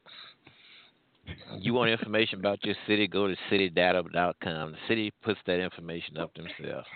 You 1.59 1.73
want 1.73 1.91
information 1.91 2.39
about 2.39 2.63
your 2.65 2.75
city? 2.87 3.07
Go 3.07 3.27
to 3.27 3.35
citydata.com. 3.51 4.71
The 4.71 4.77
city 4.87 5.13
puts 5.23 5.39
that 5.45 5.59
information 5.59 6.17
up 6.17 6.33
themselves. 6.33 6.87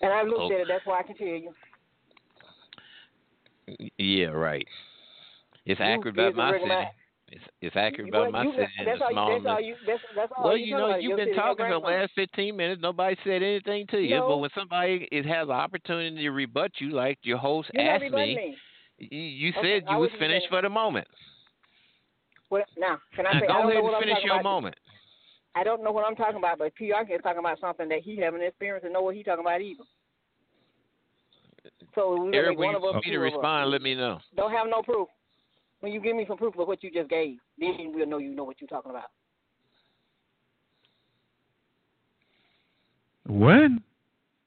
And 0.00 0.12
I 0.12 0.22
looked 0.22 0.40
Oh. 0.40 0.52
at 0.52 0.60
it. 0.60 0.68
That's 0.68 0.86
why 0.86 1.00
I 1.00 1.02
can 1.02 1.16
tell 1.16 1.26
you. 1.26 1.52
Yeah, 3.98 4.26
right. 4.26 4.66
It's 5.64 5.80
You 5.80 5.86
accurate 5.86 6.14
about 6.18 6.34
my 6.36 6.58
city. 6.58 6.70
out. 6.70 6.86
It's, 7.28 7.44
it's 7.60 7.76
accurate 7.76 8.12
Well, 8.12 8.28
about 8.28 8.44
my 8.44 8.50
city 8.52 8.68
and 8.78 8.86
that's 8.86 8.98
the 9.00 9.04
all 9.06 9.10
you- 9.10 9.14
small. 9.16 9.40
that's 9.40 9.46
all 9.46 9.60
you- 9.60 9.76
that's- 9.84 10.04
that's 10.14 10.32
all 10.36 10.44
well, 10.44 10.56
you 10.56 10.64
you 10.66 10.76
know, 10.76 10.96
you've 10.96 11.16
been 11.16 11.34
talking 11.34 11.66
for 11.66 11.72
the 11.72 11.78
last 11.80 12.12
15 12.14 12.56
minutes. 12.56 12.80
Nobody 12.80 13.16
said 13.24 13.42
anything 13.42 13.86
to 13.88 14.00
you. 14.00 14.14
No. 14.16 14.28
But 14.28 14.36
when 14.38 14.50
somebody 14.54 15.08
it 15.10 15.26
has 15.26 15.48
an 15.48 15.54
opportunity 15.54 16.22
to 16.22 16.30
rebut 16.30 16.80
you, 16.80 16.90
like 16.90 17.18
your 17.22 17.38
host 17.38 17.68
You're 17.74 17.82
asked 17.82 18.04
me, 18.04 18.36
me. 18.36 18.56
you, 18.98 19.18
you 19.18 19.52
Okay, 19.56 19.80
said 19.80 19.84
you 19.90 19.96
was 19.98 20.10
finished 20.20 20.48
for 20.48 20.62
the 20.62 20.68
moment. 20.70 21.08
Well, 22.50 22.62
now, 22.78 22.98
can 23.14 23.26
I 23.26 23.32
Now 23.34 23.40
say, 23.40 23.46
I 23.46 23.48
go 23.48 23.52
don't 23.54 23.62
know 23.64 23.70
ahead 23.70 23.82
what 23.82 23.88
and 23.88 23.96
I'm 23.96 24.02
finish 24.02 24.14
talking 24.16 24.26
your 24.26 24.34
about. 24.40 24.44
moment. 24.50 24.76
I 25.54 25.64
don't 25.64 25.82
know 25.82 25.90
what 25.92 26.04
I'm 26.06 26.16
talking 26.16 26.36
about, 26.36 26.58
but 26.58 26.74
PR 26.76 27.10
is 27.10 27.20
talking 27.22 27.38
about 27.40 27.58
something 27.60 27.88
that 27.88 28.00
he 28.02 28.18
haven't 28.18 28.42
experienced 28.42 28.84
and 28.84 28.92
know 28.92 29.00
what 29.02 29.14
he's 29.14 29.24
talking 29.24 29.44
about 29.44 29.60
either. 29.60 29.84
So 31.94 32.24
we 32.24 32.34
Eric, 32.36 32.58
when 32.58 32.66
one 32.66 32.70
you 32.72 32.76
of 32.76 32.84
us, 32.84 32.92
want 32.94 33.06
me 33.06 33.10
to 33.12 33.16
two 33.16 33.22
of 33.22 33.26
us. 33.28 33.32
respond, 33.32 33.70
let 33.70 33.80
me 33.82 33.94
know. 33.94 34.18
Don't 34.36 34.52
have 34.52 34.66
no 34.68 34.82
proof. 34.82 35.08
When 35.80 35.92
you 35.92 36.00
give 36.00 36.14
me 36.14 36.24
some 36.28 36.36
proof 36.36 36.56
of 36.58 36.68
what 36.68 36.82
you 36.82 36.90
just 36.90 37.08
gave, 37.08 37.38
then 37.58 37.92
we'll 37.94 38.06
know 38.06 38.18
you 38.18 38.34
know 38.34 38.44
what 38.44 38.60
you're 38.60 38.68
talking 38.68 38.90
about. 38.90 39.10
What? 43.26 43.70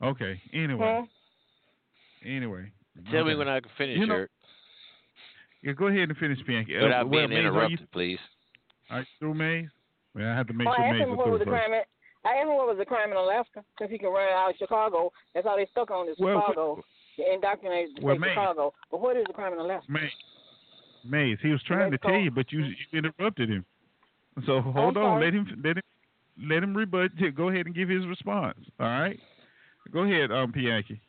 Okay. 0.04 0.42
Anyway. 0.54 0.80
Huh? 1.02 1.06
Anyway. 2.26 2.72
Tell 3.12 3.26
me 3.26 3.36
when 3.36 3.48
I 3.48 3.60
can 3.60 3.70
finish, 3.78 3.98
You 3.98 4.08
know- 4.08 4.16
Eric, 4.16 4.32
Yeah, 5.62 5.74
go 5.74 5.88
ahead 5.88 6.10
and 6.10 6.18
finish, 6.18 6.40
Pianki. 6.48 6.80
Uh, 6.80 6.86
without 6.86 7.10
well, 7.10 7.28
being 7.28 7.30
Maze, 7.30 7.38
are 7.38 7.42
you 7.42 7.48
interrupted, 7.50 7.92
please. 7.92 8.20
are 8.90 9.00
you 9.00 9.06
through, 9.20 9.34
Maze? 9.34 9.68
Well, 10.16 10.26
I 10.28 10.36
have 10.36 10.48
to 10.48 10.54
make 10.54 10.68
Oh, 10.68 10.74
sure 10.76 10.86
I 10.86 10.88
asked 10.90 10.94
Maze 11.00 11.04
him 11.04 11.18
what 11.18 11.18
was 11.18 11.26
through 11.30 11.40
the 11.40 11.52
first. 11.52 11.66
crime. 11.68 11.74
At, 11.74 11.88
I 12.26 12.34
asked 12.40 12.48
him 12.50 12.56
what 12.56 12.68
was 12.68 12.78
the 12.78 12.86
crime 12.86 13.12
in 13.12 13.18
Alaska, 13.18 13.64
since 13.78 13.92
he 13.92 13.98
can 13.98 14.10
run 14.10 14.28
out 14.32 14.50
of 14.52 14.56
Chicago. 14.58 15.12
That's 15.34 15.46
all 15.48 15.58
they 15.58 15.68
stuck 15.72 15.92
on 15.92 16.08
is 16.10 16.16
Well, 16.20 16.42
Chicago. 16.48 16.84
They 17.18 17.34
indoctrinated 17.34 18.00
well, 18.02 18.16
say 18.16 18.20
Maze- 18.20 18.30
Chicago. 18.32 18.74
But 18.92 19.02
what 19.02 19.18
is 19.18 19.26
the 19.28 19.34
crime 19.34 19.54
in 19.54 19.60
Alaska? 19.60 19.92
Maze, 19.92 20.12
Maze, 21.06 21.38
he 21.42 21.50
was 21.50 21.62
trying 21.64 21.92
to 21.92 21.98
Let's 22.02 22.04
tell 22.04 22.20
you, 22.20 22.32
but 22.32 22.52
you, 22.52 22.64
you 22.64 22.76
interrupted 22.94 23.50
him. 23.50 23.66
So 24.46 24.62
hold 24.62 24.96
on, 24.96 25.20
sorry. 25.20 25.26
let 25.26 25.34
him 25.34 25.62
let 25.64 25.78
him 25.78 25.84
let 26.42 26.64
him 26.64 26.76
rebut. 26.78 27.12
Go 27.36 27.50
ahead 27.50 27.66
and 27.66 27.76
give 27.76 27.90
his 27.90 28.06
response. 28.08 28.58
All 28.80 28.88
right. 28.88 29.20
Go 29.92 30.04
ahead, 30.04 30.32
um, 30.32 30.54
Pianki. 30.54 31.00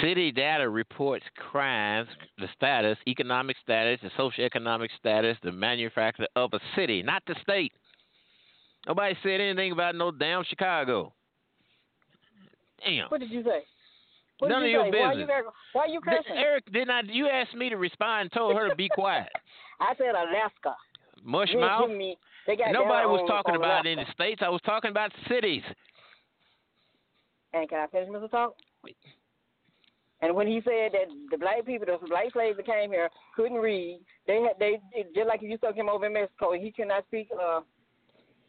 City 0.00 0.32
data 0.32 0.68
reports 0.68 1.24
crimes, 1.50 2.08
the 2.38 2.48
status, 2.56 2.96
economic 3.06 3.56
status, 3.62 4.00
the 4.02 4.10
socioeconomic 4.20 4.88
status, 4.98 5.36
the 5.42 5.52
manufacturer 5.52 6.26
of 6.36 6.50
a 6.54 6.60
city, 6.76 7.02
not 7.02 7.22
the 7.26 7.34
state. 7.42 7.72
Nobody 8.86 9.16
said 9.22 9.40
anything 9.40 9.72
about 9.72 9.94
no 9.94 10.10
damn 10.10 10.44
Chicago. 10.44 11.12
Damn. 12.84 13.08
What 13.08 13.20
did 13.20 13.30
you 13.30 13.42
say? 13.42 13.62
What 14.38 14.48
None 14.48 14.62
did 14.62 14.66
of 14.66 14.70
you 14.70 14.76
your 14.78 14.92
say? 14.92 14.98
Why 15.00 15.08
business. 15.14 15.28
you, 15.28 15.50
why 15.72 15.86
you 15.86 16.00
Th- 16.00 16.16
cursing? 16.24 16.36
Eric, 16.36 16.72
did 16.72 16.88
not 16.88 17.06
you 17.08 17.28
asked 17.28 17.54
me 17.54 17.68
to 17.70 17.76
respond 17.76 18.22
and 18.22 18.32
told 18.32 18.56
her 18.56 18.68
to 18.68 18.74
be 18.76 18.88
quiet. 18.88 19.28
I 19.80 19.94
said 19.96 20.08
Alaska. 20.10 20.74
Mush 21.24 21.50
You 21.52 21.60
mouth. 21.60 21.88
me- 21.90 22.18
Nobody 22.46 23.06
was 23.06 23.20
on- 23.22 23.26
talking 23.28 23.54
on 23.54 23.60
about 23.60 23.86
Alaska. 23.86 23.88
any 24.02 24.06
states. 24.12 24.42
I 24.44 24.50
was 24.50 24.60
talking 24.66 24.90
about 24.90 25.10
cities. 25.28 25.62
And 27.54 27.68
can 27.68 27.78
I 27.78 27.86
finish, 27.86 28.08
Mr. 28.10 28.30
Talk? 28.30 28.54
And 30.24 30.34
when 30.34 30.46
he 30.46 30.62
said 30.64 30.92
that 30.92 31.12
the 31.30 31.36
black 31.36 31.66
people, 31.66 31.86
the 31.86 32.08
black 32.08 32.32
slaves 32.32 32.56
that 32.56 32.64
came 32.64 32.90
here 32.90 33.10
couldn't 33.36 33.58
read, 33.58 34.00
they 34.26 34.40
had 34.40 34.58
they 34.58 34.80
just 35.14 35.28
like 35.28 35.42
if 35.42 35.50
you 35.50 35.58
took 35.58 35.76
him 35.76 35.90
over 35.90 36.06
in 36.06 36.14
Mexico, 36.14 36.54
he 36.54 36.72
cannot 36.72 37.04
speak 37.08 37.28
uh 37.38 37.60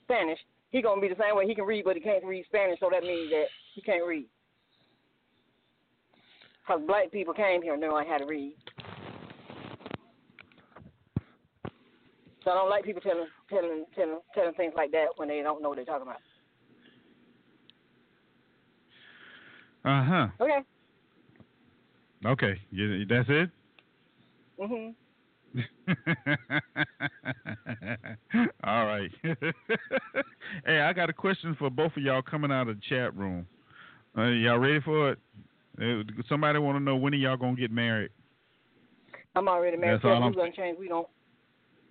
Spanish. 0.06 0.40
He 0.70 0.82
gonna 0.82 1.02
be 1.02 1.10
the 1.10 1.20
same 1.20 1.36
way. 1.36 1.46
He 1.46 1.54
can 1.54 1.66
read, 1.66 1.84
but 1.84 1.98
he 1.98 2.02
can't 2.02 2.24
read 2.24 2.46
Spanish, 2.46 2.80
so 2.80 2.88
that 2.90 3.04
means 3.04 3.30
that 3.32 3.48
he 3.74 3.82
can't 3.82 4.08
read. 4.08 4.26
Cause 6.66 6.80
black 6.88 7.12
people 7.12 7.34
came 7.34 7.62
here 7.62 7.74
and 7.74 7.82
don't 7.82 8.08
how 8.08 8.20
to 8.20 8.26
read. 8.26 8.56
So 12.46 12.52
I 12.52 12.54
don't 12.54 12.70
like 12.70 12.86
people 12.86 13.02
telling 13.02 13.28
telling 13.50 13.84
telling 13.98 14.20
telling 14.34 14.54
things 14.54 14.74
like 14.78 14.92
that 14.92 15.08
when 15.18 15.28
they 15.28 15.42
don't 15.42 15.62
know 15.62 15.68
what 15.68 15.76
they're 15.76 15.84
talking 15.84 16.08
about. 16.08 16.22
Uh 19.84 20.04
huh. 20.06 20.28
Okay. 20.40 20.60
Okay. 22.26 22.60
You, 22.72 23.06
that's 23.06 23.30
it. 23.30 23.50
Mhm. 24.60 24.96
All 28.64 28.86
right. 28.86 29.12
hey, 30.66 30.80
I 30.80 30.94
got 30.94 31.10
a 31.10 31.14
question 31.14 31.56
for 31.58 31.70
both 31.70 31.96
of 31.96 32.04
y'all 32.04 32.22
coming 32.22 32.52
out 32.52 32.68
of 32.68 32.76
the 32.78 32.82
chat 32.90 33.16
room. 33.16 33.46
Uh, 34.18 34.28
y'all 34.30 34.58
ready 34.60 34.82
for 34.82 35.12
it? 35.12 35.20
Uh, 35.82 36.04
somebody 36.30 36.58
want 36.60 36.78
to 36.78 36.84
know 36.84 36.96
when 36.96 37.14
are 37.14 37.18
y'all 37.18 37.38
gonna 37.38 37.56
get 37.56 37.72
married? 37.72 38.10
I'm 39.36 39.48
already 39.48 39.78
married. 39.78 39.96
That's 39.96 40.04
Tell 40.04 40.12
all 40.14 40.24
I'm 40.24 40.32
Blues 40.34 40.46
Unchained 40.48 40.78
we 40.80 40.88
don't. 40.88 41.08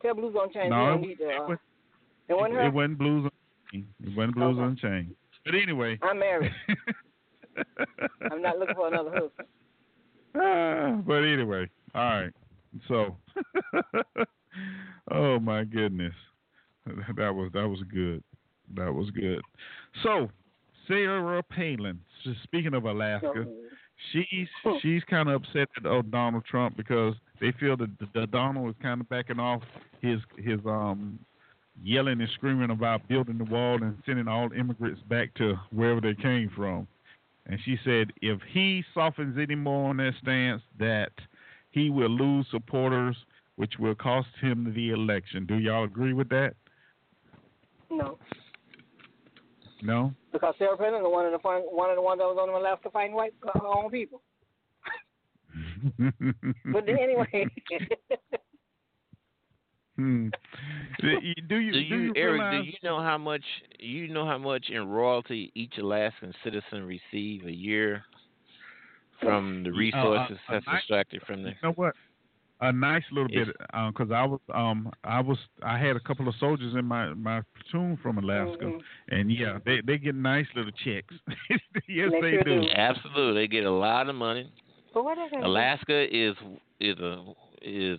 Tell 0.02 0.15
Blues 0.15 0.35
Unchained 0.40 0.70
No, 0.70 0.77
we 0.77 0.85
it 0.85 0.89
don't 0.90 1.01
need 1.02 1.19
to. 1.19 1.24
Uh, 1.24 1.48
was- 1.48 1.59
it 2.28 2.35
wasn't 2.35 2.55
it, 2.59 2.65
it 2.65 2.73
wasn't 2.73 2.98
blues. 2.98 3.31
Unchained. 3.73 3.89
It 4.02 4.16
wasn't 4.16 4.35
blues 4.35 4.56
Okay. 4.59 4.66
unchained. 4.66 5.15
But 5.44 5.55
anyway. 5.55 5.98
I'm 6.02 6.19
married. 6.19 6.52
I'm 8.32 8.40
not 8.40 8.59
looking 8.59 8.74
for 8.74 8.89
another 8.89 9.11
husband. 9.11 9.48
Ah, 10.36 11.01
but 11.06 11.23
anyway, 11.24 11.69
all 11.94 12.02
right. 12.02 12.32
So, 12.89 13.16
oh 15.12 15.39
my 15.39 15.65
goodness, 15.65 16.15
that 16.86 17.35
was 17.35 17.51
that 17.55 17.69
was 17.69 17.81
good. 17.93 18.23
That 18.74 18.93
was 18.93 19.11
good. 19.11 19.43
So, 20.02 20.28
Sarah 20.89 21.43
Palin. 21.43 22.01
Speaking 22.44 22.74
of 22.74 22.85
Alaska, 22.85 23.44
she's 24.12 24.48
she's 24.81 25.02
kind 25.05 25.28
of 25.28 25.43
upset 25.43 25.69
at 25.77 25.86
oh, 25.86 26.02
Donald 26.02 26.44
Trump 26.47 26.77
because 26.77 27.15
they 27.40 27.52
feel 27.61 27.77
that, 27.77 27.90
that 28.15 28.31
Donald 28.31 28.70
is 28.70 28.77
kind 28.82 29.01
of 29.01 29.09
backing 29.09 29.39
off 29.39 29.62
his 30.01 30.20
his 30.36 30.59
um 30.66 31.19
yelling 31.82 32.20
and 32.20 32.31
screaming 32.35 32.70
about 32.70 33.06
building 33.09 33.39
the 33.39 33.44
wall 33.44 33.82
and 33.82 33.97
sending 34.06 34.28
all 34.28 34.51
immigrants 34.52 35.01
back 35.09 35.35
to 35.35 35.55
wherever 35.73 36.01
they 36.01 36.15
came 36.15 36.51
from. 36.55 36.86
And 37.47 37.59
she 37.65 37.79
said 37.85 38.12
if 38.23 38.41
he 38.53 38.83
softens 38.95 39.37
any 39.39 39.55
more 39.55 39.91
on 39.91 39.99
that 39.99 40.12
stance, 40.23 40.62
that 40.79 41.12
he 41.71 41.91
will 41.91 42.09
lose 42.09 42.47
supporters, 42.51 43.16
which 43.57 43.75
will 43.79 43.95
cost 43.95 44.29
him 44.41 44.73
the 44.75 44.91
election. 44.91 45.45
Do 45.47 45.57
y'all 45.57 45.85
agree 45.85 46.12
with 46.12 46.29
that? 46.31 46.55
No, 47.91 48.19
No. 49.83 50.12
because 50.33 50.55
Sarah 50.59 50.77
Palin 50.77 51.01
is 51.01 51.03
one 51.05 51.27
of 51.27 51.33
the 51.33 51.39
fun, 51.39 51.62
one 51.62 51.91
of 51.91 51.97
the 51.97 52.03
ones 52.03 52.19
that 52.19 52.25
was 52.25 52.39
on 52.41 52.49
Alaska 52.49 52.91
fighting 52.91 53.15
white 53.15 53.35
uh, 53.47 53.59
her 53.59 53.66
own 53.66 53.91
people. 53.91 54.23
But 56.73 56.89
anyway, 56.89 57.47
hmm. 59.97 60.29
Do 61.01 61.09
you 61.23 61.35
do 61.49 61.57
you, 61.57 61.73
Do 61.73 61.79
you, 61.79 61.97
you 61.97 62.12
Eric? 62.16 62.33
realize, 62.41 62.65
Do 62.65 62.71
you 62.71 62.77
know 62.83 63.01
how 63.03 63.19
much 63.19 63.45
you 63.79 64.09
know 64.09 64.27
how 64.27 64.39
much 64.39 64.66
in 64.71 64.89
royalty 64.89 65.51
each 65.55 65.75
Alaskan 65.79 66.33
citizen 66.43 66.85
receive 66.87 67.47
a 67.47 67.53
year 67.53 68.05
from 69.21 69.62
the 69.65 69.71
resources 69.73 70.37
uh, 70.49 70.53
that's 70.55 70.65
I- 70.69 70.77
extracted 70.77 71.23
from 71.27 71.43
there? 71.43 71.53
You 71.62 71.69
know 71.69 71.73
what? 71.75 71.95
A 72.61 72.73
nice 72.73 73.03
little 73.11 73.29
If- 73.31 73.49
bit, 73.49 73.57
because 73.89 74.11
I 74.12 74.25
was, 74.25 74.41
um, 74.55 74.91
I 75.03 75.21
was, 75.21 75.37
I 75.62 75.77
had 75.77 75.97
a 75.97 76.01
couple 76.01 76.29
of 76.29 76.35
soldiers 76.39 76.75
in 76.75 76.85
my 76.85 77.12
my 77.12 77.43
platoon 77.55 77.99
from 78.03 78.16
Alaska, 78.19 78.65
Mhm. 78.65 78.81
and 79.09 79.31
yeah, 79.31 79.59
they 79.66 79.81
they 79.85 79.99
get 79.99 80.15
nice 80.15 80.47
little 80.55 80.71
checks. 80.85 81.12
yes, 81.89 82.11
They 82.12 82.21
they 82.21 82.31
sure 82.31 82.45
do. 82.45 82.61
do. 82.62 82.69
Absolutely, 82.75 83.43
they 83.43 83.49
get 83.49 83.65
a 83.65 83.71
lot 83.71 84.09
of 84.09 84.15
money. 84.15 84.51
but 84.95 85.05
what 85.05 85.19
is 85.19 85.31
that? 85.33 85.43
Alaska 85.43 86.07
is 86.16 86.37
is 86.81 86.99
a 87.01 87.25
is 87.61 87.99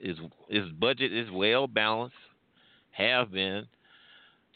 is 0.00 0.16
its 0.56 0.72
budget 0.72 1.12
is 1.12 1.30
well 1.30 1.66
balanced, 1.66 2.16
have 2.92 3.30
been. 3.32 3.66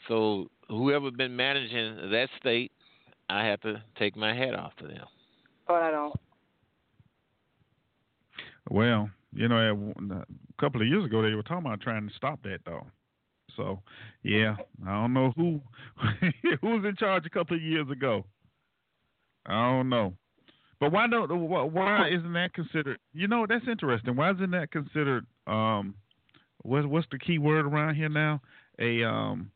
So 0.07 0.49
whoever 0.67 1.11
been 1.11 1.35
managing 1.35 2.09
that 2.11 2.27
state, 2.39 2.71
I 3.29 3.45
have 3.45 3.61
to 3.61 3.81
take 3.97 4.15
my 4.15 4.33
hat 4.33 4.55
off 4.55 4.75
to 4.77 4.87
them. 4.87 5.05
But 5.67 5.83
I 5.83 5.91
don't. 5.91 6.15
Well, 8.69 9.09
you 9.33 9.47
know, 9.47 9.57
a 9.57 10.25
couple 10.59 10.81
of 10.81 10.87
years 10.87 11.05
ago 11.05 11.21
they 11.21 11.33
were 11.33 11.43
talking 11.43 11.65
about 11.65 11.81
trying 11.81 12.07
to 12.07 12.15
stop 12.15 12.41
that 12.43 12.59
though. 12.65 12.85
So, 13.55 13.79
yeah, 14.23 14.55
I 14.87 15.01
don't 15.01 15.13
know 15.13 15.33
who 15.35 15.61
who 16.61 16.67
was 16.67 16.85
in 16.85 16.95
charge 16.97 17.25
a 17.25 17.29
couple 17.29 17.57
of 17.57 17.61
years 17.61 17.89
ago. 17.89 18.25
I 19.45 19.71
don't 19.71 19.89
know. 19.89 20.13
But 20.81 20.91
why 20.91 21.05
don't 21.07 21.29
why, 21.47 21.61
why 21.61 22.09
isn't 22.09 22.33
that 22.33 22.55
considered? 22.55 22.97
You 23.13 23.27
know, 23.27 23.45
that's 23.47 23.67
interesting. 23.67 24.15
Why 24.15 24.31
isn't 24.31 24.49
that 24.49 24.71
considered? 24.71 25.27
Um, 25.45 25.93
what 26.63 26.87
what's 26.87 27.07
the 27.11 27.19
key 27.19 27.37
word 27.37 27.67
around 27.67 27.95
here 27.95 28.09
now? 28.09 28.41
A 28.79 29.03
um, 29.03 29.51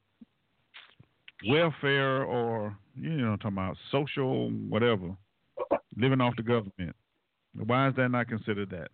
welfare 1.48 2.24
or 2.24 2.78
you 2.96 3.10
know, 3.10 3.30
I'm 3.32 3.40
talking 3.40 3.58
about 3.58 3.76
social 3.92 4.52
whatever, 4.70 5.16
living 5.98 6.22
off 6.22 6.36
the 6.38 6.44
government. 6.44 6.96
Why 7.56 7.88
is 7.88 7.96
that 7.96 8.10
not 8.10 8.28
considered 8.28 8.70
that? 8.70 8.90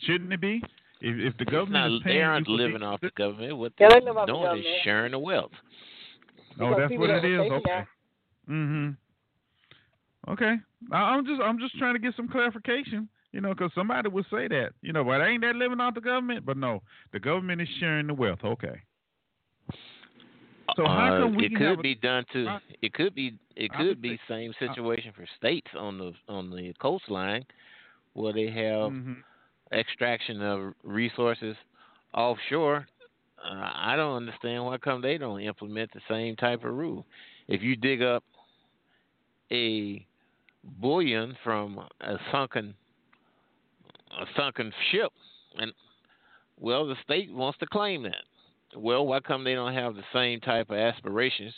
Shouldn't 0.00 0.30
it 0.30 0.42
be? 0.42 0.62
If, 1.00 1.32
if 1.32 1.38
the 1.38 1.46
government 1.46 1.90
not, 1.90 1.96
is 1.96 2.02
paying 2.04 2.16
they 2.18 2.22
aren't 2.22 2.48
you 2.48 2.54
living 2.56 2.74
these- 2.80 2.82
off 2.82 3.00
the 3.00 3.10
government. 3.16 3.56
What 3.56 3.72
Yeah, 3.78 3.88
they're 3.88 4.00
they 4.00 4.06
live 4.06 4.16
off 4.18 4.26
the 4.26 4.32
doing 4.34 4.58
is 4.58 4.64
sharing 4.82 5.12
the 5.12 5.18
wealth. 5.18 5.52
Oh, 6.60 6.68
Because 6.68 6.76
that's 6.88 7.00
what 7.00 7.10
it 7.10 7.24
is. 7.24 7.40
Okay. 7.40 7.62
that- 7.64 7.86
Mhm. 8.48 8.96
Okay. 10.28 10.54
I, 10.92 10.96
I'm 10.96 11.24
just 11.26 11.40
I'm 11.40 11.58
just 11.58 11.76
trying 11.78 11.94
to 11.94 12.00
get 12.00 12.14
some 12.16 12.28
clarification. 12.28 13.08
You 13.32 13.40
know, 13.40 13.48
because 13.52 13.72
somebody 13.74 14.08
would 14.08 14.26
say 14.30 14.46
that. 14.48 14.70
You 14.80 14.92
know, 14.92 15.02
but 15.02 15.20
ain't 15.20 15.42
that 15.42 15.56
living 15.56 15.80
off 15.80 15.94
the 15.94 16.00
government? 16.00 16.46
But 16.46 16.56
no, 16.56 16.82
the 17.12 17.18
government 17.18 17.60
is 17.60 17.68
sharing 17.80 18.06
the 18.06 18.14
wealth. 18.14 18.44
Okay. 18.44 18.80
So 20.76 20.86
how 20.86 21.12
Uh, 21.14 21.18
come 21.18 21.34
we 21.34 21.46
it 21.46 21.54
could 21.56 21.78
a- 21.78 21.82
be 21.82 21.94
done 21.94 22.24
to 22.32 22.58
it 22.80 22.92
could 22.94 23.14
be 23.14 23.34
it 23.56 23.72
could 23.72 24.00
be 24.00 24.18
same 24.28 24.52
situation 24.58 25.12
for 25.14 25.26
states 25.36 25.68
on 25.78 25.98
the 25.98 26.12
on 26.28 26.50
the 26.50 26.72
coastline 26.80 27.44
where 28.14 28.32
they 28.32 28.50
have 28.50 28.92
Mhm. 28.92 29.22
extraction 29.72 30.40
of 30.42 30.74
resources 30.82 31.56
offshore. 32.14 32.86
Uh, 33.38 33.70
I 33.74 33.96
don't 33.96 34.16
understand 34.16 34.64
why 34.64 34.78
come 34.78 35.00
they 35.02 35.18
don't 35.18 35.40
implement 35.40 35.92
the 35.92 36.00
same 36.08 36.36
type 36.36 36.64
of 36.64 36.72
rule. 36.74 37.06
If 37.48 37.62
you 37.62 37.76
dig 37.76 38.00
up 38.02 38.24
a 39.52 40.06
bullion 40.80 41.36
from 41.44 41.78
a 42.00 42.16
sunken 42.32 42.74
a 44.20 44.24
sunken 44.36 44.72
ship 44.90 45.10
and 45.58 45.72
well 46.58 46.86
the 46.86 46.96
state 47.02 47.32
wants 47.32 47.58
to 47.58 47.66
claim 47.66 48.02
that. 48.04 48.22
Well, 48.76 49.06
why 49.06 49.20
come 49.20 49.44
they 49.44 49.54
don't 49.54 49.74
have 49.74 49.94
the 49.94 50.02
same 50.12 50.40
type 50.40 50.70
of 50.70 50.76
aspirations 50.76 51.54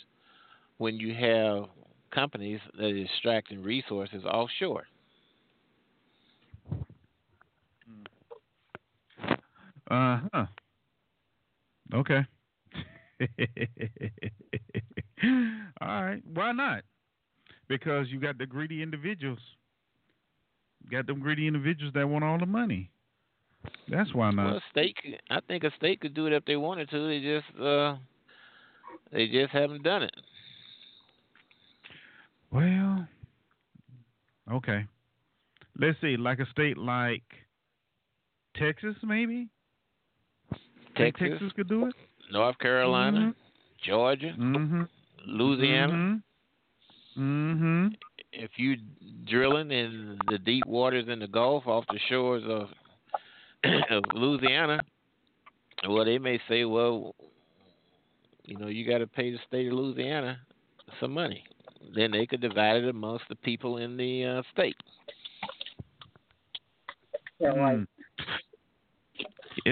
when 0.77 0.97
you 0.97 1.13
have 1.15 1.65
companies 2.11 2.59
that 2.77 2.85
are 2.85 2.97
extracting 2.97 3.63
resources 3.63 4.23
offshore? 4.23 4.85
Uh 9.89 10.19
huh. 10.33 10.45
Okay. 11.93 12.25
All 15.81 16.03
right. 16.03 16.21
Why 16.33 16.51
not? 16.51 16.83
Because 17.67 18.07
you 18.09 18.19
got 18.19 18.37
the 18.37 18.45
greedy 18.45 18.81
individuals. 18.81 19.39
You 20.83 20.89
got 20.89 21.07
them 21.07 21.19
greedy 21.19 21.47
individuals 21.47 21.93
that 21.95 22.07
want 22.07 22.23
all 22.23 22.39
the 22.39 22.45
money. 22.45 22.89
That's 23.89 24.13
why 24.13 24.31
not. 24.31 24.45
Well, 24.45 24.55
a 24.57 24.61
state. 24.71 24.95
I 25.29 25.39
think 25.47 25.63
a 25.63 25.71
state 25.75 25.99
could 25.99 26.13
do 26.13 26.27
it 26.27 26.33
if 26.33 26.45
they 26.45 26.55
wanted 26.55 26.89
to. 26.91 27.07
They 27.07 27.19
just, 27.19 27.61
uh, 27.61 27.95
they 29.11 29.27
just 29.27 29.51
haven't 29.51 29.83
done 29.83 30.03
it. 30.03 30.15
Well, 32.51 33.07
okay. 34.51 34.85
Let's 35.79 35.99
see, 36.01 36.15
like 36.17 36.39
a 36.39 36.45
state 36.51 36.77
like 36.77 37.23
Texas, 38.55 38.95
maybe. 39.03 39.49
Texas, 40.95 41.27
Texas 41.31 41.51
could 41.55 41.67
do 41.67 41.87
it. 41.87 41.93
North 42.31 42.57
Carolina, 42.59 43.33
Georgia, 43.85 44.33
Mm-hmm. 44.37 44.83
Louisiana. 45.27 46.21
Mm-hmm. 47.17 47.87
If 48.33 48.51
you 48.57 48.75
drilling 49.25 49.71
in 49.71 50.19
the 50.29 50.37
deep 50.37 50.65
waters 50.67 51.05
in 51.07 51.19
the 51.19 51.27
Gulf 51.27 51.65
off 51.65 51.85
the 51.87 51.99
shores 52.09 52.43
of 52.47 52.67
of 53.91 54.03
Louisiana, 54.13 54.79
well, 55.87 56.05
they 56.05 56.17
may 56.17 56.39
say, 56.47 56.65
well, 56.65 57.15
you 58.45 58.57
know, 58.57 58.67
you 58.67 58.87
got 58.87 58.99
to 58.99 59.07
pay 59.07 59.31
the 59.31 59.39
state 59.47 59.67
of 59.67 59.73
Louisiana 59.73 60.39
some 60.99 61.11
money. 61.11 61.43
Then 61.95 62.11
they 62.11 62.25
could 62.25 62.41
divide 62.41 62.83
it 62.83 62.89
amongst 62.89 63.25
the 63.29 63.35
people 63.35 63.77
in 63.77 63.97
the 63.97 64.25
uh, 64.25 64.41
state. 64.53 64.75
Yeah, 67.39 67.49
right. 67.49 67.77
Mm. 67.77 67.87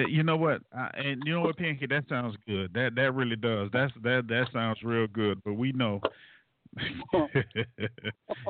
You 0.10 0.24
know 0.24 0.36
what? 0.36 0.62
I, 0.76 0.90
and 0.96 1.22
you 1.26 1.34
know 1.34 1.42
what, 1.42 1.58
Pinky? 1.58 1.88
That 1.88 2.04
sounds 2.10 2.36
good. 2.46 2.74
That 2.74 2.96
that 2.96 3.14
really 3.14 3.36
does. 3.36 3.70
That's 3.72 3.94
that 4.04 4.26
that 4.28 4.48
sounds 4.52 4.80
real 4.84 5.08
good. 5.08 5.42
But 5.44 5.54
we 5.54 5.72
know 5.72 6.02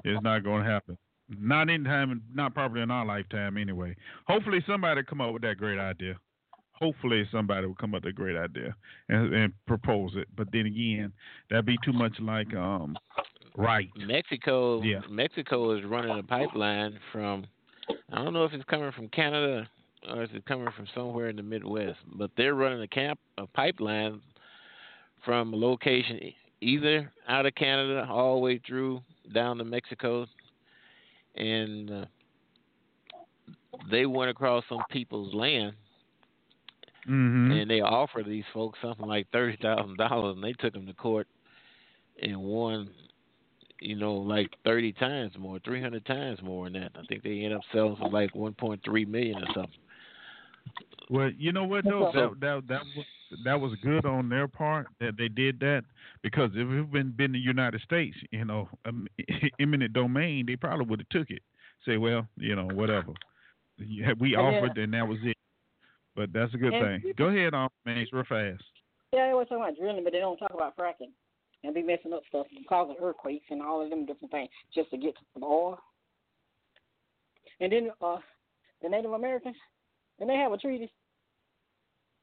it's 0.03 0.23
not 0.23 0.43
going 0.43 0.63
to 0.63 0.69
happen. 0.69 0.97
Not 1.29 1.69
in 1.69 1.83
time. 1.83 2.21
Not 2.33 2.53
probably 2.53 2.81
in 2.81 2.91
our 2.91 3.05
lifetime, 3.05 3.57
anyway. 3.57 3.95
Hopefully, 4.27 4.63
somebody 4.67 5.01
come 5.03 5.21
up 5.21 5.33
with 5.33 5.41
that 5.41 5.57
great 5.57 5.79
idea. 5.79 6.15
Hopefully, 6.73 7.27
somebody 7.31 7.65
will 7.65 7.75
come 7.75 7.95
up 7.95 8.03
with 8.03 8.11
a 8.11 8.15
great 8.15 8.35
idea 8.35 8.75
and, 9.09 9.33
and 9.33 9.53
propose 9.65 10.11
it. 10.15 10.27
But 10.35 10.49
then 10.51 10.65
again, 10.67 11.13
that'd 11.49 11.65
be 11.65 11.77
too 11.83 11.93
much 11.93 12.13
like 12.19 12.53
um 12.53 12.97
right. 13.57 13.89
Mexico, 13.97 14.81
Yeah. 14.81 14.99
Mexico 15.09 15.71
is 15.77 15.83
running 15.85 16.17
a 16.19 16.23
pipeline 16.23 16.99
from. 17.11 17.47
I 18.11 18.23
don't 18.23 18.33
know 18.33 18.45
if 18.45 18.53
it's 18.53 18.65
coming 18.65 18.91
from 18.91 19.07
Canada 19.09 19.67
or 20.09 20.23
is 20.23 20.29
it 20.33 20.45
coming 20.45 20.67
from 20.75 20.87
somewhere 20.93 21.29
in 21.29 21.35
the 21.35 21.43
Midwest, 21.43 21.97
but 22.17 22.29
they're 22.37 22.55
running 22.55 22.81
a 22.81 22.87
camp 22.87 23.19
a 23.37 23.47
pipeline 23.47 24.21
from 25.23 25.53
a 25.53 25.55
location 25.55 26.19
either 26.65 27.11
out 27.27 27.45
of 27.45 27.55
Canada 27.55 28.07
all 28.09 28.35
the 28.35 28.41
way 28.41 28.59
through 28.65 29.01
down 29.33 29.57
to 29.57 29.63
Mexico, 29.63 30.25
and 31.35 31.91
uh, 31.91 32.05
they 33.89 34.05
went 34.05 34.31
across 34.31 34.63
some 34.69 34.81
people's 34.89 35.33
land 35.33 35.73
Mm-hmm. 37.07 37.51
and 37.51 37.69
they 37.69 37.81
offered 37.81 38.25
these 38.25 38.43
folks 38.51 38.79
something 38.81 39.05
like 39.05 39.27
thirty 39.31 39.57
thousand 39.61 39.95
dollars, 39.97 40.35
and 40.35 40.43
they 40.43 40.53
took 40.53 40.73
them 40.73 40.87
to 40.87 40.93
court 40.93 41.27
and 42.19 42.35
won, 42.35 42.89
you 43.79 43.95
know, 43.95 44.15
like 44.15 44.49
thirty 44.63 44.91
times 44.91 45.33
more, 45.37 45.59
three 45.59 45.79
hundred 45.79 46.03
times 46.07 46.39
more 46.41 46.65
than 46.65 46.81
that. 46.81 46.93
I 46.95 47.05
think 47.07 47.21
they 47.21 47.41
ended 47.41 47.53
up 47.53 47.61
selling 47.71 47.95
for 47.97 48.09
like 48.09 48.33
one 48.33 48.55
point 48.55 48.81
three 48.83 49.05
million 49.05 49.37
or 49.37 49.47
something. 49.53 49.79
Well, 51.11 51.29
you 51.37 51.51
know 51.51 51.65
what 51.65 51.85
though, 51.85 52.11
that, 52.11 52.39
that 52.39 52.67
that 52.69 52.81
was 52.97 53.05
that 53.43 53.59
was 53.59 53.73
good 53.81 54.05
on 54.05 54.29
their 54.29 54.47
part 54.47 54.87
that 54.99 55.17
they 55.17 55.27
did 55.27 55.59
that 55.59 55.83
because 56.21 56.51
if 56.53 56.67
it 56.69 56.77
had 56.77 56.91
been 56.91 57.11
been 57.11 57.31
the 57.31 57.39
United 57.39 57.81
States, 57.81 58.15
you 58.31 58.45
know, 58.45 58.69
um, 58.85 59.07
eminent 59.59 59.93
domain, 59.93 60.45
they 60.45 60.55
probably 60.55 60.85
would 60.85 60.99
have 60.99 61.09
took 61.09 61.29
it. 61.29 61.41
Say, 61.85 61.97
well, 61.97 62.27
you 62.37 62.55
know, 62.55 62.67
whatever. 62.73 63.13
Yeah, 63.77 64.13
We 64.19 64.31
then- 64.31 64.39
offered, 64.39 64.77
and 64.77 64.93
that 64.93 65.07
was 65.07 65.19
it. 65.23 65.37
But 66.15 66.31
that's 66.31 66.53
a 66.53 66.57
good 66.57 66.73
And 66.73 67.01
thing. 67.03 67.13
Go 67.17 67.25
ahead, 67.25 67.53
on 67.53 67.69
man, 67.85 67.97
it's 67.97 68.13
real 68.13 68.23
fast. 68.23 68.63
Yeah, 69.11 69.25
they 69.27 69.31
always 69.31 69.49
talk 69.49 69.57
about 69.57 69.75
drilling, 69.77 70.03
but 70.03 70.13
they 70.13 70.19
don't 70.19 70.37
talk 70.37 70.51
about 70.53 70.77
fracking 70.77 71.11
and 71.63 71.73
be 71.73 71.81
messing 71.83 72.13
up 72.13 72.21
stuff 72.29 72.47
and 72.55 72.65
causing 72.67 72.95
earthquakes 73.01 73.45
and 73.49 73.61
all 73.61 73.83
of 73.83 73.89
them 73.89 74.05
different 74.05 74.31
things 74.31 74.49
just 74.73 74.89
to 74.91 74.97
get 74.97 75.13
the 75.37 75.45
oil. 75.45 75.77
And 77.59 77.71
then 77.71 77.89
uh, 78.01 78.17
the 78.81 78.89
Native 78.89 79.11
Americans, 79.11 79.55
and 80.19 80.29
they 80.29 80.35
have 80.35 80.51
a 80.51 80.57
treaty, 80.57 80.91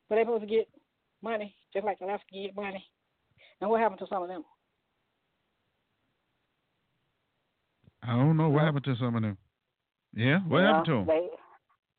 but 0.08 0.16
they 0.16 0.22
supposed 0.22 0.42
to 0.42 0.48
get 0.48 0.68
money 1.22 1.54
just 1.72 1.84
like 1.86 1.98
Alaska 2.00 2.26
get 2.32 2.54
money. 2.56 2.84
And 3.60 3.70
what 3.70 3.80
happened 3.80 4.00
to 4.00 4.06
some 4.08 4.22
of 4.22 4.28
them? 4.28 4.42
I 8.02 8.16
don't 8.16 8.36
know 8.36 8.48
what 8.48 8.64
happened 8.64 8.84
to 8.84 8.96
some 8.98 9.14
of 9.14 9.22
them. 9.22 9.38
Yeah, 10.14 10.40
what 10.40 10.62
happened 10.62 10.86
to 10.86 10.92
them? 10.92 11.06
They, 11.06 11.26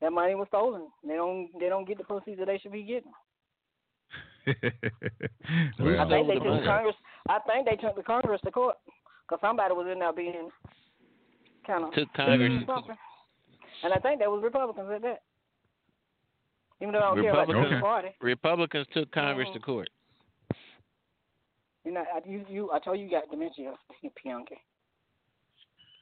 that 0.02 0.12
money 0.12 0.34
was 0.34 0.48
stolen. 0.48 0.88
They 1.06 1.14
don't 1.14 1.48
they 1.58 1.68
don't 1.68 1.88
get 1.88 1.98
the 1.98 2.04
proceeds 2.04 2.38
that 2.38 2.46
they 2.46 2.58
should 2.58 2.72
be 2.72 2.82
getting. 2.82 3.12
Well, 5.80 6.00
I 6.00 6.08
think 6.08 6.28
they 6.28 6.34
took 6.34 6.44
money. 6.44 6.66
Congress. 6.66 6.94
I 7.28 7.38
think 7.46 7.66
they 7.66 7.76
took 7.76 7.96
the 7.96 8.02
Congress 8.02 8.40
to 8.44 8.50
court 8.50 8.76
because 9.26 9.40
somebody 9.40 9.72
was 9.72 9.88
in 9.90 9.98
there 9.98 10.12
being 10.12 10.50
kind 11.66 11.84
of 11.84 11.92
Took 11.94 12.12
Congress 12.12 12.52
to 12.60 12.66
court. 12.66 12.78
something. 12.80 12.96
And 13.82 13.92
I 13.94 13.96
think 13.98 14.20
that 14.20 14.30
was 14.30 14.42
Republicans 14.44 14.90
at 14.94 15.02
that. 15.02 15.22
Even 16.80 16.92
though 16.92 16.98
I 17.00 17.14
don't 17.14 17.22
care 17.22 17.30
about 17.30 17.46
the 17.46 17.54
Republicans, 17.54 17.82
Party, 17.82 18.08
Republicans 18.20 18.86
took 18.92 19.10
Congress 19.12 19.48
Mhm. 19.48 19.52
to 19.54 19.60
court. 19.60 19.90
you 21.84 21.92
know, 21.92 22.00
I, 22.14 22.26
you, 22.26 22.44
you, 22.48 22.72
I 22.72 22.78
told 22.78 22.98
you 22.98 23.04
you 23.04 23.10
got 23.10 23.30
dementia, 23.30 23.74
Bianca. 24.24 24.54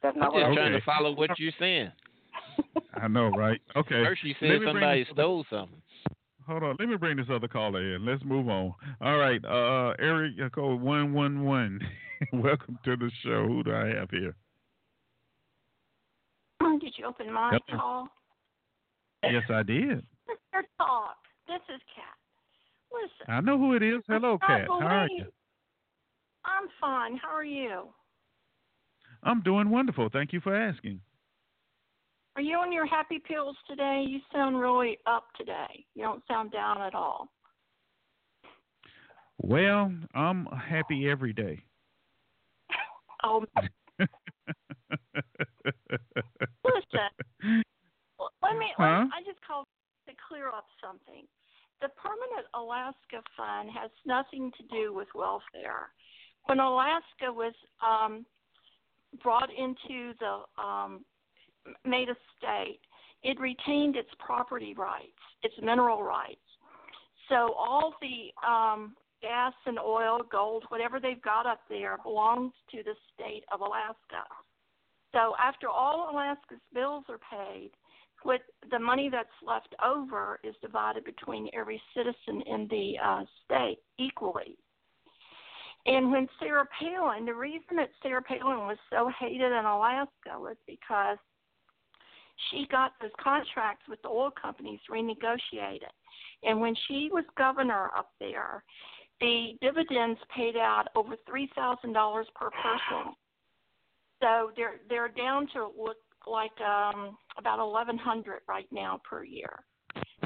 That's 0.02 0.14
I'm 0.16 0.20
not 0.20 0.32
what 0.32 0.40
just 0.40 0.50
I 0.52 0.54
trying 0.54 0.72
Okay. 0.74 0.78
to 0.80 0.84
follow 0.84 1.12
what 1.12 1.38
you're 1.38 1.52
saying. 1.58 1.92
I 2.94 3.08
know, 3.08 3.28
right? 3.28 3.60
Okay. 3.76 4.04
First 4.04 4.22
you 4.24 4.34
said 4.40 4.48
me 4.48 4.58
bring 4.58 4.68
somebody 4.68 5.04
stole 5.12 5.44
something. 5.50 5.82
Hold 6.46 6.64
on, 6.64 6.76
let 6.80 6.88
me 6.88 6.96
bring 6.96 7.16
this 7.16 7.26
other 7.30 7.46
caller 7.46 7.94
in. 7.94 8.04
Let's 8.04 8.24
move 8.24 8.48
on. 8.48 8.74
All 9.00 9.16
right, 9.16 9.44
uh, 9.44 9.94
Eric 10.00 10.34
code 10.52 10.80
one 10.80 11.12
one 11.12 11.44
one. 11.44 11.80
Welcome 12.32 12.78
to 12.84 12.96
the 12.96 13.10
show. 13.22 13.46
Who 13.46 13.62
do 13.62 13.72
I 13.74 13.86
have 13.88 14.10
here? 14.10 14.34
Did 16.80 16.94
you 16.96 17.06
open 17.06 17.32
my 17.32 17.58
Hello. 17.68 17.80
call? 17.80 18.08
Yes, 19.24 19.44
I 19.50 19.62
did. 19.62 20.04
Mr. 20.28 20.62
Talk. 20.78 21.16
This 21.46 21.60
is 21.74 21.80
Kat. 21.94 22.16
Listen. 22.92 23.32
I 23.32 23.40
know 23.40 23.58
who 23.58 23.74
it 23.74 23.82
is. 23.82 24.02
Hello, 24.06 24.38
Kat. 24.38 24.66
How 24.68 24.80
are 24.80 25.08
you? 25.08 25.26
I'm 26.44 26.68
fine. 26.80 27.16
How 27.16 27.34
are 27.34 27.44
you? 27.44 27.88
I'm 29.22 29.42
doing 29.42 29.70
wonderful. 29.70 30.08
Thank 30.12 30.32
you 30.32 30.40
for 30.40 30.54
asking. 30.54 31.00
Are 32.34 32.42
you 32.42 32.56
on 32.56 32.72
your 32.72 32.86
happy 32.86 33.18
pills 33.18 33.56
today? 33.68 34.04
You 34.06 34.18
sound 34.32 34.58
really 34.58 34.98
up 35.06 35.26
today. 35.36 35.84
You 35.94 36.02
don't 36.02 36.22
sound 36.26 36.50
down 36.50 36.80
at 36.80 36.94
all. 36.94 37.28
Well, 39.38 39.92
I'm 40.14 40.46
happy 40.46 41.08
every 41.08 41.32
day. 41.32 41.62
Oh, 43.24 43.44
listen. 44.00 44.08
Let 48.42 48.58
me. 48.58 48.66
Huh? 48.76 49.06
I 49.14 49.22
just 49.24 49.38
called 49.46 49.66
clear 50.32 50.48
up 50.48 50.64
something. 50.82 51.26
The 51.82 51.88
Permanent 52.00 52.48
Alaska 52.54 53.20
Fund 53.36 53.68
has 53.76 53.90
nothing 54.06 54.50
to 54.56 54.62
do 54.74 54.94
with 54.94 55.08
welfare. 55.14 55.92
When 56.46 56.58
Alaska 56.58 57.28
was 57.28 57.52
um, 57.84 58.24
brought 59.22 59.50
into 59.50 60.14
the 60.18 60.62
um, 60.62 61.04
made 61.84 62.08
a 62.08 62.16
state, 62.38 62.80
it 63.22 63.38
retained 63.38 63.96
its 63.96 64.08
property 64.18 64.74
rights, 64.74 65.20
its 65.42 65.54
mineral 65.62 66.02
rights. 66.02 66.40
So 67.28 67.52
all 67.52 67.94
the 68.00 68.48
um, 68.48 68.94
gas 69.20 69.52
and 69.66 69.78
oil, 69.78 70.20
gold, 70.30 70.64
whatever 70.68 70.98
they've 70.98 71.22
got 71.22 71.46
up 71.46 71.60
there 71.68 71.98
belongs 72.02 72.52
to 72.70 72.82
the 72.82 72.94
state 73.14 73.44
of 73.52 73.60
Alaska. 73.60 74.24
So 75.12 75.34
after 75.38 75.68
all 75.68 76.08
Alaska's 76.10 76.62
bills 76.72 77.04
are 77.08 77.20
paid, 77.30 77.70
what 78.24 78.40
the 78.70 78.78
money 78.78 79.08
that's 79.10 79.28
left 79.46 79.74
over 79.84 80.38
is 80.44 80.54
divided 80.62 81.04
between 81.04 81.48
every 81.54 81.80
citizen 81.94 82.42
in 82.46 82.68
the 82.68 82.94
uh, 83.02 83.24
state 83.44 83.78
equally. 83.98 84.56
And 85.86 86.12
when 86.12 86.28
Sarah 86.38 86.66
Palin, 86.78 87.26
the 87.26 87.34
reason 87.34 87.76
that 87.76 87.90
Sarah 88.02 88.22
Palin 88.22 88.66
was 88.66 88.78
so 88.90 89.10
hated 89.18 89.52
in 89.52 89.64
Alaska 89.64 90.38
was 90.38 90.56
because 90.66 91.18
she 92.50 92.66
got 92.70 92.92
those 93.00 93.10
contracts 93.20 93.84
with 93.88 94.00
the 94.02 94.08
oil 94.08 94.30
companies 94.30 94.80
renegotiated. 94.90 95.90
And 96.44 96.60
when 96.60 96.74
she 96.86 97.08
was 97.12 97.24
governor 97.36 97.90
up 97.96 98.10
there, 98.20 98.62
the 99.20 99.52
dividends 99.60 100.18
paid 100.34 100.56
out 100.56 100.86
over 100.96 101.14
three 101.28 101.50
thousand 101.54 101.92
dollars 101.92 102.26
per 102.34 102.50
person. 102.50 103.14
So 104.20 104.50
they're 104.56 104.80
they're 104.88 105.08
down 105.08 105.48
to 105.54 105.70
like 106.26 106.58
um 106.60 107.16
about 107.38 107.58
eleven 107.58 107.98
hundred 107.98 108.40
right 108.48 108.68
now 108.70 109.00
per 109.08 109.24
year. 109.24 109.60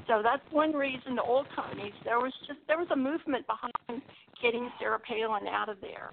So 0.06 0.20
that's 0.22 0.42
one 0.50 0.72
reason 0.72 1.16
the 1.16 1.22
oil 1.22 1.44
companies 1.54 1.94
there 2.04 2.18
was 2.18 2.32
just 2.46 2.60
there 2.66 2.78
was 2.78 2.88
a 2.92 2.96
movement 2.96 3.46
behind 3.46 4.02
getting 4.42 4.70
Sarah 4.78 5.00
Palin 5.00 5.46
out 5.48 5.68
of 5.68 5.80
there. 5.80 6.12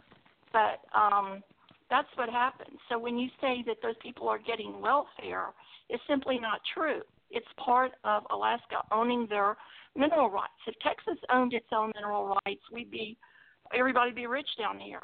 But 0.51 0.81
um 0.97 1.43
that's 1.89 2.07
what 2.15 2.29
happened. 2.29 2.77
So 2.89 2.97
when 2.97 3.17
you 3.17 3.29
say 3.39 3.63
that 3.67 3.77
those 3.83 3.95
people 4.01 4.27
are 4.27 4.39
getting 4.39 4.81
welfare, 4.81 5.47
it's 5.89 6.01
simply 6.07 6.39
not 6.39 6.59
true. 6.73 7.01
It's 7.29 7.45
part 7.63 7.91
of 8.03 8.23
Alaska 8.31 8.81
owning 8.91 9.27
their 9.29 9.57
mineral 9.95 10.29
rights. 10.29 10.53
If 10.65 10.75
Texas 10.79 11.21
owned 11.31 11.53
its 11.53 11.67
own 11.71 11.91
mineral 11.95 12.37
rights, 12.45 12.61
we'd 12.71 12.89
be 12.89 13.17
everybody 13.77 14.11
be 14.11 14.27
rich 14.27 14.47
down 14.57 14.79
here. 14.79 15.03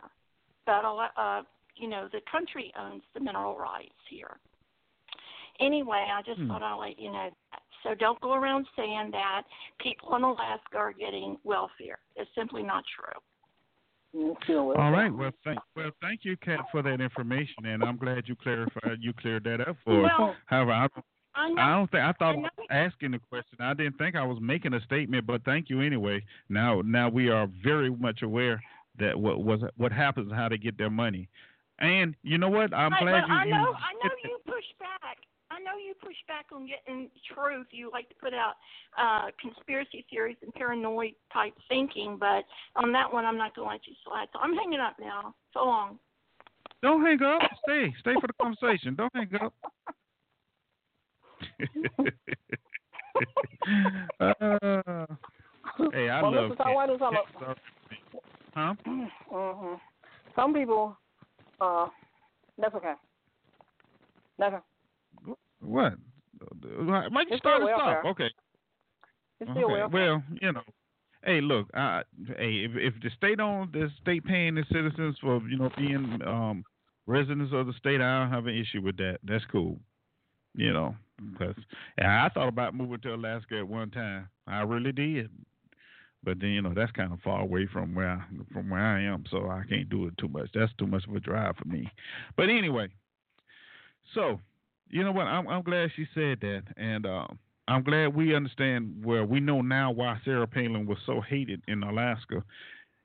But 0.66 0.84
uh, 0.86 1.42
you 1.76 1.88
know, 1.88 2.08
the 2.12 2.22
country 2.32 2.72
owns 2.80 3.04
the 3.14 3.20
mineral 3.20 3.58
rights 3.58 3.94
here. 4.10 4.38
Anyway, 5.60 6.06
I 6.12 6.22
just 6.22 6.40
Hmm. 6.40 6.48
thought 6.48 6.64
I'd 6.64 6.76
let 6.76 7.00
you 7.00 7.12
know 7.12 7.30
that. 7.52 7.62
So 7.84 7.96
don't 7.96 8.20
go 8.22 8.34
around 8.34 8.68
saying 8.76 9.12
that 9.12 9.44
people 9.80 10.16
in 10.16 10.24
Alaska 10.24 10.78
are 10.78 10.94
getting 10.94 11.38
welfare. 11.44 12.00
It's 12.16 12.30
simply 12.36 12.64
not 12.64 12.84
true. 12.96 13.22
All 14.76 14.92
right. 14.92 15.14
Well, 15.14 15.32
thank 15.44 15.60
well, 15.76 15.92
thank 16.02 16.26
you, 16.26 16.36
Kat, 16.38 16.62
for 16.72 16.82
that 16.82 17.00
information, 17.00 17.66
and 17.66 17.84
I'm 17.84 17.98
glad 17.98 18.28
you 18.28 18.36
clarified 18.36 18.98
you 19.02 19.14
cleared 19.14 19.44
that 19.44 19.62
up 19.62 19.78
for 19.86 20.06
us. 20.06 20.12
Well, 20.18 20.36
However, 20.48 20.72
I 20.72 20.88
don't, 20.88 21.06
I 21.36 21.50
know. 21.50 21.62
I 21.62 21.76
don't 21.76 21.92
think 21.92 22.04
I 22.04 22.12
thought 22.14 22.36
I 22.36 22.40
I 22.40 22.42
was 22.42 22.52
asking 22.72 23.12
the 23.12 23.20
question. 23.30 23.58
I 23.60 23.74
didn't 23.76 23.98
think 23.98 24.16
I 24.16 24.24
was 24.24 24.40
making 24.42 24.74
a 24.74 24.82
statement, 24.82 25.28
but 25.28 25.44
thank 25.46 25.70
you 25.70 25.82
anyway. 25.82 26.24
Now, 26.50 26.82
now 26.84 27.08
we 27.08 27.30
are 27.30 27.48
very 27.64 27.92
much 27.92 28.24
aware 28.24 28.62
that 28.98 29.20
what 29.20 29.44
was 29.44 29.62
what 29.78 29.92
happens, 29.92 30.32
how 30.34 30.50
they 30.50 30.58
get 30.58 30.78
their 30.78 30.90
money, 30.90 31.30
and 31.78 32.16
you 32.24 32.40
know 32.40 32.50
what? 32.50 32.74
I'm 32.74 32.92
Right, 32.92 33.02
glad 33.02 33.22
but 33.22 33.30
you. 33.30 33.36
I 33.36 33.46
you 33.46 33.52
know, 33.52 33.58
I 33.58 33.94
know 34.04 34.16
you 34.24 34.40
push 34.46 34.66
back. 34.80 35.18
I 35.60 35.64
know 35.64 35.78
you 35.78 35.94
push 36.02 36.16
back 36.28 36.46
on 36.54 36.68
getting 36.68 37.10
truth. 37.34 37.68
You 37.72 37.90
like 37.92 38.08
to 38.10 38.16
put 38.16 38.34
out 38.34 38.54
uh, 38.98 39.32
conspiracy 39.42 40.06
theories 40.10 40.38
and 40.42 40.54
paranoid 40.54 41.12
type 41.34 41.54
thinking, 41.68 42.18
but 42.20 42.46
on 42.76 42.94
that 42.94 43.12
one, 43.12 43.26
I'm 43.26 43.38
not 43.38 43.56
going 43.56 43.68
to 43.68 43.74
let 43.74 43.82
you 43.86 43.94
slide. 44.06 44.28
So 44.32 44.40
I'm 44.40 44.56
hanging 44.56 44.80
up 44.80 44.96
now. 45.00 45.36
So 45.54 45.66
long. 45.66 46.00
Don't 46.82 47.04
hang 47.04 47.22
up. 47.24 47.42
Stay. 47.64 47.94
Stay 48.00 48.14
for 48.22 48.28
the 48.28 48.34
conversation. 48.42 48.96
Don't 48.96 49.14
hang 49.14 49.30
up. 49.42 49.54
uh, 54.20 55.06
hey, 55.92 56.10
I 56.10 56.22
well, 56.22 56.32
love 56.32 56.52
Mr. 56.52 56.58
Tom, 56.58 56.74
why 56.74 56.88
do 56.88 56.98
some 57.00 57.18
Kat. 57.40 57.58
Huh? 58.56 58.74
hmm 58.86 59.76
Some 60.36 60.54
people, 60.54 60.98
uh, 61.60 61.88
that's 62.58 62.76
okay. 62.76 62.94
That's 64.38 64.54
okay. 64.54 64.64
What? 65.62 65.94
Why 66.60 67.22
you 67.22 67.28
It's 67.32 67.40
start 67.40 67.62
still 67.62 67.70
stop? 67.76 68.06
Okay. 68.06 68.30
Okay. 69.42 69.84
Well, 69.92 70.24
you 70.42 70.52
know. 70.52 70.62
Hey, 71.24 71.42
look. 71.42 71.68
Uh, 71.74 72.02
hey, 72.38 72.66
if, 72.66 72.72
if 72.76 72.94
the 73.02 73.10
state 73.16 73.40
on 73.40 73.70
the 73.74 73.90
state 74.02 74.24
paying 74.24 74.56
the 74.56 74.64
citizens 74.72 75.18
for 75.20 75.42
you 75.50 75.58
know 75.58 75.70
being 75.78 76.20
um 76.26 76.64
residents 77.08 77.54
of 77.54 77.68
the 77.68 77.74
state, 77.74 78.02
I 78.02 78.20
don't 78.20 78.32
have 78.32 78.48
an 78.48 78.58
issue 78.58 78.82
with 78.82 78.98
that. 78.98 79.20
That's 79.24 79.44
cool. 79.52 79.78
You 80.56 80.74
know, 80.74 80.96
because 81.32 81.56
I 82.00 82.30
thought 82.34 82.48
about 82.48 82.74
moving 82.74 83.00
to 83.02 83.16
Alaska 83.16 83.60
at 83.60 83.68
one 83.68 83.92
time. 83.92 84.30
I 84.48 84.62
really 84.62 84.92
did, 84.92 85.30
but 86.24 86.40
then 86.40 86.50
you 86.50 86.62
know 86.62 86.74
that's 86.74 86.92
kind 86.94 87.14
of 87.14 87.20
far 87.22 87.42
away 87.42 87.68
from 87.72 87.94
where 87.96 88.10
I, 88.10 88.24
from 88.54 88.70
where 88.70 88.82
I 88.82 89.04
am, 89.04 89.26
so 89.30 89.50
I 89.50 89.64
can't 89.70 89.90
do 89.90 90.08
it 90.08 90.18
too 90.18 90.30
much. 90.30 90.50
That's 90.54 90.72
too 90.78 90.88
much 90.88 91.06
of 91.08 91.16
a 91.16 91.20
drive 91.20 91.56
for 91.58 91.68
me. 91.68 91.90
But 92.36 92.50
anyway, 92.50 92.90
so 94.14 94.40
you 94.90 95.04
know 95.04 95.12
what? 95.12 95.28
I'm 95.28 95.48
I'm 95.48 95.64
glad 95.64 95.92
she 95.96 96.06
said 96.14 96.40
that, 96.42 96.64
and 96.78 97.06
uh, 97.06 97.28
I'm 97.68 97.84
glad 97.84 98.16
we 98.16 98.36
understand. 98.36 99.04
Well, 99.06 99.26
we 99.26 99.40
know 99.40 99.62
now 99.62 99.92
why 99.92 100.20
Sarah 100.26 100.48
Palin 100.48 100.86
was 100.86 100.98
so 101.06 101.22
hated 101.22 101.62
in 101.68 101.84
Alaska, 101.84 102.44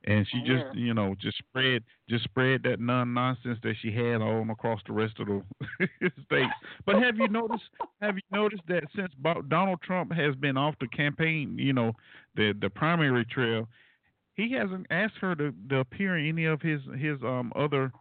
and 0.04 0.26
she 0.28 0.38
Yeah. 0.38 0.62
just 0.62 0.74
you 0.74 0.94
know 0.94 1.14
just 1.20 1.38
spread 1.38 1.82
just 2.08 2.24
spread 2.24 2.62
that 2.64 2.80
non 2.80 3.12
nonsense 3.14 3.58
that 3.62 3.74
she 3.80 3.90
had 3.92 4.20
on 4.22 4.50
across 4.50 4.80
the 4.86 4.92
rest 4.92 5.18
of 5.20 5.26
the 5.26 5.42
states. 6.24 6.52
But 6.86 6.96
have 6.96 7.16
you 7.18 7.28
noticed? 7.28 7.64
Have 8.00 8.16
you 8.16 8.22
noticed 8.30 8.62
that 8.68 8.84
since 8.94 9.12
Donald 9.48 9.80
Trump 9.82 10.12
has 10.12 10.34
been 10.36 10.56
off 10.56 10.74
the 10.80 10.88
campaign, 10.88 11.56
you 11.58 11.72
know, 11.72 11.92
the 12.34 12.52
the 12.60 12.70
primary 12.70 13.24
trail, 13.24 13.68
he 14.34 14.52
hasn't 14.52 14.86
asked 14.90 15.16
her 15.20 15.34
to, 15.36 15.52
to 15.70 15.78
appear 15.78 16.16
in 16.18 16.26
any 16.28 16.44
of 16.46 16.60
his 16.62 16.80
his 16.98 17.22
um 17.22 17.52
other, 17.56 17.92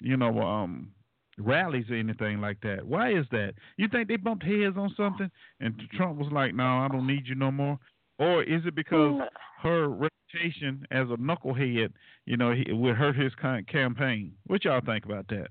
you 0.00 0.16
know, 0.16 0.40
um 0.40 0.92
rallies 1.38 1.90
or 1.90 1.94
anything 1.94 2.40
like 2.40 2.60
that. 2.62 2.86
Why 2.86 3.12
is 3.12 3.26
that? 3.30 3.54
You 3.76 3.88
think 3.88 4.08
they 4.08 4.16
bumped 4.16 4.44
heads 4.44 4.76
on 4.76 4.94
something 4.96 5.30
and 5.60 5.80
Trump 5.94 6.18
was 6.18 6.30
like, 6.32 6.54
"No, 6.54 6.64
I 6.64 6.88
don't 6.88 7.06
need 7.06 7.26
you 7.26 7.34
no 7.34 7.50
more," 7.50 7.78
or 8.18 8.42
is 8.42 8.64
it 8.66 8.74
because 8.74 9.14
Mm, 9.14 9.28
her 9.58 9.88
reputation 9.88 10.86
as 10.90 11.08
a 11.10 11.16
knucklehead, 11.16 11.92
you 12.26 12.36
know, 12.36 12.52
he, 12.52 12.72
would 12.72 12.96
hurt 12.96 13.16
his 13.16 13.34
kind 13.34 13.66
campaign? 13.66 14.32
What 14.46 14.64
y'all 14.64 14.80
think 14.80 15.04
about 15.04 15.28
that? 15.28 15.48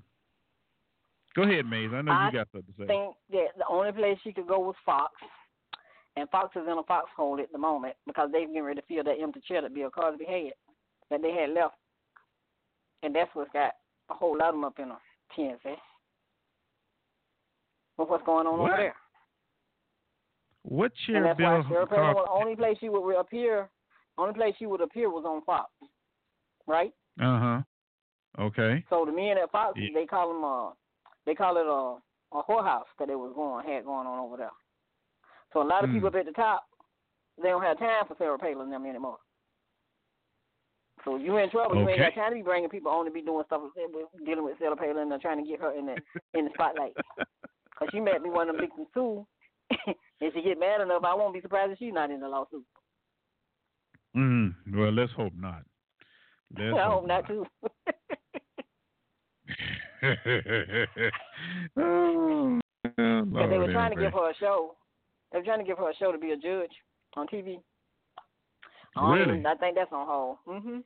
Go 1.34 1.42
ahead, 1.42 1.66
Maze. 1.66 1.90
I 1.92 2.02
know 2.02 2.12
I 2.12 2.26
you 2.26 2.32
got 2.32 2.48
something 2.52 2.72
to 2.72 2.78
say. 2.78 2.84
I 2.84 2.86
think 2.86 3.16
that 3.32 3.58
the 3.58 3.66
only 3.68 3.92
place 3.92 4.18
she 4.22 4.32
could 4.32 4.46
go 4.46 4.60
was 4.60 4.76
Fox, 4.86 5.12
and 6.16 6.28
Fox 6.30 6.54
is 6.54 6.62
in 6.62 6.78
a 6.78 6.82
foxhole 6.84 7.40
at 7.40 7.50
the 7.50 7.58
moment 7.58 7.96
because 8.06 8.28
they're 8.30 8.46
getting 8.46 8.62
ready 8.62 8.80
to 8.80 8.86
fill 8.86 9.04
that 9.04 9.20
empty 9.20 9.40
chair 9.46 9.62
that 9.62 9.74
Bill 9.74 9.90
Cosby 9.90 10.24
had 10.24 10.52
that 11.10 11.22
they 11.22 11.32
had 11.32 11.50
left, 11.50 11.74
and 13.02 13.14
that's 13.14 13.30
what's 13.34 13.52
got 13.52 13.72
a 14.10 14.14
whole 14.14 14.38
lot 14.38 14.50
of 14.50 14.54
them 14.54 14.64
up 14.64 14.78
in 14.78 14.90
TNC. 15.36 15.76
With 17.96 18.08
what's 18.08 18.24
going 18.24 18.46
on 18.46 18.58
What? 18.58 18.72
over 18.72 18.76
there, 18.82 18.94
What 20.64 20.92
and 21.08 21.24
that's 21.26 21.38
Bill 21.38 21.46
why 21.46 21.64
Sarah 21.68 21.86
Palin, 21.86 22.14
was 22.14 22.26
the 22.26 22.32
only 22.32 22.56
place 22.56 22.76
she 22.80 22.88
would 22.88 23.16
appear, 23.18 23.68
only 24.18 24.34
place 24.34 24.54
she 24.58 24.66
would 24.66 24.80
appear 24.80 25.10
was 25.10 25.24
on 25.24 25.42
Fox, 25.44 25.70
right? 26.66 26.92
Uh 27.20 27.38
huh. 27.38 27.62
Okay. 28.40 28.84
So 28.90 29.04
the 29.06 29.12
men 29.12 29.38
at 29.38 29.52
Fox, 29.52 29.78
Yeah. 29.78 29.90
they 29.94 30.06
call 30.06 30.28
them 30.32 30.44
uh, 30.44 30.70
they 31.26 31.34
call 31.34 31.56
it 31.56 31.66
a 31.66 32.36
a 32.36 32.42
whorehouse 32.42 32.90
that 32.98 33.06
they 33.06 33.14
was 33.14 33.32
going 33.36 33.64
had 33.66 33.84
going 33.84 34.06
on 34.08 34.18
over 34.18 34.36
there. 34.36 34.50
So 35.52 35.62
a 35.62 35.64
lot 35.64 35.84
of 35.84 35.90
Hmm. 35.90 35.96
people 35.96 36.08
up 36.08 36.16
at 36.16 36.26
the 36.26 36.32
top, 36.32 36.64
they 37.40 37.50
don't 37.50 37.62
have 37.62 37.78
time 37.78 38.06
for 38.08 38.16
Sarah 38.18 38.38
Palin 38.38 38.62
and 38.62 38.72
them 38.72 38.86
anymore. 38.86 39.18
So 41.04 41.16
you 41.16 41.36
in 41.36 41.50
trouble. 41.50 41.76
You 41.76 41.88
ain't 41.88 41.98
got 41.98 42.14
time 42.14 42.30
to 42.30 42.36
be 42.36 42.42
bringing 42.42 42.70
people 42.70 42.90
on 42.90 43.04
to 43.04 43.10
be 43.10 43.20
doing 43.22 43.44
stuff 43.46 43.62
with, 43.62 44.24
dealing 44.24 44.44
with 44.44 44.58
Sarah 44.58 44.76
Palin 44.76 45.12
and 45.12 45.20
trying 45.20 45.42
to 45.44 45.48
get 45.48 45.60
her 45.60 45.72
in 45.76 45.86
the 45.86 45.96
in 46.32 46.46
the 46.46 46.50
spotlight. 46.54 46.94
Cause 47.78 47.88
she 47.92 48.00
might 48.00 48.22
be 48.22 48.30
one 48.30 48.48
of 48.48 48.56
them 48.56 48.64
victims 48.64 48.88
too. 48.94 49.26
if 50.20 50.32
she 50.32 50.42
get 50.42 50.58
mad 50.60 50.80
enough, 50.80 51.02
I 51.04 51.14
won't 51.14 51.34
be 51.34 51.40
surprised 51.40 51.72
if 51.72 51.78
she's 51.78 51.92
not 51.92 52.10
in 52.10 52.20
the 52.20 52.28
lawsuit. 52.28 52.64
Mm, 54.16 54.54
well, 54.72 54.92
let's 54.92 55.12
hope 55.12 55.32
not. 55.36 55.62
Let's 56.56 56.78
I 56.78 56.84
hope 56.84 57.06
not 57.06 57.26
too. 57.26 57.44
oh, 61.76 62.58
they 62.96 63.58
were 63.58 63.72
trying 63.72 63.94
to 63.94 64.00
give 64.00 64.12
her 64.12 64.30
a 64.30 64.34
show. 64.38 64.76
They 65.32 65.38
were 65.38 65.44
trying 65.44 65.58
to 65.58 65.64
give 65.64 65.78
her 65.78 65.90
a 65.90 65.96
show 65.96 66.12
to 66.12 66.18
be 66.18 66.30
a 66.30 66.36
judge 66.36 66.70
on 67.16 67.26
TV. 67.26 67.60
I 68.96 69.12
Really? 69.14 69.38
even- 69.38 69.46
I 69.46 69.54
think 69.56 69.74
that's 69.74 69.92
on 69.92 70.06
hold. 70.06 70.38
hmm 70.46 70.78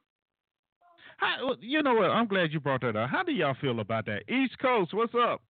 How, 1.19 1.57
you 1.61 1.83
know 1.83 1.95
what? 1.95 2.11
I'm 2.11 2.27
glad 2.27 2.53
you 2.53 2.61
brought 2.61 2.81
that 2.83 2.97
up. 2.97 3.11
How 3.11 3.23
do 3.23 3.33
y'all 3.33 3.57
feel 3.61 3.81
about 3.81 4.07
that? 4.07 4.23
East 4.29 4.59
Coast, 4.61 4.95
what's 4.95 5.15
up? 5.15 5.43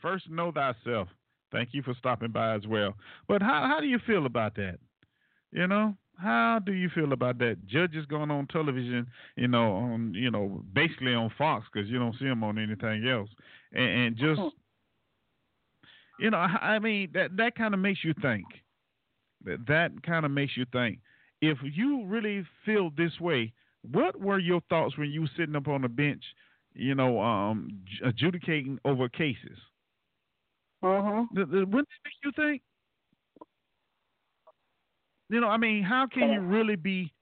First, 0.00 0.30
know 0.30 0.50
thyself. 0.50 1.08
Thank 1.52 1.70
you 1.72 1.82
for 1.82 1.94
stopping 1.98 2.30
by 2.30 2.54
as 2.54 2.66
well. 2.66 2.94
But 3.28 3.42
how 3.42 3.66
how 3.68 3.80
do 3.80 3.86
you 3.86 3.98
feel 4.06 4.26
about 4.26 4.54
that? 4.56 4.78
You 5.52 5.66
know, 5.66 5.94
how 6.16 6.60
do 6.64 6.72
you 6.72 6.88
feel 6.94 7.12
about 7.12 7.38
that? 7.38 7.66
Judges 7.66 8.06
going 8.06 8.30
on 8.30 8.46
television, 8.46 9.06
you 9.36 9.48
know, 9.48 9.72
on 9.72 10.14
you 10.14 10.30
know, 10.30 10.62
basically 10.72 11.14
on 11.14 11.30
Fox 11.36 11.66
because 11.72 11.88
you 11.88 11.98
don't 11.98 12.16
see 12.18 12.26
them 12.26 12.44
on 12.44 12.58
anything 12.58 13.06
else, 13.06 13.28
and, 13.72 13.90
and 13.90 14.16
just 14.16 14.40
mm-hmm. 14.40 16.24
you 16.24 16.30
know, 16.30 16.38
I 16.38 16.76
I 16.76 16.78
mean 16.78 17.10
that 17.14 17.36
that 17.36 17.56
kind 17.56 17.74
of 17.74 17.80
makes 17.80 18.04
you 18.04 18.14
think. 18.22 18.46
That 19.44 19.66
that 19.66 20.02
kind 20.02 20.24
of 20.24 20.30
makes 20.30 20.56
you 20.56 20.66
think. 20.72 21.00
If 21.42 21.58
you 21.62 22.04
really 22.06 22.44
feel 22.64 22.90
this 22.96 23.18
way, 23.18 23.52
what 23.88 24.20
were 24.20 24.38
your 24.38 24.60
thoughts 24.68 24.96
when 24.98 25.10
you 25.10 25.22
were 25.22 25.30
sitting 25.36 25.56
up 25.56 25.68
on 25.68 25.82
the 25.82 25.88
bench, 25.88 26.22
you 26.74 26.94
know, 26.94 27.20
um, 27.20 27.80
adjudicating 28.04 28.78
over 28.84 29.08
cases? 29.08 29.58
Uh 30.82 31.02
huh. 31.02 31.24
Wouldn't 31.34 31.72
make 31.72 32.14
you 32.24 32.32
think? 32.36 32.62
You 35.28 35.40
know, 35.40 35.48
I 35.48 35.56
mean, 35.56 35.82
how 35.82 36.06
can 36.12 36.30
you 36.32 36.40
really 36.40 36.76
be 36.76 37.12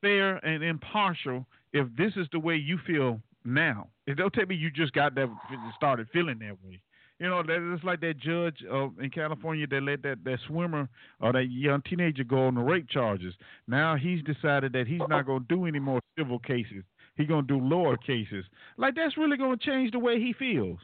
fair 0.00 0.36
and 0.36 0.62
impartial 0.62 1.46
if 1.72 1.86
this 1.96 2.12
is 2.16 2.26
the 2.32 2.38
way 2.38 2.56
you 2.56 2.78
feel 2.86 3.20
now? 3.44 3.88
It 4.06 4.16
don't 4.16 4.32
tell 4.32 4.46
me 4.46 4.54
you 4.54 4.70
just 4.70 4.92
got 4.92 5.14
that 5.16 5.28
started 5.76 6.08
feeling 6.12 6.38
that 6.38 6.56
way. 6.64 6.80
You 7.18 7.28
know, 7.28 7.42
that 7.42 7.74
it's 7.74 7.82
like 7.82 8.00
that 8.00 8.18
judge 8.18 8.64
uh, 8.70 8.88
in 9.02 9.10
California 9.10 9.66
that 9.66 9.82
let 9.82 10.02
that, 10.02 10.22
that 10.24 10.38
swimmer 10.46 10.88
or 11.20 11.32
that 11.32 11.46
young 11.50 11.82
teenager 11.82 12.22
go 12.22 12.46
on 12.46 12.54
the 12.54 12.60
rape 12.60 12.88
charges. 12.88 13.34
Now 13.66 13.96
he's 13.96 14.22
decided 14.22 14.72
that 14.74 14.86
he's 14.86 15.00
not 15.08 15.26
going 15.26 15.44
to 15.48 15.54
do 15.54 15.66
any 15.66 15.80
more 15.80 16.00
civil 16.16 16.38
cases. 16.38 16.84
He's 17.16 17.26
going 17.26 17.46
to 17.48 17.58
do 17.58 17.64
lower 17.64 17.96
cases. 17.96 18.44
Like 18.76 18.94
that's 18.94 19.16
really 19.16 19.36
going 19.36 19.58
to 19.58 19.64
change 19.64 19.90
the 19.90 19.98
way 19.98 20.20
he 20.20 20.32
feels. 20.32 20.78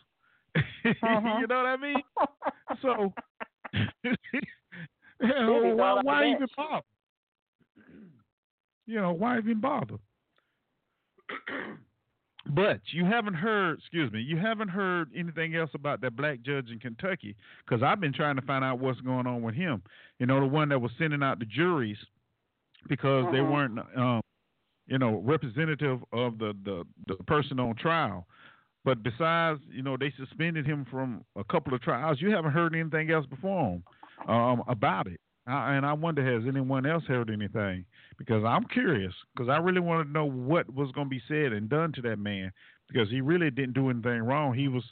Uh-huh. 0.56 0.60
you 1.40 1.46
know 1.46 1.56
what 1.56 1.66
I 1.66 1.76
mean? 1.76 2.02
So, 2.82 3.12
Maybe 5.20 5.72
why, 5.74 5.88
all 5.88 5.98
up 5.98 6.04
why 6.04 6.30
even 6.30 6.46
bother? 6.56 6.82
You 8.86 9.00
know, 9.00 9.12
why 9.12 9.38
even 9.38 9.60
bother? 9.60 9.96
but 12.46 12.80
you 12.92 13.04
haven't 13.04 13.34
heard, 13.34 13.78
excuse 13.78 14.12
me, 14.12 14.20
you 14.20 14.36
haven't 14.36 14.68
heard 14.68 15.10
anything 15.16 15.54
else 15.54 15.70
about 15.74 16.00
that 16.02 16.16
black 16.16 16.42
judge 16.42 16.70
in 16.70 16.78
Kentucky 16.78 17.36
because 17.64 17.82
I've 17.82 18.00
been 18.00 18.12
trying 18.12 18.36
to 18.36 18.42
find 18.42 18.64
out 18.64 18.80
what's 18.80 19.00
going 19.00 19.26
on 19.26 19.42
with 19.42 19.54
him. 19.54 19.82
You 20.18 20.26
know, 20.26 20.40
the 20.40 20.46
one 20.46 20.68
that 20.68 20.78
was 20.78 20.92
sending 20.98 21.22
out 21.22 21.38
the 21.38 21.46
juries 21.46 21.96
because 22.88 23.24
they 23.32 23.40
weren't, 23.40 23.78
um, 23.96 24.20
you 24.86 24.98
know, 24.98 25.22
representative 25.24 26.00
of 26.12 26.38
the, 26.38 26.54
the, 26.64 26.84
the 27.06 27.14
person 27.24 27.58
on 27.58 27.74
trial. 27.76 28.26
But 28.84 29.02
besides, 29.02 29.60
you 29.70 29.82
know, 29.82 29.96
they 29.96 30.12
suspended 30.18 30.66
him 30.66 30.86
from 30.90 31.24
a 31.36 31.44
couple 31.44 31.72
of 31.72 31.80
trials. 31.80 32.20
You 32.20 32.30
haven't 32.30 32.52
heard 32.52 32.74
anything 32.74 33.10
else 33.10 33.24
before 33.24 33.70
him 33.70 33.84
um, 34.28 34.62
about 34.68 35.06
it. 35.06 35.20
I, 35.46 35.74
and 35.74 35.84
I 35.84 35.92
wonder, 35.92 36.24
has 36.24 36.48
anyone 36.48 36.86
else 36.86 37.04
heard 37.04 37.30
anything? 37.30 37.84
Because 38.18 38.44
I'm 38.44 38.64
curious, 38.64 39.12
because 39.34 39.48
I 39.50 39.58
really 39.58 39.80
want 39.80 40.06
to 40.06 40.12
know 40.12 40.24
what 40.24 40.72
was 40.72 40.90
going 40.92 41.06
to 41.06 41.10
be 41.10 41.22
said 41.28 41.52
and 41.52 41.68
done 41.68 41.92
to 41.92 42.02
that 42.02 42.18
man, 42.18 42.50
because 42.88 43.10
he 43.10 43.20
really 43.20 43.50
didn't 43.50 43.74
do 43.74 43.90
anything 43.90 44.22
wrong. 44.22 44.54
He 44.54 44.68
was, 44.68 44.84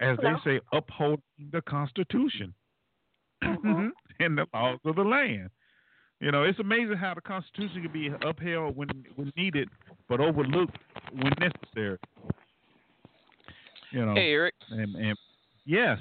as 0.00 0.16
No. 0.22 0.38
they 0.44 0.50
say, 0.58 0.60
upholding 0.72 1.22
the 1.50 1.62
Constitution 1.62 2.54
Mhm. 3.42 3.90
and 4.20 4.38
the 4.38 4.46
laws 4.54 4.78
of 4.84 4.96
the 4.96 5.02
land. 5.04 5.50
You 6.20 6.30
know, 6.30 6.44
it's 6.44 6.58
amazing 6.60 6.96
how 6.96 7.12
the 7.14 7.20
Constitution 7.20 7.82
can 7.82 7.92
be 7.92 8.08
upheld 8.26 8.76
when 8.76 8.88
when 9.16 9.32
needed, 9.36 9.68
but 10.08 10.20
overlooked 10.20 10.78
when 11.12 11.32
necessary. 11.40 11.98
You 13.90 14.04
know, 14.06 14.14
Hey, 14.14 14.32
Eric, 14.32 14.54
and, 14.70 14.94
and 14.96 15.18
yes, 15.64 15.98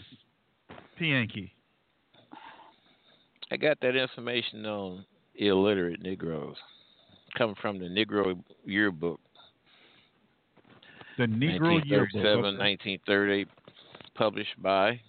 P. 0.97 1.11
Yankee. 3.51 3.65
I 3.65 3.67
got 3.69 3.79
that 3.81 3.95
information 3.95 4.65
on 4.65 5.05
illiterate 5.35 6.01
Negroes 6.01 6.55
coming 7.37 7.55
from 7.61 7.79
the 7.79 7.85
Negro 7.85 8.41
Yearbook, 8.65 9.19
The 11.17 11.23
Negro 11.25 11.73
1937, 11.73 12.21
Yearbook. 12.21 12.59
1930, 12.59 13.45
published 14.15 14.61
by 14.61 14.99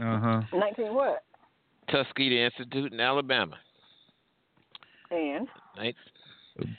Uh 0.00 0.18
huh. 0.18 0.42
Nineteen 0.52 0.94
what? 0.94 1.22
Tuskegee 1.90 2.42
Institute 2.44 2.92
in 2.92 2.98
Alabama. 3.00 3.56
And 5.10 5.46
Nin- 5.78 5.94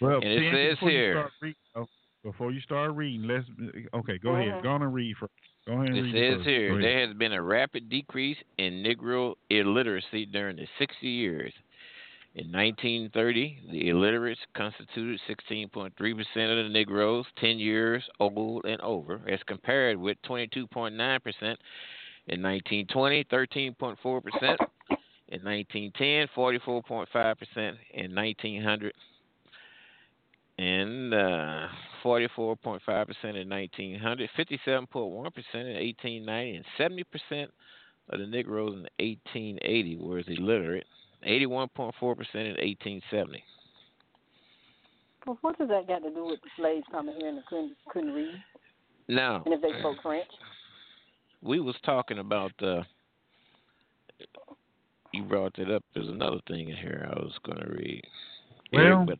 Well, 0.02 0.16
And 0.16 0.24
it 0.26 0.40
P. 0.40 0.52
Says 0.52 0.76
before 0.76 0.90
you 0.91 0.98
here- 0.98 1.14
start 1.14 1.32
reading- 1.41 1.56
oh, 1.76 1.88
before 2.24 2.52
you 2.52 2.60
start 2.62 2.91
reading, 2.95 3.28
let's 3.28 3.45
okay. 3.94 4.18
Go 4.18 4.36
ahead. 4.36 4.56
Mhm. 4.56 4.64
Go 4.64 4.72
on 4.72 4.82
and 4.82 4.94
read 4.94 5.16
first. 5.18 5.32
Go 5.68 5.82
ahead 5.82 5.96
It 5.96 6.06
says 6.14 6.46
here 6.46 6.80
there 6.80 7.08
has 7.08 7.16
been 7.18 7.34
a 7.34 7.42
rapid 7.42 7.90
decrease 7.90 8.38
in 8.58 8.84
Negro 8.84 9.36
illiteracy 9.50 10.26
during 10.28 10.58
the 10.58 10.68
60 10.78 11.08
years. 11.08 11.54
In 12.36 12.52
1930, 12.52 13.62
the 13.72 13.90
illiterates 13.90 14.42
constituted 14.56 15.20
16.3% 15.28 15.90
of 15.90 16.66
the 16.66 16.70
Negroes 16.70 17.26
10 17.40 17.58
years 17.58 18.04
old 18.20 18.66
and 18.66 18.80
over, 18.82 19.22
as 19.28 19.40
compared 19.48 19.98
with 19.98 20.18
22.9% 20.30 20.92
In 20.92 22.42
1920, 22.44 23.24
13.4 23.24 24.24
percent. 24.24 24.60
In 25.30 25.44
1910, 25.44 26.28
44.5 26.36 27.38
percent. 27.40 27.78
In 27.94 28.14
1900, 28.14 28.94
and 30.58 31.14
uh, 31.14 31.68
44.5 32.06 32.82
percent 33.07 33.36
in 33.38 33.49
1900, 33.49 34.30
57.1 34.38 35.34
percent 35.34 35.68
in 35.68 35.76
1890, 35.76 36.56
and 36.57 36.65
70 36.77 37.03
percent 37.06 37.52
of 38.10 38.19
the 38.19 38.27
Negroes 38.27 38.73
in 38.73 38.82
1880 39.03 39.98
were 39.98 40.19
illiterate. 40.19 40.86
81.4 41.27 41.94
percent 42.15 42.48
in 42.48 42.56
1870. 42.61 43.44
Well, 45.26 45.40
what 45.41 45.57
does 45.57 45.69
that 45.69 45.88
got 45.88 46.03
to 46.03 46.11
do 46.11 46.26
with 46.26 46.40
the 46.41 46.49
slaves 46.56 46.86
coming 46.91 47.15
here 47.18 47.30
and 47.30 47.44
couldn't 47.48 47.72
couldn't 47.90 48.14
read? 48.14 48.36
Now, 49.07 49.41
And 49.45 49.53
if 49.56 49.61
they 49.61 49.80
spoke 49.80 49.98
French? 50.03 50.27
we 51.41 51.60
was 51.60 51.76
talking 51.84 52.19
about. 52.19 52.52
Uh, 52.61 52.84
you 55.14 55.23
brought 55.23 55.57
it 55.57 55.72
up. 55.72 55.84
There's 55.94 56.10
another 56.10 56.40
thing 56.48 56.69
in 56.69 56.76
here 56.76 57.10
I 57.10 57.19
was 57.19 57.32
going 57.45 57.57
to 57.60 57.72
read. 57.72 58.03
Eric, 58.73 58.98
Well- 58.98 59.06
but 59.06 59.19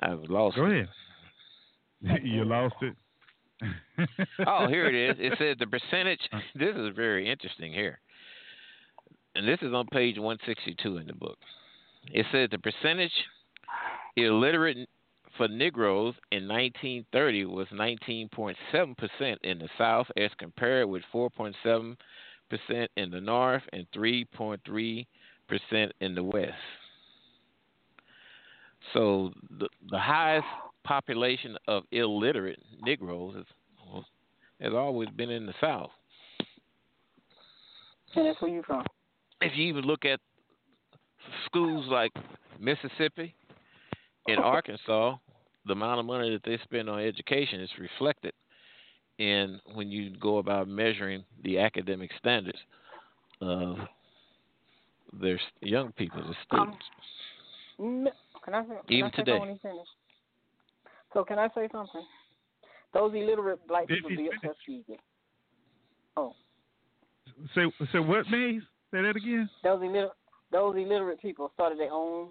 I've 0.00 0.22
lost. 0.30 0.56
Go 0.56 0.66
it. 0.66 0.88
you 2.22 2.44
lost 2.44 2.74
it. 2.82 2.94
oh, 4.46 4.66
here 4.68 4.86
it 4.86 4.94
is. 4.94 5.16
It 5.18 5.34
says 5.38 5.56
the 5.58 5.66
percentage. 5.66 6.20
Uh. 6.32 6.38
This 6.54 6.74
is 6.76 6.96
very 6.96 7.30
interesting 7.30 7.72
here, 7.72 7.98
and 9.34 9.46
this 9.46 9.58
is 9.62 9.74
on 9.74 9.86
page 9.88 10.16
162 10.16 10.96
in 10.96 11.06
the 11.06 11.14
book. 11.14 11.38
It 12.12 12.24
says 12.32 12.48
the 12.50 12.58
percentage 12.58 13.12
illiterate 14.16 14.88
for 15.36 15.46
Negroes 15.48 16.14
in 16.32 16.48
1930 16.48 17.44
was 17.46 17.66
19.7 17.68 18.56
percent 18.96 19.38
in 19.42 19.58
the 19.58 19.68
South, 19.76 20.06
as 20.16 20.30
compared 20.38 20.88
with 20.88 21.02
4.7 21.12 21.96
percent 22.48 22.90
in 22.96 23.10
the 23.10 23.20
North 23.20 23.62
and 23.72 23.86
3.3 23.94 25.06
percent 25.48 25.92
in 26.00 26.14
the 26.14 26.24
West. 26.24 26.54
So 28.94 29.32
the 29.58 29.68
the 29.90 29.98
highest 29.98 30.46
population 30.90 31.56
of 31.68 31.84
illiterate 31.92 32.58
Negroes 32.82 33.36
is, 33.36 34.04
has 34.60 34.72
always 34.72 35.08
been 35.10 35.30
in 35.30 35.46
the 35.46 35.54
South. 35.60 35.90
And 38.16 38.26
that's 38.26 38.42
where 38.42 38.50
you 38.50 38.64
from? 38.66 38.84
If 39.40 39.52
you 39.54 39.66
even 39.66 39.84
look 39.84 40.04
at 40.04 40.18
schools 41.46 41.86
like 41.86 42.10
Mississippi 42.58 43.36
and 44.26 44.40
Arkansas, 44.40 45.14
the 45.64 45.72
amount 45.72 46.00
of 46.00 46.06
money 46.06 46.30
that 46.32 46.42
they 46.44 46.58
spend 46.64 46.90
on 46.90 46.98
education 46.98 47.60
is 47.60 47.70
reflected 47.78 48.32
in 49.20 49.60
when 49.74 49.92
you 49.92 50.16
go 50.18 50.38
about 50.38 50.66
measuring 50.66 51.22
the 51.44 51.60
academic 51.60 52.10
standards 52.18 52.58
of 53.40 53.76
their 55.20 55.38
young 55.60 55.92
people, 55.92 56.20
the 56.20 56.34
students. 56.44 56.84
Mm, 57.80 58.08
Can 58.44 58.54
I 58.54 58.64
can 58.64 58.76
Even 58.88 59.06
I 59.06 59.16
today. 59.16 59.38
something 59.38 59.40
when 59.40 59.50
he 59.50 59.58
finish? 59.62 59.86
So 61.12 61.24
can 61.24 61.38
I 61.38 61.48
say 61.54 61.68
something? 61.72 62.02
Those 62.92 63.12
illiterate 63.14 63.66
black 63.68 63.84
If 63.84 63.88
people 63.88 64.10
he's 64.10 64.18
built 64.18 64.34
Tuskegee. 64.42 64.98
Oh, 66.16 66.34
say 67.54 67.62
say 67.92 67.98
what, 67.98 68.28
Maze? 68.30 68.62
Say 68.90 69.02
that 69.02 69.16
again. 69.16 69.48
those 69.62 69.82
illiterate 69.82 70.12
those 70.50 70.76
illiterate 70.76 71.20
people 71.22 71.50
started 71.54 71.78
their 71.78 71.92
own 71.92 72.30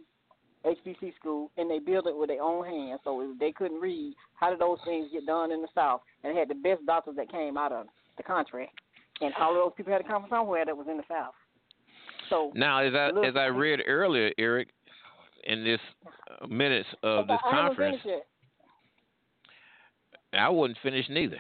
HBC 0.65 1.15
school 1.15 1.51
and 1.57 1.71
they 1.71 1.79
built 1.79 2.05
it 2.07 2.15
with 2.15 2.27
their 2.27 2.41
own 2.41 2.65
hands. 2.65 2.99
So 3.05 3.21
if 3.21 3.39
they 3.39 3.53
couldn't 3.53 3.79
read, 3.79 4.13
how 4.35 4.49
did 4.49 4.59
those 4.59 4.79
things 4.83 5.07
get 5.11 5.25
done 5.25 5.51
in 5.51 5.61
the 5.61 5.69
South? 5.73 6.01
And 6.23 6.35
they 6.35 6.39
had 6.39 6.49
the 6.49 6.55
best 6.55 6.85
doctors 6.85 7.15
that 7.15 7.31
came 7.31 7.57
out 7.57 7.71
of 7.71 7.85
the 8.17 8.23
country, 8.23 8.69
and 9.21 9.33
all 9.39 9.51
of 9.51 9.55
those 9.55 9.71
people 9.77 9.93
had 9.93 9.99
to 9.99 10.07
come 10.07 10.23
from 10.23 10.29
somewhere 10.29 10.65
that 10.65 10.75
was 10.75 10.87
in 10.89 10.97
the 10.97 11.03
South. 11.07 11.33
So 12.29 12.51
Now, 12.53 12.79
as 12.79 12.93
I 12.93 13.09
as 13.25 13.35
I 13.35 13.45
read 13.45 13.79
earlier, 13.87 14.31
Eric, 14.37 14.67
in 15.45 15.63
this 15.63 15.79
uh, 16.41 16.47
minutes 16.47 16.89
of 17.03 17.27
But 17.27 17.33
this 17.35 17.41
I 17.45 17.55
haven't 17.55 17.67
conference, 17.67 18.01
finished 18.03 18.05
yet. 18.05 18.27
I 20.33 20.49
wouldn't 20.49 20.79
finish 20.83 21.05
neither. 21.09 21.39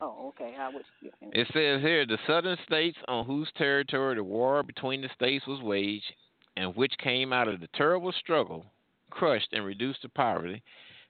Oh, 0.00 0.28
okay. 0.28 0.54
I 0.58 0.68
would. 0.68 0.82
yeah. 1.02 1.10
It 1.32 1.46
says 1.52 1.82
here 1.82 2.06
the 2.06 2.18
southern 2.26 2.56
states 2.66 2.96
on 3.06 3.26
whose 3.26 3.50
territory 3.56 4.14
the 4.14 4.24
war 4.24 4.62
between 4.62 5.02
the 5.02 5.10
states 5.14 5.46
was 5.46 5.60
waged 5.62 6.12
and 6.56 6.74
which 6.74 6.92
came 6.98 7.32
out 7.32 7.48
of 7.48 7.60
the 7.60 7.68
terrible 7.74 8.12
struggle, 8.12 8.64
crushed 9.10 9.48
and 9.52 9.64
reduced 9.64 10.02
to 10.02 10.08
poverty, 10.08 10.62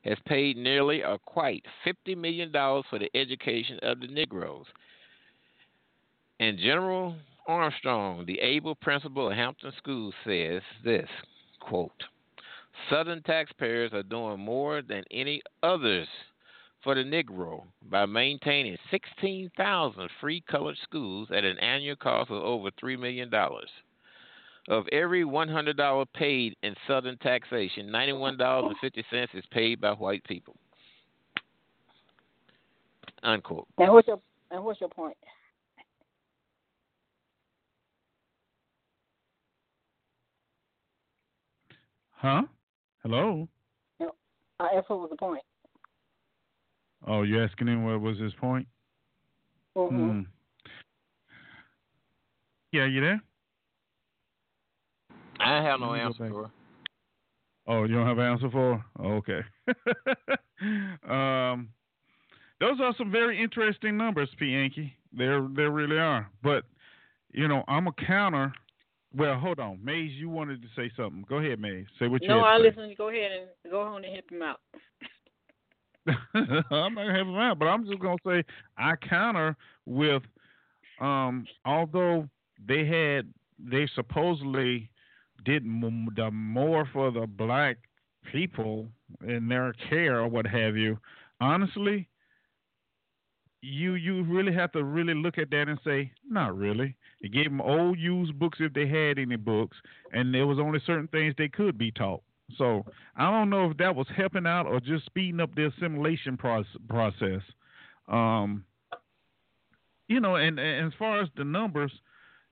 has 0.05 0.19
paid 0.27 0.57
nearly 0.57 1.03
a 1.03 1.19
quite 1.19 1.65
$50 1.87 2.17
million 2.17 2.51
for 2.53 2.99
the 2.99 3.11
education 3.15 3.79
of 3.83 4.01
the 4.01 4.07
Negroes. 4.07 4.67
And 6.39 6.59
General 6.59 7.15
Armstrong, 7.47 8.25
the 8.27 8.39
able 8.41 8.75
principal 8.75 9.29
of 9.31 9.37
Hampton 9.37 9.73
School, 9.79 10.13
says 10.25 10.63
this 10.85 11.09
quote, 11.61 12.05
Southern 12.89 13.23
taxpayers 13.23 13.93
are 13.93 14.03
doing 14.03 14.41
more 14.41 14.81
than 14.83 15.05
any 15.11 15.43
others 15.63 16.09
for 16.83 16.95
the 16.95 17.03
Negro 17.03 17.65
by 17.91 18.07
maintaining 18.07 18.77
16,000 18.91 20.09
free 20.21 20.43
colored 20.51 20.77
schools 20.83 21.29
at 21.35 21.45
an 21.45 21.59
annual 21.59 21.97
cost 21.97 22.31
of 22.31 22.43
over 22.43 22.71
$3 22.83 22.99
million. 22.99 23.31
Of 24.69 24.87
every 24.93 25.25
$100 25.25 26.07
paid 26.15 26.57
in 26.63 26.75
Southern 26.87 27.19
taxation, 27.19 27.89
$91.50 27.89 28.73
is 29.35 29.45
paid 29.51 29.81
by 29.81 29.93
white 29.93 30.23
people. 30.25 30.55
Unquote. 33.23 33.67
And 33.79 33.93
what's 33.93 34.09
your 34.09 34.21
and 34.51 34.65
what's 34.65 34.81
your 34.81 34.89
point? 34.89 35.17
Huh? 42.13 42.43
Hello. 43.03 43.49
No, 43.99 44.15
I 44.59 44.69
asked 44.77 44.91
what 44.91 45.01
was 45.01 45.11
the 45.11 45.17
point. 45.17 45.43
Oh, 47.07 47.23
you're 47.23 47.45
asking 47.45 47.69
him 47.69 47.85
what 47.85 48.01
was 48.01 48.19
his 48.19 48.33
point? 48.35 48.67
Mm-hmm. 49.77 50.11
Hmm. 50.11 50.21
Yeah, 52.73 52.87
you 52.87 53.01
there? 53.01 53.21
I 55.41 55.63
have 55.63 55.81
no 55.81 55.91
Let 55.91 55.93
me 55.93 56.01
go 56.01 56.07
answer 56.07 56.29
for 56.31 56.45
it. 56.45 56.51
Oh, 57.67 57.85
you 57.85 57.95
don't 57.95 58.07
have 58.07 58.19
an 58.19 58.27
answer 58.27 58.51
for? 58.51 58.77
her? 58.77 58.85
Oh, 58.99 59.13
okay. 59.15 59.41
um, 61.09 61.69
those 62.61 62.79
are 62.81 62.95
some 62.99 63.11
very 63.11 63.43
interesting 63.43 63.97
numbers, 63.97 64.29
P. 64.39 64.47
Yankee. 64.47 64.95
There, 65.13 65.49
there 65.55 65.71
really 65.71 65.99
are. 65.99 66.31
But 66.43 66.65
you 67.33 67.49
know, 67.49 67.65
I'm 67.69 67.87
a 67.87 67.93
counter. 67.93 68.53
Well, 69.17 69.39
hold 69.39 69.59
on, 69.59 69.81
Maze. 69.83 70.13
You 70.13 70.29
wanted 70.29 70.63
to 70.63 70.69
say 70.77 70.91
something. 70.97 71.25
Go 71.29 71.37
ahead, 71.37 71.59
Maze. 71.59 71.87
Say 71.99 72.07
what 72.09 72.23
you. 72.23 72.29
No, 72.29 72.41
I 72.41 72.59
to 72.59 72.63
listen. 72.63 72.95
Go 72.97 73.09
ahead 73.09 73.31
and 73.33 73.73
go 73.73 73.81
on 73.81 74.05
and 74.05 74.15
help 74.15 74.31
him 74.31 74.43
out. 74.43 74.61
I'm 76.71 76.95
not 76.95 77.15
him 77.17 77.35
out, 77.37 77.59
but 77.59 77.67
I'm 77.67 77.87
just 77.87 78.01
gonna 78.01 78.17
say 78.27 78.45
I 78.79 78.97
counter 78.97 79.57
with, 79.87 80.23
um, 81.01 81.47
although 81.65 82.29
they 82.67 82.85
had 82.87 83.33
they 83.59 83.87
supposedly 83.95 84.91
did 85.45 85.65
m- 85.65 86.09
the 86.17 86.31
more 86.31 86.87
for 86.93 87.11
the 87.11 87.27
black 87.27 87.79
people 88.33 88.89
in 89.27 89.49
their 89.49 89.73
care 89.89 90.21
or 90.21 90.29
what 90.29 90.47
have 90.47 90.77
you. 90.77 90.99
Honestly, 91.41 92.09
you 93.63 93.95
you 93.95 94.23
really 94.25 94.53
have 94.55 94.73
to 94.73 94.83
really 94.85 95.15
look 95.15 95.39
at 95.39 95.51
that 95.51 95.69
and 95.69 95.79
say 95.85 96.11
not 96.29 96.57
really. 96.57 96.97
They 97.21 97.29
gave 97.29 97.45
them 97.45 97.61
old 97.61 97.99
used 97.99 98.39
books 98.39 98.59
if 98.61 98.73
they 98.73 98.87
had 98.87 99.19
any 99.19 99.37
books, 99.37 99.77
and 100.13 100.33
there 100.35 100.47
was 100.47 100.59
only 100.59 100.81
certain 100.87 101.09
things 101.09 101.35
they 101.37 101.49
could 101.49 101.77
be 101.77 101.91
taught. 101.91 102.23
So 102.59 102.85
I 103.17 103.31
don't 103.31 103.51
know 103.51 103.71
if 103.71 103.77
that 103.79 103.95
was 103.95 104.07
helping 104.17 104.47
out 104.47 104.67
or 104.67 104.81
just 104.81 105.07
speeding 105.07 105.41
up 105.41 105.55
the 105.55 105.67
assimilation 105.67 106.37
proce- 106.37 106.89
process. 106.89 107.43
Um, 108.09 108.65
you 110.09 110.21
know, 110.21 110.37
and, 110.37 110.59
and 110.59 110.89
as 110.89 110.93
far 110.99 111.21
as 111.21 111.29
the 111.37 111.45
numbers, 111.45 111.93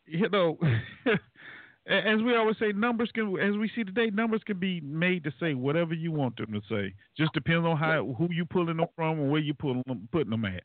you 0.07 0.29
know, 0.29 0.59
as 1.87 2.23
we 2.23 2.37
always 2.37 2.57
say, 2.59 2.73
numbers 2.73 3.11
can, 3.13 3.37
as 3.39 3.57
we 3.57 3.71
see 3.75 3.85
today, 3.85 4.11
numbers 4.11 4.43
can 4.47 4.59
be 4.59 4.81
made 4.81 5.25
to 5.25 5.33
say 5.41 5.55
whatever 5.55 5.95
you 5.95 6.13
want 6.13 6.37
them 6.37 6.53
to 6.53 6.61
say. 6.69 6.95
Just 7.17 7.33
depends 7.33 7.67
on 7.67 7.77
how 7.77 8.15
who 8.17 8.29
you 8.31 8.45
pulling 8.45 8.77
them 8.77 8.87
from 8.95 9.19
and 9.19 9.31
where 9.31 9.41
you 9.41 9.55
pulling 9.55 9.83
them, 9.87 10.09
putting 10.13 10.31
them 10.31 10.45
at. 10.45 10.63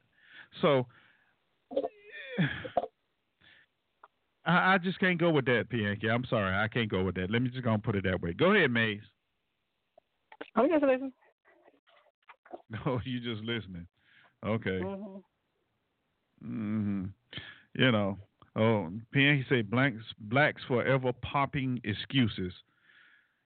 So. 0.62 0.88
I, 4.46 4.78
just 4.78 5.00
can't 5.00 5.18
go 5.18 5.30
with 5.30 5.46
that, 5.46 5.70
Pianki. 5.72 6.10
I'm 6.10 6.26
sorry, 6.26 6.54
I 6.54 6.68
can't 6.68 6.90
go 6.90 7.04
with 7.04 7.16
that. 7.16 7.32
Let 7.32 7.42
me 7.42 7.50
just 7.50 7.64
go 7.64 7.74
and 7.74 7.82
put 7.82 7.96
it 7.96 8.04
that 8.04 8.22
way. 8.22 8.34
Go 8.34 8.54
ahead, 8.54 8.72
Maze. 8.72 9.00
I'm 10.56 10.70
just 10.70 10.84
listening. 10.84 11.14
Oh, 12.86 13.00
you 13.04 13.20
just 13.20 13.44
listening. 13.44 13.88
Okay. 14.46 14.80
hmm 14.80 15.18
hmm 16.42 17.06
You 17.76 17.92
know. 17.92 18.18
Oh, 18.56 18.90
Pianki 19.16 19.48
say 19.50 19.62
blacks 19.64 20.04
blacks 20.20 20.62
forever 20.68 21.12
popping 21.24 21.82
excuses. 21.84 22.54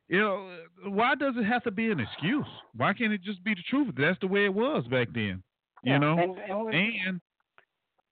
You 0.10 0.20
know, 0.20 0.58
why 0.86 1.16
does 1.16 1.34
it 1.38 1.44
have 1.46 1.64
to 1.64 1.72
be 1.72 1.92
an 1.92 2.00
excuse? 2.00 2.46
Why 2.76 2.94
can't 2.94 3.14
it 3.14 3.22
just 3.24 3.44
be 3.44 3.54
the 3.54 3.62
truth? 3.70 3.94
That's 3.98 4.20
the 4.20 4.28
way 4.28 4.46
it 4.46 4.54
was 4.54 4.86
back 4.88 5.08
then. 5.14 5.44
You 5.84 5.94
Yeah, 5.94 5.98
know. 6.00 6.18
and- 6.20 6.38
and 6.40 7.22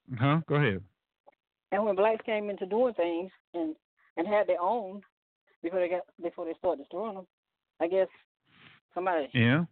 and 0.09 0.19
huh? 0.19 0.41
Go 0.47 0.55
ahead. 0.55 0.83
And 1.71 1.83
when 1.85 1.95
blacks 1.95 2.23
came 2.25 2.49
into 2.49 2.65
doing 2.65 2.93
things 2.93 3.31
and 3.53 3.75
and 4.17 4.27
had 4.27 4.47
their 4.47 4.61
own 4.61 5.01
before 5.61 5.79
they 5.79 5.89
got 5.89 6.01
before 6.21 6.45
they 6.45 6.53
started 6.59 6.81
destroying 6.83 7.15
them, 7.15 7.27
I 7.81 7.87
guess 7.87 8.07
somebody 8.95 9.29
Yeah. 9.33 9.65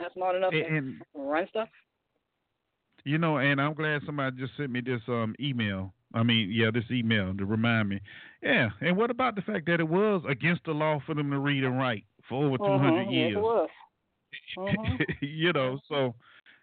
not 0.00 0.14
smart 0.14 0.36
enough 0.36 0.54
And, 0.54 1.00
to 1.14 1.20
run 1.22 1.46
stuff. 1.50 1.68
you 3.04 3.18
know, 3.18 3.38
and 3.38 3.60
I'm 3.60 3.74
glad 3.74 4.02
somebody 4.06 4.36
just 4.38 4.56
sent 4.56 4.70
me 4.70 4.80
this 4.80 5.02
um 5.08 5.34
email. 5.40 5.94
I 6.14 6.22
mean, 6.24 6.50
yeah, 6.52 6.70
this 6.72 6.84
email 6.90 7.34
to 7.36 7.44
remind 7.46 7.88
me. 7.88 8.00
Yeah, 8.42 8.70
and 8.80 8.96
what 8.96 9.10
about 9.10 9.36
the 9.36 9.42
fact 9.42 9.66
that 9.66 9.80
it 9.80 9.88
was 9.88 10.22
against 10.28 10.64
the 10.64 10.72
law 10.72 11.00
for 11.06 11.14
them 11.14 11.30
to 11.30 11.38
read 11.38 11.64
and 11.64 11.78
write 11.78 12.04
for 12.28 12.44
over 12.46 12.58
200 12.58 13.06
Mhm, 13.06 13.12
yes, 13.12 13.12
years? 13.12 13.36
it 13.36 13.40
was. 13.40 13.70
Mhm. 14.56 15.00
you 15.22 15.52
know, 15.52 15.78
so 15.88 16.14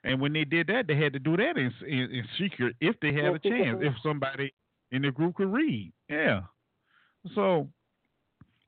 and 0.04 0.22
when 0.22 0.34
they 0.34 0.46
did 0.46 0.68
that, 0.68 0.88
they 0.88 0.96
had 0.96 1.14
to 1.14 1.20
do 1.20 1.38
that 1.38 1.58
in 1.58 1.74
in, 1.88 2.12
in 2.12 2.28
secret 2.38 2.76
if 2.82 3.00
they 3.02 3.14
had 3.14 3.26
In 3.26 3.36
a 3.36 3.40
chance, 3.40 3.80
if 3.82 3.94
somebody 4.04 4.54
in 4.92 5.02
the 5.02 5.12
group 5.12 5.36
could 5.36 5.52
read. 5.52 5.92
Yeah. 6.10 6.44
So, 7.36 7.70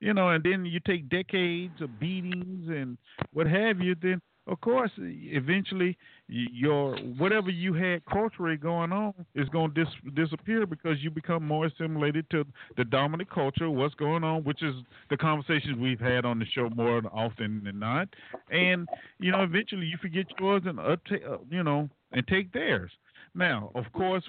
you 0.00 0.14
know, 0.14 0.30
and 0.30 0.42
then 0.42 0.64
you 0.64 0.80
take 0.80 1.08
decades 1.08 1.80
of 1.80 1.98
beatings 2.00 2.68
and 2.68 2.98
what 3.32 3.46
have 3.46 3.80
you, 3.80 3.94
then 4.00 4.20
of 4.46 4.60
course, 4.62 4.90
eventually 4.98 5.96
your 6.26 6.96
whatever 7.18 7.50
you 7.50 7.72
had 7.74 8.04
culturally 8.06 8.56
going 8.56 8.90
on 8.90 9.14
is 9.34 9.48
going 9.50 9.72
to 9.74 9.84
dis- 9.84 10.14
disappear 10.14 10.66
because 10.66 10.96
you 11.00 11.10
become 11.10 11.46
more 11.46 11.66
assimilated 11.66 12.28
to 12.30 12.44
the 12.76 12.84
dominant 12.84 13.30
culture, 13.30 13.70
what's 13.70 13.94
going 13.94 14.24
on, 14.24 14.42
which 14.42 14.62
is 14.62 14.74
the 15.08 15.16
conversations 15.16 15.78
we've 15.78 16.00
had 16.00 16.24
on 16.24 16.38
the 16.38 16.46
show 16.46 16.68
more 16.70 17.00
often 17.12 17.62
than 17.64 17.78
not. 17.78 18.08
And 18.50 18.88
you 19.20 19.30
know, 19.30 19.42
eventually 19.42 19.86
you 19.86 19.98
forget 20.00 20.26
yours 20.40 20.62
and 20.64 20.78
upta- 20.78 21.30
uh, 21.30 21.38
you 21.48 21.62
know, 21.62 21.88
and 22.12 22.26
take 22.26 22.52
theirs. 22.52 22.90
Now, 23.34 23.70
of 23.76 23.84
course, 23.92 24.24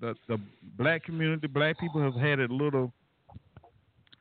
the 0.00 0.14
the 0.26 0.38
black 0.78 1.04
community, 1.04 1.46
black 1.46 1.78
people 1.78 2.02
have 2.02 2.14
had 2.14 2.40
a 2.40 2.52
little 2.52 2.92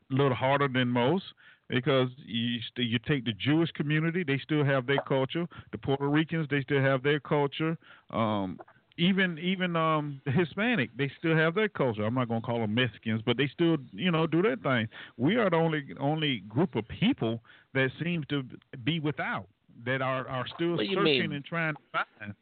little 0.10 0.34
harder 0.34 0.68
than 0.68 0.88
most 0.88 1.24
because 1.70 2.10
you 2.26 2.60
you 2.78 3.00
take 3.08 3.26
the 3.26 3.34
Jewish 3.34 3.72
community, 3.72 4.24
they 4.24 4.40
still 4.40 4.66
have 4.66 4.88
their 4.88 5.02
culture. 5.08 5.46
The 5.72 5.78
Puerto 5.78 6.08
Ricans, 6.08 6.48
they 6.50 6.62
still 6.62 6.82
have 6.82 7.04
their 7.04 7.20
culture. 7.20 7.78
Um, 8.10 8.60
even 8.98 9.38
even 9.40 9.76
um, 9.76 10.20
the 10.26 10.32
Hispanic, 10.32 10.90
they 10.98 11.12
still 11.20 11.36
have 11.36 11.56
their 11.56 11.70
culture. 11.70 12.04
I'm 12.04 12.16
not 12.16 12.28
gonna 12.28 12.42
call 12.42 12.60
them 12.60 12.74
Mexicans, 12.74 13.22
but 13.26 13.38
they 13.38 13.48
still 13.48 13.78
you 13.94 14.12
know 14.12 14.28
do 14.28 14.42
their 14.42 14.58
thing. 14.58 14.88
We 15.18 15.36
are 15.38 15.50
the 15.50 15.56
only 15.56 15.84
only 16.00 16.40
group 16.50 16.76
of 16.76 16.88
people 16.88 17.42
that 17.74 17.92
seems 18.04 18.26
to 18.28 18.44
be 18.84 19.00
without 19.00 19.48
that 19.86 20.02
are 20.02 20.28
are 20.28 20.46
still 20.56 20.72
What 20.72 20.80
do 20.80 20.86
you 20.86 20.96
searching 20.96 21.22
mean? 21.22 21.34
and 21.34 21.46
trying 21.46 21.76
to 21.76 21.82
find. 21.92 22.34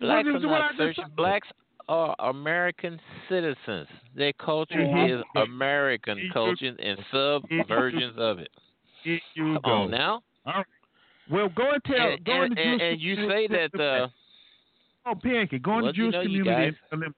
Blacks 0.00 0.28
are 0.28 0.36
is 0.36 0.44
what 0.44 0.52
I 0.52 0.58
not 0.58 0.76
searching. 0.76 1.04
Blacks 1.16 1.48
are 1.88 2.14
American 2.18 3.00
citizens. 3.28 3.88
Their 4.14 4.32
culture 4.34 4.74
Mhm. 4.76 5.18
is 5.20 5.24
American 5.36 6.18
You- 6.18 6.30
culture 6.32 6.74
and 6.78 6.98
subversions 7.12 8.16
of 8.18 8.38
it. 8.40 8.50
Here 9.02 9.20
you 9.34 9.54
Come 9.54 9.62
go. 9.64 9.70
on 9.70 9.90
now. 9.90 10.22
All 10.46 10.52
right. 10.54 10.66
Well, 11.30 11.48
go 11.50 11.70
and 11.70 11.84
tell. 11.84 12.08
And, 12.12 12.24
go 12.24 12.42
in 12.42 12.42
and, 12.44 12.56
the 12.56 12.60
and, 12.62 12.82
and 12.82 13.00
you 13.00 13.16
say 13.28 13.46
that 13.48 13.74
uh, 13.80 14.08
Oh, 15.06 15.14
Pancake, 15.14 15.62
go 15.62 15.78
in 15.78 15.84
Well, 15.84 15.92
the 15.92 15.96
you 15.96 16.02
Jewish 16.04 16.12
know, 16.14 16.20
you 16.20 16.42
community 16.44 16.70
guys- 16.72 16.80
and 16.92 17.00
tell 17.00 17.00
them. 17.00 17.14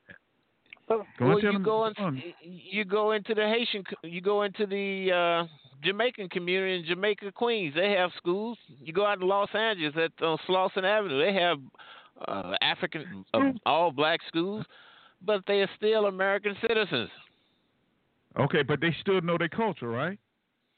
Go 0.89 1.01
and 1.01 1.29
well, 1.29 1.41
tell 1.41 1.47
you 1.47 1.53
them. 1.53 1.63
go 1.63 1.87
in, 1.87 2.23
you 2.43 2.85
go 2.85 3.13
into 3.13 3.35
the 3.35 3.47
Haitian, 3.49 3.85
you 4.03 4.21
go 4.21 4.43
into 4.43 4.67
the 4.67 5.13
uh, 5.13 5.47
Jamaican 5.83 6.29
community 6.31 6.77
in 6.81 6.85
Jamaica, 6.85 7.31
Queens. 7.33 7.75
They 7.75 7.93
have 7.93 8.13
schools. 8.17 8.59
You 8.81 8.93
go 8.93 9.07
out 9.07 9.21
to 9.21 9.27
Los 9.27 9.49
Angeles 9.55 9.95
at 9.97 10.23
on 10.25 10.39
Slauson 10.49 10.85
Avenue. 10.85 11.19
They 11.25 11.33
have 11.35 11.59
uh, 12.29 12.53
African, 12.61 13.25
uh, 13.35 13.53
all 13.67 13.91
black 13.93 14.21
schools, 14.29 14.65
but 15.25 15.43
they 15.47 15.61
are 15.61 15.71
still 15.77 16.07
American 16.07 16.57
citizens. 16.61 17.11
Okay, 18.39 18.63
but 18.63 18.81
they 18.81 18.95
still 19.01 19.21
know 19.21 19.37
their 19.39 19.49
culture, 19.49 19.89
right? 19.89 20.19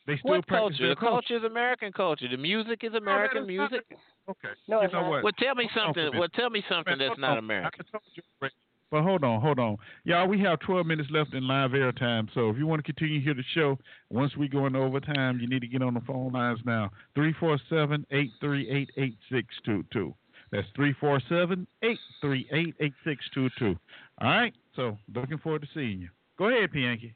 They 0.06 0.16
still 0.18 0.32
What 0.36 0.46
practice 0.46 0.78
culture? 0.78 0.86
their 0.86 0.94
The 0.94 1.00
culture 1.00 1.36
is 1.36 1.44
American 1.44 1.92
culture. 1.92 2.26
The 2.28 2.36
music 2.36 2.80
is 2.82 2.94
American 2.94 3.48
is 3.48 3.56
not- 3.56 3.70
music. 3.70 3.86
Okay. 4.28 4.48
No, 4.68 4.78
you 4.80 4.84
it's 4.86 4.92
know 4.94 5.02
not. 5.02 5.10
what? 5.10 5.24
Well, 5.24 5.32
tell 5.38 5.54
me 5.54 5.68
Hold 5.72 5.88
on 5.88 5.94
for 5.94 6.00
a 6.00 6.04
something. 6.04 6.18
Well, 6.20 6.28
tell 6.34 6.50
me 6.50 6.64
something 6.68 6.98
Man, 6.98 7.08
that's 7.08 7.18
not. 7.18 7.38
American. 7.38 7.84
I 7.88 7.90
told 7.90 8.02
you 8.14 8.22
already. 8.40 8.54
But 8.90 9.02
hold 9.04 9.24
on, 9.24 9.40
hold 9.40 9.58
on. 9.58 9.78
Y'all, 10.04 10.28
we 10.28 10.38
have 10.40 10.60
12 10.60 10.86
minutes 10.86 11.08
left 11.10 11.32
in 11.34 11.48
live 11.48 11.70
airtime. 11.70 12.28
So 12.34 12.50
if 12.50 12.58
you 12.58 12.66
want 12.66 12.78
to 12.84 12.92
continue 12.92 13.20
to 13.20 13.24
hear 13.24 13.32
the 13.34 13.42
show, 13.54 13.78
once 14.10 14.36
we 14.36 14.48
go 14.48 14.66
into 14.66 14.78
overtime, 14.80 15.40
you 15.40 15.48
need 15.48 15.60
to 15.60 15.66
get 15.66 15.82
on 15.82 15.94
the 15.94 16.00
phone 16.02 16.30
lines 16.32 16.60
now. 16.66 16.90
347 17.14 18.06
838 18.10 18.90
8622. 18.96 20.14
That's 20.52 20.66
347 20.76 21.66
838 21.82 22.74
8622. 22.78 23.78
All 24.20 24.28
right? 24.28 24.54
So 24.76 24.98
looking 25.14 25.38
forward 25.38 25.62
to 25.62 25.68
seeing 25.74 26.00
you. 26.00 26.08
Go 26.38 26.48
ahead, 26.48 26.70
Pianki. 26.70 27.14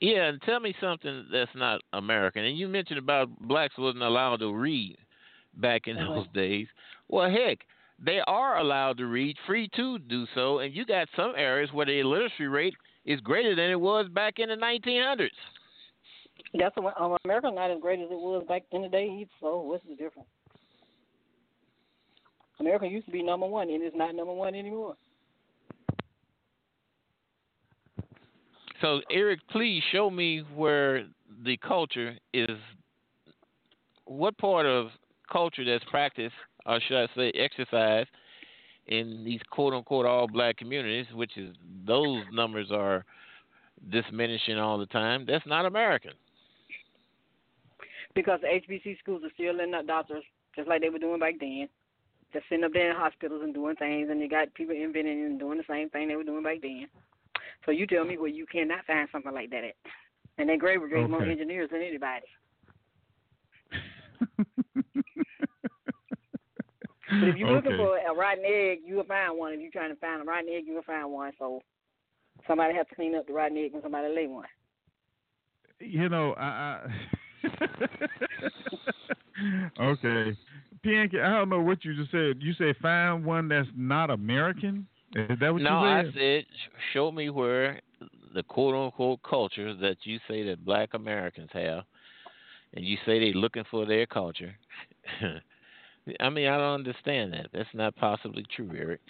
Yeah, 0.00 0.24
and 0.28 0.42
tell 0.42 0.60
me 0.60 0.74
something 0.78 1.26
that's 1.32 1.50
not 1.54 1.80
American. 1.94 2.44
And 2.44 2.58
you 2.58 2.68
mentioned 2.68 2.98
about 2.98 3.30
blacks 3.40 3.74
wasn't 3.78 4.02
allowed 4.04 4.40
to 4.40 4.52
read 4.52 4.98
back 5.54 5.88
in 5.88 5.96
Uh-huh. 5.96 6.16
those 6.16 6.26
days. 6.34 6.66
Well, 7.08 7.30
heck, 7.30 7.66
they 7.98 8.20
are 8.26 8.58
allowed 8.58 8.98
to 8.98 9.06
read, 9.06 9.36
free 9.46 9.68
to 9.76 9.98
do 9.98 10.26
so, 10.34 10.58
and 10.58 10.74
you 10.74 10.84
got 10.84 11.08
some 11.16 11.32
areas 11.34 11.72
where 11.72 11.86
the 11.86 11.98
illiteracy 12.00 12.44
rate 12.46 12.74
is 13.06 13.20
greater 13.22 13.54
than 13.54 13.70
it 13.70 13.80
was 13.80 14.06
back 14.10 14.38
in 14.38 14.50
the 14.50 14.56
1900s. 14.56 15.30
that's 16.58 16.76
what 16.76 17.00
um, 17.00 17.16
America 17.24 17.50
not 17.50 17.70
as 17.70 17.80
great 17.80 18.00
as 18.00 18.10
it 18.10 18.18
was 18.18 18.44
back 18.46 18.64
in 18.72 18.82
the 18.82 18.88
day. 18.88 19.08
either, 19.20 19.30
So 19.40 19.60
what's 19.62 19.84
the 19.86 19.94
difference? 19.96 20.28
America 22.60 22.86
used 22.86 23.06
to 23.06 23.12
be 23.12 23.22
number 23.22 23.46
one, 23.46 23.68
and 23.68 23.82
it's 23.82 23.96
not 23.96 24.14
number 24.14 24.32
one 24.32 24.54
anymore. 24.54 24.96
So, 28.80 29.00
Eric, 29.10 29.40
please 29.50 29.82
show 29.92 30.10
me 30.10 30.42
where 30.54 31.06
the 31.44 31.56
culture 31.58 32.16
is. 32.32 32.58
What 34.04 34.36
part 34.38 34.66
of 34.66 34.88
culture 35.30 35.64
that's 35.64 35.84
practiced, 35.90 36.34
or 36.64 36.80
should 36.86 37.02
I 37.02 37.08
say, 37.16 37.30
exercised 37.34 38.08
in 38.86 39.24
these 39.24 39.40
quote 39.50 39.72
unquote 39.72 40.06
all 40.06 40.28
black 40.28 40.56
communities, 40.56 41.06
which 41.14 41.36
is 41.36 41.54
those 41.86 42.22
numbers 42.32 42.70
are 42.70 43.04
diminishing 43.90 44.58
all 44.58 44.78
the 44.78 44.86
time. 44.86 45.24
That's 45.26 45.46
not 45.46 45.66
American. 45.66 46.12
Because 48.14 48.40
the 48.40 48.48
HBC 48.48 48.98
schools 48.98 49.22
are 49.24 49.30
still 49.34 49.54
letting 49.54 49.74
out 49.74 49.86
doctors, 49.86 50.24
just 50.54 50.68
like 50.68 50.80
they 50.80 50.88
were 50.88 50.98
doing 50.98 51.20
back 51.20 51.34
then. 51.38 51.68
Just 52.32 52.46
sitting 52.48 52.64
up 52.64 52.72
there 52.72 52.90
in 52.90 52.96
hospitals 52.96 53.42
and 53.42 53.54
doing 53.54 53.76
things, 53.76 54.08
and 54.10 54.20
you 54.20 54.28
got 54.28 54.52
people 54.54 54.74
inventing 54.74 55.24
and 55.24 55.38
doing 55.38 55.58
the 55.58 55.64
same 55.68 55.88
thing 55.90 56.08
they 56.08 56.16
were 56.16 56.24
doing 56.24 56.42
back 56.42 56.60
then. 56.60 56.86
So 57.64 57.70
you 57.70 57.86
tell 57.86 58.04
me 58.04 58.18
where 58.18 58.28
you 58.28 58.46
cannot 58.46 58.84
find 58.86 59.08
something 59.10 59.32
like 59.32 59.50
that 59.50 59.64
at. 59.64 59.76
And 60.38 60.48
then 60.48 60.58
Gray 60.58 60.76
Brigade 60.76 61.08
more 61.08 61.22
engineers 61.22 61.70
than 61.70 61.82
anybody. 61.82 62.26
But 67.08 67.28
if 67.28 67.36
you're 67.36 67.52
looking 67.52 67.76
for 67.76 67.98
a 67.98 68.14
rotten 68.14 68.44
egg, 68.44 68.78
you 68.84 68.96
will 68.96 69.04
find 69.04 69.38
one. 69.38 69.52
If 69.52 69.60
you're 69.60 69.70
trying 69.70 69.94
to 69.94 70.00
find 70.00 70.20
a 70.20 70.24
rotten 70.24 70.48
egg, 70.52 70.64
you 70.66 70.74
will 70.74 70.82
find 70.82 71.10
one. 71.10 71.32
So 71.38 71.60
somebody 72.48 72.74
has 72.74 72.86
to 72.88 72.94
clean 72.94 73.14
up 73.14 73.26
the 73.26 73.32
rotten 73.32 73.56
egg 73.56 73.72
and 73.74 73.82
somebody 73.82 74.12
lay 74.14 74.26
one. 74.26 74.46
you 75.78 76.08
know, 76.08 76.32
I, 76.34 76.80
I 77.44 77.60
okay, 79.80 80.36
Bianca, 80.86 81.22
I 81.22 81.30
don't 81.30 81.48
know 81.48 81.60
what 81.60 81.84
you 81.84 81.96
just 81.96 82.12
said. 82.12 82.36
You 82.40 82.52
said 82.54 82.76
find 82.80 83.24
one 83.24 83.48
that's 83.48 83.68
not 83.76 84.10
American. 84.10 84.86
Is 85.14 85.38
that 85.40 85.52
what 85.52 85.62
no, 85.62 85.64
you 85.64 85.64
said? 85.64 85.64
No, 85.64 85.74
I 85.74 86.02
said? 86.04 86.12
said 86.14 86.44
show 86.92 87.10
me 87.10 87.30
where 87.30 87.80
the 88.34 88.42
quote 88.44 88.74
unquote 88.74 89.20
culture 89.22 89.74
that 89.74 89.96
you 90.04 90.18
say 90.28 90.44
that 90.44 90.64
black 90.64 90.90
Americans 90.94 91.50
have, 91.52 91.84
and 92.74 92.84
you 92.84 92.96
say 93.04 93.18
they're 93.18 93.32
looking 93.32 93.64
for 93.70 93.84
their 93.84 94.06
culture. 94.06 94.54
I 96.20 96.30
mean, 96.30 96.46
I 96.46 96.56
don't 96.56 96.74
understand 96.74 97.32
that. 97.32 97.48
That's 97.52 97.68
not 97.74 97.96
possibly 97.96 98.44
true, 98.54 98.70
Eric. 98.76 99.00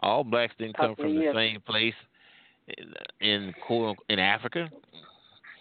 All 0.00 0.22
blacks 0.22 0.52
didn't 0.58 0.76
come 0.76 0.94
from 0.96 1.14
the 1.14 1.32
same 1.34 1.60
place 1.62 1.94
in, 2.68 3.26
in 3.26 3.54
quote 3.66 3.96
in 4.10 4.18
Africa. 4.18 4.68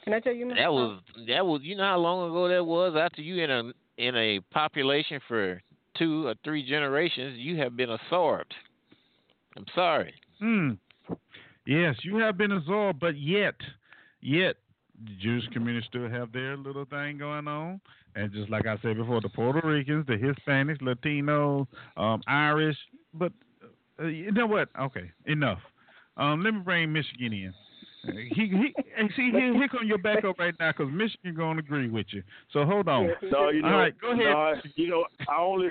Can 0.03 0.13
I 0.13 0.19
tell 0.19 0.33
you? 0.33 0.49
That 0.49 0.71
was 0.71 0.99
that 1.27 1.45
was 1.45 1.61
you 1.63 1.77
know 1.77 1.83
how 1.83 1.97
long 1.97 2.29
ago 2.29 2.49
that 2.49 2.65
was. 2.65 2.95
After 2.99 3.21
you 3.21 3.43
in 3.43 3.51
a 3.51 3.71
in 3.99 4.15
a 4.15 4.39
population 4.51 5.19
for 5.27 5.61
two 5.97 6.27
or 6.27 6.35
three 6.43 6.67
generations, 6.67 7.37
you 7.37 7.57
have 7.57 7.75
been 7.75 7.89
absorbed. 7.91 8.53
I'm 9.57 9.65
sorry. 9.75 10.13
Hmm. 10.39 10.71
Yes, 11.65 11.95
you 12.03 12.17
have 12.17 12.37
been 12.37 12.53
absorbed, 12.53 12.99
but 12.99 13.19
yet, 13.19 13.55
yet, 14.21 14.55
the 15.03 15.11
Jewish 15.21 15.45
community 15.47 15.85
still 15.87 16.09
have 16.09 16.31
their 16.31 16.57
little 16.57 16.85
thing 16.85 17.17
going 17.17 17.47
on. 17.47 17.81
And 18.15 18.31
just 18.31 18.49
like 18.49 18.65
I 18.65 18.77
said 18.81 18.97
before, 18.97 19.21
the 19.21 19.29
Puerto 19.29 19.65
Ricans, 19.65 20.07
the 20.07 20.13
Hispanics, 20.13 20.81
Latinos, 20.81 21.67
um, 21.95 22.21
Irish. 22.25 22.77
But 23.13 23.33
uh, 24.01 24.07
you 24.07 24.31
know 24.31 24.47
what? 24.47 24.69
Okay, 24.79 25.11
enough. 25.25 25.59
Um, 26.17 26.43
let 26.43 26.53
me 26.53 26.61
bring 26.61 26.91
Michigan 26.91 27.33
in. 27.33 27.53
He, 28.05 28.47
he, 28.47 28.73
and 28.97 29.09
see, 29.15 29.29
here, 29.31 29.53
here 29.53 29.67
come 29.67 29.85
your 29.85 29.97
backup 29.97 30.39
right 30.39 30.53
now 30.59 30.71
because 30.71 30.91
Michigan 30.91 31.35
gonna 31.35 31.59
agree 31.59 31.89
with 31.89 32.07
you. 32.11 32.23
So 32.53 32.65
hold 32.65 32.87
on. 32.87 33.09
No, 33.31 33.49
you 33.49 33.61
know, 33.61 33.67
All 33.67 33.77
right, 33.77 33.99
go 33.99 34.11
ahead. 34.11 34.25
no, 34.25 34.37
I- 34.37 34.61
you 34.75 34.87
know, 34.89 35.05
I 35.27 35.41
only, 35.41 35.69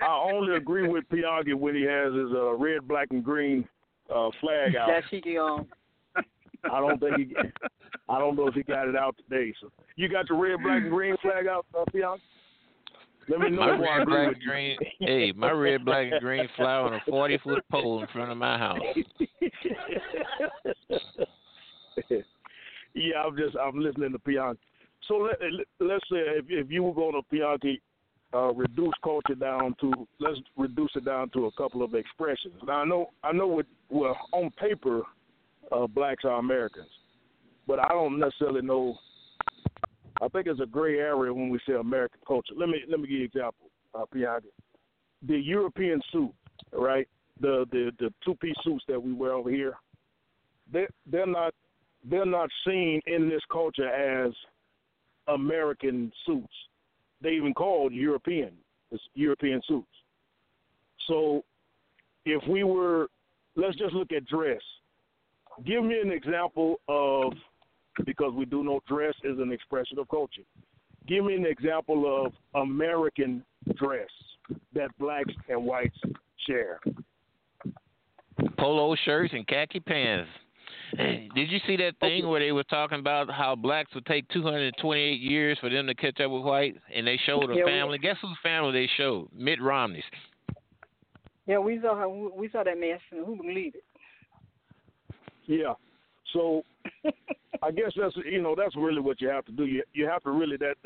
I 0.00 0.30
only 0.32 0.54
agree 0.56 0.86
with 0.86 1.04
Pianki 1.08 1.54
when 1.54 1.74
he 1.74 1.82
has 1.82 2.12
his 2.14 2.30
uh, 2.32 2.54
red, 2.54 2.86
black, 2.86 3.08
and 3.10 3.24
green 3.24 3.66
uh, 4.14 4.30
flag 4.40 4.76
out. 4.76 4.88
That 4.88 5.04
cheeky 5.10 5.38
um. 5.38 5.66
I 6.16 6.80
don't 6.80 6.98
think 7.00 7.16
he. 7.18 7.34
I 8.08 8.18
don't 8.18 8.36
know 8.36 8.48
if 8.48 8.54
he 8.54 8.62
got 8.62 8.88
it 8.88 8.96
out 8.96 9.16
today. 9.28 9.52
So 9.60 9.70
you 9.96 10.08
got 10.08 10.28
your 10.28 10.38
red, 10.38 10.62
black, 10.62 10.82
and 10.82 10.90
green 10.90 11.16
flag 11.22 11.46
out, 11.46 11.66
uh, 11.78 11.84
Bianca? 11.92 12.22
Let 13.28 13.40
me 13.40 13.50
know 13.50 13.60
My 13.60 13.70
red, 13.70 14.06
black, 14.06 14.34
and 14.34 14.42
green. 14.42 14.78
Hey, 15.00 15.32
my 15.32 15.50
red, 15.50 15.84
black, 15.84 16.12
and 16.12 16.20
green 16.20 16.48
flower 16.56 16.86
on 16.86 16.94
a 16.94 17.00
forty 17.08 17.38
foot 17.38 17.64
pole 17.70 18.00
in 18.00 18.06
front 18.08 18.30
of 18.30 18.38
my 18.38 18.58
house. 18.58 18.78
yeah, 22.94 23.22
I'm 23.24 23.36
just 23.36 23.56
I'm 23.56 23.78
listening 23.78 24.12
to 24.12 24.18
Bianca. 24.18 24.60
So 25.08 25.14
let, 25.16 25.38
let's 25.80 26.04
say 26.10 26.18
if, 26.18 26.46
if 26.48 26.70
you 26.70 26.82
were 26.82 26.94
going 26.94 27.12
to 27.12 27.36
Pianki, 27.36 27.80
uh, 28.34 28.52
reduce 28.52 28.94
culture 29.02 29.34
down 29.34 29.74
to 29.80 29.92
let's 30.18 30.38
reduce 30.56 30.90
it 30.96 31.04
down 31.04 31.30
to 31.30 31.46
a 31.46 31.52
couple 31.52 31.82
of 31.82 31.94
expressions. 31.94 32.54
Now 32.66 32.82
I 32.82 32.84
know 32.84 33.10
I 33.22 33.32
know 33.32 33.46
what 33.46 33.66
well 33.90 34.16
on 34.32 34.50
paper, 34.52 35.02
uh, 35.70 35.86
blacks 35.86 36.24
are 36.24 36.38
Americans, 36.38 36.88
but 37.66 37.78
I 37.78 37.88
don't 37.88 38.18
necessarily 38.18 38.62
know. 38.62 38.96
I 40.22 40.28
think 40.28 40.46
it's 40.46 40.60
a 40.60 40.66
gray 40.66 40.98
area 40.98 41.32
when 41.32 41.48
we 41.48 41.60
say 41.66 41.74
American 41.74 42.20
culture. 42.26 42.54
Let 42.56 42.68
me 42.68 42.78
let 42.88 42.98
me 42.98 43.06
give 43.06 43.18
you 43.18 43.20
an 43.20 43.24
example, 43.26 43.70
uh, 43.94 44.04
Pianki. 44.12 44.50
The 45.26 45.36
European 45.36 46.00
suit, 46.10 46.32
right? 46.72 47.06
The 47.40 47.66
the 47.70 47.92
the 48.00 48.12
two 48.24 48.34
piece 48.36 48.56
suits 48.64 48.84
that 48.88 49.00
we 49.00 49.12
wear 49.12 49.32
over 49.32 49.50
here, 49.50 49.74
they 50.72 50.86
they're 51.06 51.26
not 51.26 51.54
they're 52.08 52.26
not 52.26 52.50
seen 52.66 53.00
in 53.06 53.28
this 53.28 53.42
culture 53.50 53.88
as 53.88 54.32
American 55.28 56.12
suits. 56.26 56.52
They 57.22 57.30
even 57.30 57.54
called 57.54 57.92
European. 57.92 58.52
European 59.14 59.60
suits. 59.66 59.88
So 61.08 61.42
if 62.24 62.46
we 62.48 62.64
were, 62.64 63.08
let's 63.56 63.76
just 63.76 63.94
look 63.94 64.12
at 64.12 64.26
dress. 64.26 64.60
Give 65.64 65.84
me 65.84 66.00
an 66.00 66.12
example 66.12 66.80
of, 66.88 67.32
because 68.04 68.32
we 68.34 68.44
do 68.44 68.62
know 68.62 68.80
dress 68.86 69.14
is 69.24 69.38
an 69.38 69.52
expression 69.52 69.98
of 69.98 70.08
culture. 70.08 70.42
Give 71.06 71.24
me 71.24 71.34
an 71.34 71.46
example 71.46 72.26
of 72.26 72.32
American 72.60 73.44
dress 73.76 74.08
that 74.74 74.96
blacks 74.98 75.32
and 75.48 75.64
whites 75.64 75.98
share. 76.46 76.80
Polo 78.58 78.96
shirts 79.04 79.32
and 79.32 79.46
khaki 79.46 79.80
pants. 79.80 80.30
Did 80.96 81.50
you 81.50 81.58
see 81.66 81.76
that 81.76 81.94
thing 82.00 82.28
where 82.28 82.40
they 82.40 82.52
were 82.52 82.64
talking 82.64 82.98
about 82.98 83.30
how 83.30 83.54
blacks 83.56 83.94
would 83.94 84.06
take 84.06 84.28
228 84.28 85.20
years 85.20 85.58
for 85.60 85.68
them 85.68 85.86
to 85.86 85.94
catch 85.94 86.20
up 86.20 86.30
with 86.30 86.42
whites, 86.42 86.78
and 86.94 87.06
they 87.06 87.16
showed 87.26 87.50
a 87.50 87.54
Yeah, 87.54 87.64
we- 87.64 87.70
family? 87.70 87.98
Guess 87.98 88.16
whose 88.20 88.36
family 88.42 88.72
they 88.72 88.86
showed? 88.96 89.28
Mitt 89.32 89.60
Romney's. 89.60 90.04
Yeah, 91.46 91.58
we 91.58 91.80
saw 91.80 91.96
how 91.96 92.08
we 92.08 92.48
saw 92.48 92.62
that 92.64 92.78
mess, 92.78 93.00
and 93.10 93.24
who 93.26 93.36
believed 93.36 93.76
it? 93.76 93.84
Yeah. 95.46 95.74
So 96.32 96.64
I 97.62 97.70
guess 97.70 97.92
that's 97.96 98.16
you 98.24 98.40
know 98.42 98.54
that's 98.56 98.74
really 98.76 99.00
what 99.00 99.20
you 99.20 99.28
have 99.28 99.44
to 99.46 99.52
do. 99.52 99.66
You 99.66 99.82
you 99.92 100.06
have 100.08 100.22
to 100.22 100.30
really 100.30 100.56
that 100.58 100.76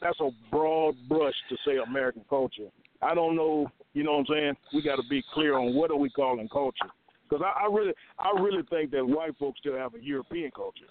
that's 0.00 0.20
a 0.20 0.30
broad 0.50 0.94
brush 1.08 1.34
to 1.48 1.56
say 1.66 1.78
American 1.78 2.24
culture. 2.28 2.68
I 3.02 3.14
don't 3.14 3.36
know, 3.36 3.70
you 3.92 4.02
know 4.02 4.12
what 4.12 4.20
I'm 4.20 4.26
saying? 4.34 4.56
We 4.72 4.82
got 4.82 4.96
to 4.96 5.02
be 5.10 5.22
clear 5.34 5.58
on 5.58 5.74
what 5.74 5.90
are 5.90 5.96
we 5.96 6.08
calling 6.10 6.48
culture. 6.48 6.88
Because 7.34 7.52
I, 7.56 7.64
I 7.64 7.66
really 7.72 7.92
I 8.18 8.30
really 8.40 8.62
think 8.70 8.90
that 8.92 9.04
white 9.06 9.36
folks 9.38 9.58
still 9.60 9.76
have 9.76 9.94
a 9.94 10.02
European 10.02 10.50
culture. 10.54 10.84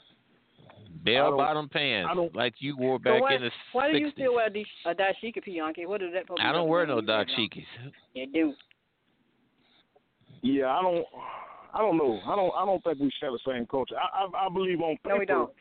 Bell 1.06 1.36
bottom 1.38 1.68
pants, 1.70 2.10
like 2.34 2.54
you 2.60 2.78
wore 2.78 2.98
back 3.00 3.22
why, 3.22 3.36
in 3.36 3.42
the 3.42 3.50
why 3.74 3.92
do 3.92 3.98
you 3.98 4.12
still 4.12 4.36
wear 4.36 4.50
the, 4.50 4.66
a 4.86 4.96
dashiki, 4.96 5.38
Pianki? 5.46 5.86
What 5.88 6.02
is 6.02 6.10
that? 6.14 6.24
supposed 6.24 6.40
to 6.42 6.48
I 6.48 6.52
don't 6.52 6.70
wear 6.70 6.86
no 6.88 6.96
represent? 7.02 7.30
dashikis. 7.30 7.66
You 8.14 8.28
do. 8.32 8.54
Yeah, 10.42 10.68
I 10.68 10.82
don't 10.82 11.06
I 11.74 11.80
don't 11.80 11.98
know. 11.98 12.20
I 12.26 12.36
don't 12.36 12.52
I 12.56 12.66
don't 12.66 12.84
think 12.84 13.00
we 13.00 13.12
share 13.20 13.32
the 13.32 13.40
same 13.46 13.66
culture. 13.66 13.96
I 13.98 14.26
I, 14.26 14.46
I 14.46 14.50
believe 14.50 14.80
on 14.82 14.96
paper 14.98 15.10
No, 15.10 15.18
we 15.20 15.26
don't. 15.26 15.52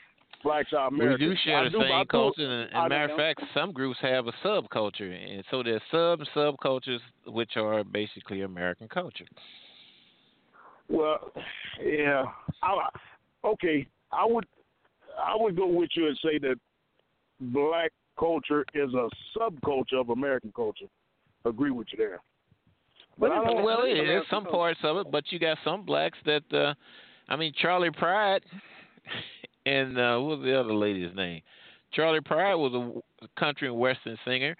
blacks 0.45 0.73
are 0.77 0.91
We 0.91 0.99
do 1.19 1.35
share 1.45 1.65
the 1.65 1.71
do, 1.71 1.81
I 1.81 1.89
same 1.89 2.03
do- 2.03 2.07
culture, 2.09 2.43
and, 2.63 2.71
and 2.73 2.89
matter 2.89 3.13
of 3.13 3.17
fact, 3.19 3.43
some 3.55 3.73
groups 3.73 3.99
have 4.03 4.27
a 4.27 4.33
subculture, 4.45 5.13
and 5.13 5.45
so 5.51 5.63
there's 5.63 5.83
sub 5.91 6.21
and 6.21 6.29
subcultures, 6.35 6.99
which 7.27 7.57
are 7.57 7.83
basically 7.85 8.43
American 8.43 8.89
culture. 8.89 9.27
Well, 10.89 11.33
yeah. 11.85 12.25
I, 12.63 12.89
okay, 13.45 13.87
I 14.11 14.27
would 14.27 14.47
I 15.23 15.35
would 15.37 15.57
go 15.57 15.67
with 15.67 15.91
you 15.95 16.09
and 16.09 16.19
say 16.23 16.39
that 16.39 16.57
black 17.41 17.93
culture 18.19 18.65
is 18.75 18.91
a 18.95 19.09
subculture 19.37 20.01
of 20.01 20.11
American 20.11 20.53
culture. 20.55 20.87
Agree 21.45 21.71
with 21.71 21.89
you 21.93 21.99
there. 21.99 22.21
But 23.19 23.29
don't, 23.29 23.63
Well, 23.63 23.83
it 23.85 23.99
is 23.99 24.23
some 24.31 24.45
parts 24.45 24.81
of 24.83 24.97
it, 24.99 25.11
but 25.11 25.25
you 25.31 25.39
got 25.39 25.59
some 25.65 25.85
blacks 25.85 26.19
that, 26.25 26.43
uh 26.53 26.75
I 27.29 27.37
mean, 27.37 27.53
Charley 27.61 27.91
Pride 27.91 28.43
and 29.67 29.99
uh 29.99 30.19
what 30.19 30.39
was 30.39 30.45
the 30.45 30.59
other 30.59 30.75
lady's 30.75 31.15
name? 31.15 31.43
Charley 31.93 32.21
Pride 32.21 32.55
was 32.55 33.03
a 33.23 33.41
country 33.41 33.69
and 33.69 33.77
western 33.77 34.17
singer. 34.25 34.57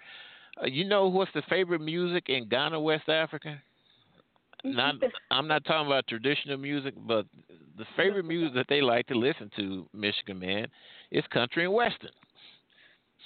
Uh, 0.61 0.67
you 0.67 0.85
know 0.85 1.07
what's 1.07 1.31
the 1.33 1.41
favorite 1.49 1.81
music 1.81 2.25
in 2.27 2.47
Ghana, 2.47 2.79
West 2.79 3.09
Africa? 3.09 3.61
Not, 4.65 4.95
I'm 5.31 5.47
not 5.47 5.65
talking 5.65 5.87
about 5.87 6.07
traditional 6.07 6.57
music, 6.57 6.93
but 7.05 7.25
the 7.77 7.85
favorite 7.97 8.25
music 8.25 8.53
that 8.55 8.65
they 8.69 8.81
like 8.81 9.07
to 9.07 9.15
listen 9.15 9.51
to, 9.57 9.85
Michigan 9.93 10.39
man, 10.39 10.67
is 11.11 11.23
country 11.31 11.65
and 11.65 11.73
western. 11.73 12.11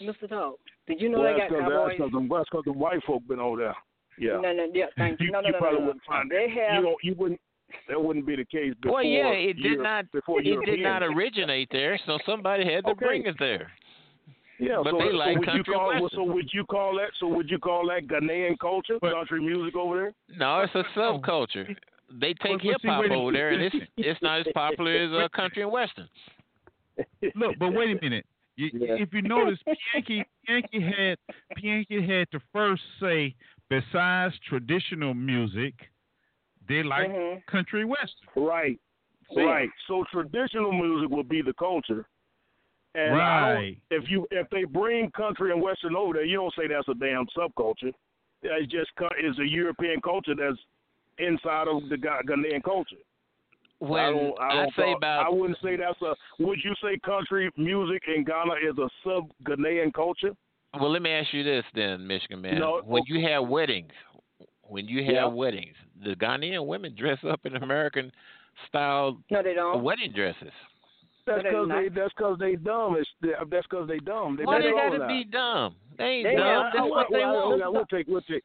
Mr. 0.02 0.30
Talk, 0.30 0.60
did 0.88 1.02
you 1.02 1.10
know 1.10 1.20
well, 1.20 1.34
they 1.34 1.40
that's 1.40 1.52
got 1.52 1.58
because 1.60 1.72
cowboys? 1.72 1.88
that's 1.88 1.98
because 1.98 2.12
the, 2.30 2.36
that's 2.38 2.50
'cause 2.50 2.64
the 2.66 2.72
white 2.74 3.04
folk 3.06 3.24
been 3.28 3.40
over 3.40 3.58
there. 3.58 3.76
Yeah. 4.20 4.40
No, 4.42 4.52
no, 4.54 4.68
yeah, 4.74 4.86
thank 4.98 5.20
you. 5.20 5.28
You, 5.28 5.32
No, 5.32 5.42
no, 5.42 5.48
you 5.48 5.54
no, 5.54 5.60
probably 5.60 5.80
no, 5.80 5.86
no. 5.86 5.88
wouldn't 5.88 6.04
find 6.06 6.30
They 6.32 6.48
that. 6.56 6.74
have. 6.74 6.84
You. 6.84 6.96
You 7.04 7.16
wouldn't. 7.16 7.42
That 7.90 8.02
wouldn't 8.02 8.26
be 8.26 8.36
the 8.38 8.46
case 8.46 8.74
before. 8.82 8.96
well, 8.96 9.04
yeah, 9.04 9.28
it 9.30 9.54
did 9.56 9.66
Europe- 9.66 9.84
not. 9.84 10.12
Before 10.12 10.40
It 10.42 10.66
did 10.66 10.80
not 10.80 11.04
originate 11.04 11.68
there, 11.72 12.00
so 12.06 12.18
somebody 12.26 12.64
had 12.64 12.86
to 12.86 12.92
Okay. 12.92 13.06
bring 13.06 13.26
it 13.26 13.36
there. 13.40 13.72
Yeah, 14.60 14.82
but 14.84 14.92
so, 14.92 14.98
they 15.00 15.10
so 15.10 15.16
like 15.18 15.38
would 15.38 15.48
you 15.48 15.52
country 15.64 15.74
call 15.74 15.88
western. 15.90 16.10
so 16.14 16.24
would 16.24 16.50
you 16.54 16.64
call 16.66 16.96
that 16.96 17.10
so 17.20 17.28
would 17.28 17.50
you 17.50 17.60
call 17.60 17.88
that 17.88 18.08
Ghanaian 18.08 18.58
culture, 18.60 19.00
country 19.00 19.40
music 19.40 19.76
over 19.76 19.96
there? 19.98 20.14
No, 20.38 20.62
it's 20.62 20.74
a 20.76 20.84
subculture. 20.98 21.76
They 22.20 22.34
take 22.42 22.62
hip 22.62 22.78
hop 22.84 23.02
wait 23.02 23.12
a 23.12 23.16
over 23.16 23.32
there, 23.32 23.50
and 23.50 23.60
minute. 23.60 23.74
it's 23.76 23.92
it's 23.98 24.22
not 24.22 24.40
as 24.40 24.48
popular 24.54 24.96
as 24.96 25.12
uh, 25.12 25.28
country 25.36 25.62
and 25.64 25.72
western. 25.72 26.08
Look, 27.36 27.58
but 27.60 27.74
wait 27.74 27.96
a 27.98 28.00
minute. 28.02 28.26
You, 28.56 28.70
If 28.74 29.14
you 29.14 29.22
notice, 29.22 29.60
Pianki, 29.96 30.24
Pianki 30.50 30.82
had 30.82 31.18
Pianki 31.62 32.08
had 32.08 32.32
to 32.32 32.40
first 32.52 32.82
say, 33.00 33.36
besides 33.70 34.34
traditional 34.50 35.14
music, 35.14 35.74
they 36.68 36.82
like 36.82 37.10
Mm-hmm. 37.10 37.40
country 37.50 37.86
western. 37.86 38.28
Right. 38.36 38.80
See? 39.36 39.42
Right. 39.42 39.70
So 39.88 40.04
traditional 40.12 40.72
music 40.72 41.10
would 41.12 41.30
be 41.30 41.42
the 41.42 41.54
culture. 41.54 42.08
And 42.96 43.14
Right. 43.16 43.78
if 43.92 44.10
you 44.10 44.28
if 44.32 44.50
they 44.50 44.64
bring 44.64 45.12
country 45.12 45.52
and 45.52 45.62
western 45.62 45.96
over 45.96 46.14
there, 46.14 46.26
you 46.26 46.38
don't 46.38 46.54
say 46.56 46.68
that's 46.68 46.88
a 46.88 46.94
damn 46.96 47.26
subculture. 47.38 47.94
It's 48.44 48.72
just 48.72 48.90
co- 48.98 49.10
it's 49.18 49.38
a 49.40 49.46
European 49.48 50.02
culture 50.02 50.34
that's 50.36 50.58
inside 51.20 51.68
of 51.68 51.88
the 51.90 51.96
Ghanaian 51.98 52.64
culture. 52.64 52.98
When 53.80 54.00
I, 54.02 54.10
don't, 54.12 54.40
I, 54.40 54.48
I 54.48 54.54
don't 54.56 54.74
say 54.76 54.84
call- 54.84 54.96
about- 54.98 55.26
I 55.26 55.30
wouldn't 55.30 55.60
say 55.62 55.76
that's 55.76 56.02
a. 56.02 56.16
Would 56.40 56.60
you 56.64 56.74
say 56.82 56.98
country 57.06 57.52
music 57.58 58.02
in 58.16 58.24
Ghana 58.24 58.54
is 58.68 58.78
a 58.80 58.90
sub 59.04 59.30
Ghanaian 59.44 59.94
culture? 59.94 60.32
Well, 60.80 60.92
let 60.92 61.02
me 61.02 61.12
ask 61.12 61.34
you 61.34 61.44
this 61.44 61.64
then, 61.76 62.06
Michigan 62.06 62.42
man. 62.42 62.60
No, 62.60 62.82
when 62.84 63.04
you 63.08 63.28
have 63.28 63.48
weddings, 63.48 63.92
when 64.64 64.88
you 64.88 65.04
have 65.04 65.14
Yeah. 65.14 65.26
weddings, 65.28 65.76
the 66.04 66.16
Ghanaian 66.16 66.66
women 66.66 66.96
dress 66.96 67.24
up 67.24 67.46
in 67.46 67.56
American 67.58 68.12
style 68.68 69.18
No, 69.30 69.42
they 69.44 69.54
don't. 69.54 69.84
wedding 69.84 70.12
dresses. 70.12 70.52
That's 71.28 71.44
because 71.44 71.68
they. 71.70 71.90
That's 71.94 72.14
because 72.16 72.38
they 72.40 72.56
dumb. 72.56 72.96
It's, 72.98 73.10
that's 73.52 73.68
because 73.70 73.88
they 73.88 74.00
dumb. 74.00 74.38
They 74.38 74.46
Why 74.46 74.62
they 74.62 74.72
gotta 74.72 74.98
colonized. 74.98 75.10
be 75.10 75.24
dumb? 75.32 75.76
They 75.98 76.04
ain't 76.06 76.24
They- 76.28 76.36
dumb. 76.36 76.48
yeah, 76.48 76.64
That's 76.74 76.78
I- 76.80 76.88
what 76.88 77.08
they 77.12 77.20
well, 77.20 77.50
want. 77.50 77.62
I- 77.64 77.70
We'll 77.70 77.86
take, 77.86 78.08
we'll 78.08 78.22
take. 78.22 78.44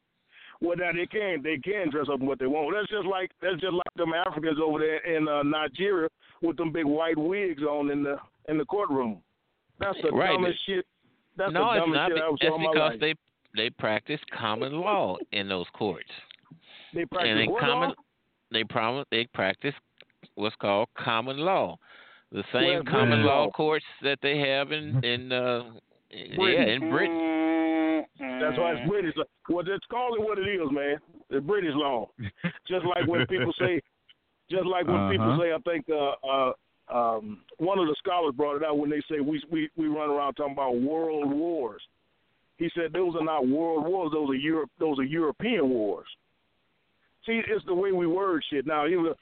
Well, 0.61 0.77
now 0.77 0.93
they 0.93 1.07
can, 1.07 1.43
they 1.43 1.59
can 1.59 1.91
dress 1.91 2.07
up 2.13 2.21
in 2.21 2.27
what 2.27 2.39
they 2.39 2.47
want. 2.47 2.75
That's 2.77 2.89
just 2.89 3.07
like 3.07 3.31
that's 3.41 3.61
just 3.61 3.73
like 3.73 3.95
them 3.97 4.13
Africans 4.15 4.59
over 4.63 4.79
there 4.79 4.99
in 5.17 5.27
uh, 5.27 5.43
Nigeria 5.43 6.09
with 6.41 6.57
them 6.57 6.71
big 6.73 6.85
white 6.87 7.19
wigs 7.19 7.63
on 7.63 7.91
in 7.91 8.03
the 8.05 8.17
in 8.49 8.59
the 8.59 8.65
courtroom. 8.67 9.23
That's 9.81 9.99
the 10.03 10.11
Right, 10.13 10.31
dumbest 10.33 10.59
shit. 10.67 10.85
That's 11.37 11.53
no, 11.53 11.73
the 11.73 11.79
it's 11.83 11.87
not. 11.95 12.09
shit 12.11 12.19
I 12.19 12.27
ever 12.27 12.37
That's 12.41 12.49
saw 12.51 12.57
in 12.57 12.63
my 12.63 12.73
because 12.73 13.01
they 13.01 13.15
they 13.57 13.71
practice 13.71 14.21
common 14.39 14.73
law 14.81 15.17
in 15.33 15.49
those 15.49 15.67
courts. 15.73 16.11
they 16.95 17.05
practice 17.07 17.31
and 17.31 17.41
in 17.41 17.51
what 17.51 17.61
common 17.61 17.89
law? 17.91 17.95
they 18.53 18.65
prom- 18.65 19.05
they 19.11 19.27
practice 19.35 19.75
what's 20.37 20.55
called 20.57 20.89
common 20.97 21.39
law. 21.39 21.77
The 22.33 22.45
same 22.53 22.65
Well, 22.65 22.83
common 22.85 23.09
British 23.11 23.27
law 23.27 23.51
courts 23.51 23.85
that 24.03 24.19
they 24.23 24.39
have 24.39 24.73
in 24.73 25.05
in 25.05 25.33
uh 25.33 25.65
yeah, 26.11 26.65
in 26.65 26.91
Britain. 26.91 28.05
That's 28.19 28.59
why 28.59 28.73
it's 28.77 28.89
British. 28.89 29.15
Well, 29.49 29.65
just 29.65 29.89
call 29.89 30.15
it 30.15 30.21
what 30.21 30.39
it 30.39 30.49
is, 30.49 30.69
man. 30.71 30.97
The 31.31 31.41
British 31.41 31.73
law. 31.75 32.11
just 32.69 32.85
like 32.85 33.07
when 33.07 33.27
people 33.27 33.53
say, 33.59 33.81
just 34.51 34.67
like 34.67 34.87
when 34.87 35.09
people 35.11 35.33
Uh-huh. 35.33 35.43
say, 35.43 35.53
I 35.53 35.59
think 35.59 35.87
uh, 35.89 36.13
uh, 36.27 36.53
um, 36.93 37.43
one 37.59 37.79
of 37.79 37.87
the 37.87 37.95
scholars 37.99 38.35
brought 38.37 38.57
it 38.57 38.65
out 38.65 38.79
when 38.79 38.91
they 38.91 39.01
say 39.11 39.21
we 39.21 39.43
we 39.51 39.71
we 39.77 39.87
run 39.87 40.11
around 40.11 40.35
talking 40.35 40.53
about 40.53 40.77
world 40.77 41.31
wars. 41.33 41.83
He 42.59 42.71
said 42.75 42.93
those 42.93 43.15
are 43.17 43.25
not 43.25 43.47
world 43.47 43.87
wars; 43.87 44.11
those 44.13 44.31
are 44.31 44.35
Europe. 44.35 44.71
Those 44.79 44.99
are 44.99 45.05
European 45.05 45.69
wars. 45.69 46.09
See, 47.27 47.41
it's 47.47 47.65
the 47.67 47.75
way 47.75 47.93
we 47.93 48.07
word 48.07 48.43
shit. 48.51 48.67
Now, 48.67 48.85
you 48.85 49.15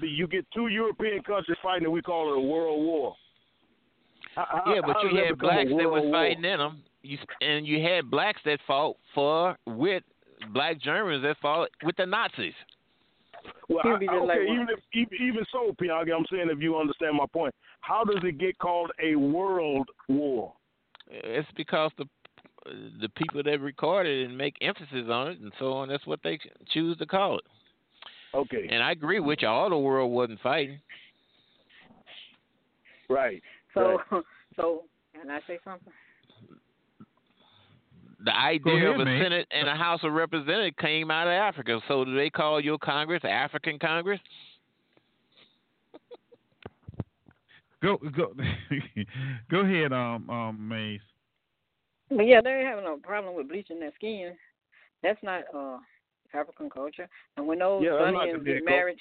you 0.00 0.26
get 0.28 0.46
two 0.54 0.68
European 0.68 1.22
countries 1.22 1.58
fighting, 1.62 1.84
and 1.84 1.92
we 1.92 2.02
call 2.02 2.32
it 2.32 2.38
a 2.38 2.40
world 2.40 2.84
war. 2.84 3.16
How- 4.36 4.62
yeah, 4.66 4.80
but 4.80 5.02
you 5.02 5.10
does 5.10 5.18
that 5.18 5.26
had 5.26 5.38
blacks 5.38 5.68
that 5.68 5.76
was 5.76 6.02
world 6.02 6.04
war? 6.04 6.12
fighting 6.12 6.44
in 6.44 6.58
them. 6.58 6.82
You 7.02 7.18
and 7.40 7.66
you 7.66 7.82
had 7.82 8.10
blacks 8.10 8.40
that 8.44 8.60
fought 8.66 8.96
for 9.14 9.58
with 9.66 10.04
black 10.52 10.80
Germans 10.80 11.22
that 11.24 11.36
fought 11.38 11.68
with 11.82 11.96
the 11.96 12.06
Nazis. 12.06 12.54
Well, 13.68 13.80
I, 13.84 13.94
okay, 13.94 14.06
like 14.24 14.40
even 14.42 14.68
if 14.70 14.78
even, 14.94 15.28
even 15.28 15.44
so, 15.50 15.74
Pianki, 15.80 16.14
I'm 16.14 16.24
saying 16.30 16.48
if 16.48 16.60
you 16.60 16.78
understand 16.78 17.16
my 17.16 17.26
point, 17.26 17.52
how 17.80 18.04
does 18.04 18.22
it 18.22 18.38
get 18.38 18.56
called 18.58 18.92
a 19.02 19.16
world 19.16 19.88
war? 20.08 20.52
It's 21.10 21.48
because 21.56 21.90
the 21.98 22.06
the 23.00 23.08
people 23.16 23.42
that 23.42 23.60
record 23.60 24.06
it 24.06 24.26
and 24.26 24.36
make 24.36 24.56
emphasis 24.60 25.06
on 25.10 25.28
it 25.28 25.40
and 25.40 25.52
so 25.58 25.72
on. 25.72 25.88
That's 25.88 26.06
what 26.06 26.20
they 26.22 26.38
choose 26.72 26.96
to 26.98 27.06
call 27.06 27.38
it. 27.38 27.44
Okay, 28.34 28.66
And 28.70 28.82
I 28.82 28.92
agree 28.92 29.20
with 29.20 29.40
you. 29.42 29.48
All 29.48 29.68
the 29.68 29.76
world 29.76 30.10
wasn't 30.10 30.40
fighting. 30.40 30.80
right. 33.10 33.42
So, 33.74 33.98
right. 34.10 34.24
so 34.56 34.84
can 35.14 35.30
I 35.30 35.40
say 35.46 35.58
something? 35.64 35.92
The 38.24 38.34
idea 38.34 38.76
ahead, 38.76 38.88
of 38.94 39.00
a 39.00 39.04
man. 39.04 39.22
Senate 39.22 39.48
and 39.50 39.68
a 39.68 39.74
House 39.74 40.00
of 40.04 40.12
Representatives 40.12 40.76
came 40.80 41.10
out 41.10 41.26
of 41.26 41.32
Africa. 41.32 41.80
So 41.88 42.04
do 42.04 42.14
they 42.14 42.30
call 42.30 42.60
your 42.60 42.78
Congress 42.78 43.22
African 43.24 43.78
Congress? 43.78 44.20
Go 47.82 47.98
go 48.16 48.32
go 49.50 49.60
ahead, 49.60 49.92
um 49.92 50.30
um 50.30 50.68
Maze. 50.68 51.00
But 52.16 52.26
yeah, 52.26 52.40
they 52.42 52.64
having 52.66 52.84
no 52.84 52.96
problem 52.96 53.34
with 53.34 53.48
bleaching 53.48 53.80
their 53.80 53.92
skin. 53.96 54.34
That's 55.02 55.22
not 55.22 55.42
uh 55.54 55.78
African 56.34 56.70
culture. 56.70 57.08
And 57.36 57.46
when 57.46 57.58
those 57.58 57.82
Yeah, 57.84 57.90
Ghanaians 57.90 58.44
get 58.44 58.64
married, 58.64 58.98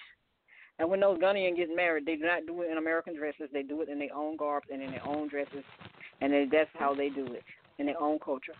and 0.80 0.90
when 0.90 1.00
those 1.00 1.20
Ghanaians 1.20 1.58
get 1.58 1.76
married, 1.76 2.06
they 2.06 2.16
do 2.16 2.26
not 2.26 2.46
do 2.46 2.62
it 2.62 2.72
in 2.72 2.78
American 2.78 3.16
dresses. 3.16 3.50
They 3.54 3.64
do 3.64 3.82
it 3.82 3.90
in 3.90 4.00
their 4.00 4.14
own 4.14 4.36
garbs 4.38 4.68
and 4.72 4.82
in 4.82 4.92
their 4.92 5.06
own 5.06 5.28
dresses, 5.30 5.64
and 6.22 6.34
they, 6.34 6.48
that's 6.52 6.70
how 6.74 6.94
they 6.94 7.10
do 7.10 7.26
it 7.34 7.44
in 7.78 7.86
their 7.86 8.02
own 8.02 8.20
culture. 8.20 8.54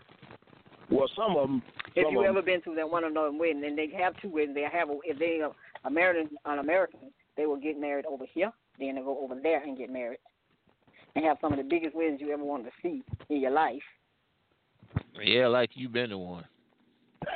Well, 0.90 1.08
some 1.16 1.36
of 1.36 1.48
them. 1.48 1.62
If 1.94 2.10
you 2.10 2.24
ever 2.24 2.40
been 2.40 2.62
to 2.62 2.74
that 2.76 2.88
one 2.88 3.04
of 3.04 3.12
them 3.12 3.38
wedding, 3.38 3.64
and 3.64 3.76
they 3.76 3.90
have 3.98 4.14
two 4.20 4.30
weddings, 4.30 4.54
they 4.54 4.62
have 4.62 4.88
a, 4.88 4.98
if 5.04 5.18
they 5.18 5.40
are 5.42 5.52
American, 5.84 6.36
an 6.46 6.58
American, 6.58 7.00
they 7.36 7.46
will 7.46 7.56
get 7.56 7.78
married 7.78 8.06
over 8.06 8.24
here, 8.32 8.52
then 8.78 8.94
they 8.94 9.00
go 9.02 9.18
over 9.22 9.38
there 9.40 9.62
and 9.62 9.76
get 9.76 9.90
married, 9.90 10.18
and 11.14 11.24
have 11.24 11.36
some 11.40 11.52
of 11.52 11.58
the 11.58 11.64
biggest 11.64 11.94
weddings 11.94 12.20
you 12.20 12.32
ever 12.32 12.44
wanted 12.44 12.64
to 12.64 12.70
see 12.82 13.02
in 13.28 13.40
your 13.40 13.50
life. 13.50 13.82
Yeah, 15.22 15.46
like 15.48 15.70
you 15.74 15.88
been 15.88 16.10
to 16.10 16.18
one. 16.18 16.44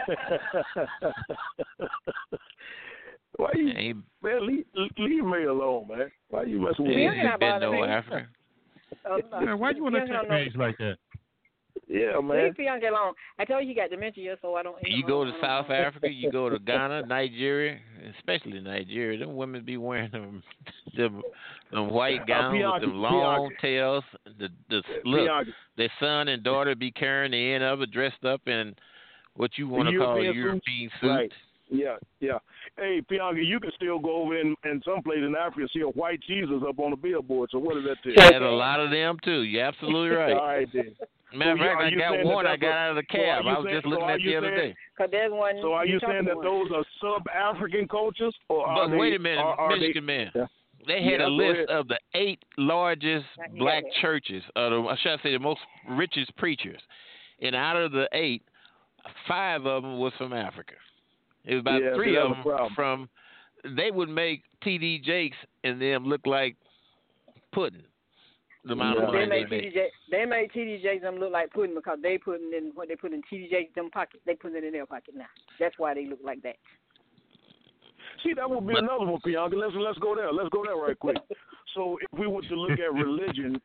Why 3.37 3.51
you 3.55 3.69
Ain't, 3.69 4.03
man? 4.23 4.47
Leave, 4.47 4.65
leave 4.99 5.25
me 5.25 5.45
alone, 5.45 5.89
man. 5.89 6.11
Why 6.31 6.45
you 6.45 6.59
messing 6.61 6.87
with 6.87 6.97
ain't 6.97 7.13
me? 7.13 7.19
Yeah, 7.23 7.37
been 7.37 7.49
about 7.49 7.61
no 7.61 7.83
it. 7.83 7.89
African. 7.89 8.29
Uh, 9.05 9.57
why 9.57 9.71
you 9.71 9.83
want 9.83 9.95
to 9.95 10.01
Bianca 10.07 10.29
take 10.29 10.53
don't 10.55 10.57
like 10.57 10.79
that? 10.79 10.97
Yeah, 11.89 12.21
man. 12.21 12.45
Leave 12.45 12.57
Bianca 12.57 12.89
alone. 12.89 13.15
I 13.39 13.45
told 13.45 13.63
you 13.63 13.69
he 13.69 13.75
got 13.75 13.91
dementia, 13.91 14.37
so 14.43 14.57
I 14.57 14.63
don't. 14.65 14.77
You 14.83 15.05
I 15.05 15.09
go 15.09 15.25
to 15.25 15.33
South 15.41 15.69
know. 15.69 15.75
Africa, 15.77 16.09
you 16.11 16.33
go 16.33 16.49
to 16.49 16.59
Ghana, 16.67 17.07
Nigeria, 17.07 17.79
especially 18.19 18.61
Nigeria. 18.61 19.19
Them 19.19 19.37
women 19.37 19.65
be 19.65 19.77
wearing 19.77 20.11
them, 20.11 20.43
them, 20.97 21.23
them 21.71 21.91
white 21.91 22.21
oh, 22.23 22.27
gowns 22.27 22.53
with 22.53 22.61
Bianca, 22.61 22.87
them 22.87 22.95
long 22.97 23.49
Bianca. 23.49 23.55
tails. 23.63 24.05
The 24.39 24.49
the 24.69 24.83
look, 25.05 25.27
Bianca, 25.27 25.51
their 25.77 25.93
son 26.01 26.29
and 26.29 26.43
daughter 26.43 26.75
be 26.75 26.91
carrying 26.91 27.33
the 27.33 27.53
end 27.53 27.63
of 27.63 27.81
it, 27.81 27.93
dressed 27.93 28.25
up 28.25 28.49
in 28.49 28.75
what 29.37 29.53
you 29.57 29.69
want 29.69 29.89
to 29.89 29.97
call 29.97 30.21
European 30.21 30.35
suits? 30.35 30.37
European 30.37 30.91
suit. 31.01 31.09
Right. 31.09 31.33
Yeah, 31.69 31.97
yeah. 32.21 32.39
Hey, 32.77 33.03
Bianca, 33.09 33.43
you 33.43 33.59
can 33.59 33.73
still 33.75 33.99
go 33.99 34.23
over 34.23 34.39
in, 34.39 34.55
in 34.65 34.81
some 34.85 35.03
place 35.03 35.19
in 35.19 35.35
Africa 35.35 35.63
and 35.63 35.71
see 35.73 35.81
a 35.81 35.87
white 35.89 36.21
Jesus 36.27 36.63
up 36.69 36.79
on 36.79 36.93
a 36.93 36.97
billboard. 36.97 37.51
So 37.53 37.59
what 37.59 37.75
does 37.75 37.85
that 37.85 37.97
tell 38.03 38.13
you? 38.13 38.33
Had 38.35 38.43
a 38.43 38.51
lot 38.51 38.79
of 38.81 38.91
them 38.91 39.17
too. 39.25 39.41
You're 39.43 39.65
absolutely 39.65 40.09
right. 40.17 40.33
All 40.37 40.47
right, 40.47 40.69
then. 40.73 40.95
Matter 41.35 41.53
of 41.53 41.59
So, 41.59 41.65
fact, 41.65 41.83
I 41.83 41.91
got 41.99 42.25
one. 42.25 42.47
I 42.47 42.57
got 42.57 42.71
out 42.73 42.91
of 42.91 42.97
the 42.97 43.03
cab. 43.03 43.45
you 43.45 43.51
I 43.51 43.59
was 43.59 43.65
saying- 43.67 43.77
just 43.79 43.87
looking 43.87 44.05
are 44.05 44.13
at 44.13 44.21
you 44.21 44.31
the 44.31 44.37
other 44.39 44.57
saying- 44.57 44.71
day. 44.73 44.77
Cause 44.97 45.09
there's 45.11 45.33
one. 45.33 45.55
So 45.61 45.73
are 45.73 45.85
you 45.85 45.99
saying 46.07 46.25
that 46.27 46.37
one. 46.37 46.45
those 46.45 46.71
are 46.73 46.85
sub-African 47.01 47.89
cultures, 47.89 48.35
or 48.49 48.67
are 48.67 48.85
But 48.87 48.93
they, 48.93 48.97
wait 48.97 49.15
a 49.15 49.19
minute, 49.19 49.39
are, 49.41 49.59
are 49.59 49.77
Michigan 49.77 50.05
man. 50.07 50.31
Yeah. 50.35 50.47
They 50.87 51.03
had 51.03 51.19
Yeah, 51.21 51.27
a 51.27 51.29
list 51.29 51.69
of 51.69 51.89
the 51.89 51.99
eight 52.15 52.39
largest 52.57 53.27
Yeah, 53.39 53.59
black 53.59 53.83
yeah. 53.85 54.01
churches, 54.03 54.45
or 54.55 54.71
the, 54.71 54.77
or 54.77 54.97
should 55.03 55.19
I 55.19 55.23
say 55.25 55.33
the 55.33 55.41
most 55.41 55.61
richest 55.91 56.35
preachers. 56.37 56.81
And 57.43 57.57
out 57.57 57.77
of 57.77 57.91
the 57.91 58.09
eight, 58.13 58.43
five 59.27 59.67
of 59.67 59.83
them 59.83 59.99
was 59.99 60.13
from 60.17 60.33
Africa. 60.33 60.75
It 61.47 61.55
was 61.55 61.61
about 61.61 61.83
Yeah, 61.83 61.95
three 61.95 62.17
of 62.17 62.31
them 62.45 62.69
from. 62.75 63.09
They 63.77 63.91
would 63.91 64.09
make 64.09 64.43
T.D. 64.63 65.01
Jakes 65.05 65.37
and 65.65 65.81
them 65.81 66.05
look 66.05 66.27
like 66.27 66.57
pudding. 67.53 67.83
The 68.65 68.73
amount 68.73 68.99
Yeah. 68.99 69.07
of 69.07 69.13
They 69.13 69.19
money 69.21 69.29
made 69.31 69.47
they 69.51 69.61
made. 69.63 69.73
TDJ. 69.75 69.87
They 70.11 70.25
made 70.25 70.51
TDJs 70.53 71.01
them 71.03 71.17
look 71.19 71.33
like 71.33 71.53
pudding 71.53 71.75
because 71.75 71.99
they 72.03 72.19
putting 72.19 72.53
in 72.53 72.73
what 72.75 72.89
they 72.89 72.97
put 72.97 73.13
in 73.13 73.23
TDJs 73.23 73.75
them 73.75 73.91
pocket. 73.91 74.21
They 74.27 74.35
put 74.35 74.55
it 74.55 74.65
in 74.65 74.73
their 74.73 74.87
pocket 74.87 75.15
now. 75.17 75.27
That's 75.59 75.79
why 75.79 75.95
they 75.95 76.07
look 76.07 76.19
like 76.25 76.43
that. 76.43 76.57
See, 78.25 78.33
that 78.35 78.49
would 78.49 78.67
be 78.67 78.75
But- 78.75 78.83
another 78.85 79.05
one, 79.07 79.21
Bianca. 79.25 79.57
Let's 79.57 79.75
let's 79.77 79.99
go 79.99 80.15
there. 80.15 80.33
Let's 80.33 80.49
go 80.51 80.65
there 80.65 80.77
right 80.77 80.99
quick. 80.99 81.17
so, 81.75 81.99
if 82.01 82.19
we 82.19 82.27
were 82.27 82.43
to 82.43 82.55
look 82.57 82.79
at 82.79 82.93
religion, 82.93 83.61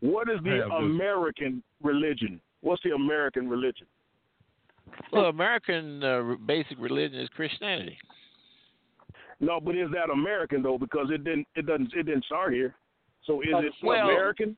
what 0.00 0.28
is 0.28 0.40
the 0.42 0.66
American 0.76 1.62
religion? 1.82 2.40
What's 2.60 2.82
the 2.82 2.94
American 2.94 3.48
religion? 3.48 3.86
Well, 5.12 5.26
American 5.26 6.02
uh, 6.04 6.34
basic 6.46 6.78
religion 6.78 7.18
is 7.20 7.28
Christianity. 7.30 7.98
No, 9.40 9.58
but 9.60 9.74
is 9.74 9.88
that 9.92 10.10
American 10.12 10.62
though? 10.62 10.78
Because 10.78 11.08
it 11.10 11.24
didn't 11.24 11.46
it 11.56 11.66
doesn't 11.66 11.92
it 11.94 12.04
didn't 12.04 12.24
start 12.24 12.52
here. 12.52 12.74
So 13.26 13.40
is 13.40 13.48
it 13.52 13.72
Well, 13.82 14.08
American? 14.08 14.56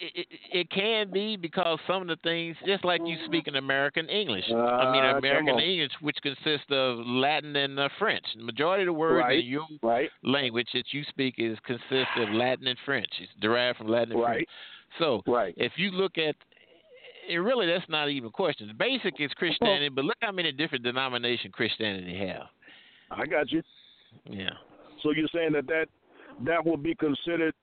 it, 0.00 0.26
it, 0.52 0.70
can 0.70 1.10
be 1.10 1.36
because 1.36 1.78
some 1.86 2.02
of 2.02 2.08
the 2.08 2.16
things, 2.22 2.56
just 2.66 2.84
like 2.84 3.00
you 3.04 3.16
speak 3.26 3.48
in 3.48 3.56
American 3.56 4.08
English. 4.08 4.44
I 4.48 4.52
mean, 4.92 5.02
Ah, 5.04 5.18
American. 5.18 5.58
English, 5.58 5.92
which 6.00 6.16
consists 6.22 6.66
of 6.70 6.98
Latin 7.06 7.54
and 7.56 7.78
uh, 7.78 7.88
French. 7.98 8.24
The 8.36 8.44
majority 8.44 8.82
of 8.84 8.86
the 8.86 8.92
words 8.92 9.24
Right. 9.24 9.38
in 9.40 9.46
your 9.46 9.66
Right. 9.82 10.10
language 10.22 10.68
that 10.74 10.92
you 10.92 11.04
speak 11.04 11.34
is 11.38 11.58
consists 11.60 12.16
of 12.16 12.30
Latin 12.30 12.66
and 12.66 12.78
French. 12.84 13.10
It's 13.20 13.32
derived 13.40 13.78
from 13.78 13.88
Latin 13.88 14.12
and 14.12 14.22
French. 14.22 14.36
Right. 14.38 14.48
So 14.98 15.22
Right. 15.26 15.54
if 15.56 15.72
you 15.76 15.90
look 15.90 16.16
at 16.18 16.36
it, 17.28 17.36
really 17.36 17.66
that's 17.66 17.88
not 17.88 18.08
even 18.08 18.28
a 18.28 18.32
question. 18.32 18.72
Basic 18.78 19.14
is 19.20 19.30
Christianity, 19.36 19.88
but 19.88 20.04
look 20.04 20.16
how 20.20 20.32
many 20.32 20.52
different 20.52 20.84
denominations 20.84 21.52
Christianity 21.54 22.16
have. 22.26 22.46
I 23.10 23.26
got 23.26 23.50
you. 23.50 23.62
Yeah. 24.24 24.50
So 25.02 25.12
you're 25.12 25.28
saying 25.34 25.52
that 25.52 25.66
that 25.66 25.86
that 26.44 26.64
would 26.64 26.82
be 26.82 26.94
considered 26.94 27.54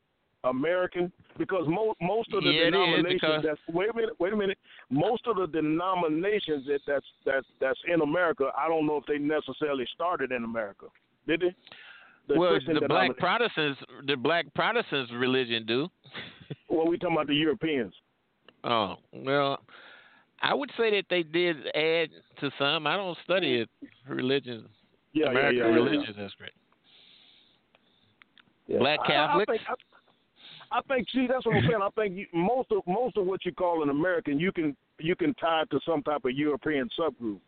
American 0.44 1.12
because 1.38 1.64
most 1.68 1.98
most 2.02 2.34
of 2.34 2.44
the 2.44 2.52
Yeah, 2.52 2.66
denominations 2.66 3.44
that's 3.44 3.60
wait 3.70 3.90
a 3.90 3.94
minute 3.94 4.16
wait 4.20 4.34
a 4.34 4.36
minute 4.36 4.58
most 4.90 5.26
of 5.28 5.38
the 5.38 5.48
denominations 5.48 6.66
that 6.68 6.80
that's 6.88 7.06
that's 7.26 7.46
that's 7.60 7.80
in 7.92 8.02
America 8.02 8.52
I 8.58 8.68
don't 8.68 8.86
know 8.86 8.98
if 8.98 9.06
they 9.06 9.18
necessarily 9.18 9.88
started 9.94 10.32
in 10.32 10.44
America 10.44 10.86
did 11.28 11.42
they? 11.42 11.56
The 12.28 12.40
well, 12.40 12.52
Christian 12.52 12.76
the 12.76 12.88
black 12.88 13.18
Protestants, 13.18 13.80
the 14.08 14.16
black 14.16 14.46
Protestants 14.54 15.12
religion 15.14 15.66
do. 15.66 15.90
well 16.70 16.88
we 16.88 16.98
talking 16.98 17.16
about 17.16 17.28
the 17.28 17.36
Europeans 17.36 17.94
Oh 18.66 18.96
well, 19.14 19.60
I 20.42 20.54
would 20.54 20.72
say 20.78 20.90
that 20.92 21.06
they 21.10 21.24
did 21.24 21.68
add 21.76 22.10
to 22.40 22.52
some. 22.58 22.88
I 22.88 22.98
don't 22.98 23.18
study 23.24 23.62
it, 23.62 23.70
religion, 24.08 24.68
yeah 25.14 25.30
American 25.30 25.58
yeah 25.58 25.64
yeah, 25.64 25.70
yeah, 25.70 25.76
religion. 25.76 26.16
That's 26.18 26.34
great. 26.34 26.52
yeah. 28.68 28.80
Black 28.80 29.00
I- 29.08 29.14
I, 29.36 29.46
think, 29.46 29.62
I, 30.72 30.78
I 30.78 30.82
think 30.88 31.08
see 31.14 31.28
that's 31.28 31.46
what 31.46 31.56
I'm 31.56 31.62
saying 31.64 31.82
I 31.82 31.90
think 31.96 32.16
you, 32.18 32.26
most 32.34 32.72
of 32.72 32.82
most 32.88 33.18
of 33.18 33.26
what 33.26 33.46
you 33.46 33.52
call 33.54 33.84
an 33.84 33.90
American 33.90 34.40
you 34.40 34.52
can 34.52 34.76
you 35.00 35.16
can 35.16 35.34
tie 35.36 35.64
to 35.72 35.80
some 35.86 36.02
type 36.04 36.26
of 36.26 36.32
European 36.32 36.90
subgroup 37.00 37.40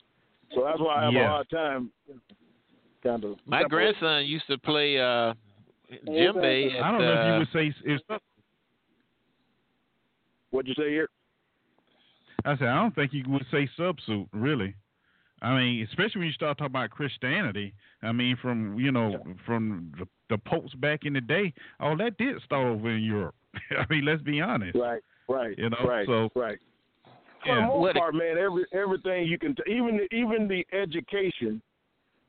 so 0.54 0.64
that's 0.64 0.80
why 0.80 0.98
I 1.02 1.04
have 1.06 1.14
a 1.14 1.16
Yeah. 1.16 1.28
hard 1.30 1.50
time 1.50 1.92
kind 3.04 3.24
of 3.24 3.38
My 3.46 3.62
separating. 3.64 4.00
grandson 4.00 4.26
used 4.28 4.48
to 4.48 4.58
play 4.60 5.00
uh 5.00 5.34
djembe 6.08 6.76
at 6.76 6.84
I 6.84 6.92
don't 6.92 7.02
know 7.02 7.14
if 7.14 7.20
uh, 7.20 7.32
you 7.34 7.40
would 7.40 7.48
say 7.54 7.74
it's. 7.86 8.04
What'd 10.52 10.68
you 10.70 10.76
say 10.82 10.90
here? 10.90 11.10
I 12.46 12.58
said 12.58 12.68
I 12.68 12.76
don't 12.76 12.96
think 12.96 13.14
you 13.14 13.24
would 13.28 13.46
say 13.52 13.70
subsuit 13.78 14.28
really. 14.32 14.76
I 15.42 15.56
mean, 15.56 15.84
especially 15.90 16.20
when 16.20 16.28
you 16.28 16.34
start 16.34 16.58
talking 16.58 16.72
about 16.72 16.90
Christianity. 16.90 17.74
I 18.02 18.12
mean, 18.12 18.38
from 18.42 18.80
you 18.80 18.92
know, 18.92 19.18
from 19.46 19.92
the, 20.00 20.08
the 20.30 20.38
popes 20.38 20.74
back 20.76 21.02
in 21.06 21.14
the 21.14 21.22
day, 21.22 21.54
all 21.80 21.96
that 21.98 22.18
did 22.18 22.42
start 22.44 22.66
over 22.68 22.90
in 22.90 23.04
Europe. 23.04 23.36
I 23.78 23.86
mean, 23.90 24.06
let's 24.06 24.22
be 24.22 24.42
honest. 24.42 24.76
Right, 24.78 25.02
right, 25.30 25.58
You 25.58 25.70
know, 25.70 25.78
right, 25.86 26.08
so- 26.08 26.30
right. 26.36 26.58
For 27.46 27.56
the 27.56 27.62
most 27.62 27.96
part, 27.96 28.16
man, 28.16 28.38
every 28.38 28.66
everything 28.74 29.28
you 29.28 29.38
can, 29.38 29.56
t- 29.56 29.62
even 29.72 29.98
the, 29.98 30.16
even 30.16 30.48
the 30.48 30.66
education, 30.76 31.62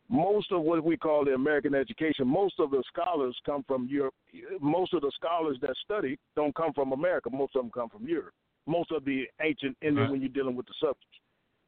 most 0.08 0.52
of 0.52 0.62
what 0.62 0.82
we 0.82 0.96
call 0.96 1.24
the 1.24 1.34
American 1.34 1.74
education, 1.74 2.26
most 2.26 2.54
of 2.58 2.70
the 2.70 2.82
scholars 2.88 3.36
come 3.44 3.62
from 3.66 3.86
Europe. 3.90 4.14
Most 4.60 4.94
of 4.94 5.02
the 5.02 5.12
scholars 5.14 5.58
that 5.60 5.74
study 5.84 6.18
don't 6.34 6.54
come 6.54 6.72
from 6.72 6.92
America. 6.92 7.28
Most 7.30 7.54
of 7.56 7.62
them 7.62 7.70
come 7.70 7.90
from 7.90 8.06
Europe. 8.06 8.32
Most 8.66 8.90
of 8.90 9.04
the 9.04 9.24
ancient 9.42 9.76
Indian, 9.82 10.04
Right. 10.04 10.10
when 10.10 10.20
you're 10.20 10.30
dealing 10.30 10.56
with 10.56 10.66
the 10.66 10.74
subjects, 10.80 11.20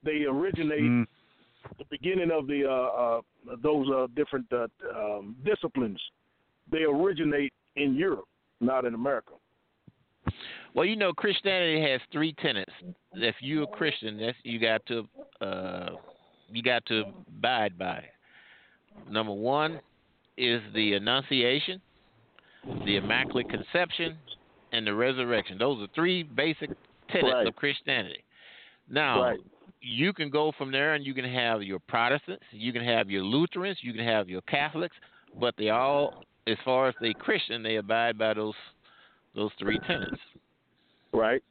they 0.03 0.25
originate 0.25 0.81
Mm, 0.81 1.07
the 1.79 1.85
beginning 1.91 2.31
of 2.31 2.47
the 2.47 2.65
uh, 2.67 2.73
uh, 2.73 3.21
those 3.63 3.87
uh, 3.91 4.07
different 4.17 4.47
uh, 4.53 4.67
um, 4.97 5.37
disciplines, 5.45 6.01
they 6.71 6.85
originate 6.85 7.53
in 7.77 7.95
Europe, 7.95 8.29
not 8.61 8.85
in 8.87 8.95
America. 8.95 9.33
Well, 10.75 10.87
you 10.87 10.97
know, 10.97 11.13
Christianity 11.13 11.83
has 11.83 12.01
three 12.13 12.33
tenets. 12.35 12.73
If 13.15 13.35
you're 13.41 13.65
a 13.65 13.67
Christian, 13.67 14.19
that's 14.19 14.37
you 14.43 14.59
got 14.59 14.85
to 14.87 15.07
uh, 15.41 15.91
you 16.49 16.63
got 16.63 16.85
to 16.87 17.05
abide 17.29 17.77
by. 17.79 18.05
Number 19.09 19.33
one 19.33 19.81
is 20.37 20.63
the 20.75 20.95
Annunciation, 20.95 21.81
the 22.85 22.97
Immaculate 22.97 23.49
Conception, 23.49 24.17
and 24.73 24.87
the 24.87 24.95
Resurrection. 24.95 25.59
Those 25.59 25.83
are 25.83 25.89
three 25.95 26.23
basic 26.23 26.71
tenets 27.09 27.35
Right. 27.35 27.47
of 27.47 27.57
Christianity. 27.57 28.25
Now, 28.89 29.23
Right. 29.23 29.41
you 29.81 30.13
can 30.13 30.31
go 30.31 30.53
from 30.53 30.71
there 30.71 30.95
and 30.95 31.05
you 31.05 31.15
can 31.15 31.25
have 31.25 31.63
your 31.63 31.79
Protestants, 31.81 32.45
you 32.51 32.73
can 32.73 32.85
have 32.85 33.11
your 33.11 33.23
Lutherans, 33.23 33.83
you 33.83 33.93
can 33.93 34.05
have 34.05 34.29
your 34.29 34.43
Catholics, 34.43 34.97
but 35.35 35.57
they 35.57 35.71
all, 35.71 36.25
as 36.47 36.59
far 36.65 36.89
as 36.89 36.95
they 37.01 37.15
Christian, 37.15 37.63
they 37.63 37.77
abide 37.77 38.19
by 38.19 38.35
those 38.35 38.55
those 39.35 39.53
three 39.59 39.79
tenets. 39.87 40.21
Right. 41.13 41.43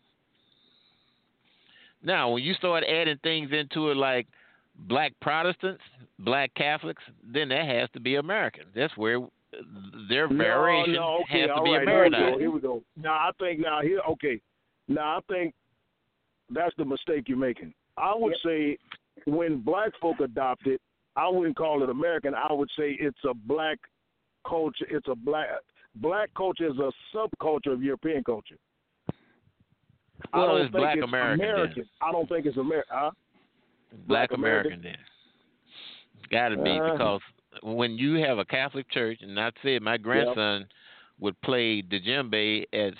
Now, 2.02 2.32
when 2.32 2.44
you 2.44 2.54
start 2.54 2.84
adding 2.84 3.18
things 3.20 3.52
into 3.52 3.90
it 3.90 3.98
like 3.98 4.28
black 4.88 5.14
Protestants, 5.22 5.82
black 6.20 6.54
Catholics, 6.56 7.04
then 7.24 7.50
that 7.50 7.66
has 7.66 7.90
to 7.94 8.00
be 8.00 8.16
American. 8.16 8.66
That's 8.76 8.96
where 8.98 9.20
their 10.10 10.28
variation 10.28 10.94
no, 10.94 11.00
no, 11.00 11.20
okay, 11.24 11.42
has 11.42 11.50
to 11.56 11.64
be 11.64 11.72
right, 11.72 11.80
Here 11.82 11.82
we 11.82 11.86
go. 11.86 11.92
Americanized. 11.92 12.40
Here 12.40 12.52
we 12.52 12.60
go. 12.60 12.84
Now 12.98 13.14
I 13.14 13.32
think 13.40 13.60
now 13.60 13.82
here 13.82 14.00
okay. 14.12 14.40
Now 14.88 15.18
I 15.18 15.20
think 15.32 15.54
that's 16.50 16.76
the 16.78 16.86
mistake 16.86 17.26
you're 17.28 17.38
making. 17.38 17.74
I 17.98 18.14
would 18.16 18.36
say 18.46 18.78
when 19.26 19.60
black 19.62 19.92
folk 20.02 20.20
adopt 20.20 20.68
it, 20.68 20.80
I 21.16 21.28
wouldn't 21.28 21.58
call 21.58 21.84
it 21.84 21.90
American. 21.90 22.34
I 22.34 22.54
would 22.54 22.70
say 22.78 22.96
it's 23.00 23.18
a 23.30 23.34
black 23.34 23.78
culture. 24.48 24.86
It's 24.90 25.08
a 25.08 25.16
black 25.16 25.48
black 25.96 26.30
culture 26.36 26.68
is 26.68 26.78
a 26.78 26.92
subculture 27.16 27.74
of 27.74 27.84
European 27.84 28.24
culture. 28.24 28.58
I 30.34 30.38
Well, 30.38 30.48
don't 30.48 30.56
it's 30.62 30.72
think 30.72 30.82
black 30.82 30.98
it's 30.98 31.04
American. 31.04 31.46
American. 31.46 31.90
I 32.02 32.12
don't 32.12 32.30
think 32.30 32.46
it's 32.46 32.58
American. 32.58 32.92
Huh? 32.96 33.12
Black 33.92 34.30
Black 34.30 34.38
American? 34.38 34.74
American 34.74 34.82
then. 34.82 34.98
Got 36.32 36.50
to 36.50 36.58
be 36.58 36.80
Uh, 36.80 36.92
because 36.92 37.22
when 37.64 37.98
you 37.98 38.16
have 38.16 38.38
a 38.38 38.46
Catholic 38.46 38.90
church, 38.92 39.20
and 39.22 39.40
I 39.40 39.52
said 39.64 39.82
my 39.82 39.98
grandson 39.98 40.68
would 41.20 41.40
play 41.42 41.82
the 41.82 42.00
djembe 42.00 42.66
at 42.74 42.94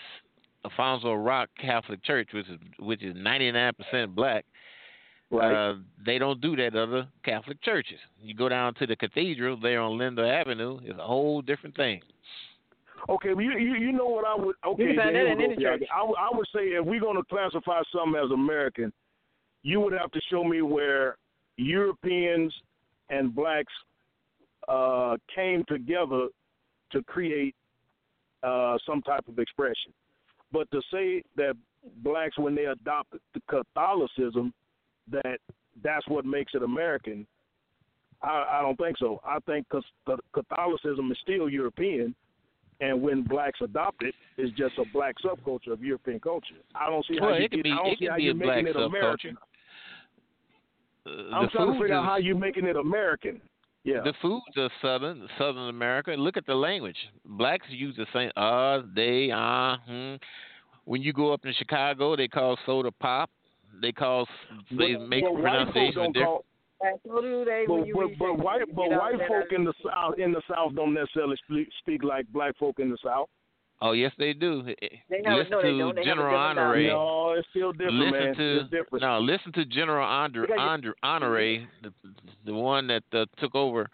Alfonso 0.66 1.14
Rock 1.14 1.50
Catholic 1.60 2.04
Church, 2.04 2.30
which 2.34 2.48
is 2.48 2.60
which 2.80 3.04
is 3.04 3.16
ninety 3.16 3.52
nine 3.52 3.74
percent 3.74 4.16
black. 4.16 4.46
Right. 5.32 5.54
Uh, 5.54 5.76
they 6.04 6.18
don't 6.18 6.42
do 6.42 6.56
that 6.56 6.68
at 6.68 6.76
other 6.76 7.08
Catholic 7.24 7.62
churches. 7.62 8.00
You 8.20 8.34
go 8.34 8.50
down 8.50 8.74
to 8.76 8.88
the 8.88 8.96
cathedral 8.96 9.58
there 9.62 9.80
on 9.80 9.98
Lindell 9.98 10.30
Avenue, 10.30 10.80
it's 10.84 10.98
a 10.98 11.04
whole 11.04 11.44
different 11.44 11.76
thing. 11.76 12.02
Okay, 13.08 13.34
well, 13.34 13.44
you, 13.44 13.52
you 13.52 13.76
you 13.76 13.92
know 13.92 14.08
what 14.08 14.26
I 14.26 14.36
would 14.36 14.56
okay. 14.66 14.84
You 14.84 14.90
can 14.90 14.98
find 14.98 15.16
then 15.16 15.26
that 15.26 15.32
in 15.34 15.42
any 15.42 15.56
church. 15.56 15.84
I, 15.94 16.02
I 16.02 16.30
would 16.32 16.48
say 16.54 16.62
if 16.70 16.86
we're 16.86 17.00
going 17.00 17.16
to 17.16 17.24
classify 17.24 17.82
something 17.94 18.20
as 18.22 18.32
American, 18.32 18.92
you 19.64 19.80
would 19.82 19.94
have 19.94 20.12
to 20.12 20.22
show 20.30 20.44
me 20.44 20.62
where 20.62 21.18
Europeans 21.58 22.54
and 23.10 23.34
blacks 23.36 23.74
uh, 24.68 25.18
came 25.34 25.64
together 25.68 26.28
to 26.92 27.04
create 27.04 27.56
uh, 28.44 28.78
some 28.86 29.02
type 29.02 29.28
of 29.28 29.40
expression. 29.40 29.92
But 30.52 30.70
to 30.72 30.82
say 30.92 31.24
that 31.36 31.56
blacks, 32.04 32.38
when 32.38 32.56
they 32.56 32.66
adopted 32.66 33.22
the 33.34 33.42
Catholicism, 33.50 34.54
that 35.12 35.40
that's 35.84 36.08
what 36.08 36.26
makes 36.26 36.54
it 36.56 36.64
American, 36.64 37.28
I, 38.22 38.60
I 38.60 38.62
don't 38.62 38.78
think 38.78 38.98
so. 38.98 39.22
I 39.26 39.40
think 39.46 39.66
because 39.70 39.84
Catholicism 40.34 41.12
is 41.12 41.18
still 41.22 41.50
European, 41.50 42.16
and 42.82 43.02
when 43.02 43.24
blacks 43.24 43.60
adopt 43.62 44.04
it, 44.04 44.16
it's 44.38 44.56
just 44.58 44.78
a 44.78 44.84
black 44.94 45.16
subculture 45.24 45.72
of 45.72 45.84
European 45.84 46.20
culture. 46.20 46.56
I 46.76 46.90
don't 46.90 47.06
see 47.06 47.18
Well, 47.20 47.32
how 47.32 47.36
you 47.38 47.46
it 47.46 47.52
could 47.52 47.58
get, 47.58 47.64
be- 47.64 47.72
I 47.72 47.76
don't 47.76 47.88
it 47.88 48.00
see 48.00 48.06
could 48.06 48.12
how 48.12 48.18
be 48.18 48.24
you're 48.24 48.32
a 48.32 48.36
black 48.36 48.66
it 48.66 48.76
American. 48.76 49.38
Uh, 51.06 51.10
I'm 51.34 51.46
the 51.46 51.50
trying 51.50 51.68
to 51.68 51.74
foods 51.74 51.82
figure 51.82 51.96
out 51.96 52.06
how 52.06 52.18
you're 52.18 52.36
making 52.36 52.66
it 52.66 52.76
American. 52.76 53.42
Yeah. 53.84 54.02
The 54.04 54.14
foods 54.22 54.44
are 54.58 54.70
southern, 54.82 55.28
Southern 55.38 55.70
America. 55.70 56.12
Look 56.12 56.36
at 56.38 56.46
the 56.46 56.54
language. 56.56 56.98
Blacks 57.26 57.66
use 57.70 57.96
the 57.96 58.06
same 58.14 58.32
uh, 58.36 58.82
they, 58.96 59.32
uh, 59.32 59.78
hmm. 59.88 60.16
When 60.86 61.02
you 61.02 61.14
go 61.14 61.32
up 61.34 61.46
in 61.46 61.54
Chicago, 61.54 62.16
they 62.16 62.28
call 62.28 62.58
soda 62.66 62.92
pop. 62.92 63.30
They 63.82 63.92
call 63.92 64.28
they 64.72 64.96
But- 64.96 65.08
make 65.08 65.24
but 65.24 65.34
pronunciation 65.42 66.12
different. 66.12 66.26
call- 66.26 66.46
And 66.82 67.00
so 67.06 67.22
do 67.22 67.46
they 67.46 67.66
when 67.68 67.82
But, 67.82 67.88
you 67.88 67.94
but, 67.96 68.18
but 68.18 68.40
white 68.40 68.62
but 68.76 68.90
white 68.90 69.20
folk 69.28 69.52
in 69.52 69.64
the 69.66 69.74
south 69.84 70.18
in 70.18 70.32
the 70.32 70.42
south 70.50 70.76
don't 70.76 70.94
necessarily 70.94 71.36
speak, 71.46 71.68
speak 71.80 72.04
like 72.04 72.26
black 72.32 72.58
folk 72.58 72.80
in 72.80 72.90
the 72.90 72.98
south. 73.04 73.30
Oh 73.82 73.94
yes, 73.94 74.12
they 74.18 74.34
do. 74.34 74.62
They 74.64 74.76
have- 75.26 75.38
listen 75.38 75.52
no, 75.52 75.62
they 75.62 75.72
to 75.72 75.78
don't. 75.78 75.96
They 75.96 76.04
General 76.04 76.36
Honore. 76.36 76.82
No, 76.82 77.32
it's 77.38 77.48
still 77.52 77.72
different, 77.72 77.96
listen 78.00 78.12
man. 78.26 78.36
to 78.36 78.60
it's 78.62 78.70
different. 78.70 79.02
no, 79.04 79.20
listen 79.20 79.52
to 79.54 79.66
General 79.66 80.06
Andre, 80.06 80.48
Andre 80.58 80.92
Honore, 81.02 81.68
the 81.84 81.94
the 82.46 82.54
one 82.54 82.88
that 82.88 83.04
uh, 83.14 83.26
took 83.38 83.56
over 83.56 83.90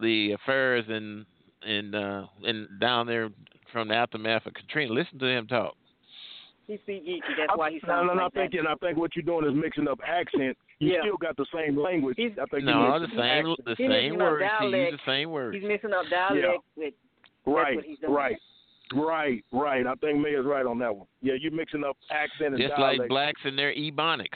the 0.00 0.32
affairs 0.32 0.84
in 0.88 1.26
in 1.66 1.94
uh, 1.94 2.26
in 2.44 2.68
down 2.80 3.06
there 3.08 3.30
from 3.72 3.88
the 3.88 3.94
aftermath 3.94 4.46
of 4.46 4.54
Katrina. 4.54 4.92
Listen 4.92 5.18
to 5.18 5.26
him 5.26 5.46
talk. 5.48 5.74
He 6.68 6.78
speak 6.82 7.04
geeky. 7.06 7.20
That's 7.36 7.56
why 7.56 7.70
he 7.70 7.80
no, 7.82 7.88
sounds 7.88 8.06
no, 8.08 8.14
no, 8.14 8.22
like 8.24 8.32
I 8.36 8.40
think, 8.48 8.52
that. 8.52 8.68
I 8.68 8.74
think 8.76 8.98
what 8.98 9.14
you're 9.16 9.22
doing 9.24 9.44
is 9.48 9.60
mixing 9.60 9.86
up 9.88 10.00
accent. 10.06 10.56
You 10.78 10.92
Yeah. 10.92 11.00
still 11.02 11.16
got 11.16 11.36
the 11.36 11.46
same 11.54 11.76
language. 11.76 12.16
I 12.18 12.44
think 12.46 12.64
No, 12.64 12.88
you're 12.88 13.00
the 13.00 13.06
same 13.08 13.18
accent. 13.20 13.64
the 13.64 13.74
He's 13.78 13.86
same 13.88 13.88
mixing 13.90 14.20
up 14.20 14.30
words. 14.30 14.44
He 14.60 14.66
used 14.66 14.94
the 14.94 14.98
same 15.06 15.30
words. 15.30 15.54
He's 15.56 15.64
mixing 15.64 15.92
up 15.92 16.04
dialect 16.10 16.62
with 16.76 16.94
that's 16.94 17.54
Right, 17.56 17.76
what 17.76 17.84
he's 17.84 17.98
doing. 18.00 18.12
right, 18.12 18.36
right, 18.94 19.44
right. 19.52 19.86
I 19.86 19.94
think 19.96 20.20
Mayor's 20.20 20.46
right 20.46 20.66
on 20.66 20.78
that 20.80 20.94
one. 20.94 21.06
Yeah, 21.22 21.34
you're 21.40 21.52
mixing 21.52 21.84
up 21.84 21.96
accent 22.10 22.54
and 22.54 22.58
Just 22.62 22.76
dialect. 22.76 22.98
like 23.00 23.08
blacks 23.08 23.40
in 23.44 23.56
their 23.56 23.74
ebonics. 23.74 24.26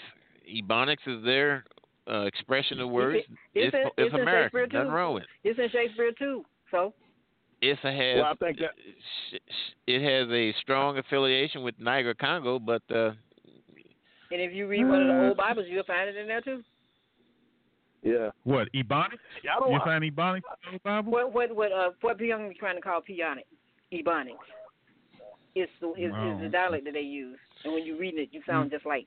Ebonics 0.52 1.06
is 1.06 1.24
their 1.24 1.64
uh, 2.10 2.22
expression 2.22 2.80
of 2.80 2.90
words. 2.90 3.18
It's, 3.18 3.28
It's, 3.54 3.74
in, 3.74 3.80
it's, 3.80 3.94
it's 3.98 4.14
American. 4.14 4.42
Shakespeare 4.60 4.66
Nothing 4.80 4.90
too. 4.90 4.94
wrong 4.94 5.14
with 5.14 5.22
it. 5.24 5.28
It's 5.48 5.58
in 5.58 5.68
Shakespeare 5.70 6.10
too. 6.18 6.44
So 6.70 6.92
It's 7.62 7.80
a 7.84 7.92
has 7.92 8.16
Well, 8.16 8.24
I 8.32 8.34
think 8.44 8.58
that 8.58 8.70
sh- 9.30 9.36
sh- 9.36 9.72
it 9.86 10.02
has 10.02 10.28
a 10.32 10.52
strong 10.60 10.98
affiliation 10.98 11.62
with 11.62 11.74
Niger 11.78 12.14
Congo, 12.14 12.58
but 12.58 12.82
uh, 12.90 13.12
and 14.32 14.40
if 14.40 14.52
you 14.52 14.66
read 14.68 14.84
one 14.88 15.02
of 15.02 15.08
the 15.08 15.28
old 15.28 15.36
Bibles, 15.36 15.66
you'll 15.68 15.84
find 15.84 16.08
it 16.08 16.16
in 16.16 16.26
there 16.28 16.40
too. 16.40 16.62
yeah. 18.02 18.30
What 18.44 18.68
Ebonics? 18.72 19.18
Yeah, 19.44 19.56
I 19.56 19.60
don't. 19.60 19.72
You 19.72 19.80
find 19.84 20.04
Ebonics 20.04 20.42
in 20.68 20.74
the 20.74 20.78
Bible? 20.84 21.12
What 21.12 21.32
what 21.32 21.54
what 21.54 21.72
uh 21.72 21.90
what 22.00 22.18
Pyongyang 22.18 22.50
is 22.50 22.56
trying 22.58 22.76
to 22.76 22.80
call 22.82 23.00
Peonic, 23.00 23.46
Ebonics. 23.92 24.36
It's 25.54 25.70
the 25.80 25.92
is, 25.94 26.12
Wow. 26.12 26.36
is 26.36 26.42
the 26.42 26.48
dialect 26.48 26.84
that 26.84 26.94
they 26.94 27.00
use, 27.00 27.38
and 27.64 27.74
when 27.74 27.84
you 27.84 27.98
read 27.98 28.14
it, 28.16 28.28
you 28.32 28.40
sound 28.46 28.70
mm. 28.70 28.74
just 28.74 28.86
like 28.86 29.06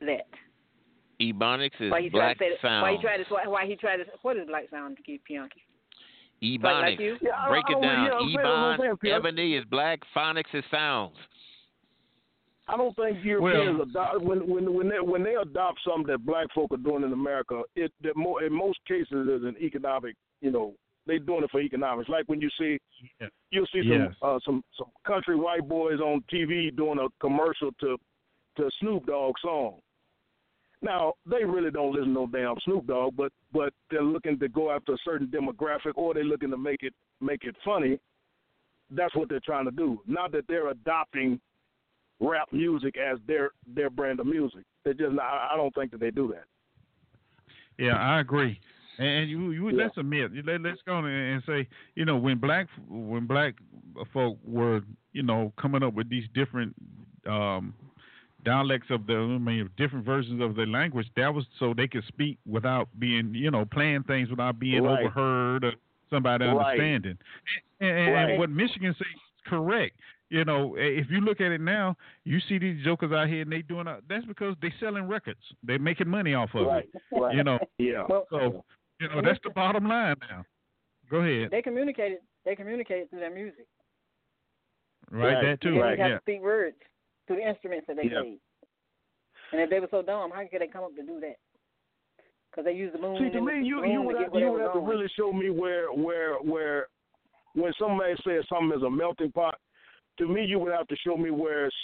that. 0.00 0.26
Ebonics 1.20 1.80
is 1.80 1.90
Why 1.90 2.02
he 2.02 2.08
black 2.08 2.38
tried 2.38 2.48
to 2.48 2.52
say 2.54 2.56
that, 2.56 2.60
sound. 2.68 2.82
why 2.82 2.92
he 2.92 2.98
tried 3.02 3.16
to 3.18 3.50
why 3.50 3.66
he 3.66 3.76
tried 3.76 3.96
to 3.98 4.04
what 4.22 4.36
is 4.36 4.46
black 4.46 4.64
sound 4.70 4.96
to 4.96 5.02
keep 5.02 5.22
Pyongyang? 5.30 5.48
Ebonics. 6.42 6.62
Like- 6.62 6.82
like 6.84 7.00
you? 7.00 7.16
Yeah, 7.20 7.30
I- 7.38 7.48
Break 7.50 7.64
I 7.68 7.72
it 7.72 7.82
down. 7.82 8.06
yeah, 8.06 8.12
I'm 8.12 8.74
saying- 8.78 8.96
Ebon, 9.02 9.08
ebony 9.10 9.54
is 9.56 9.64
black. 9.66 10.00
Phonics 10.14 10.54
is 10.54 10.64
sounds. 10.70 11.16
I 12.68 12.76
don't 12.76 12.94
think 12.94 13.24
Europeans 13.24 13.80
adopt 13.80 14.20
when 14.22 14.46
when 14.46 14.72
when 14.72 14.88
they 14.88 15.00
when 15.00 15.22
they 15.24 15.34
adopt 15.34 15.80
something 15.82 16.06
that 16.06 16.24
black 16.24 16.46
folk 16.54 16.72
are 16.72 16.76
doing 16.76 17.02
in 17.02 17.12
America. 17.12 17.62
It 17.74 17.92
that 18.02 18.16
more 18.16 18.42
in 18.42 18.52
most 18.52 18.78
cases 18.86 19.28
is 19.28 19.44
an 19.44 19.56
economic. 19.60 20.14
You 20.40 20.52
know, 20.52 20.74
they 21.06 21.18
doing 21.18 21.42
it 21.44 21.50
for 21.50 21.60
economics. 21.60 22.08
Like 22.08 22.24
when 22.26 22.40
you 22.40 22.50
see 22.58 22.78
Yeah. 23.20 23.28
you'll 23.50 23.66
see 23.66 23.80
Yes. 23.84 24.14
some 24.20 24.36
uh, 24.36 24.38
some 24.44 24.64
some 24.76 24.88
country 25.06 25.36
white 25.36 25.66
boys 25.68 26.00
on 26.00 26.22
TV 26.32 26.70
doing 26.74 26.98
a 26.98 27.08
commercial 27.20 27.72
to 27.80 27.96
to 28.56 28.70
Snoop 28.80 29.06
Dogg 29.06 29.34
song. 29.40 29.80
Now 30.82 31.14
they 31.26 31.44
really 31.44 31.70
don't 31.70 31.92
listen 31.92 32.14
to 32.14 32.20
no 32.20 32.26
damn 32.26 32.56
Snoop 32.64 32.86
Dogg, 32.86 33.16
but 33.16 33.32
but 33.52 33.72
they're 33.90 34.02
looking 34.02 34.38
to 34.38 34.48
go 34.48 34.70
after 34.70 34.94
a 34.94 34.98
certain 35.04 35.26
demographic, 35.28 35.92
or 35.96 36.14
they're 36.14 36.24
looking 36.24 36.50
to 36.50 36.56
make 36.56 36.82
it 36.82 36.94
make 37.20 37.44
it 37.44 37.56
funny. 37.64 37.98
That's 38.90 39.14
what 39.14 39.28
they're 39.28 39.40
trying 39.44 39.66
to 39.66 39.70
do. 39.70 40.00
Not 40.06 40.32
that 40.32 40.46
they're 40.48 40.68
adopting 40.70 41.40
rap 42.18 42.48
music 42.52 42.96
as 42.96 43.18
their 43.26 43.50
their 43.66 43.90
brand 43.90 44.20
of 44.20 44.26
music. 44.26 44.64
They 44.84 44.92
just 44.94 45.12
not, 45.12 45.24
I 45.24 45.50
I 45.52 45.56
don't 45.56 45.74
think 45.74 45.90
that 45.92 46.00
they 46.00 46.10
do 46.10 46.28
that. 46.28 46.44
Yeah, 47.78 47.96
I 47.96 48.20
agree. 48.20 48.58
And 48.98 49.30
you, 49.30 49.52
you 49.52 49.70
Yeah. 49.70 49.84
let's 49.84 49.96
admit, 49.96 50.32
let, 50.44 50.60
let's 50.60 50.82
go 50.82 50.94
on 50.94 51.06
and 51.06 51.42
say, 51.44 51.66
you 51.94 52.04
know, 52.04 52.16
when 52.16 52.38
black 52.38 52.66
when 52.88 53.26
black 53.26 53.54
folk 54.12 54.38
were, 54.44 54.82
you 55.12 55.22
know, 55.22 55.52
coming 55.56 55.82
up 55.82 55.94
with 55.94 56.08
these 56.10 56.24
different 56.34 56.74
um, 57.26 57.74
dialects 58.44 58.90
of 58.90 59.06
the, 59.06 59.14
I 59.14 59.38
mean, 59.38 59.68
different 59.76 60.04
versions 60.04 60.40
of 60.42 60.54
the 60.54 60.66
language, 60.66 61.06
that 61.16 61.32
was 61.32 61.46
so 61.58 61.74
they 61.74 61.88
could 61.88 62.04
speak 62.04 62.38
without 62.46 62.88
being, 62.98 63.34
you 63.34 63.50
know, 63.50 63.64
playing 63.64 64.02
things 64.04 64.30
without 64.30 64.58
being 64.58 64.82
Right. 64.82 65.04
overheard 65.04 65.64
or 65.64 65.72
somebody 66.10 66.44
Right. 66.44 66.56
understanding. 66.56 67.18
And, 67.80 68.12
Right. 68.12 68.30
and 68.30 68.38
what 68.38 68.50
Michigan 68.50 68.94
says 68.94 69.06
is 69.06 69.42
correct. 69.46 69.96
You 70.28 70.44
know, 70.44 70.76
if 70.76 71.10
you 71.10 71.20
look 71.20 71.40
at 71.40 71.50
it 71.50 71.60
now, 71.60 71.96
you 72.24 72.38
see 72.40 72.58
these 72.58 72.84
jokers 72.84 73.10
out 73.12 73.28
here 73.28 73.42
and 73.42 73.50
they 73.50 73.62
doing. 73.62 73.88
A, 73.88 73.98
that's 74.08 74.24
because 74.26 74.54
they're 74.62 74.72
selling 74.78 75.08
records. 75.08 75.40
They're 75.64 75.80
making 75.80 76.08
money 76.08 76.34
off 76.34 76.54
of 76.54 76.66
Right, 76.66 76.88
it. 76.94 77.02
right. 77.10 77.34
You 77.34 77.42
know. 77.42 77.58
Yeah. 77.78 78.06
So 78.30 78.64
you 79.00 79.08
know 79.08 79.22
that's 79.22 79.40
the 79.42 79.50
bottom 79.50 79.88
line 79.88 80.16
now. 80.28 80.44
Go 81.10 81.18
ahead. 81.18 81.50
They 81.50 81.62
communicated. 81.62 82.18
They 82.44 82.54
communicated 82.54 83.10
through 83.10 83.20
their 83.20 83.34
music. 83.34 83.66
Right, 85.10 85.34
Right, 85.34 85.44
that 85.44 85.60
too. 85.60 85.70
They 85.70 85.74
didn't 85.74 85.82
Right, 85.82 85.98
have 85.98 86.08
yeah. 86.08 86.14
to 86.16 86.20
speak 86.22 86.40
words 86.40 86.76
through 87.26 87.36
the 87.36 87.48
instruments 87.48 87.86
that 87.88 87.96
they 87.96 88.04
Yeah. 88.04 88.20
played. 88.20 88.40
And 89.52 89.60
if 89.60 89.70
they 89.70 89.80
were 89.80 89.88
so 89.90 90.02
dumb, 90.02 90.30
how 90.30 90.46
could 90.46 90.60
they 90.60 90.68
come 90.68 90.84
up 90.84 90.94
to 90.94 91.02
do 91.02 91.18
that? 91.20 91.36
Because 92.50 92.64
they 92.64 92.72
use 92.72 92.92
the 92.92 92.98
moon. 92.98 93.18
See, 93.18 93.30
to 93.30 93.38
and 93.38 93.46
me, 93.46 93.52
the 93.60 93.66
you 93.66 93.84
you 93.84 94.00
to 94.00 94.02
would 94.02 94.16
get 94.18 94.24
have, 94.32 94.34
you 94.34 94.52
would 94.52 94.60
whatever 94.60 94.62
have 94.62 94.72
to 94.74 94.90
really 94.92 95.08
show 95.16 95.32
me 95.32 95.50
where 95.50 95.92
where 95.92 96.34
where 96.38 96.86
when 97.54 97.72
somebody 97.78 98.14
says 98.24 98.44
something 98.48 98.76
is 98.76 98.84
a 98.84 98.90
melting 98.90 99.32
pot. 99.32 99.58
To 100.18 100.28
me, 100.28 100.44
you 100.44 100.58
would 100.58 100.72
have 100.72 100.86
to 100.88 100.96
show 100.96 101.16
me 101.16 101.30
where 101.30 101.66
it's 101.66 101.76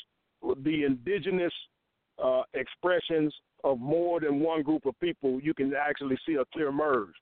the 0.63 0.85
indigenous 0.85 1.53
uh, 2.23 2.43
expressions 2.55 3.35
of 3.67 3.81
more 3.81 4.21
than 4.21 4.41
one 4.41 4.63
group 4.63 4.87
of 4.87 4.99
people. 5.01 5.41
You 5.41 5.53
can 5.53 5.75
actually 5.75 6.17
see 6.27 6.35
a 6.35 6.45
clear 6.53 6.71
merge. 6.71 7.15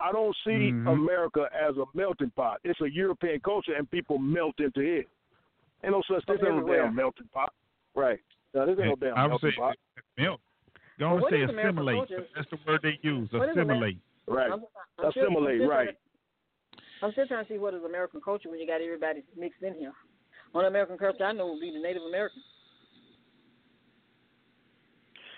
I 0.00 0.12
don't 0.12 0.36
see 0.44 0.72
Mhm. 0.72 0.92
America 0.92 1.48
as 1.52 1.76
a 1.78 1.84
melting 1.94 2.30
pot. 2.30 2.60
It's 2.64 2.80
a 2.80 2.90
European 2.90 3.40
culture, 3.40 3.74
and 3.74 3.90
people 3.90 4.18
melt 4.18 4.58
into 4.60 4.80
it. 4.80 5.08
Ain't 5.82 5.92
no 5.92 6.02
such 6.02 6.24
thing 6.26 6.36
as 6.36 6.42
no 6.42 6.48
Everywhere. 6.48 6.82
damn 6.82 6.94
melting 6.94 7.28
pot. 7.28 7.52
Right. 7.94 8.20
No, 8.54 8.66
there's 8.66 8.78
no 8.78 8.96
damn 8.96 9.16
I 9.16 9.22
would 9.24 9.30
melting 9.30 9.50
say 9.52 9.56
pot. 9.56 9.76
milk. 10.18 10.40
Don't 10.98 11.20
Well, 11.20 11.30
say 11.30 11.42
assimilate. 11.42 12.08
That's 12.34 12.50
the 12.50 12.58
word 12.66 12.82
they 12.82 12.98
use. 13.02 13.32
What 13.32 13.48
is 13.48 13.56
Assimilate. 13.56 13.98
Right. 14.26 14.50
I'm, 14.52 14.64
I'm 14.98 15.06
Assimilate, 15.06 15.58
still 15.60 15.68
right. 15.68 15.88
To, 15.88 16.82
I'm 17.02 17.12
still 17.12 17.26
trying 17.26 17.44
to 17.46 17.52
see 17.52 17.58
what 17.58 17.74
is 17.74 17.82
American 17.82 18.20
culture 18.20 18.50
when 18.50 18.60
you 18.60 18.66
got 18.66 18.80
everybody 18.80 19.24
mixed 19.36 19.62
in 19.62 19.74
here. 19.74 19.92
One 20.52 20.66
American 20.66 20.98
culture 20.98 21.24
I 21.24 21.32
know 21.32 21.46
would 21.52 21.60
be 21.60 21.70
the 21.72 21.78
Native 21.80 22.02
American. 22.02 22.42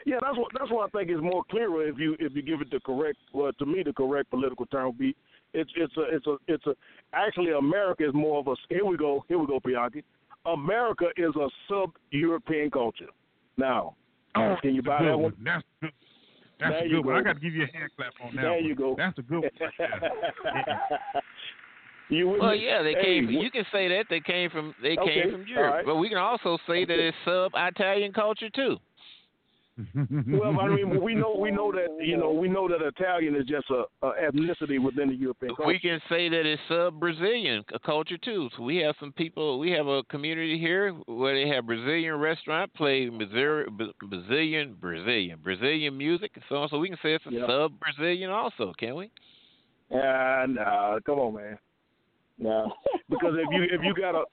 Yeah, 0.06 0.16
that's 0.20 0.36
what 0.36 0.48
that's 0.58 0.70
what 0.70 0.90
I 0.94 0.98
think 0.98 1.10
is 1.10 1.22
more 1.22 1.42
clearer 1.50 1.86
if 1.88 1.98
you 1.98 2.16
if 2.20 2.34
you 2.34 2.42
give 2.42 2.60
it 2.60 2.70
the 2.70 2.80
correct 2.80 3.18
well 3.32 3.52
to 3.58 3.66
me 3.66 3.82
the 3.82 3.92
correct 3.92 4.30
political 4.30 4.66
term 4.66 4.86
would 4.88 4.98
be 4.98 5.16
it's 5.54 5.70
it's 5.76 5.96
a 5.96 6.02
it's 6.14 6.26
a 6.26 6.36
it's 6.46 6.66
a 6.66 6.74
actually 7.14 7.52
America 7.52 8.06
is 8.06 8.12
more 8.14 8.38
of 8.38 8.48
a 8.48 8.54
here 8.68 8.84
we 8.84 8.96
go 8.96 9.24
here 9.28 9.38
we 9.38 9.46
go 9.46 9.60
Pianki 9.60 10.02
America 10.46 11.06
is 11.16 11.34
a 11.36 11.48
sub 11.68 11.92
European 12.10 12.70
culture 12.70 13.08
now 13.56 13.94
Oh, 14.36 14.56
can 14.60 14.74
you 14.74 14.82
buy 14.82 15.02
that 15.04 15.18
one 15.18 15.32
That's 15.44 15.62
good. 15.80 15.92
That's 16.60 16.72
There 16.72 16.86
a 16.86 16.88
good 16.88 17.04
one. 17.06 17.14
go. 17.14 17.20
I 17.20 17.22
got 17.22 17.34
to 17.34 17.40
give 17.40 17.54
you 17.54 17.62
a 17.64 17.76
hand 17.76 17.90
clap 17.96 18.12
on 18.22 18.34
that 18.36 18.42
there 18.42 18.52
one. 18.52 18.64
you 18.64 18.74
go 18.74 18.94
That's 18.98 19.18
a 19.18 19.22
good 19.22 19.40
one. 19.42 19.50
right 19.60 20.64
there. 20.66 20.80
you 22.10 22.28
Well, 22.28 22.52
me? 22.52 22.64
yeah, 22.66 22.82
they 22.82 22.94
Hey, 22.94 23.02
came. 23.04 23.26
From, 23.26 23.34
you 23.34 23.50
can 23.50 23.64
say 23.72 23.88
that 23.88 24.06
they 24.10 24.20
came 24.20 24.50
from 24.50 24.74
they 24.82 24.96
Okay, 24.98 25.22
came 25.22 25.30
from 25.32 25.40
all 25.42 25.46
Europe, 25.46 25.74
right. 25.74 25.86
but 25.86 25.96
we 25.96 26.08
can 26.08 26.18
also 26.18 26.58
say 26.66 26.84
that 26.84 26.98
it's 26.98 27.16
sub-Italian 27.24 28.12
culture 28.12 28.50
too. 28.50 28.76
Well, 29.96 30.60
I 30.60 30.68
mean, 30.68 31.02
we 31.02 31.16
know 31.16 31.36
we 31.36 31.50
know 31.50 31.72
that 31.72 31.88
you 32.00 32.16
know 32.16 32.30
we 32.30 32.48
know 32.48 32.68
that 32.68 32.80
Italian 32.80 33.34
is 33.34 33.44
just 33.44 33.68
a, 33.70 33.84
a 34.06 34.12
ethnicity 34.30 34.80
within 34.80 35.08
the 35.08 35.16
European 35.16 35.56
culture. 35.56 35.66
We 35.66 35.80
can 35.80 36.00
say 36.08 36.28
that 36.28 36.46
it's 36.46 36.62
sub-Brazilian 36.68 37.64
c- 37.68 37.76
culture 37.84 38.16
too. 38.16 38.48
So 38.56 38.62
we 38.62 38.76
have 38.76 38.94
some 39.00 39.12
people. 39.12 39.58
We 39.58 39.72
have 39.72 39.88
a 39.88 40.04
community 40.04 40.58
here 40.60 40.92
where 41.06 41.34
they 41.34 41.48
have 41.52 41.66
Brazilian 41.66 42.14
restaurant 42.20 42.72
play 42.74 43.10
Missouri, 43.10 43.66
Brazilian, 44.08 44.76
Brazilian, 44.80 45.40
Brazilian 45.42 45.98
music 45.98 46.30
and 46.36 46.44
so 46.48 46.56
on. 46.56 46.68
So 46.68 46.78
we 46.78 46.88
can 46.88 46.98
say 47.02 47.14
it's 47.14 47.26
a 47.26 47.32
Yeah. 47.32 47.46
sub-Brazilian 47.48 48.30
also, 48.30 48.72
can 48.78 48.94
we? 48.94 49.10
Ah, 49.92 50.46
nah, 50.48 51.00
come 51.04 51.18
on, 51.18 51.34
man. 51.34 51.58
No, 52.38 52.72
because 53.08 53.34
if 53.38 53.48
you 53.50 53.62
if 53.64 53.82
you 53.82 53.94
got 53.94 54.14
a 54.14 54.24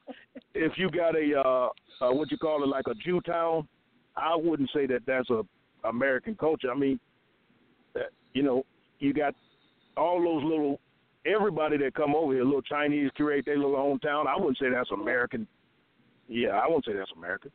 if 0.53 0.73
you 0.77 0.89
got 0.91 1.15
a 1.15 1.39
uh, 1.39 1.69
uh 1.99 2.11
what 2.11 2.29
you 2.31 2.37
call 2.37 2.63
it 2.63 2.67
like 2.67 2.85
a 2.87 2.95
Jew 2.95 3.21
town, 3.21 3.67
I 4.15 4.35
wouldn't 4.35 4.69
say 4.73 4.85
that 4.87 5.01
that's 5.05 5.29
a 5.29 5.43
American 5.87 6.35
culture. 6.35 6.71
I 6.71 6.75
mean, 6.77 6.99
that, 7.93 8.09
you 8.33 8.43
know, 8.43 8.63
you 8.99 9.13
got 9.13 9.33
all 9.97 10.21
those 10.21 10.43
little 10.43 10.79
everybody 11.25 11.77
that 11.77 11.93
come 11.93 12.15
over 12.15 12.33
here, 12.33 12.43
little 12.43 12.61
Chinese 12.61 13.09
create 13.15 13.45
their 13.45 13.57
little 13.57 13.75
hometown. 13.75 14.27
I 14.27 14.35
wouldn't 14.35 14.57
say 14.57 14.69
that's 14.69 14.91
American. 14.91 15.47
Yeah, 16.27 16.49
I 16.49 16.67
wouldn't 16.67 16.85
say 16.85 16.93
that's 16.93 17.11
American. 17.15 17.51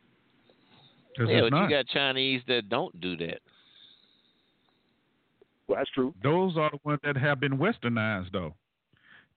yeah, 1.17 1.41
but 1.41 1.51
not. 1.51 1.63
you 1.63 1.69
got 1.75 1.87
Chinese 1.87 2.41
that 2.47 2.69
don't 2.69 2.99
do 3.01 3.17
that. 3.17 3.39
Well, 5.67 5.77
that's 5.77 5.89
true. 5.91 6.13
Those 6.23 6.55
are 6.57 6.71
the 6.71 6.79
ones 6.83 6.99
that 7.03 7.17
have 7.17 7.39
been 7.39 7.57
westernized, 7.57 8.31
though. 8.31 8.53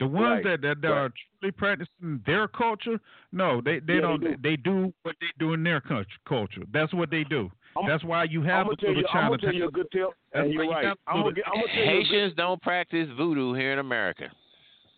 The 0.00 0.06
ones 0.06 0.44
Right, 0.44 0.44
that 0.44 0.62
that, 0.62 0.80
that 0.82 0.88
right. 0.88 0.98
are 0.98 1.12
truly 1.40 1.52
practicing 1.52 2.20
their 2.26 2.48
culture, 2.48 2.98
no, 3.32 3.60
they 3.60 3.78
they 3.80 3.94
Yeah, 3.94 4.00
they 4.00 4.00
don't. 4.00 4.20
do. 4.20 4.36
They 4.42 4.56
do 4.56 4.92
what 5.02 5.14
they 5.20 5.26
do 5.38 5.52
in 5.52 5.62
their 5.62 5.80
country, 5.80 6.12
culture. 6.26 6.62
That's 6.72 6.92
what 6.94 7.10
they 7.10 7.22
do. 7.24 7.50
I'm- 7.76 7.86
That's 7.86 8.02
why 8.02 8.24
you 8.24 8.40
I'm 8.40 8.46
have 8.46 8.66
gonna 8.66 8.76
the 8.76 8.80
tell 8.80 8.88
little 8.94 9.02
you. 9.02 9.08
I'm 9.20 9.30
gonna 9.30 9.38
tell 9.38 9.54
you 9.54 9.68
a 9.68 9.70
good 9.70 9.86
tip, 9.92 10.08
That's 10.32 10.44
and 10.44 10.52
you're 10.52 10.66
why 10.66 10.82
you 10.82 10.88
right. 10.88 10.96
I'm 11.06 11.22
gonna, 11.22 11.28
I'm 11.46 11.52
gonna 11.52 11.64
a 11.64 11.76
good- 11.76 11.86
Haitians 11.86 12.34
don't 12.34 12.60
practice 12.62 13.08
voodoo 13.16 13.52
here 13.54 13.72
in 13.72 13.78
America. 13.78 14.28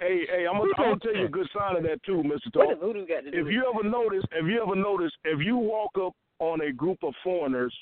Hey, 0.01 0.25
hey, 0.27 0.47
I'm 0.51 0.57
gonna, 0.59 0.73
I'm 0.79 0.85
gonna 0.85 0.99
tell 1.01 1.15
you 1.15 1.27
a 1.27 1.29
good 1.29 1.49
sign 1.57 1.77
of 1.77 1.83
that 1.85 2.03
too, 2.05 2.23
Mister 2.25 2.51
What 2.55 2.65
Talk. 2.67 2.69
does 2.71 2.79
voodoo 2.81 3.07
got 3.07 3.21
to 3.25 3.31
do 3.31 3.39
If 3.47 3.53
you 3.53 3.71
ever 3.73 3.87
notice, 3.89 4.25
if 4.33 4.47
you 4.47 4.63
ever 4.63 4.75
notice, 4.75 5.13
if 5.25 5.45
you 5.45 5.57
walk 5.57 5.93
up 6.01 6.13
on 6.39 6.61
a 6.63 6.73
group 6.73 6.99
of 7.05 7.15
foreigners 7.23 7.75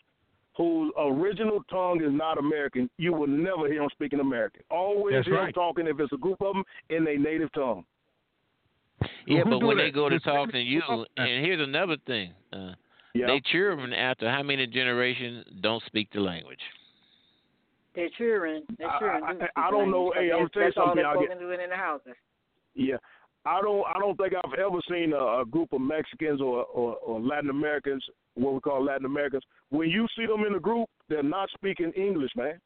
whose 0.61 0.93
original 0.99 1.63
tongue 1.71 2.03
is 2.03 2.13
not 2.13 2.37
American, 2.37 2.91
you 2.99 3.15
will 3.15 3.27
never 3.27 3.67
hear 3.67 3.81
them 3.81 3.89
speaking 3.93 4.21
American. 4.21 4.63
Always 4.71 5.15
That's 5.15 5.27
hear 5.27 5.37
them 5.37 5.53
talking 5.55 5.87
if 5.87 5.99
it's 5.99 6.13
a 6.13 6.19
group 6.19 6.43
of 6.43 6.53
them 6.55 6.65
in 6.91 7.03
their 7.03 7.19
native 7.19 7.51
tongue. 7.53 7.83
Yeah, 9.27 9.45
who 9.45 9.51
but 9.51 9.63
when 9.67 9.79
that? 9.79 9.85
they 9.85 9.91
go 9.91 10.11
to 10.11 10.21
talk 10.21 10.53
to 10.53 10.59
you, 10.59 10.83
and 11.17 11.45
here's 11.47 11.67
another 11.67 11.97
thing, 12.07 12.35
uh, 12.53 12.75
Yeah. 13.15 13.27
they 13.29 13.41
children 13.41 13.95
after 13.95 14.31
how 14.31 14.43
many 14.43 14.67
generations 14.67 15.47
don't 15.63 15.83
speak 15.85 16.11
the 16.13 16.21
language? 16.21 16.61
Their 17.95 18.11
children, 18.11 18.63
their 18.79 18.91
I- 18.91 18.99
children 18.99 19.25
I- 19.25 19.33
do. 19.33 19.39
speak 19.39 19.51
I 19.57 19.71
don't 19.71 19.91
know. 19.91 20.11
Hey, 20.11 20.31
I'm 20.31 20.41
gonna 20.41 20.49
tell 20.51 20.63
you 20.63 20.67
that's 20.67 20.77
all 20.77 20.87
something, 20.89 20.97
they're 21.03 21.07
I'll 21.11 21.21
get- 21.21 21.31
in 21.61 21.71
the 21.71 21.77
houses. 21.77 22.15
Yeah. 22.75 22.97
I 23.47 23.61
don't. 23.63 23.85
I 23.87 23.99
don't 23.99 24.17
think 24.17 24.35
I've 24.35 24.59
ever 24.59 24.79
seen 24.91 25.13
a, 25.15 25.41
a 25.41 25.45
group 25.51 25.73
of 25.73 25.81
Mexicans 25.81 26.41
or, 26.41 26.65
or 26.65 26.97
or 26.97 27.21
Latin 27.21 27.49
Americans, 27.51 28.05
what 28.35 28.53
we 28.53 28.61
call 28.61 28.85
Latin 28.85 29.07
Americans. 29.07 29.43
When 29.71 29.89
you 29.89 30.07
see 30.17 30.27
them 30.27 30.45
in 30.47 30.55
a 30.55 30.61
group, 30.61 30.89
they're 31.09 31.23
not 31.23 31.49
speaking 31.55 31.91
English, 31.97 32.33
man. 32.37 32.61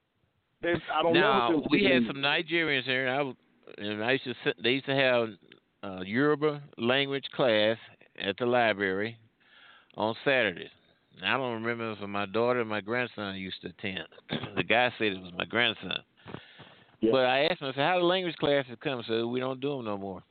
They, 0.62 0.74
I 0.92 1.02
don't 1.02 1.14
know. 1.14 1.20
Now 1.20 1.62
we 1.70 1.84
had 1.84 1.92
English. 1.92 2.14
some 2.14 2.22
Nigerians 2.22 2.84
here, 2.84 3.06
and 3.06 3.36
I, 3.78 3.82
and 3.84 4.04
I 4.04 4.12
used 4.12 4.24
to 4.24 4.34
sit, 4.44 4.62
they 4.62 4.70
used 4.70 4.86
to 4.86 4.96
have 4.96 5.28
uh, 5.84 6.00
Yoruba 6.02 6.62
language 6.78 7.24
class 7.36 7.76
at 8.20 8.36
the 8.38 8.46
library 8.46 9.16
on 9.96 10.14
Saturdays. 10.24 10.70
And 11.16 11.26
I 11.26 11.36
don't 11.36 11.62
remember 11.62 11.92
if 11.92 12.08
my 12.08 12.26
daughter 12.26 12.60
or 12.60 12.64
my 12.64 12.80
grandson 12.80 13.36
used 13.36 13.60
to 13.62 13.68
attend. 13.68 14.06
the 14.56 14.64
guy 14.64 14.92
said 14.98 15.08
it 15.08 15.20
was 15.20 15.32
my 15.36 15.44
grandson. 15.44 15.98
Yeah. 17.00 17.10
But 17.12 17.26
I 17.26 17.44
asked 17.44 17.60
him, 17.60 17.68
I 17.68 17.72
said, 17.72 17.86
"How 17.86 17.98
the 17.98 18.04
language 18.04 18.34
classes 18.36 18.76
come?" 18.82 19.04
So 19.06 19.28
we 19.28 19.38
don't 19.38 19.60
do 19.60 19.76
them 19.76 19.84
no 19.84 19.98
more. 19.98 20.22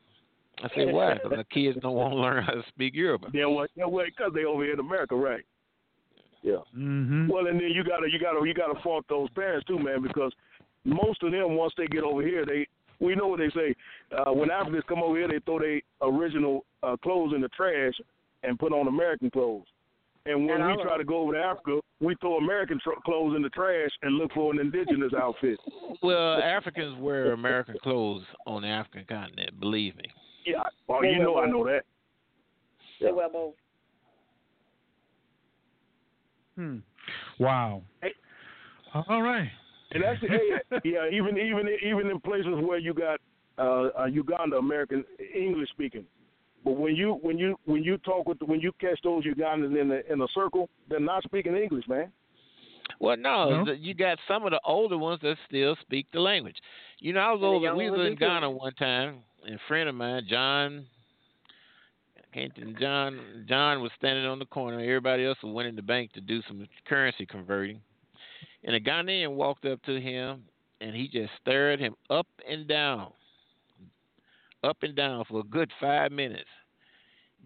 I 0.63 0.69
said, 0.75 0.93
"Why? 0.93 1.15
Because 1.15 1.37
the 1.37 1.43
kids 1.45 1.77
don't 1.81 1.95
want 1.95 2.13
to 2.13 2.17
learn 2.17 2.43
how 2.43 2.53
to 2.53 2.63
speak 2.69 2.95
Yoruba." 2.95 3.27
Yeah, 3.33 3.45
well, 3.45 3.67
yeah, 3.75 3.85
well, 3.85 4.05
because 4.05 4.31
they 4.33 4.45
over 4.45 4.63
here 4.63 4.73
in 4.73 4.79
America, 4.79 5.15
right? 5.15 5.43
Yeah. 6.41 6.57
Mm-hmm. 6.77 7.29
Well, 7.29 7.47
and 7.47 7.59
then 7.59 7.69
you 7.69 7.83
gotta, 7.83 8.07
you 8.11 8.19
gotta, 8.19 8.45
you 8.45 8.53
gotta 8.53 8.79
fault 8.81 9.05
those 9.09 9.29
parents 9.31 9.65
too, 9.65 9.79
man, 9.79 10.03
because 10.03 10.33
most 10.83 11.23
of 11.23 11.31
them 11.31 11.55
once 11.55 11.73
they 11.77 11.87
get 11.87 12.03
over 12.03 12.21
here, 12.21 12.45
they, 12.45 12.67
we 12.99 13.15
know 13.15 13.27
what 13.27 13.39
they 13.39 13.49
say. 13.49 13.73
Uh, 14.15 14.31
when 14.31 14.51
Africans 14.51 14.83
come 14.87 15.01
over 15.01 15.17
here, 15.17 15.27
they 15.27 15.39
throw 15.39 15.59
their 15.59 15.81
original 16.01 16.65
uh, 16.83 16.97
clothes 16.97 17.33
in 17.33 17.41
the 17.41 17.47
trash 17.49 17.93
and 18.43 18.59
put 18.59 18.73
on 18.73 18.87
American 18.87 19.29
clothes. 19.29 19.65
And 20.25 20.47
when 20.47 20.61
And 20.61 20.77
we 20.77 20.83
try 20.83 20.97
to 20.97 21.03
go 21.03 21.17
over 21.17 21.33
to 21.33 21.39
Africa, 21.39 21.79
we 21.99 22.15
throw 22.21 22.37
American 22.37 22.79
tr- 22.81 22.91
clothes 23.05 23.35
in 23.35 23.41
the 23.41 23.49
trash 23.49 23.89
and 24.03 24.15
look 24.15 24.31
for 24.33 24.53
an 24.53 24.59
indigenous 24.59 25.11
outfit. 25.17 25.59
Well, 26.01 26.41
Africans 26.41 26.97
wear 26.99 27.33
American 27.33 27.75
clothes 27.83 28.23
on 28.47 28.61
the 28.61 28.69
African 28.69 29.05
continent. 29.05 29.59
Believe 29.59 29.95
me. 29.97 30.05
Yeah. 30.45 30.63
Oh, 30.89 31.01
you 31.03 31.19
know 31.19 31.39
I 31.39 31.47
know 31.47 31.65
that. 31.65 31.83
They 33.01 33.11
wear 33.11 33.29
both. 33.29 33.53
Hmm. 36.55 36.77
Wow. 37.39 37.81
Hey. 38.01 38.13
All 38.93 39.21
right. 39.21 39.49
And 39.91 40.03
that's 40.03 40.19
hey, 40.21 40.79
yeah, 40.89 41.09
even 41.11 41.37
even 41.37 41.67
even 41.83 42.09
in 42.09 42.19
places 42.19 42.53
where 42.61 42.77
you 42.77 42.93
got 42.93 43.19
uh, 43.57 43.89
uh 43.99 44.05
Uganda 44.05 44.57
American 44.57 45.03
English 45.35 45.69
speaking, 45.69 46.05
but 46.63 46.77
when 46.77 46.95
you 46.95 47.19
when 47.21 47.37
you 47.37 47.57
when 47.65 47.83
you 47.83 47.97
talk 47.99 48.27
with 48.27 48.41
when 48.41 48.59
you 48.59 48.71
catch 48.79 48.99
those 49.03 49.23
Ugandans 49.23 49.79
in 49.79 49.89
the 49.89 50.11
in 50.11 50.21
a 50.21 50.27
circle, 50.33 50.69
they're 50.89 50.99
not 50.99 51.23
speaking 51.23 51.55
English, 51.55 51.87
man. 51.87 52.11
Well, 52.99 53.17
no, 53.17 53.63
No? 53.63 53.71
you 53.73 53.93
got 53.93 54.17
some 54.27 54.43
of 54.45 54.51
the 54.51 54.59
older 54.65 54.97
ones 54.97 55.19
that 55.21 55.37
still 55.47 55.75
speak 55.81 56.07
the 56.11 56.19
language. 56.19 56.57
You 56.99 57.13
know, 57.13 57.19
I 57.21 57.31
was 57.31 57.41
And 57.41 57.45
over. 57.45 57.75
We 57.75 57.89
was 57.89 58.07
in. 58.07 58.15
Ghana 58.15 58.49
one 58.49 58.73
time, 58.73 59.19
and 59.45 59.55
a 59.55 59.59
friend 59.67 59.89
of 59.89 59.95
mine, 59.95 60.25
John. 60.29 60.85
I 62.17 62.35
Can't 62.35 62.79
John 62.79 63.45
John 63.47 63.81
was 63.81 63.91
standing 63.97 64.25
on 64.25 64.39
the 64.39 64.45
corner. 64.45 64.79
Everybody 64.79 65.25
else 65.25 65.37
went 65.43 65.67
in 65.67 65.75
the 65.75 65.81
bank 65.81 66.13
to 66.13 66.21
do 66.21 66.41
some 66.47 66.67
currency 66.87 67.25
converting, 67.25 67.79
and 68.63 68.75
a 68.75 68.79
Ghanaian 68.79 69.31
walked 69.35 69.65
up 69.65 69.81
to 69.83 69.99
him, 70.01 70.43
and 70.81 70.95
he 70.95 71.07
just 71.07 71.31
stared 71.41 71.79
him 71.79 71.95
up 72.09 72.27
and 72.49 72.67
down, 72.67 73.11
up 74.63 74.77
and 74.81 74.95
down 74.95 75.25
for 75.29 75.41
a 75.41 75.43
good 75.43 75.71
five 75.79 76.11
minutes. 76.11 76.49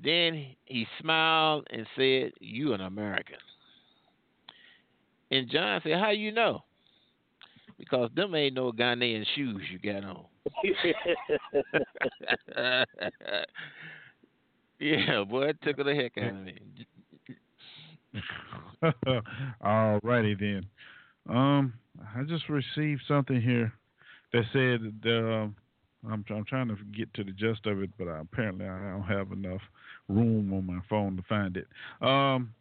Then 0.03 0.55
he 0.65 0.85
smiled 1.01 1.67
and 1.71 1.85
said, 1.95 2.31
You 2.39 2.73
an 2.73 2.81
American. 2.81 3.37
And 5.31 5.49
John 5.49 5.81
said, 5.83 5.99
How 5.99 6.11
you 6.11 6.31
know? 6.31 6.63
Because 7.77 8.09
them 8.15 8.33
ain't 8.35 8.55
no 8.55 8.71
Ghanaian 8.71 9.25
shoes 9.35 9.61
you 9.71 9.79
got 9.79 10.03
on. 10.03 10.25
yeah, 14.79 15.23
boy, 15.23 15.49
it 15.49 15.61
took 15.61 15.77
the 15.77 15.93
heck 15.93 16.17
out 16.17 16.29
of 16.29 16.43
me. 16.43 16.57
All 19.61 19.99
righty 20.01 20.33
then. 20.35 20.65
Um, 21.29 21.73
I 22.15 22.23
just 22.23 22.49
received 22.49 23.01
something 23.07 23.41
here 23.41 23.73
that 24.33 24.43
said 24.53 24.93
the. 25.03 25.51
I'm 26.09 26.23
I'm 26.29 26.45
trying 26.45 26.69
to 26.69 26.77
get 26.95 27.13
to 27.15 27.23
the 27.23 27.31
gist 27.31 27.65
of 27.65 27.81
it, 27.81 27.89
but 27.97 28.07
I, 28.07 28.19
apparently 28.19 28.67
I 28.67 28.91
don't 28.91 29.01
have 29.03 29.31
enough 29.31 29.61
room 30.07 30.53
on 30.53 30.65
my 30.65 30.79
phone 30.89 31.17
to 31.17 31.23
find 31.23 31.57
it. 31.57 31.67
Um, 32.01 32.53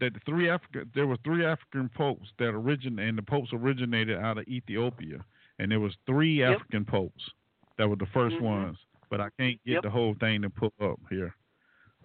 that 0.00 0.12
the 0.14 0.20
three 0.26 0.48
African 0.48 0.90
there 0.94 1.06
were 1.06 1.16
three 1.24 1.44
African 1.44 1.88
popes 1.96 2.28
that 2.38 2.48
originated, 2.48 3.08
and 3.08 3.18
the 3.18 3.22
popes 3.22 3.50
originated 3.52 4.18
out 4.18 4.38
of 4.38 4.44
Ethiopia, 4.48 5.24
and 5.58 5.70
there 5.70 5.80
was 5.80 5.94
three 6.06 6.34
Yep. 6.40 6.56
African 6.56 6.84
popes 6.84 7.30
that 7.76 7.88
were 7.88 7.96
the 7.96 8.06
1st 8.06 8.36
Mhm. 8.36 8.40
ones, 8.42 8.78
but 9.10 9.20
I 9.20 9.28
can't 9.38 9.62
get 9.64 9.74
Yep. 9.74 9.82
the 9.82 9.90
whole 9.90 10.14
thing 10.14 10.42
to 10.42 10.50
pull 10.50 10.72
up 10.80 11.00
here. 11.10 11.34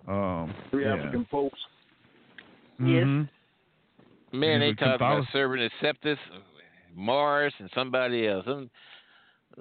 Um, 0.07 0.53
Three 0.71 0.85
yeah. 0.85 0.93
African 0.95 1.25
popes. 1.25 1.59
Yes. 2.79 3.05
Mhm. 3.05 3.29
Man, 4.31 4.59
they 4.59 4.73
talk 4.73 4.95
about 4.95 5.25
Catholic- 5.25 5.29
serving 5.31 5.69
Acceptus, 5.69 6.19
Mars, 6.93 7.53
and 7.59 7.69
somebody 7.71 8.27
else. 8.27 8.45
Them, 8.45 8.69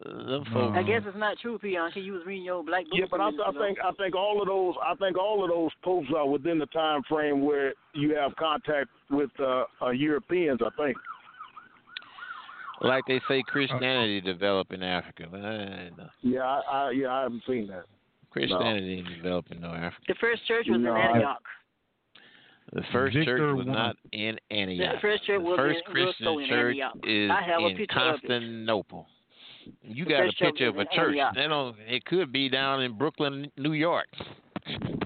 uh, 0.04 0.26
them 0.26 0.44
folks. 0.52 0.76
I 0.78 0.82
guess 0.82 1.02
it's 1.06 1.16
not 1.16 1.38
true, 1.40 1.58
Pianki. 1.58 2.04
You 2.04 2.12
was 2.14 2.22
reading 2.26 2.44
your 2.44 2.62
black 2.62 2.84
book. 2.84 2.94
Yeah, 2.98 3.06
but 3.10 3.20
I, 3.20 3.30
some 3.30 3.40
I 3.56 3.66
think 3.66 3.78
I 3.84 3.92
think 3.92 4.14
all 4.14 4.40
of 4.40 4.46
those 4.48 4.74
I 4.84 4.94
think 4.96 5.18
all 5.18 5.42
of 5.44 5.50
those 5.50 5.70
posts 5.82 6.12
are 6.16 6.28
within 6.28 6.58
the 6.58 6.66
time 6.66 7.02
frame 7.08 7.44
where 7.44 7.74
you 7.94 8.14
have 8.14 8.34
contact 8.36 8.88
with 9.10 9.30
uh, 9.40 9.64
uh, 9.82 9.90
Europeans. 9.90 10.60
I 10.64 10.70
think. 10.82 10.96
Like 12.80 13.04
they 13.08 13.20
say, 13.28 13.42
Christianity 13.46 14.20
developed 14.20 14.72
in 14.72 14.84
Africa. 14.84 15.24
I. 15.34 15.90
Yeah, 16.22 16.42
I, 16.42 16.60
I 16.70 16.90
yeah 16.92 17.08
I 17.12 17.22
haven't 17.22 17.42
seen 17.46 17.66
that. 17.68 17.84
Christianity 18.30 18.96
didn't 19.02 19.16
develop 19.16 19.46
in 19.50 19.60
no 19.60 19.68
Africa. 19.70 20.02
the 20.06 20.14
first 20.20 20.46
church 20.46 20.66
was 20.68 20.80
No, 20.80 20.94
in 20.94 20.96
I- 21.00 21.06
Antioch. 21.08 21.42
The 22.74 22.82
first 22.92 23.16
Victor 23.16 23.38
church 23.38 23.56
was 23.56 23.66
won. 23.66 23.74
not 23.74 23.96
in 24.12 24.38
Antioch. 24.50 24.96
The 24.96 25.00
first 25.00 25.24
church 25.24 25.38
the 25.40 25.44
was 25.44 25.56
first 25.56 25.78
in- 25.86 25.92
Christian 25.92 26.26
also 26.26 26.38
in 26.40 26.48
church 26.50 26.76
Antioch. 26.76 26.96
is 27.08 27.30
I 27.30 27.42
have 27.42 27.60
a 27.62 27.66
in 27.68 27.76
picture 27.78 27.98
of 27.98 28.14
it. 28.16 28.20
Constantinople. 28.20 29.06
You 29.82 30.04
got 30.04 30.28
a 30.28 30.32
picture 30.32 30.68
of 30.68 30.76
a 30.78 30.84
church. 30.86 31.16
Antioch. 31.16 31.34
They 31.34 31.46
don't. 31.46 31.76
It 31.86 32.04
could 32.04 32.32
be 32.32 32.48
down 32.48 32.82
in 32.82 32.96
Brooklyn, 32.96 33.50
New 33.56 33.72
York. 33.72 34.06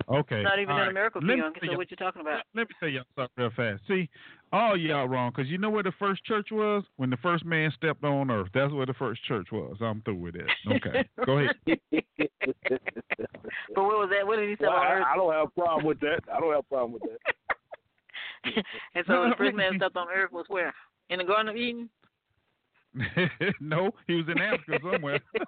Okay. 0.09 0.43
Not 0.43 0.59
even 0.59 0.71
all 0.73 0.77
in 0.79 0.83
right. 0.83 0.91
America, 0.91 1.19
Let 1.23 1.37
me 1.37 1.43
Pianki. 1.43 1.61
So 1.65 1.71
you- 1.73 1.77
what 1.79 1.91
you 1.91 1.97
talking 1.97 2.21
about? 2.21 2.43
Let 2.55 2.69
me 2.69 2.75
tell 2.81 2.89
y'all 2.89 3.05
something 3.17 3.31
real 3.37 3.51
fast. 3.57 3.83
See, 3.87 4.09
all 4.53 4.77
y'all 4.77 5.07
wrong 5.09 5.31
because 5.35 5.51
you 5.51 5.57
know 5.59 5.71
where 5.71 5.83
the 5.85 5.93
first 5.99 6.25
church 6.25 6.49
was 6.51 6.85
when 6.97 7.09
the 7.11 7.17
first 7.19 7.45
man 7.45 7.71
stepped 7.77 8.03
on 8.05 8.31
earth. 8.31 8.49
That's 8.53 8.73
where 8.73 8.87
the 8.87 8.95
first 8.95 9.23
church 9.25 9.47
was. 9.53 9.77
I'm 9.81 10.03
through 10.03 10.17
with 10.17 10.35
it. 10.35 10.47
Okay, 10.69 11.09
go 11.25 11.39
ahead. 11.39 11.57
But 13.75 13.85
what 13.85 13.99
was 13.99 14.11
that? 14.17 14.27
What 14.27 14.37
did 14.37 14.49
he 14.51 14.57
say 14.57 14.67
Well, 14.67 14.73
on 14.77 14.87
I, 14.87 14.91
earth? 14.93 15.05
I 15.13 15.17
don't 15.17 15.33
have 15.33 15.47
a 15.49 15.61
problem 15.61 15.87
with 15.87 16.01
that. 16.01 16.21
I 16.33 16.41
don't 16.41 16.51
have 16.51 16.61
a 16.61 16.63
problem 16.75 16.93
with 16.93 17.03
that. 17.03 17.19
and 18.95 19.05
so 19.07 19.29
the 19.29 19.35
first 19.39 19.55
man 19.57 19.73
stepped 19.77 19.97
on 19.97 20.09
earth 20.15 20.33
was 20.33 20.45
where? 20.49 20.75
In 21.11 21.19
the 21.19 21.25
Garden 21.25 21.49
of 21.49 21.57
Eden? 21.57 21.89
no, 23.61 23.91
he 24.07 24.15
was 24.15 24.27
in 24.29 24.41
Africa 24.41 24.79
somewhere. 24.93 25.21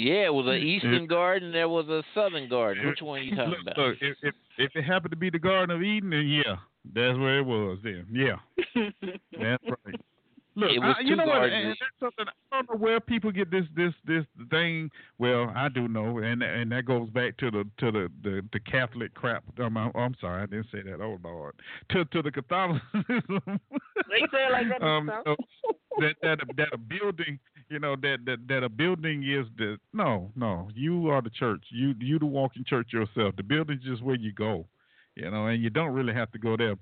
Yeah, 0.00 0.26
it 0.26 0.34
was 0.34 0.46
an 0.46 0.62
eastern 0.62 1.06
garden. 1.06 1.50
There 1.50 1.68
was 1.68 1.88
a 1.88 2.02
southern 2.14 2.48
garden. 2.48 2.86
Which 2.86 3.02
one 3.02 3.18
are 3.18 3.22
you 3.22 3.34
talking 3.34 3.50
look, 3.50 3.62
about? 3.62 3.78
look, 3.78 3.96
if, 4.00 4.16
if 4.22 4.34
if 4.56 4.70
it 4.76 4.84
happened 4.84 5.10
to 5.10 5.16
be 5.16 5.28
the 5.28 5.40
Garden 5.40 5.74
of 5.74 5.82
Eden, 5.82 6.10
then 6.10 6.28
yeah, 6.28 6.56
that's 6.84 7.18
where 7.18 7.38
it 7.40 7.44
was. 7.44 7.78
Then 7.82 8.06
yeah, 8.12 8.36
that's 9.32 9.64
right. 9.64 10.00
Look, 10.58 10.70
It 10.72 10.80
was 10.80 10.96
I, 10.98 11.02
you 11.02 11.10
two 11.10 11.16
know 11.16 11.24
what? 11.26 11.42
And 11.44 11.50
gardens. 11.52 11.76
that's 11.80 12.00
something 12.00 12.26
I 12.52 12.56
don't 12.56 12.70
know 12.70 12.76
where 12.84 13.00
people 13.00 13.30
get 13.30 13.50
this 13.50 13.64
this 13.76 13.92
this 14.06 14.24
thing. 14.50 14.90
Well, 15.18 15.52
I 15.54 15.68
do 15.68 15.86
know, 15.88 16.18
and 16.18 16.42
and 16.42 16.72
that 16.72 16.84
goes 16.84 17.08
back 17.10 17.36
to 17.38 17.50
the 17.50 17.64
to 17.78 17.92
the 17.92 18.10
the, 18.22 18.42
the 18.52 18.60
Catholic 18.60 19.14
crap. 19.14 19.44
Um, 19.60 19.76
I'm, 19.76 19.92
I'm 19.94 20.14
sorry, 20.20 20.42
I 20.42 20.46
didn't 20.46 20.66
say 20.72 20.82
that. 20.82 21.00
Oh 21.00 21.18
Lord, 21.22 21.54
to 21.90 22.04
to 22.06 22.22
the 22.22 22.30
Catholicism. 22.32 23.40
They 24.10 24.20
say 24.32 24.46
it 24.46 24.52
like 24.52 24.68
that. 24.68 24.82
um, 24.84 25.10
so. 25.24 25.36
so 25.64 25.76
that 26.00 26.14
that 26.22 26.40
a, 26.42 26.46
that 26.56 26.68
a 26.72 26.78
building, 26.78 27.38
you 27.68 27.78
know, 27.78 27.96
that 27.96 28.18
that 28.26 28.38
that 28.48 28.62
a 28.64 28.68
building 28.68 29.22
is 29.22 29.46
the 29.58 29.78
no 29.92 30.30
no. 30.36 30.68
You 30.74 31.08
are 31.10 31.22
the 31.22 31.30
church. 31.30 31.64
You 31.70 31.94
you 31.98 32.18
the 32.18 32.26
walking 32.26 32.64
church 32.64 32.92
yourself. 32.92 33.36
The 33.36 33.42
building's 33.42 33.82
just 33.84 34.02
where 34.02 34.16
you 34.16 34.32
go. 34.32 34.66
You 35.18 35.32
know, 35.32 35.48
and 35.48 35.60
you 35.60 35.68
don't 35.68 35.92
really 35.92 36.14
have 36.14 36.30
to 36.30 36.38
go 36.38 36.56
there. 36.56 36.76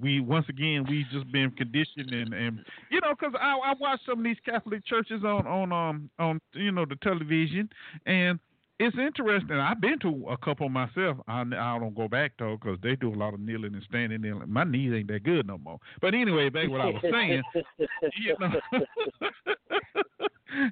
We 0.00 0.18
once 0.18 0.46
again 0.48 0.84
we 0.88 1.06
just 1.12 1.30
been 1.30 1.52
conditioned 1.52 2.12
and 2.12 2.34
and 2.34 2.64
you 2.90 3.00
know 3.00 3.14
because 3.16 3.32
I 3.40 3.56
I 3.64 3.74
watch 3.78 4.00
some 4.04 4.18
of 4.18 4.24
these 4.24 4.38
Catholic 4.44 4.84
churches 4.84 5.22
on 5.24 5.46
on 5.46 5.72
um 5.72 6.10
on 6.18 6.40
you 6.52 6.72
know 6.72 6.84
the 6.84 6.96
television 6.96 7.68
and 8.06 8.40
it's 8.80 8.96
interesting. 8.98 9.56
I've 9.56 9.80
been 9.80 9.98
to 10.00 10.26
a 10.30 10.36
couple 10.38 10.68
myself. 10.70 11.18
I, 11.28 11.42
I 11.42 11.78
don't 11.78 11.94
go 11.94 12.08
back 12.08 12.32
though 12.38 12.56
because 12.60 12.78
they 12.82 12.96
do 12.96 13.12
a 13.12 13.16
lot 13.16 13.34
of 13.34 13.40
kneeling 13.40 13.74
and 13.74 13.82
standing. 13.88 14.22
Kneeling. 14.22 14.50
My 14.50 14.64
knees 14.64 14.92
ain't 14.94 15.08
that 15.08 15.22
good 15.22 15.46
no 15.46 15.58
more. 15.58 15.78
But 16.00 16.14
anyway, 16.14 16.48
back 16.48 16.68
what 16.68 16.80
I 16.80 16.86
was 16.86 17.02
saying. 17.02 17.42
you 18.16 18.36
know, 18.40 18.50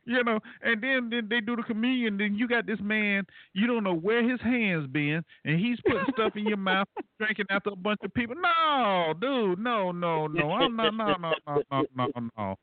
you 0.07 0.25
know, 0.25 0.41
and 0.63 0.83
then, 0.83 1.09
then 1.11 1.29
they 1.31 1.41
do 1.41 1.55
the 1.57 1.63
communion. 1.63 2.17
Then 2.19 2.35
you 2.35 2.49
got 2.49 2.67
this 2.67 2.81
man. 2.81 3.25
You 3.53 3.67
don't 3.67 3.85
know 3.85 3.95
where 3.95 4.29
his 4.29 4.41
hands 4.41 4.87
been, 4.91 5.23
and 5.45 5.61
he's 5.61 5.79
putting 5.87 6.05
stuff 6.13 6.33
in 6.37 6.47
your 6.47 6.57
mouth, 6.57 6.89
drinking 7.19 7.47
after 7.51 7.71
a 7.71 7.77
bunch 7.77 8.01
of 8.03 8.13
people. 8.15 8.37
No, 8.37 9.15
dude, 9.21 9.59
no, 9.59 9.93
no, 9.93 10.27
no. 10.27 10.51
I'm 10.53 10.75
not. 10.77 10.95
No, 10.95 11.15
no, 11.15 11.33
no, 11.47 11.63
no, 11.71 11.85
no, 11.95 12.31
no. 12.37 12.57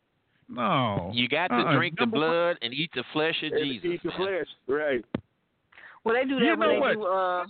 No. 0.47 1.11
You 1.13 1.27
got 1.27 1.47
to 1.47 1.55
Uh-uh. 1.55 1.75
drink 1.75 1.95
the 1.97 2.01
Number 2.03 2.19
one- 2.19 2.27
blood 2.29 2.57
and 2.61 2.73
eat 2.73 2.91
the 2.93 3.03
flesh 3.13 3.35
of 3.43 3.51
And 3.53 3.63
Jesus. 3.65 3.85
Eat 3.93 4.03
the 4.03 4.11
flesh, 4.17 4.45
right? 4.67 5.03
Well, 6.05 6.15
they 6.15 6.23
do 6.23 6.35
that 6.39 6.45
You 6.45 6.49
when 6.51 6.59
know 6.59 6.73
they 6.73 6.79
what? 6.79 6.93
do. 6.93 7.05
Uh, 7.05 7.45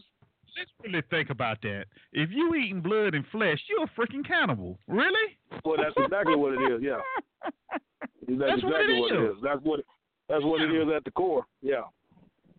Let's 0.57 0.71
really 0.81 1.03
think 1.09 1.29
about 1.31 1.61
that. 1.63 1.83
If 2.13 2.29
you 2.31 2.55
eating 2.55 2.79
blood 2.79 3.13
and 3.13 3.25
flesh, 3.29 3.59
you're 3.69 3.83
a 3.83 3.89
freaking 3.99 4.25
cannibal. 4.25 4.79
Really? 4.87 5.37
Well, 5.65 5.75
that's 5.77 5.93
exactly 5.97 6.35
what 6.37 6.53
it 6.53 6.61
is. 6.71 6.81
Yeah, 6.81 6.99
that's, 7.43 8.39
That's 8.39 8.63
what 8.63 8.79
exactly 8.81 8.95
it 8.95 8.99
what 9.01 9.11
it 9.11 9.23
is. 9.25 9.31
is. 9.35 9.43
That's 9.43 9.59
what 9.63 9.79
it, 9.79 9.85
that's 10.29 10.43
what 10.45 10.61
it 10.61 10.73
is 10.73 10.87
at 10.95 11.03
the 11.03 11.11
core. 11.11 11.45
Yeah, 11.61 11.81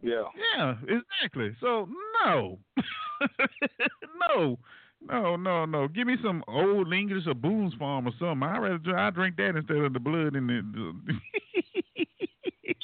yeah. 0.03 0.25
Yeah, 0.59 0.75
exactly. 0.83 1.57
So 1.59 1.89
no, 2.23 2.59
no, 4.29 4.59
no, 5.09 5.37
no, 5.37 5.65
no. 5.65 5.89
Give 5.89 6.07
me 6.07 6.17
some 6.23 6.45
old 6.49 6.93
English 6.93 7.27
or 7.27 7.35
Boone's 7.35 7.73
Farm 7.79 8.07
or 8.07 8.13
something. 8.19 8.43
I 8.47 8.59
rather 8.59 8.99
I 8.99 9.09
drink 9.09 9.37
that 9.37 9.57
instead 9.57 9.79
of 9.79 9.95
the 9.95 10.01
blood 10.01 10.37
in 10.37 10.47
the. 10.47 11.03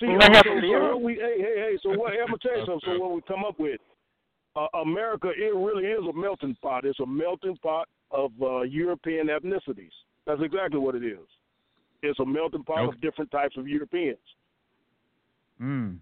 See, 0.02 0.08
I 0.08 0.36
have 0.36 0.44
so, 0.44 0.60
so 0.90 0.96
we, 0.96 1.14
hey, 1.14 1.36
hey, 1.38 1.54
hey. 1.56 1.78
So 1.82 1.90
what? 1.90 2.12
I'm 2.12 2.26
gonna 2.26 2.38
tell 2.42 2.58
you 2.58 2.66
something. 2.66 2.80
So 2.96 2.98
what 3.00 3.14
we 3.14 3.22
come 3.22 3.44
up 3.44 3.58
with? 3.58 3.80
Uh, 4.56 4.66
America, 4.82 5.28
it 5.28 5.54
really 5.54 5.84
is 5.86 6.00
a 6.08 6.12
melting 6.12 6.56
pot. 6.60 6.84
It's 6.84 6.98
a 7.00 7.06
melting 7.06 7.56
pot 7.62 7.88
of 8.10 8.32
uh, 8.42 8.62
European 8.62 9.28
ethnicities. 9.28 9.94
That's 10.26 10.40
exactly 10.42 10.78
what 10.80 10.94
it 10.94 11.04
is. 11.04 11.24
It's 12.02 12.18
a 12.20 12.26
melting 12.26 12.64
pot 12.64 12.80
Okay. 12.80 12.88
of 12.96 13.00
different 13.00 13.30
types 13.30 13.56
of 13.56 13.66
Europeans. 13.68 14.18
mm. 15.60 15.98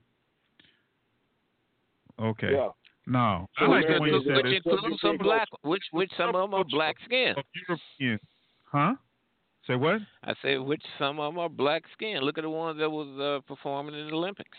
Okay. 2.18 2.52
Yeah. 2.52 2.68
No, 3.06 3.48
I 3.58 3.66
like 3.66 3.86
the 3.86 3.96
America 3.96 4.02
way 4.02 4.08
you 4.10 4.16
is 4.18 4.24
said 4.24 4.32
a- 4.32 4.42
which 4.42 4.56
includes 4.56 5.00
some 5.00 5.16
black, 5.18 5.48
which 5.62 5.82
which 5.90 6.10
some 6.16 6.34
of 6.34 6.42
them 6.50 6.54
are 6.54 6.64
black 6.64 6.96
skin. 7.04 7.34
Of 7.36 7.44
European, 7.98 8.20
huh? 8.64 8.94
Say 9.66 9.76
what? 9.76 10.00
I 10.24 10.34
said 10.42 10.60
which 10.60 10.82
some 10.98 11.20
of 11.20 11.32
them 11.34 11.38
are 11.38 11.48
black 11.48 11.82
skin. 11.92 12.20
Look 12.22 12.38
at 12.38 12.42
the 12.42 12.50
ones 12.50 12.78
that 12.78 12.90
was 12.90 13.08
uh, 13.20 13.40
performing 13.46 13.94
in 13.94 14.06
the 14.08 14.12
Olympics. 14.14 14.56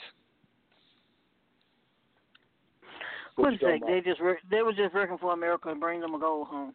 what 3.36 3.50
you 3.50 3.56
is 3.56 3.62
that? 3.62 3.80
They 3.88 4.02
just 4.10 4.22
work. 4.22 4.38
They 4.50 4.62
were 4.62 4.74
just 4.74 4.94
working 4.94 5.18
for 5.18 5.34
America 5.34 5.70
and 5.70 5.80
bring 5.80 6.02
them 6.02 6.14
a 6.14 6.20
gold 6.20 6.48
home. 6.48 6.74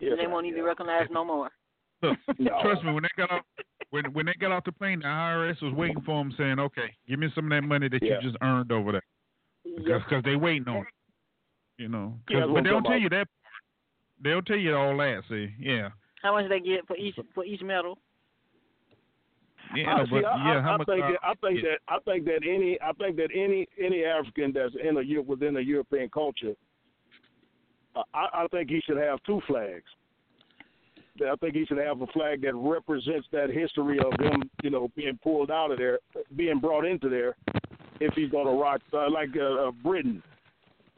Yes, 0.00 0.12
and 0.12 0.20
they 0.20 0.26
won't 0.26 0.46
even 0.46 0.58
yeah. 0.58 0.62
be 0.64 0.66
recognized 0.66 1.10
no 1.12 1.24
more. 1.24 1.50
Look, 2.02 2.18
No. 2.38 2.58
trust 2.62 2.82
me. 2.84 2.92
When 2.92 3.02
they 3.02 3.08
got 3.16 3.30
off, 3.30 3.42
when 3.90 4.04
when 4.12 4.26
they 4.26 4.34
got 4.40 4.52
off 4.52 4.64
the 4.64 4.72
plane, 4.72 5.00
the 5.00 5.06
IRS 5.06 5.62
was 5.62 5.72
waiting 5.74 6.00
for 6.04 6.22
them, 6.22 6.32
saying, 6.36 6.58
"Okay, 6.58 6.92
give 7.08 7.18
me 7.18 7.28
some 7.34 7.44
of 7.44 7.50
that 7.50 7.62
money 7.66 7.88
that 7.88 8.02
Yeah. 8.02 8.16
you 8.20 8.30
just 8.30 8.36
earned 8.42 8.72
over 8.72 8.92
there." 8.92 9.02
Yep. 9.64 10.02
because 10.08 10.24
they 10.24 10.36
waiting 10.36 10.68
on 10.68 10.78
it. 10.82 10.86
You 11.78 11.88
know, 11.88 12.18
'Cause- 12.26 12.34
Yeah, 12.34 12.40
that's 12.40 12.48
what 12.48 12.54
but 12.56 12.64
they 12.64 12.70
don't 12.70 12.82
talking 12.82 12.90
tell 12.92 13.00
you 13.02 13.08
that. 13.10 13.28
They'll 14.20 14.42
tell 14.42 14.56
you 14.56 14.76
all 14.76 14.96
that. 14.98 15.22
See, 15.28 15.54
yeah, 15.58 15.90
How 16.24 16.32
much 16.32 16.48
they 16.48 16.58
get 16.58 16.86
for 16.86 16.96
each 16.96 17.16
for 17.34 17.44
each 17.44 17.60
medal? 17.60 17.98
yeah, 19.76 19.94
I, 19.94 19.98
but 19.98 20.08
see, 20.08 20.16
I, 20.16 20.20
yeah, 20.20 20.58
I, 20.58 20.62
how 20.62 20.72
I 20.72 20.76
much? 20.78 20.86
think 20.86 21.04
uh, 21.04 21.08
that 21.08 21.18
I 21.22 21.34
think 21.34 21.62
yeah. 21.62 21.70
that 21.70 21.78
I 21.86 21.98
think 22.10 22.24
that 22.24 22.40
any 22.48 22.78
I 22.80 22.92
think 22.94 23.16
that 23.16 23.28
any 23.34 23.68
any 23.78 24.04
African 24.04 24.50
that's 24.54 24.74
in 24.82 24.96
a 24.96 25.02
Eu- 25.02 25.20
within 25.22 25.54
a 25.58 25.60
European 25.60 26.08
culture, 26.08 26.54
uh, 27.94 28.02
I, 28.14 28.44
I 28.44 28.46
think 28.50 28.70
he 28.70 28.80
should 28.86 28.96
have 28.96 29.22
two 29.24 29.42
flags. 29.46 29.84
I 31.20 31.36
think 31.36 31.54
he 31.54 31.66
should 31.66 31.78
have 31.78 32.00
a 32.00 32.06
flag 32.08 32.40
that 32.42 32.54
represents 32.54 33.28
that 33.30 33.50
history 33.50 33.98
of 33.98 34.18
him, 34.18 34.50
you 34.62 34.70
know, 34.70 34.90
being 34.96 35.16
pulled 35.22 35.50
out 35.50 35.70
of 35.70 35.78
there, 35.78 36.00
being 36.34 36.58
brought 36.58 36.84
into 36.84 37.08
there, 37.08 37.36
if 38.00 38.12
he's 38.14 38.30
going 38.30 38.46
to 38.46 38.52
rock 38.52 38.80
uh, 38.92 39.08
like 39.10 39.28
uh, 39.38 39.68
uh, 39.68 39.70
Britain. 39.70 40.22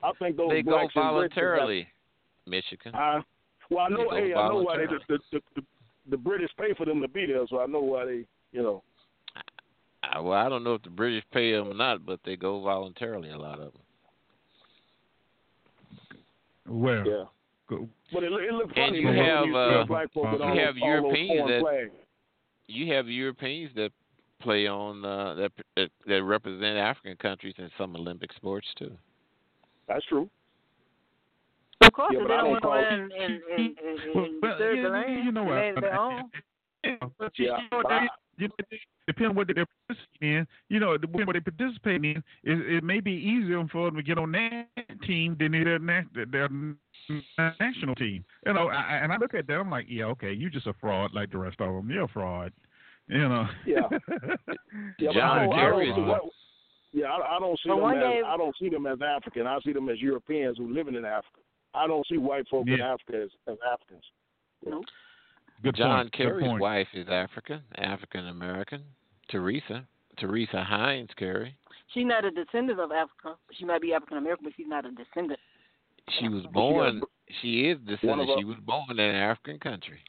I 0.03 0.13
think 0.19 0.37
those 0.39 0.49
They 0.51 0.63
go 0.63 0.71
blacks 0.71 0.95
in 0.95 1.03
Britain 1.03 1.15
voluntarily, 1.15 1.89
Michigan. 2.47 2.95
Uh, 2.95 3.21
well, 3.71 3.87
I 3.87 3.89
know. 3.89 4.07
They 4.11 4.29
Hey, 4.29 4.35
I 4.35 4.49
know 4.49 4.63
why 4.63 4.79
they, 4.79 4.87
the, 4.87 5.19
the, 5.33 5.41
the, 5.57 5.63
the 6.11 6.17
British 6.17 6.51
pay 6.59 6.75
for 6.75 6.87
them 6.87 7.01
to 7.03 7.09
be 7.09 7.27
there, 7.27 7.45
so 7.49 7.61
I 7.61 7.67
know 7.67 7.81
why 7.81 8.05
they, 8.05 8.25
you 8.53 8.63
know. 8.63 8.83
I, 10.03 10.21
well, 10.21 10.39
I 10.39 10.49
don't 10.49 10.63
know 10.65 10.75
if 10.75 10.83
the 10.83 10.91
British 10.91 11.25
pay 11.33 11.53
them 11.53 11.69
or 11.69 11.75
not, 11.75 12.07
but 12.07 12.21
they 12.25 12.37
go 12.37 12.61
voluntarily. 12.61 13.31
A 13.31 13.39
lot 13.39 13.59
of 13.61 13.73
them. 13.73 13.83
Where? 16.81 17.07
Yeah. 17.07 17.25
Go- 17.69 17.89
But 18.13 18.23
it, 18.23 18.33
it 18.33 18.53
looks 18.53 18.73
And 18.77 18.91
funny. 18.91 18.99
you 19.01 19.07
when 19.07 19.17
have, 19.17 19.55
uh, 19.55 19.85
black 19.87 20.13
folk 20.13 20.25
you 20.39 20.43
all 20.45 20.57
have 20.57 20.75
those, 20.75 20.83
all 20.83 21.03
those 21.03 21.19
Europeans 21.19 21.49
that- 21.49 21.61
flags. 21.61 21.91
You 22.69 22.93
have 22.95 23.09
Europeans 23.09 23.71
that 23.77 23.91
play 24.41 24.67
on 24.67 25.05
uh, 25.05 25.35
that, 25.35 25.53
that 25.77 25.89
that 26.09 26.23
represent 26.25 26.77
African 26.77 27.17
countries 27.17 27.55
in 27.59 27.71
some 27.79 27.95
Olympic 27.95 28.33
sports 28.33 28.67
too. 28.77 28.91
That's 29.87 30.05
true. 30.07 30.29
Of 31.83 31.93
course, 31.93 32.13
Yeah, 32.15 32.21
they 32.23 32.29
don't 32.29 32.39
don't 32.39 32.51
want 32.51 32.63
to 32.63 32.69
call- 32.69 32.75
and, 32.79 33.13
and, 33.13 33.41
and, 33.57 33.79
and, 33.79 34.15
Well, 34.15 34.25
and 34.25 34.35
well, 34.43 34.51
disturb 34.59 34.77
yeah, 34.77 34.83
the 34.83 34.89
land, 34.89 35.25
you 35.25 35.33
know 35.33 35.45
what? 35.45 35.55
they, 35.57 35.81
they 35.81 35.97
own. 35.97 36.31
Yeah, 36.85 36.97
but 37.19 37.39
you, 37.39 37.47
Yeah, 37.47 37.59
know, 37.73 37.83
they, 37.89 38.07
you 38.39 38.49
know, 38.49 38.55
it 39.09 39.27
on 39.27 39.35
what 39.35 39.47
they're 39.55 39.67
participating 39.89 40.37
in. 40.39 40.47
You 40.69 40.81
know, 40.81 40.97
the 40.99 41.07
what 41.09 41.33
they 41.35 41.41
participate 41.41 42.05
in, 42.05 42.23
it, 42.45 42.77
it 42.77 42.85
may 42.85 43.01
be 43.01 43.13
easier 43.13 43.63
for 43.73 43.87
them 43.87 43.97
to 43.97 44.03
get 44.03 44.19
on 44.19 44.33
that 44.33 44.67
team 45.07 45.37
than 45.39 45.53
their 45.53 45.79
na- 45.79 46.03
their 46.15 46.49
national 47.61 47.95
team. 47.95 48.25
You 48.47 48.53
know, 48.53 48.69
I, 48.69 48.75
I- 48.83 48.97
and 49.03 49.13
I 49.13 49.17
look 49.19 49.35
at 49.35 49.47
that, 49.47 49.55
I'm 49.55 49.71
like, 49.71 49.87
yeah, 49.89 50.05
okay, 50.07 50.33
you 50.33 50.51
just 50.51 50.67
a 50.67 50.75
fraud 50.75 51.13
like 51.15 51.31
the 51.33 51.39
rest 51.39 51.61
of 51.61 51.73
them. 51.75 51.91
You're 51.91 52.05
a 52.05 52.09
fraud. 52.09 52.53
You 53.09 53.29
know. 53.29 53.47
Yeah. 53.67 53.81
Yeah, 54.99 55.13
John 55.13 55.23
I 55.39 55.45
don't, 55.45 55.53
I 55.55 55.57
Kerry 55.57 55.87
don't 55.87 55.97
see 55.97 56.01
is 56.03 56.09
what, 56.09 56.23
yeah, 56.93 57.07
I, 57.07 57.37
I 57.37 57.39
don't 57.39 57.59
see 57.63 57.69
But 57.69 57.77
them 57.77 57.85
as 57.97 58.01
day- 58.03 58.23
I 58.27 58.37
don't 58.37 58.57
see 58.61 58.69
them 58.69 58.87
as 58.87 58.99
African. 59.03 59.47
I 59.47 59.59
see 59.65 59.73
them 59.73 59.89
as 59.89 60.01
Europeans 60.01 60.59
who 60.59 60.73
living 60.73 60.95
in 60.95 61.05
Africa. 61.05 61.41
I 61.77 61.87
don't 61.87 62.07
see 62.07 62.17
white 62.17 62.49
folk 62.49 62.67
in 62.67 62.81
Africa 62.81 63.25
as, 63.25 63.31
as 63.47 63.59
Africans. 63.71 64.05
Good 65.63 65.77
John 65.77 66.05
point. 66.05 66.13
Good 66.13 66.19
Kerry's 66.19 66.47
point. 66.47 66.61
wife 66.61 66.89
is 66.95 67.07
African, 67.09 67.61
African 67.77 68.29
American. 68.29 68.83
Teresa, 69.29 69.87
Teresa 70.19 70.65
Heinz 70.65 71.11
Kerry. 71.19 71.57
She's 71.93 72.07
not 72.07 72.25
a 72.25 72.31
descendant 72.31 72.81
of 72.81 72.93
Africa. 72.93 73.37
She 73.59 73.65
might 73.65 73.83
be 73.83 73.93
African 73.93 74.19
American, 74.19 74.45
but 74.45 74.53
she's 74.57 74.67
not 74.69 74.85
a 74.87 74.91
descendant. 74.91 75.41
She 76.19 76.29
was 76.29 76.45
born. 76.53 77.03
She 77.43 77.63
is 77.63 77.79
One 77.79 77.87
descendant. 77.87 78.31
of 78.31 78.39
She 78.39 78.45
was 78.45 78.57
born 78.65 78.85
in 78.91 78.99
an 78.99 79.15
African 79.15 79.59
country. 79.59 80.01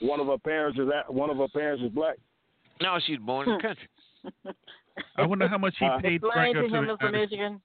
One 0.00 0.20
of 0.20 0.26
her 0.26 0.38
parents 0.38 0.78
is 0.78 0.88
a- 0.88 1.10
one 1.10 1.30
of 1.30 1.38
her 1.38 1.48
parents 1.48 1.82
is 1.82 1.90
black. 1.90 2.18
No, 2.80 2.98
she 3.00 3.12
was 3.12 3.20
born 3.20 3.48
in 3.48 3.56
the 3.56 3.60
hmm. 3.60 3.66
country. 3.66 4.56
I 5.16 5.26
wonder 5.26 5.48
how 5.48 5.58
much 5.58 5.74
he 5.78 5.88
paid 6.02 6.20
to 6.20 6.26
Explain 6.26 6.54
to 6.54 6.64
him, 6.64 6.70
to 6.70 6.76
Mr. 6.76 6.98
the 6.98 7.06
United 7.06 7.30
Michigan. 7.30 7.60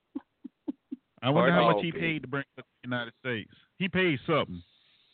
I 1.24 1.30
wonder 1.30 1.52
how 1.52 1.72
much 1.72 1.82
he 1.84 1.90
Okay. 1.90 2.00
paid 2.00 2.22
to 2.24 2.28
bring 2.28 2.44
her 2.56 2.62
to 2.62 2.68
the 2.84 2.88
United 2.88 3.14
States. 3.20 3.52
He 3.78 3.88
paid 3.88 4.20
something. 4.28 4.62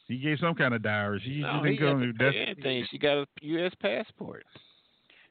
He 0.07 0.17
gave 0.17 0.37
some 0.39 0.53
kind 0.55 0.73
of 0.73 0.81
diary. 0.83 1.21
She 1.23 1.39
No, 1.41 1.63
he 1.63 1.71
didn't 1.71 1.79
come. 1.79 1.99
hasn't 2.01 2.19
That's 2.19 2.35
anything. 2.35 2.85
She 2.91 2.97
got 2.97 3.17
a 3.19 3.25
U.S. 3.41 3.71
passport. 3.81 4.43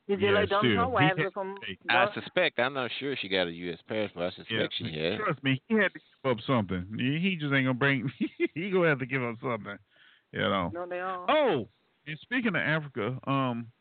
Did 0.09 0.21
you 0.21 0.29
Yeah, 0.29 0.35
like 0.35 0.49
Donald 0.49 0.65
still. 0.65 0.75
Trump? 0.77 0.93
What 0.93 1.03
He 1.03 1.09
happened 1.09 1.25
had- 1.25 1.33
from? 1.33 1.55
I 1.91 2.15
suspect. 2.15 2.59
I'm 2.59 2.73
not 2.75 2.91
sure 2.99 3.15
she 3.17 3.29
got 3.29 3.47
a 3.47 3.53
U.S. 3.53 3.79
passport. 3.87 4.33
I 4.33 4.37
suspect 4.37 4.51
Yeah, 4.51 4.67
she 4.89 4.99
had. 4.99 5.19
Trust 5.19 5.45
me, 5.45 5.63
he 5.69 5.75
had 5.75 5.93
to 5.93 6.01
give 6.25 6.31
up 6.33 6.39
something. 6.47 6.87
He 6.99 7.19
he 7.21 7.37
just 7.37 7.53
ain't 7.53 7.67
gonna 7.67 7.75
bring. 7.75 8.11
he 8.55 8.71
gonna 8.71 8.89
have 8.89 8.99
to 9.01 9.07
give 9.07 9.23
up 9.23 9.37
something. 9.43 9.77
You 10.33 10.41
know. 10.41 10.71
No, 10.73 10.87
they 10.89 11.01
are. 11.01 11.27
Oh, 11.31 11.69
and 12.07 12.19
speaking 12.23 12.49
of 12.57 12.63
Africa, 12.63 13.19
um, 13.27 13.33
I'm 13.33 13.73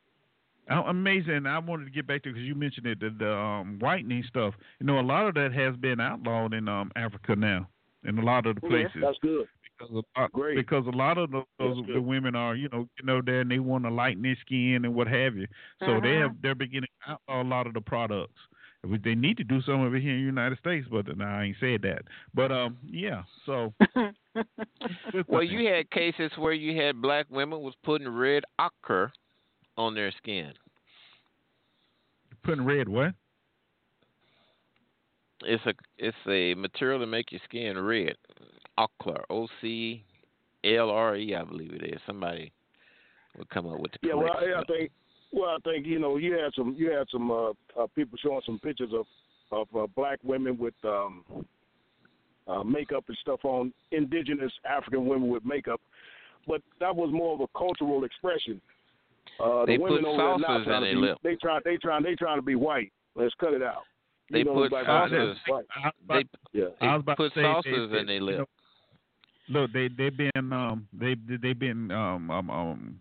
amazing. 0.69 1.45
I 1.45 1.59
wanted 1.59 1.85
to 1.85 1.91
get 1.91 2.07
back 2.07 2.23
to 2.23 2.29
because 2.31 2.45
you 2.45 2.55
mentioned 2.55 2.87
it, 2.87 2.99
the, 2.99 3.09
the 3.17 3.31
um, 3.33 3.79
whitening 3.79 4.23
stuff. 4.27 4.53
You 4.79 4.85
know, 4.85 4.99
a 4.99 5.01
lot 5.01 5.27
of 5.27 5.33
that 5.35 5.53
has 5.53 5.75
been 5.75 5.99
outlawed 5.99 6.53
in 6.53 6.67
um 6.67 6.91
Africa 6.95 7.35
now, 7.35 7.67
in 8.05 8.17
a 8.17 8.21
lot 8.23 8.45
of 8.45 8.55
the 8.55 8.61
Yeah, 8.63 8.69
places. 8.69 9.01
That's 9.01 9.17
good. 9.21 9.47
because 9.77 9.95
a 9.95 10.19
lot, 10.19 10.31
Great. 10.31 10.55
because 10.55 10.85
a 10.87 10.95
lot 10.95 11.17
of 11.17 11.31
those, 11.31 11.43
those 11.59 11.77
the 11.93 12.01
women 12.01 12.35
are 12.35 12.55
you 12.55 12.69
know 12.69 12.87
you 12.99 13.05
know 13.05 13.21
there 13.21 13.41
and 13.41 13.51
they 13.51 13.59
want 13.59 13.83
to 13.83 13.89
lighten 13.89 14.21
their 14.21 14.37
skin 14.41 14.85
and 14.85 14.93
what 14.95 15.07
have 15.07 15.35
you. 15.35 15.47
So 15.79 15.99
they 15.99 16.09
Mhm. 16.09 16.21
have 16.21 16.41
they're 16.41 16.55
beginning 16.55 16.89
to 17.05 17.11
outlaw 17.13 17.41
a 17.41 17.47
lot 17.47 17.67
of 17.67 17.73
the 17.73 17.81
products. 17.81 18.39
They 19.03 19.13
need 19.13 19.37
to 19.37 19.43
do 19.43 19.61
some 19.61 19.81
of 19.81 19.93
it 19.93 20.01
here 20.01 20.13
in 20.13 20.17
the 20.21 20.25
United 20.25 20.57
States, 20.57 20.87
but 20.89 21.15
no, 21.15 21.23
I 21.23 21.43
ain't 21.43 21.57
said 21.59 21.83
that. 21.83 22.01
But 22.33 22.51
um, 22.51 22.77
yeah. 22.83 23.23
So 23.45 23.73
Well, 25.27 25.43
you 25.43 25.71
had 25.71 25.89
cases 25.91 26.31
where 26.37 26.53
you 26.53 26.81
had 26.81 27.01
black 27.01 27.27
women 27.29 27.61
was 27.61 27.75
putting 27.83 28.07
red 28.09 28.43
ochre 28.59 29.11
on 29.81 29.95
their 29.95 30.11
skin. 30.17 30.53
putting 32.43 32.65
red 32.65 32.87
what? 32.87 33.13
It's 35.43 35.65
a 35.65 35.73
it's 35.97 36.17
a 36.27 36.53
material 36.53 36.99
to 36.99 37.07
make 37.07 37.31
your 37.31 37.41
skin 37.45 37.79
red. 37.79 38.15
Ochre, 38.77 39.23
O 39.29 39.47
C 39.59 40.03
L 40.63 40.89
R 40.89 41.15
E, 41.15 41.35
I 41.35 41.43
believe 41.43 41.73
it 41.73 41.83
is. 41.83 41.99
Somebody 42.05 42.51
would 43.37 43.49
come 43.49 43.67
up 43.67 43.79
with 43.79 43.91
the 43.91 43.99
Yeah, 44.03 44.13
well, 44.13 44.33
correct 44.33 44.55
I, 44.55 44.61
I 44.61 44.63
think. 44.65 44.91
Well, 45.33 45.49
I 45.49 45.57
think 45.63 45.87
you 45.87 45.97
know 45.97 46.17
you 46.17 46.33
had 46.33 46.51
some 46.55 46.75
you 46.77 46.91
had 46.91 47.07
some 47.11 47.31
uh, 47.31 47.49
uh, 47.79 47.87
people 47.95 48.17
showing 48.21 48.41
some 48.45 48.59
pictures 48.59 48.91
of 48.93 49.05
of 49.51 49.67
uh, 49.75 49.87
black 49.95 50.19
women 50.23 50.57
with 50.57 50.75
um, 50.83 51.23
uh, 52.47 52.63
makeup 52.63 53.05
and 53.07 53.17
stuff 53.21 53.39
on, 53.43 53.73
indigenous 53.91 54.51
African 54.69 55.07
women 55.07 55.29
with 55.29 55.43
makeup, 55.43 55.81
but 56.47 56.61
that 56.79 56.95
was 56.95 57.11
more 57.11 57.33
of 57.33 57.41
a 57.41 57.57
cultural 57.57 58.03
expression. 58.03 58.61
Uh, 59.39 59.65
They 59.65 59.77
the 59.77 59.83
women 59.83 60.03
put 60.03 60.09
over 60.09 60.17
saucers 60.43 60.45
trying 60.45 60.59
in 60.61 60.65
to 60.65 60.85
their 60.85 60.93
be, 60.93 60.99
lip. 61.01 61.17
They 61.23 61.35
try 61.35 61.59
they 61.63 61.77
try 61.77 62.01
they 62.01 62.15
trying 62.15 62.37
to 62.37 62.41
be 62.43 62.55
white. 62.55 62.91
Let's 63.15 63.33
cut 63.39 63.53
it 63.53 63.61
out. 63.63 63.83
They 64.31 64.39
You 64.39 64.45
know, 64.45 64.53
put 64.53 64.69
black 64.69 64.85
saucers. 64.85 65.37
White. 65.47 65.65
I 65.75 65.91
was 66.07 66.23
They 66.53 66.59
Yeah. 66.59 66.65
I 66.81 66.95
was 66.95 67.01
about 67.01 67.17
put 67.17 67.33
to 67.33 67.41
saucers 67.41 67.91
in 67.99 68.05
their 68.07 68.15
you 68.15 68.21
lip. 68.23 68.37
know, 68.39 68.45
Look, 69.61 69.73
they 69.73 69.87
they've 69.89 70.15
been 70.15 70.53
um 70.53 70.87
they 70.93 71.15
they've 71.41 71.57
been 71.57 71.91
um 71.91 72.29
um 72.31 72.49
um 72.49 72.99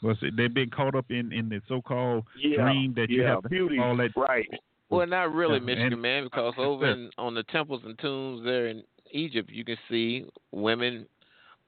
what's 0.00 0.18
it? 0.22 0.36
They've 0.36 0.52
been 0.52 0.70
caught 0.70 0.94
up 0.94 1.06
in 1.10 1.32
in 1.32 1.48
the 1.48 1.60
so-called 1.68 2.24
Yeah. 2.36 2.62
dream 2.64 2.94
that 2.96 3.08
you 3.10 3.22
have 3.22 3.42
beauty. 3.44 3.78
all 3.78 3.96
that 3.96 4.10
Right. 4.16 4.48
Well, 4.90 5.06
not 5.06 5.32
really, 5.32 5.54
Yeah, 5.54 5.60
Michigan 5.64 5.92
and- 5.94 6.02
man, 6.02 6.24
because 6.24 6.54
over 6.58 6.86
in, 6.86 7.10
on 7.16 7.34
the 7.34 7.44
temples 7.44 7.82
and 7.84 7.98
tombs 7.98 8.44
there 8.44 8.66
in 8.66 8.82
Egypt, 9.12 9.48
you 9.50 9.64
can 9.64 9.78
see 9.88 10.26
women 10.50 11.06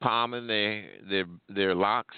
palming 0.01 0.47
their 0.47 0.85
their 1.09 1.25
their 1.49 1.75
locks 1.75 2.17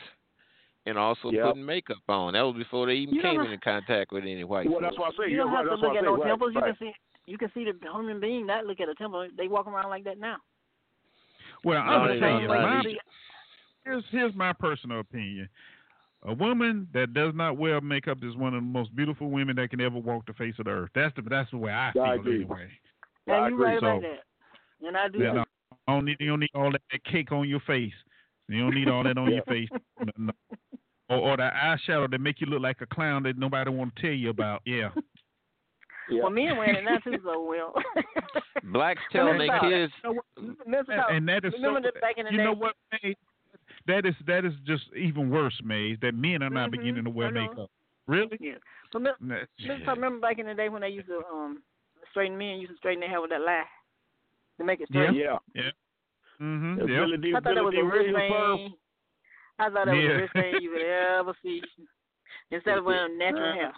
and 0.86 0.97
also 0.97 1.31
Yep. 1.31 1.44
putting 1.44 1.65
makeup 1.66 1.98
on. 2.08 2.32
That 2.34 2.42
was 2.42 2.56
before 2.56 2.86
they 2.86 2.94
even 2.94 3.15
You 3.15 3.23
came 3.23 3.40
into 3.40 3.58
contact 3.58 4.12
with 4.12 4.23
any 4.23 4.44
white 4.44 4.66
Well, 4.66 4.81
folks. 4.81 4.84
that's 4.84 4.98
why 4.98 5.08
I 5.08 5.10
say 5.10 5.31
you 5.31 5.36
you're 5.36 5.44
don't 5.44 5.52
right. 5.52 5.56
have 5.58 5.65
to 5.65 5.70
That's 5.70 5.82
look 5.82 5.97
at 5.97 6.00
say 6.00 6.06
no 6.06 6.16
right. 6.16 6.28
temples. 6.28 6.52
You 6.55 6.60
can 6.62 6.76
see 6.78 6.92
you 7.26 7.39
can 7.39 7.50
see 7.55 7.65
the 7.65 7.74
human 7.92 8.20
being 8.20 8.47
not 8.47 8.66
look 8.66 8.81
at 8.81 8.89
a 8.89 8.94
temple. 8.94 9.28
They 9.36 9.48
walk 9.48 9.66
around 9.66 9.90
like 9.90 10.05
that 10.05 10.18
now. 10.18 10.36
Well, 11.65 11.84
No, 11.84 11.90
I'm 11.90 12.08
they 12.08 12.20
gonna 12.20 12.32
tell 12.32 12.40
you, 12.40 12.48
Like 12.48 12.60
my, 12.62 12.94
here's 13.84 14.05
here's 14.10 14.34
my 14.34 14.52
personal 14.52 15.00
opinion. 15.00 15.48
A 16.23 16.32
woman 16.34 16.89
that 16.92 17.15
does 17.15 17.34
not 17.34 17.56
wear 17.56 17.81
makeup 17.81 18.18
is 18.23 18.36
one 18.36 18.55
of 18.55 18.62
the 18.62 18.66
most 18.68 18.94
beautiful 18.97 19.28
women 19.31 19.56
that 19.56 19.70
can 19.70 19.81
ever 19.81 19.98
walk 19.98 20.26
the 20.26 20.32
face 20.34 20.55
of 20.58 20.65
the 20.66 20.70
earth. 20.70 20.90
That's 20.94 21.15
the 21.16 21.23
that's 21.23 21.50
the 21.50 21.58
way 21.58 21.73
I 21.73 21.92
feel 21.92 22.10
agree. 22.12 22.36
anyway. 22.36 22.68
I 23.28 23.31
Yeah, 23.31 23.48
you 23.48 23.55
agree. 23.55 23.65
right 23.66 23.78
about 23.78 24.02
that. 24.02 24.86
And 24.86 24.97
I 24.97 25.08
do. 25.08 25.18
Yeah, 25.18 25.31
too. 25.31 25.36
no, 25.36 25.44
I 25.89 25.92
don't 25.94 26.05
need 26.05 26.16
you 26.20 26.28
don't 26.28 26.40
need 26.40 26.50
all 26.55 26.70
that, 26.70 26.82
that 26.92 27.05
cake 27.05 27.32
on 27.32 27.48
your 27.48 27.60
face. 27.60 27.92
You 28.49 28.60
don't 28.60 28.75
need 28.75 28.89
all 28.89 29.02
that 29.05 29.18
on 29.18 29.33
your 29.33 29.42
face. 29.49 29.68
No, 30.00 30.12
no. 30.18 30.33
Or, 31.08 31.18
or 31.18 31.36
the 31.36 31.50
eyeshadow 31.55 32.10
that 32.10 32.20
make 32.20 32.41
you 32.41 32.47
look 32.49 32.62
like 32.62 32.81
a 32.81 32.86
clown 32.86 33.23
that 33.25 33.39
nobody 33.39 33.70
want 33.70 33.94
to 33.97 34.02
tell 34.02 34.10
you 34.10 34.31
about. 34.31 34.62
Yeah. 34.65 34.91
Yeah. 36.10 36.23
Well, 36.23 36.31
men 36.31 36.57
wearing 36.57 36.76
it 36.76 36.84
now 36.84 36.99
too, 36.99 37.18
so 37.25 37.42
well. 37.44 37.75
Blacks 38.73 39.02
telling 39.12 39.39
their 39.39 39.49
Remember- 39.60 39.89
kids, 39.89 39.92
And, 40.36 40.91
and 41.10 41.28
that 41.28 41.44
is 41.44 41.52
so. 41.60 41.75
back 42.00 42.15
in 42.18 42.26
the 42.26 42.33
you 42.33 42.39
day? 42.39 42.44
know 42.44 42.52
what, 42.55 42.75
Maze? 43.02 43.15
That 43.89 44.05
is 44.07 44.15
that 44.26 44.44
is 44.44 44.52
just 44.66 44.84
even 44.97 45.31
worse, 45.31 45.58
Maze. 45.65 45.97
That 46.02 46.15
men 46.15 46.42
are 46.42 46.50
not 46.50 46.68
Mhm, 46.70 46.73
beginning 46.73 47.05
to 47.05 47.10
wear 47.10 47.31
makeup. 47.31 47.70
Really? 48.08 48.36
Yeah. 48.41 48.55
But 48.92 49.02
Mr. 49.02 49.12
Nah, 49.20 49.34
Mr. 49.60 49.84
Talk, 49.84 49.97
remember 49.97 50.20
back 50.20 50.39
in 50.39 50.47
the 50.47 50.55
day 50.55 50.68
when 50.68 50.83
they 50.83 50.89
used 50.89 51.08
to 51.08 51.23
um 51.33 51.62
straighten 52.10 52.36
men 52.39 52.58
used 52.58 52.73
to 52.73 52.76
straighten 52.78 53.00
their 53.00 53.08
hair 53.10 53.20
with 53.20 53.31
that 53.31 53.41
lie 53.41 53.65
to 54.58 54.65
make 54.65 54.81
it 54.81 54.89
straight. 54.89 55.15
Yeah. 55.15 55.39
yeah. 55.55 55.70
Mm-hmm. 56.40 56.78
Yep. 56.81 56.86
Billy 56.89 57.16
Dee 57.18 57.34
I 57.36 57.40
thought 57.40 57.55
that 57.55 57.65
was 57.65 57.74
the 57.74 57.82
worst 57.82 57.94
Williams 57.97 58.32
perm. 58.32 58.56
thing. 58.58 58.74
I 59.58 59.65
thought 59.70 59.86
that 59.86 59.94
was 59.94 60.05
the 60.05 60.20
worst 60.20 60.32
thing 60.34 60.55
you 60.62 60.70
could 60.70 60.82
ever 60.82 61.32
see. 61.42 61.62
Instead 62.50 62.78
of 62.78 62.84
wearing 62.84 63.18
natural 63.18 63.52
hair. 63.52 63.73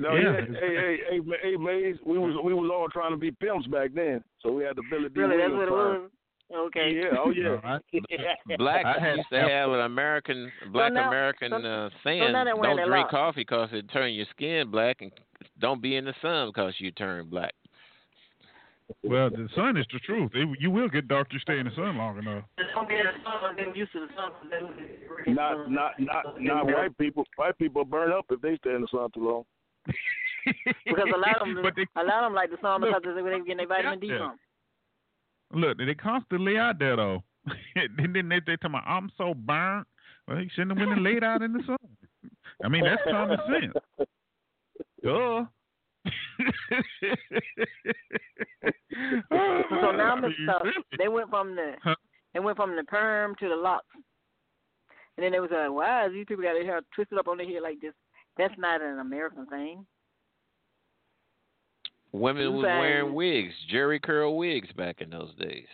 No, 0.00 0.14
Yeah. 0.16 0.22
yeah. 0.22 0.58
Hey, 0.60 0.74
hey, 0.76 0.96
hey, 1.10 1.20
Ma- 1.20 1.36
hey, 1.42 1.56
Maze, 1.56 1.96
we 2.06 2.18
was 2.18 2.34
we 2.44 2.54
was 2.54 2.70
all 2.72 2.88
trying 2.88 3.10
to 3.12 3.16
be 3.16 3.30
pimps 3.32 3.66
back 3.66 3.90
then, 3.94 4.22
so 4.40 4.52
we 4.52 4.64
had 4.64 4.76
the 4.76 4.82
Billy 4.90 5.08
Dee 5.08 5.20
really, 5.20 5.36
that's 5.36 5.50
Williams 5.50 5.70
what 5.70 5.96
it 5.96 6.00
was. 6.00 6.10
Okay. 6.54 6.92
Yeah, 6.94 7.18
oh 7.18 7.30
yeah. 7.30 7.48
All 7.48 7.56
right. 7.62 8.58
blacks 8.58 8.84
I 8.86 9.00
had- 9.04 9.16
used 9.16 9.28
to 9.30 9.40
have 9.40 9.70
an 9.70 9.80
American 9.80 10.52
black 10.72 10.92
now- 10.92 11.08
American 11.08 11.50
so- 11.50 11.56
uh, 11.56 11.90
saying, 12.04 12.32
now 12.32 12.44
"Don't 12.44 12.76
drink 12.76 12.88
locks. 12.90 13.10
coffee 13.10 13.40
because 13.42 13.68
it 13.72 13.90
turn 13.92 14.12
your 14.12 14.26
skin 14.30 14.70
black, 14.70 14.98
and 15.00 15.10
don't 15.60 15.80
be 15.82 15.96
in 15.96 16.04
the 16.04 16.14
sun 16.22 16.48
because 16.48 16.74
you 16.78 16.90
turn 16.92 17.28
black." 17.28 17.52
Well, 19.02 19.30
the 19.30 19.48
sun 19.54 19.76
is 19.76 19.86
the 19.92 19.98
truth. 20.00 20.32
It, 20.34 20.48
you 20.60 20.70
will 20.70 20.88
get 20.88 21.08
dark. 21.08 21.32
You 21.32 21.38
stay 21.40 21.58
in 21.58 21.66
the 21.66 21.74
sun 21.74 21.96
long 21.96 22.18
enough. 22.18 22.44
Don't 22.74 22.88
be 22.88 22.94
in 22.94 23.02
the 23.04 23.12
sun, 23.24 23.56
get 23.56 23.76
used 23.76 23.92
to 23.92 24.00
the 24.00 24.12
sun. 24.14 24.32
'cause 24.32 24.50
they 24.50 24.60
look 24.60 24.72
at 24.78 25.24
the 25.26 25.32
Not 25.32 25.70
not 25.70 26.00
not 26.00 26.40
not 26.40 26.66
white 26.66 26.96
people. 26.98 27.24
White 27.36 27.58
people 27.58 27.84
burn 27.84 28.12
up 28.12 28.26
if 28.30 28.40
they 28.40 28.56
stay 28.56 28.74
in 28.74 28.82
the 28.82 28.88
sun 28.88 29.10
too 29.12 29.28
long. 29.28 29.44
because 30.86 31.08
a 31.14 31.18
lot 31.18 31.40
of 31.40 31.48
them, 31.48 31.62
but 31.62 31.74
they, 31.76 31.86
a 31.96 32.04
lot 32.04 32.24
of 32.24 32.26
them 32.26 32.34
like 32.34 32.50
the 32.50 32.58
song 32.60 32.80
Look, 32.80 33.02
because 33.02 33.14
they 33.14 33.20
are 33.20 33.38
getting 33.40 33.56
their 33.58 33.66
vitamin 33.66 34.00
D 34.00 34.08
yeah. 34.08 34.30
from. 35.50 35.60
look, 35.60 35.78
they 35.78 35.94
constantly 35.94 36.58
out 36.58 36.78
there 36.78 36.96
though. 36.96 37.22
and 37.76 38.14
then 38.14 38.28
they 38.28 38.40
they 38.46 38.56
tell 38.56 38.70
me 38.70 38.78
I'm 38.84 39.10
so 39.18 39.34
burnt. 39.34 39.86
Well, 40.28 40.38
he 40.38 40.48
shouldn't 40.54 40.78
have 40.78 40.88
been 40.88 41.02
laid 41.02 41.24
out 41.24 41.42
in 41.42 41.52
the 41.52 41.62
sun. 41.66 41.76
I 42.64 42.68
mean, 42.68 42.84
that's 42.84 43.02
common 43.10 43.38
sense. 43.50 43.74
Duh. 45.04 45.44
So 49.70 49.90
now, 49.92 50.16
Miss 50.16 50.32
You 50.38 50.44
Stuff, 50.46 50.62
really- 50.64 50.84
they 50.98 51.08
went 51.08 51.30
from 51.30 51.54
the 51.56 51.74
Huh? 51.82 51.94
they 52.34 52.40
went 52.40 52.56
from 52.56 52.76
the 52.76 52.84
perm 52.84 53.34
to 53.40 53.48
the 53.48 53.56
locks, 53.56 53.86
and 55.16 55.24
then 55.24 55.32
they 55.32 55.40
was 55.40 55.50
like, 55.50 55.70
"Why 55.70 56.06
is 56.06 56.12
these 56.12 56.26
people 56.26 56.42
got 56.44 56.54
their 56.54 56.64
hair 56.64 56.80
twisted 56.94 57.18
up 57.18 57.28
on 57.28 57.36
their 57.38 57.46
head 57.46 57.62
like 57.62 57.80
this?" 57.80 57.94
That's 58.36 58.54
not 58.58 58.80
an 58.80 58.98
American 58.98 59.46
thing. 59.46 59.86
Women 62.12 62.42
You 62.42 62.52
was 62.52 62.64
wearing 62.64 63.14
wigs, 63.14 63.54
Jerry 63.70 63.98
curl 63.98 64.36
wigs 64.36 64.70
back 64.72 65.00
in 65.00 65.10
those 65.10 65.34
days. 65.36 65.66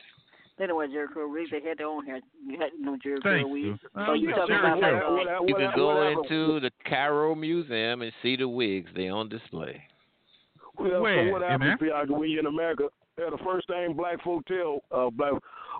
They 0.57 0.65
didn't 0.65 0.77
wear 0.77 0.89
Jerry 0.89 1.09
curl 1.09 1.31
wigs. 1.31 1.51
They 1.51 1.61
had 1.61 1.79
their 1.79 1.87
own 1.87 2.05
hair. 2.07 2.21
You 2.45 2.59
had 2.59 2.71
no 2.79 2.97
Jerry 3.03 3.19
Thank 3.23 3.43
curl 3.43 3.51
wigs. 3.51 3.79
So 4.07 4.13
you 4.15 4.31
talking 4.35 4.57
about 4.57 4.81
like 4.81 4.93
curl. 4.93 5.49
You 5.49 5.55
can 5.55 5.73
go 5.75 5.87
whatever. 5.89 6.11
into 6.23 6.61
the 6.61 6.71
Cairo 6.89 7.35
Museum 7.35 8.03
and 8.03 8.13
see 8.23 8.37
the 8.37 8.49
wigs. 8.49 8.91
They 8.95 9.09
on 9.09 9.29
display. 9.29 9.83
Well, 10.79 11.03
Where? 11.03 11.27
so 11.27 11.33
what 11.33 11.43
In 11.43 11.49
happens, 11.49 11.73
Africa? 11.75 11.93
Piaga, 12.07 12.19
when 12.19 12.31
you 12.31 12.39
in 12.39 12.47
America? 12.47 12.89
Yeah, 13.19 13.31
the 13.31 13.43
first 13.45 13.67
thing 13.67 13.95
black 13.95 14.23
folk 14.23 14.45
tell 14.47 14.81
uh, 14.93 15.11
black 15.11 15.33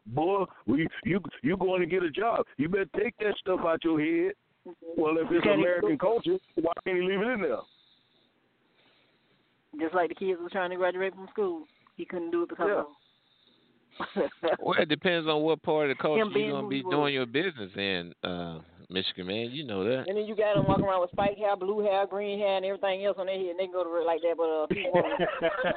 boy, 0.07 0.45
we, 0.67 0.89
you 1.05 1.21
you 1.43 1.57
going 1.57 1.81
to 1.81 1.87
get 1.87 2.03
a 2.03 2.11
job. 2.11 2.45
You 2.57 2.69
better 2.69 2.87
take 2.99 3.17
that 3.19 3.35
stuff 3.39 3.61
out 3.65 3.85
your 3.85 4.01
head. 4.01 4.33
Well, 4.97 5.17
if 5.19 5.29
it's 5.31 5.47
American 5.47 5.97
culture, 5.99 6.37
why 6.57 6.73
can't 6.85 6.97
you 6.97 7.09
leave 7.09 7.21
it 7.21 7.29
in 7.33 7.41
there? 7.43 7.59
just 9.81 9.95
like 9.95 10.09
the 10.09 10.15
kids 10.15 10.41
was 10.43 10.51
trying 10.51 10.71
to 10.71 10.77
graduate 10.77 11.15
from 11.15 11.29
school. 11.31 11.65
He 11.97 12.05
couldn't 12.05 12.31
do 12.33 12.43
it 12.43 12.49
because 12.49 12.69
Yeah. 12.69 12.81
of. 12.81 12.87
Well, 14.61 14.79
it 14.81 14.89
depends 14.89 15.29
on 15.29 15.43
what 15.43 15.63
part 15.63 15.91
of 15.91 15.97
the 15.97 16.03
culture 16.03 16.25
you're 16.25 16.53
gonna 16.53 16.69
be 16.69 16.79
he 16.79 16.83
was. 16.83 16.93
doing 16.93 17.15
your 17.15 17.27
business 17.27 17.71
in, 17.77 18.13
uh, 18.23 18.61
Michigan 18.91 19.27
man. 19.27 19.51
You 19.51 19.65
know 19.65 19.85
that. 19.85 20.09
And 20.09 20.17
then 20.17 20.25
you 20.27 20.35
got 20.35 20.55
them 20.57 20.67
walking 20.67 20.85
around 20.85 21.03
with 21.03 21.11
spike 21.11 21.37
hair, 21.37 21.57
blue 21.57 21.81
hair, 21.81 22.07
green 22.07 22.39
hair, 22.39 22.57
and 22.57 22.65
everything 22.65 23.05
else 23.05 23.17
on 23.19 23.27
their 23.27 23.37
head, 23.37 23.47
and 23.47 23.59
they 23.59 23.65
can 23.65 23.73
go 23.73 23.85
to 23.85 23.91
work 23.91 24.07
like 24.07 24.21
that. 24.23 24.35
But 24.37 24.49
uh, 24.49 24.67
people 24.67 24.93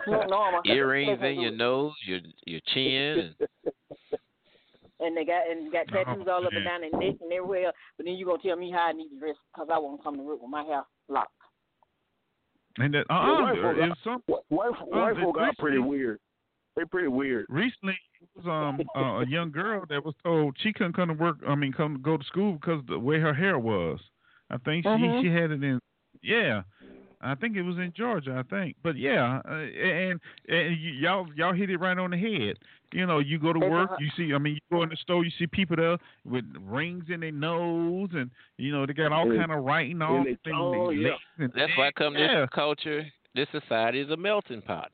want 0.08 0.30
normal. 0.30 0.62
Earrings 0.66 1.20
They 1.20 1.34
in 1.34 1.42
your 1.42 1.52
nose, 1.52 1.94
your 2.06 2.20
your 2.46 2.62
chin, 2.74 3.36
and 3.36 3.36
and 5.02 5.18
they 5.18 5.26
got 5.26 5.50
and 5.50 5.72
got 5.72 5.88
Oh, 5.92 6.04
tattoos 6.04 6.28
all 6.30 6.46
up 6.46 6.54
and 6.54 6.64
down 6.64 6.82
their 6.82 6.92
neck 6.92 7.20
and 7.22 7.34
everywhere. 7.34 7.72
But 7.98 8.06
then 8.06 8.16
you 8.16 8.26
gonna 8.26 8.42
tell 8.42 8.56
me 8.56 8.72
how 8.72 8.88
I 8.88 8.92
need 8.94 9.10
to 9.10 9.20
dress 9.20 9.36
because 9.54 9.68
I 9.72 9.78
won't 9.78 10.04
come 10.04 10.16
to 10.16 10.24
work 10.24 10.42
with 10.42 10.50
my 10.50 10.64
hair 10.64 10.84
locked. 11.10 11.32
And 12.78 12.94
that, 12.94 13.06
Yeah, 13.10 13.18
uh, 13.18 13.42
white 13.42 13.62
folk 13.62 13.76
it's 13.78 14.04
some 14.06 14.24
White, 14.28 14.42
white, 14.48 14.72
white 14.88 15.16
the 15.16 15.22
folk 15.22 15.38
are 15.38 15.52
pretty 15.60 15.80
weird. 15.80 16.20
They 16.82 16.86
pretty 16.86 17.10
weird. 17.10 17.46
recently 17.48 17.96
it 18.22 18.28
was 18.36 18.46
um 18.48 18.82
uh, 18.96 19.20
a 19.22 19.28
young 19.28 19.52
girl 19.52 19.84
that 19.90 20.04
was 20.04 20.16
told 20.24 20.56
she 20.62 20.74
couldn't 20.74 20.94
come 20.94 21.10
to 21.10 21.14
work. 21.14 21.38
I 21.48 21.54
mean, 21.54 21.74
come 21.74 22.02
go 22.02 22.18
to 22.18 22.24
school 22.26 22.54
because 22.54 22.82
the 22.88 22.98
way 22.98 23.20
her 23.20 23.34
hair 23.36 23.60
was. 23.60 24.00
I 24.50 24.58
think 24.58 24.84
she 24.86 24.90
Mhm. 24.90 25.22
she 25.22 25.28
had 25.30 25.52
it 25.52 25.64
in. 25.64 25.80
Yeah, 26.24 26.64
I 27.22 27.36
think 27.36 27.56
it 27.56 27.62
was 27.62 27.78
in 27.78 27.94
Georgia. 27.96 28.36
I 28.36 28.44
think, 28.50 28.78
but 28.84 28.98
yeah, 28.98 29.42
uh, 29.48 29.54
and 29.54 30.20
and 30.50 30.70
y- 30.72 30.98
y'all 31.00 31.28
y'all 31.36 31.54
hit 31.54 31.70
it 31.70 31.78
right 31.78 31.98
on 31.98 32.10
the 32.12 32.18
head. 32.18 32.58
You 32.94 33.06
know, 33.06 33.20
you 33.20 33.38
go 33.40 33.54
to 33.54 33.60
work, 33.60 33.92
you 34.00 34.10
see. 34.18 34.34
I 34.34 34.38
mean, 34.40 34.56
you 34.56 34.62
go 34.76 34.82
in 34.84 34.90
the 34.90 34.98
store, 34.98 35.24
you 35.24 35.32
see 35.40 35.46
people 35.48 35.76
there 35.78 35.98
with 36.26 36.46
rings 36.62 37.06
in 37.10 37.20
their 37.22 37.32
nose, 37.32 38.10
and 38.14 38.30
you 38.58 38.72
know 38.72 38.86
they 38.88 38.94
got 38.94 39.12
all 39.14 39.28
kind 39.28 39.52
of 39.52 39.64
writing 39.64 40.02
all 40.02 40.24
they- 40.24 40.36
things. 40.44 40.56
oh, 40.58 40.90
yeah. 40.90 41.12
that's 41.38 41.72
why 41.78 41.92
come 41.96 42.16
yeah. 42.16 42.42
this 42.42 42.50
culture, 42.56 43.06
this 43.36 43.48
society 43.52 44.00
is 44.02 44.10
a 44.10 44.18
melting 44.18 44.62
pot. 44.64 44.92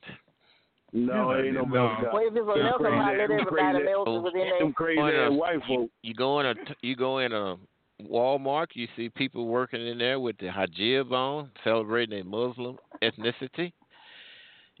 No, 0.92 1.32
Yeah, 1.32 1.42
ain't 1.44 1.54
no 1.54 1.62
no. 1.62 1.66
milk. 1.66 2.12
Well, 2.12 2.22
if 2.26 2.28
it's 2.34 2.42
a 2.42 2.46
Them 2.46 2.64
milk, 2.64 2.78
crazy 2.78 2.96
I 2.96 3.12
ass- 3.12 3.20
everybody 3.20 3.44
crazy 3.46 3.84
melt 3.84 4.08
ass- 4.08 4.22
within 4.24 4.50
Them 4.58 4.72
crazy 4.72 5.00
ass 5.00 5.30
white 5.32 5.60
folk. 5.68 5.90
You 6.02 6.14
go 6.14 6.40
in 6.40 6.46
a 6.46 6.54
you 6.82 6.96
go 6.96 7.18
in 7.18 7.32
a 7.32 7.56
Walmart, 8.02 8.68
you 8.74 8.86
see 8.96 9.08
people 9.10 9.46
working 9.48 9.86
in 9.86 9.98
there 9.98 10.18
with 10.20 10.38
the 10.38 10.46
hijab 10.46 11.12
on, 11.12 11.50
celebrating 11.64 12.14
their 12.14 12.24
Muslim 12.24 12.78
ethnicity. 13.02 13.72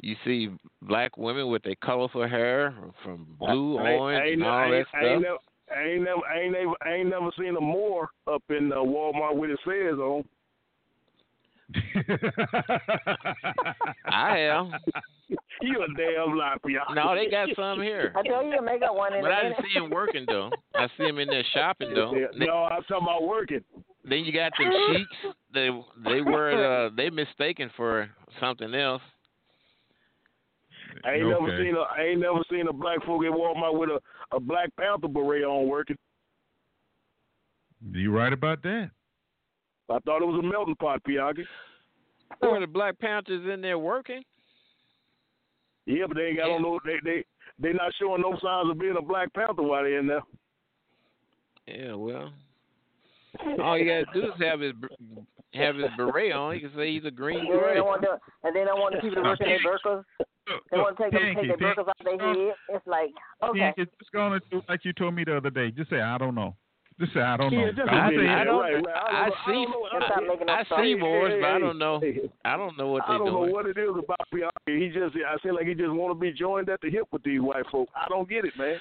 You 0.00 0.14
see 0.24 0.50
black 0.82 1.18
women 1.18 1.48
with 1.48 1.62
their 1.64 1.74
colorful 1.84 2.26
hair 2.28 2.72
from 3.02 3.26
blue, 3.38 3.78
I- 3.78 3.90
I- 3.90 3.94
orange, 3.96 4.20
I 4.20 4.24
ain't 4.26 4.32
and 4.34 4.42
ne- 4.42 4.46
all 4.48 4.54
I 4.58 4.70
that 4.70 4.76
ain't- 4.76 4.86
I 4.94 5.00
ain't 5.00 5.08
stuff. 5.08 5.22
never- 5.22 5.38
I 5.70 5.84
ain't 5.88 6.02
never, 6.02 6.26
I 6.26 6.40
ain't 6.40 6.52
never, 6.52 6.74
I 6.82 6.94
ain't 6.94 7.08
never 7.10 7.30
seen 7.38 7.56
a 7.56 7.60
more 7.60 8.08
up 8.26 8.42
in 8.48 8.72
uh, 8.72 8.76
Walmart 8.76 9.34
with 9.36 9.50
it 9.50 9.58
says 9.66 9.98
on. 9.98 10.24
I 14.06 14.38
am. 14.38 14.72
You 15.60 15.82
a 15.82 15.86
damn 15.96 16.36
lie, 16.36 16.56
y'all. 16.66 16.94
No, 16.94 17.14
they 17.14 17.28
got 17.30 17.48
some 17.56 17.82
here. 17.82 18.14
I 18.16 18.22
tell 18.22 18.44
you, 18.44 18.56
to 18.56 18.62
make 18.62 18.82
up 18.82 18.94
one 18.94 19.12
in 19.14 19.20
But 19.22 19.32
I 19.32 19.42
didn't 19.42 19.58
see 19.62 19.78
him 19.78 19.90
working 19.90 20.24
though. 20.26 20.50
I 20.74 20.88
see 20.96 21.04
him 21.04 21.18
in 21.18 21.28
there 21.28 21.44
shopping 21.52 21.92
though. 21.94 22.12
No, 22.36 22.64
I'm 22.64 22.82
talking 22.84 23.02
about 23.02 23.26
working. 23.26 23.60
Then 24.08 24.20
you 24.20 24.32
got 24.32 24.52
them 24.58 24.72
cheeks. 24.88 25.36
They 25.52 25.68
they 26.04 26.20
were 26.22 26.86
uh, 26.86 26.90
they 26.96 27.10
mistaken 27.10 27.70
for 27.76 28.08
something 28.40 28.74
else. 28.74 29.02
I 31.04 31.14
ain't 31.14 31.28
never 31.28 31.58
seen 31.58 31.74
a, 31.76 31.80
I 31.80 32.02
ain't 32.10 32.20
never 32.20 32.40
seen 32.50 32.66
a 32.68 32.72
black 32.72 33.04
folk 33.04 33.22
at 33.24 33.30
Walmart 33.30 33.78
with 33.78 33.90
a, 33.90 34.00
a 34.34 34.40
Black 34.40 34.70
Panther 34.76 35.08
beret 35.08 35.44
on 35.44 35.68
working. 35.68 35.96
you 37.92 38.10
right 38.10 38.32
about 38.32 38.62
that? 38.62 38.90
I 39.90 39.98
thought 40.00 40.22
it 40.22 40.26
was 40.26 40.38
a 40.42 40.46
melting 40.46 40.76
pot, 40.76 41.02
Piagi. 41.04 41.44
Were 42.42 42.60
the 42.60 42.66
Black 42.66 42.98
Panthers 42.98 43.48
in 43.52 43.60
there 43.62 43.78
working? 43.78 44.22
Yeah, 45.86 46.04
but 46.06 46.16
they 46.16 46.26
ain't 46.26 46.36
got 46.36 46.48
Yeah. 46.48 46.54
on 46.56 46.62
no, 46.62 46.78
they 46.84 46.98
they 47.02 47.24
they 47.58 47.72
not 47.72 47.92
showing 47.98 48.20
no 48.22 48.36
signs 48.42 48.70
of 48.70 48.78
being 48.78 48.96
a 48.98 49.02
Black 49.02 49.32
Panther 49.32 49.62
while 49.62 49.82
they're 49.82 49.98
in 49.98 50.06
there. 50.06 50.20
Yeah, 51.66 51.94
well, 51.94 52.32
all 53.62 53.78
you 53.78 53.84
gotta 53.86 54.06
do 54.12 54.26
is 54.26 54.40
have 54.40 54.60
his 54.60 54.72
have 55.54 55.76
his 55.76 55.88
beret 55.96 56.32
on. 56.32 56.54
You 56.54 56.60
can 56.68 56.76
say 56.76 56.92
he's 56.92 57.04
a 57.06 57.10
green 57.10 57.38
Yeah, 57.46 57.52
they 57.52 57.58
beret. 57.58 57.76
don't 57.76 57.86
want 57.86 58.02
to, 58.02 58.18
and 58.44 58.54
they 58.54 58.64
don't 58.64 58.78
want 58.80 58.94
the 58.94 59.00
people 59.00 59.22
to 59.22 59.28
work 59.28 59.40
in 59.40 59.48
their 59.48 59.58
burkas. 59.60 60.04
Uh, 60.20 60.24
they 60.70 60.76
want 60.78 60.96
to 60.96 61.04
uh, 61.04 61.10
take 61.10 61.12
them, 61.12 61.34
take 61.34 61.58
their 61.58 61.74
burkas 61.74 61.88
off 61.88 61.96
their 62.04 62.18
head. 62.18 62.54
It's 62.70 62.86
like, 62.86 63.10
okay. 63.42 63.72
Pinky, 63.76 63.90
just 63.98 64.12
gonna 64.12 64.40
do 64.50 64.62
like 64.68 64.84
you 64.84 64.92
told 64.92 65.14
me 65.14 65.24
the 65.24 65.36
other 65.38 65.50
day. 65.50 65.70
Just 65.70 65.88
say 65.90 66.00
I 66.00 66.18
don't 66.18 66.34
know. 66.34 66.54
Just 67.00 67.14
say 67.14 67.20
I 67.20 67.36
don't 67.36 67.52
know. 67.52 67.60
Yeah, 67.60 67.84
I, 67.92 68.08
admit. 68.08 68.28
I 68.28 68.44
don't. 68.44 68.60
Right, 68.60 68.74
right. 68.74 68.84
I 68.96 69.26
I 69.26 69.28
don't 69.28 69.30
know- 69.30 69.34
I 69.34 69.46
see. 69.46 69.52
don't 69.52 69.70
know- 69.70 69.88
Let's 69.92 70.06
stop 70.06 70.22
making 70.26 70.48
I 70.48 70.82
see 70.82 70.94
Moors, 70.96 71.32
but 71.40 71.48
I 71.48 71.58
don't 71.60 71.78
know. 71.78 72.00
hey, 72.00 72.20
I 72.44 72.56
don't 72.56 72.76
know 72.76 72.88
what 72.88 73.02
they're 73.06 73.18
doing. 73.18 73.28
I 73.28 73.30
don't 73.32 73.46
know 73.46 73.52
what 73.52 73.66
it 73.66 73.78
is 73.78 73.90
about 73.90 74.18
Piagi. 74.34 74.50
He 74.82 74.88
just, 74.88 75.14
I 75.26 75.36
feel 75.38 75.54
like 75.54 75.66
he 75.66 75.74
just 75.74 75.90
want 75.92 76.10
to 76.10 76.20
be 76.20 76.32
joined 76.32 76.68
at 76.68 76.80
the 76.80 76.90
hip 76.90 77.04
with 77.12 77.22
these 77.22 77.40
white 77.40 77.66
folk. 77.70 77.88
I 77.94 78.06
don't 78.08 78.28
get 78.28 78.44
it, 78.44 78.52
man. 78.58 78.78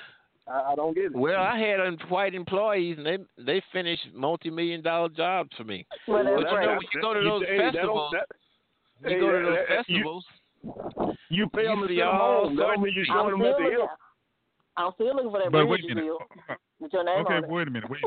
I, 0.48 0.72
I 0.72 0.76
don't 0.76 0.96
get 0.96 1.06
it. 1.06 1.16
Well, 1.16 1.40
I 1.42 1.60
had 1.60 1.80
um, 1.80 1.98
white 2.10 2.34
employees, 2.34 2.98
and 2.98 3.06
they 3.06 3.18
they 3.44 3.62
finished 3.72 4.08
multi-million 4.16 4.82
dollar 4.82 5.10
jobs 5.10 5.50
for 5.56 5.64
me. 5.66 5.86
Well, 6.08 6.24
But 6.24 6.30
you 6.40 6.46
right. 6.46 6.66
know, 6.66 6.72
when 6.72 6.80
you 6.94 7.02
go 7.02 7.14
to 7.14 7.22
those 7.22 7.44
hey, 7.48 7.58
that 7.58 7.74
festivals, 7.74 8.14
that- 8.14 9.12
you 9.12 9.20
go 9.20 9.32
to 9.32 9.46
those 9.46 9.58
that- 9.70 9.78
festivals. 9.78 10.26
You 11.30 11.48
pay 11.50 11.66
them 11.66 11.86
to 11.88 11.94
y'all, 11.94 12.46
home. 12.46 12.56
That 12.56 12.64
don't 12.64 12.82
mean 12.82 12.94
you 12.96 13.06
I'm 13.14 13.30
them 13.32 13.42
at 13.42 13.54
still 13.56 13.58
the 13.58 13.64
looking. 13.64 13.80
hip. 13.80 13.90
I'm 14.78 14.92
still 14.96 15.16
looking 15.16 15.32
for 15.32 15.40
that 15.40 15.52
But 15.52 15.66
bridge 15.68 15.82
wait 15.86 15.92
a 15.92 15.96
minute. 15.96 16.14
Built 16.80 16.82
with 16.82 16.94
your 16.94 17.04
name 17.04 17.26
Okay, 17.26 17.36
on 17.38 17.44
it. 17.44 17.50
wait 17.50 17.68
a 17.68 17.72
minute. 17.72 17.90
Wait. 17.90 18.02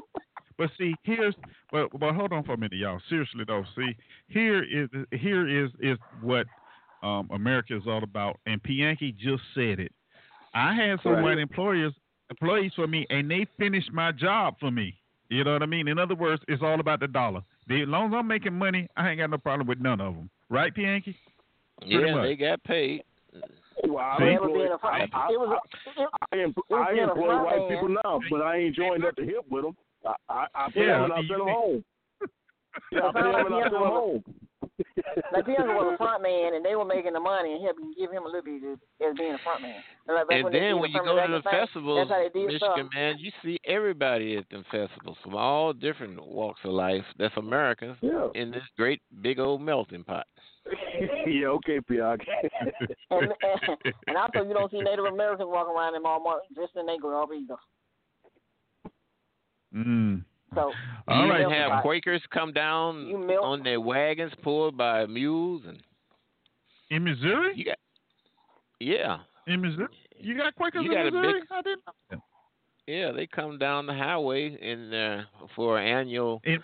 But 0.59 0.71
see, 0.77 0.95
here's 1.05 1.35
but 1.73 1.89
but 1.99 2.15
hold 2.15 2.33
on 2.33 2.45
for 2.45 2.53
a 2.53 2.59
minute, 2.59 2.79
y'all. 2.79 3.01
Seriously 3.09 3.45
though, 3.47 3.65
see, 3.77 3.97
here 4.29 4.63
is 4.63 4.89
here 5.13 5.49
is 5.65 5.71
is 5.81 5.97
what 6.21 6.47
um 7.03 7.29
America 7.33 7.77
is 7.77 7.85
all 7.87 8.03
about. 8.03 8.39
And 8.47 8.63
Pianki 8.63 9.17
just 9.17 9.43
said 9.55 9.81
it. 9.81 9.93
I 10.55 10.75
had 10.75 11.01
some 11.03 11.13
Right. 11.13 11.23
white 11.23 11.39
employers 11.39 11.95
employees 12.29 12.73
for 12.77 12.87
me, 12.87 13.07
and 13.11 13.31
they 13.31 13.47
finished 13.59 13.91
my 13.93 14.13
job 14.13 14.57
for 14.61 14.71
me. 14.71 14.97
You 15.31 15.45
know 15.45 15.53
what 15.53 15.63
I 15.63 15.67
mean? 15.67 15.89
In 15.89 15.99
other 15.99 16.15
words, 16.15 16.43
it's 16.49 16.63
all 16.63 16.81
about 16.81 17.01
the 17.01 17.09
dollar. 17.09 17.43
The, 17.69 17.83
as 17.83 17.89
long 17.89 18.09
as 18.13 18.19
I'm 18.19 18.27
making 18.27 18.53
money, 18.53 18.87
I 18.97 19.11
ain't 19.11 19.19
got 19.19 19.31
no 19.31 19.39
problem 19.39 19.67
with 19.67 19.81
none 19.81 20.01
of 20.01 20.15
them. 20.15 20.29
Right, 20.49 20.75
Pianki? 20.75 21.15
Yeah, 21.87 22.15
much. 22.17 22.23
they 22.25 22.37
got 22.37 22.63
paid. 22.65 23.05
Well, 23.95 24.05
I 24.05 24.19
See? 24.19 24.33
Employ, 24.33 24.55
being 24.55 24.73
a 24.73 24.75
I, 24.75 24.79
front. 24.79 25.15
I, 25.15 25.27
It 25.33 25.41
was. 25.41 25.51
A, 25.59 26.01
it, 26.03 26.09
I, 26.33 26.37
em- 26.43 26.55
was 26.69 26.87
I 26.89 26.93
being 26.93 27.05
employ 27.05 27.43
white 27.45 27.59
man. 27.59 27.69
people 27.71 27.89
now, 28.05 28.21
but 28.31 28.43
I 28.43 28.57
ain't 28.57 28.77
joined 28.77 29.05
at 29.05 29.17
the 29.17 29.25
hip 29.25 29.45
with 29.51 29.65
them. 29.65 29.77
I, 30.07 30.15
I, 30.29 30.47
I 30.55 30.71
pay 30.71 30.87
Yeah, 30.87 31.01
them 31.01 31.05
and 31.05 31.13
I 31.13 31.21
you 31.21 31.29
send 31.29 31.41
them 31.41 31.47
think- 31.47 31.59
home. 31.59 31.85
Yeah, 32.93 33.01
I 33.09 33.13
pay 33.13 33.21
them 33.21 33.47
and 33.47 33.55
I 33.55 33.63
send 33.63 33.75
them 33.75 33.83
home. 33.83 34.25
like 35.33 35.45
Pianki 35.45 35.75
was 35.77 35.93
a 35.95 35.97
front 35.99 36.23
man, 36.23 36.55
and 36.55 36.65
they 36.65 36.75
were 36.75 36.85
making 36.87 37.13
the 37.13 37.21
money 37.21 37.53
and 37.55 37.63
helping 37.65 37.93
give 37.99 38.11
him 38.11 38.23
a 38.25 38.27
little 38.27 38.43
bit 38.43 38.63
as 38.65 39.17
being 39.17 39.35
a 39.35 39.39
front 39.45 39.61
man. 39.63 39.77
And, 40.09 40.17
like, 40.17 40.27
And 40.31 40.55
then 40.55 40.79
when 40.81 40.91
you 40.91 41.01
go 41.05 41.17
to 41.21 41.33
the 41.33 41.43
thing, 41.43 41.53
festivals, 41.53 42.09
that's 42.09 42.11
how 42.11 42.19
they 42.23 42.31
did 42.33 42.47
Michigan 42.47 42.59
stuff. 42.89 42.95
man, 42.95 43.17
you 43.19 43.31
see 43.45 43.59
everybody 43.67 44.37
at 44.37 44.49
them 44.51 44.65
festivals 44.71 45.19
from 45.23 45.35
all 45.35 45.73
different 45.73 46.25
walks 46.27 46.61
of 46.65 46.71
life. 46.73 47.05
That's 47.19 47.37
Americans 47.37 47.97
Yeah. 48.01 48.29
in 48.35 48.51
this 48.51 48.63
great 48.79 49.03
big 49.21 49.39
old 49.39 49.61
melting 49.61 50.05
pot. 50.05 50.27
yeah, 51.27 51.47
okay, 51.47 51.79
Piag. 51.81 52.21
And, 53.11 53.23
and, 53.43 53.95
and 54.07 54.17
also, 54.17 54.47
you 54.47 54.55
don't 54.55 54.71
see 54.71 54.81
Native 54.81 55.05
Americans 55.07 55.49
walking 55.53 55.75
around 55.75 55.95
in 55.97 56.03
Walmart 56.03 56.41
dressed 56.55 56.77
in 56.77 56.87
their 56.87 57.01
garb 57.01 57.31
either. 57.35 57.57
Mm. 59.75 60.25
So 60.55 60.73
All 61.09 61.27
you 61.27 61.33
even 61.35 61.51
have 61.51 61.71
Right. 61.71 61.83
Quakers 61.83 62.23
come 62.33 62.53
down 62.53 63.07
You 63.07 63.19
milk- 63.19 63.45
on 63.45 63.63
their 63.63 63.81
wagons 63.81 64.33
pulled 64.43 64.77
by 64.77 65.07
mules 65.07 65.63
and 65.67 65.81
In 66.91 67.05
Missouri? 67.05 67.53
You 67.55 67.65
got 67.67 67.79
yeah. 68.81 69.19
In 69.47 69.61
Missouri? 69.61 69.89
You 70.19 70.37
got 70.37 70.55
Quakers 70.57 70.83
You 70.85 70.91
in 70.93 70.97
got 70.97 71.07
a 71.07 71.11
Missouri? 71.13 71.41
big- 71.41 71.49
I 71.53 71.63
didn't 71.63 71.81
know. 72.13 72.23
Yeah, 72.87 73.13
they 73.13 73.27
come 73.29 73.59
down 73.59 73.87
the 73.87 73.95
highway 73.95 74.57
in 74.61 74.93
uh, 74.93 75.25
for 75.55 75.79
annual 75.79 76.41
And- 76.45 76.63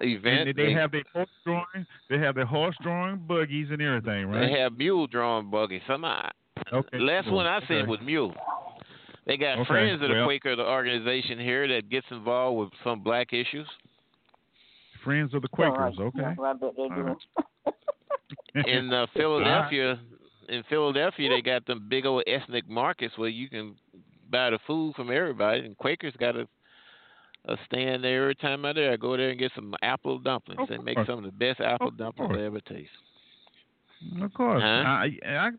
event. 0.00 0.48
And 0.48 0.56
they, 0.58 0.72
have 0.72 0.90
their 0.92 1.04
horse 1.12 1.28
drawing. 1.44 1.86
They 2.10 2.18
have 2.18 2.34
their 2.34 2.46
horse 2.46 2.76
drawing 2.82 3.18
buggies 3.26 3.68
and 3.70 3.80
everything, 3.80 4.26
right? 4.26 4.46
They 4.50 4.58
have 4.60 4.76
mule 4.76 5.06
drawn 5.06 5.50
buggies. 5.50 5.82
Some 5.86 6.04
I, 6.04 6.30
Okay, 6.72 6.98
last 6.98 7.24
cool. 7.26 7.34
one 7.36 7.46
I 7.46 7.60
seen 7.66 7.78
Okay. 7.78 7.86
was 7.90 8.00
mule. 8.02 8.34
They 9.26 9.36
got 9.36 9.58
Okay, 9.58 9.68
friends 9.68 10.02
of 10.02 10.08
the 10.08 10.14
well- 10.14 10.26
Quaker, 10.26 10.56
the 10.56 10.66
organization 10.66 11.38
here 11.38 11.66
that 11.68 11.88
gets 11.88 12.06
involved 12.10 12.58
with 12.58 12.70
some 12.84 13.00
black 13.02 13.32
issues. 13.32 13.66
Friends 15.02 15.34
of 15.34 15.42
the 15.42 15.48
All 15.58 15.64
right. 15.72 15.94
Quakers. 15.94 15.98
Okay. 16.00 16.20
That's 16.22 16.38
I 16.40 16.52
bet 16.54 16.76
they 16.76 16.88
do. 16.88 18.68
in 18.70 18.92
uh, 18.92 19.06
Philadelphia, 19.14 19.98
in 20.48 20.62
Philadelphia, 20.68 21.28
they 21.30 21.42
got 21.42 21.66
them 21.66 21.86
big 21.88 22.06
old 22.06 22.22
ethnic 22.26 22.68
markets 22.68 23.16
where 23.16 23.28
you 23.28 23.48
can 23.48 23.74
buy 24.30 24.50
the 24.50 24.58
food 24.66 24.94
from 24.94 25.10
everybody. 25.10 25.60
And 25.64 25.76
Quakers 25.76 26.14
got 26.18 26.36
a 26.36 26.46
a 27.46 27.56
stand 27.66 28.04
there 28.04 28.22
every 28.22 28.34
time 28.34 28.64
I'm 28.64 28.74
there. 28.74 28.92
I 28.92 28.96
go 28.96 29.16
there 29.16 29.30
and 29.30 29.38
get 29.38 29.52
some 29.54 29.74
apple 29.82 30.18
dumplings. 30.18 30.60
Of 30.60 30.68
they 30.68 30.78
make 30.78 30.98
some 31.06 31.18
of 31.18 31.24
the 31.24 31.32
best 31.32 31.60
apple 31.60 31.88
Of 31.88 31.98
dumplings 31.98 32.28
course. 32.28 32.40
I 32.40 32.46
ever 32.46 32.60
taste. 32.60 32.90
Of 34.20 34.34
course, 34.34 34.62
Huh? 34.62 34.66
I, 34.66 35.10
I, 35.26 35.50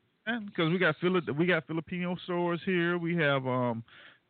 because 0.46 0.72
we 0.72 0.78
got 0.78 0.96
Phili- 1.02 1.36
we 1.36 1.46
got 1.46 1.66
Filipino 1.68 2.16
stores 2.24 2.60
here. 2.66 2.98
We 2.98 3.16
have 3.18 3.46
um 3.48 3.84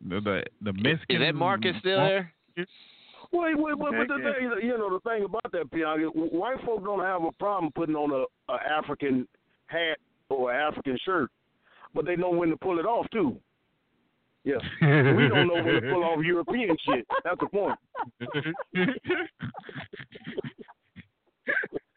the 0.06 0.20
the, 0.20 0.42
the 0.62 0.72
Mexican. 0.72 1.16
Is 1.16 1.28
that 1.28 1.34
market 1.34 1.74
still 1.80 1.98
there? 1.98 2.32
Wait, 3.32 3.58
wait, 3.58 3.76
wait, 3.76 3.76
but 3.78 4.08
the 4.08 4.22
thing, 4.22 4.50
you 4.62 4.78
know, 4.78 4.90
the 4.90 5.00
thing 5.00 5.24
about 5.24 5.50
that, 5.52 5.70
Pianki, 5.72 6.06
white 6.14 6.58
folk 6.64 6.84
don't 6.84 7.00
have 7.00 7.24
a 7.24 7.32
problem 7.32 7.72
putting 7.72 7.96
on 7.96 8.12
a, 8.12 8.52
a 8.52 8.56
African 8.70 9.26
hat 9.66 9.98
or 10.28 10.52
an 10.52 10.60
African 10.60 10.96
shirt, 11.04 11.30
but 11.92 12.04
they 12.04 12.14
know 12.14 12.30
when 12.30 12.50
to 12.50 12.56
pull 12.56 12.78
it 12.78 12.86
off 12.86 13.06
too. 13.12 13.36
Yeah, 14.46 14.58
we 14.80 15.28
don't 15.28 15.48
know 15.48 15.54
when 15.54 15.74
to 15.74 15.80
pull 15.92 16.04
off 16.04 16.24
European 16.24 16.76
shit. 16.88 17.04
That's 17.24 17.40
the 17.40 17.48
point. 17.48 17.76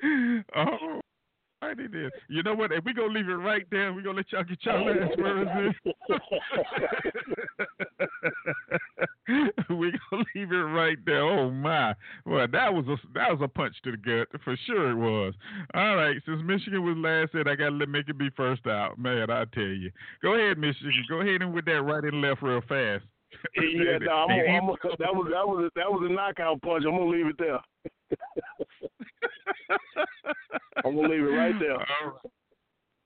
oh, 0.55 0.99
Did 1.61 1.91
this. 1.91 2.11
You 2.29 2.41
know 2.41 2.55
what? 2.55 2.71
If 2.71 2.83
we 2.83 2.93
gonna 2.93 3.13
leave 3.13 3.27
it 3.29 3.33
right 3.33 3.65
there, 3.69 3.93
we 3.93 4.01
gonna 4.01 4.17
let 4.17 4.31
y'all 4.31 4.43
get 4.43 4.57
y'all 4.63 4.85
last 4.85 5.17
words 5.19 5.49
in. 5.55 5.73
we 9.77 9.91
gonna 10.09 10.23
leave 10.35 10.51
it 10.51 10.55
right 10.55 10.97
there. 11.05 11.21
Oh 11.21 11.51
my! 11.51 11.93
Well, 12.25 12.47
that 12.51 12.73
was 12.73 12.85
a 12.87 12.95
that 13.13 13.29
was 13.31 13.39
a 13.43 13.47
punch 13.47 13.75
to 13.83 13.91
the 13.91 13.97
gut 13.97 14.27
for 14.43 14.57
sure. 14.65 14.91
It 14.91 14.95
was. 14.95 15.33
All 15.73 15.95
right, 15.95 16.15
since 16.25 16.41
Michigan 16.43 16.83
was 16.83 16.97
last 16.97 17.35
in, 17.35 17.47
I 17.47 17.55
gotta 17.55 17.75
let 17.75 17.89
make 17.89 18.09
it 18.09 18.17
be 18.17 18.29
first 18.35 18.65
out. 18.65 18.97
Man, 18.97 19.29
I 19.29 19.45
tell 19.53 19.63
you. 19.63 19.91
Go 20.23 20.33
ahead, 20.33 20.57
Michigan. 20.57 20.91
Go 21.07 21.21
ahead 21.21 21.41
and 21.41 21.53
with 21.53 21.65
that 21.65 21.81
right 21.81 22.03
and 22.03 22.21
left 22.21 22.41
real 22.41 22.61
fast. 22.61 23.03
yeah, 23.55 23.99
no, 23.99 24.11
I'm, 24.11 24.27
gonna- 24.29 24.47
I'm, 24.47 24.67
that 24.97 25.13
was 25.13 25.27
that 25.31 25.47
was 25.47 25.65
a, 25.65 25.79
that 25.79 25.91
was 25.91 26.07
a 26.09 26.13
knockout 26.13 26.61
punch. 26.61 26.83
I'm 26.87 26.97
gonna 26.97 27.05
leave 27.09 27.27
it 27.27 27.37
there. 27.37 27.59
I'm 30.85 30.95
gonna 30.95 31.07
leave 31.07 31.21
it 31.21 31.25
right 31.25 31.55
there. 31.59 31.77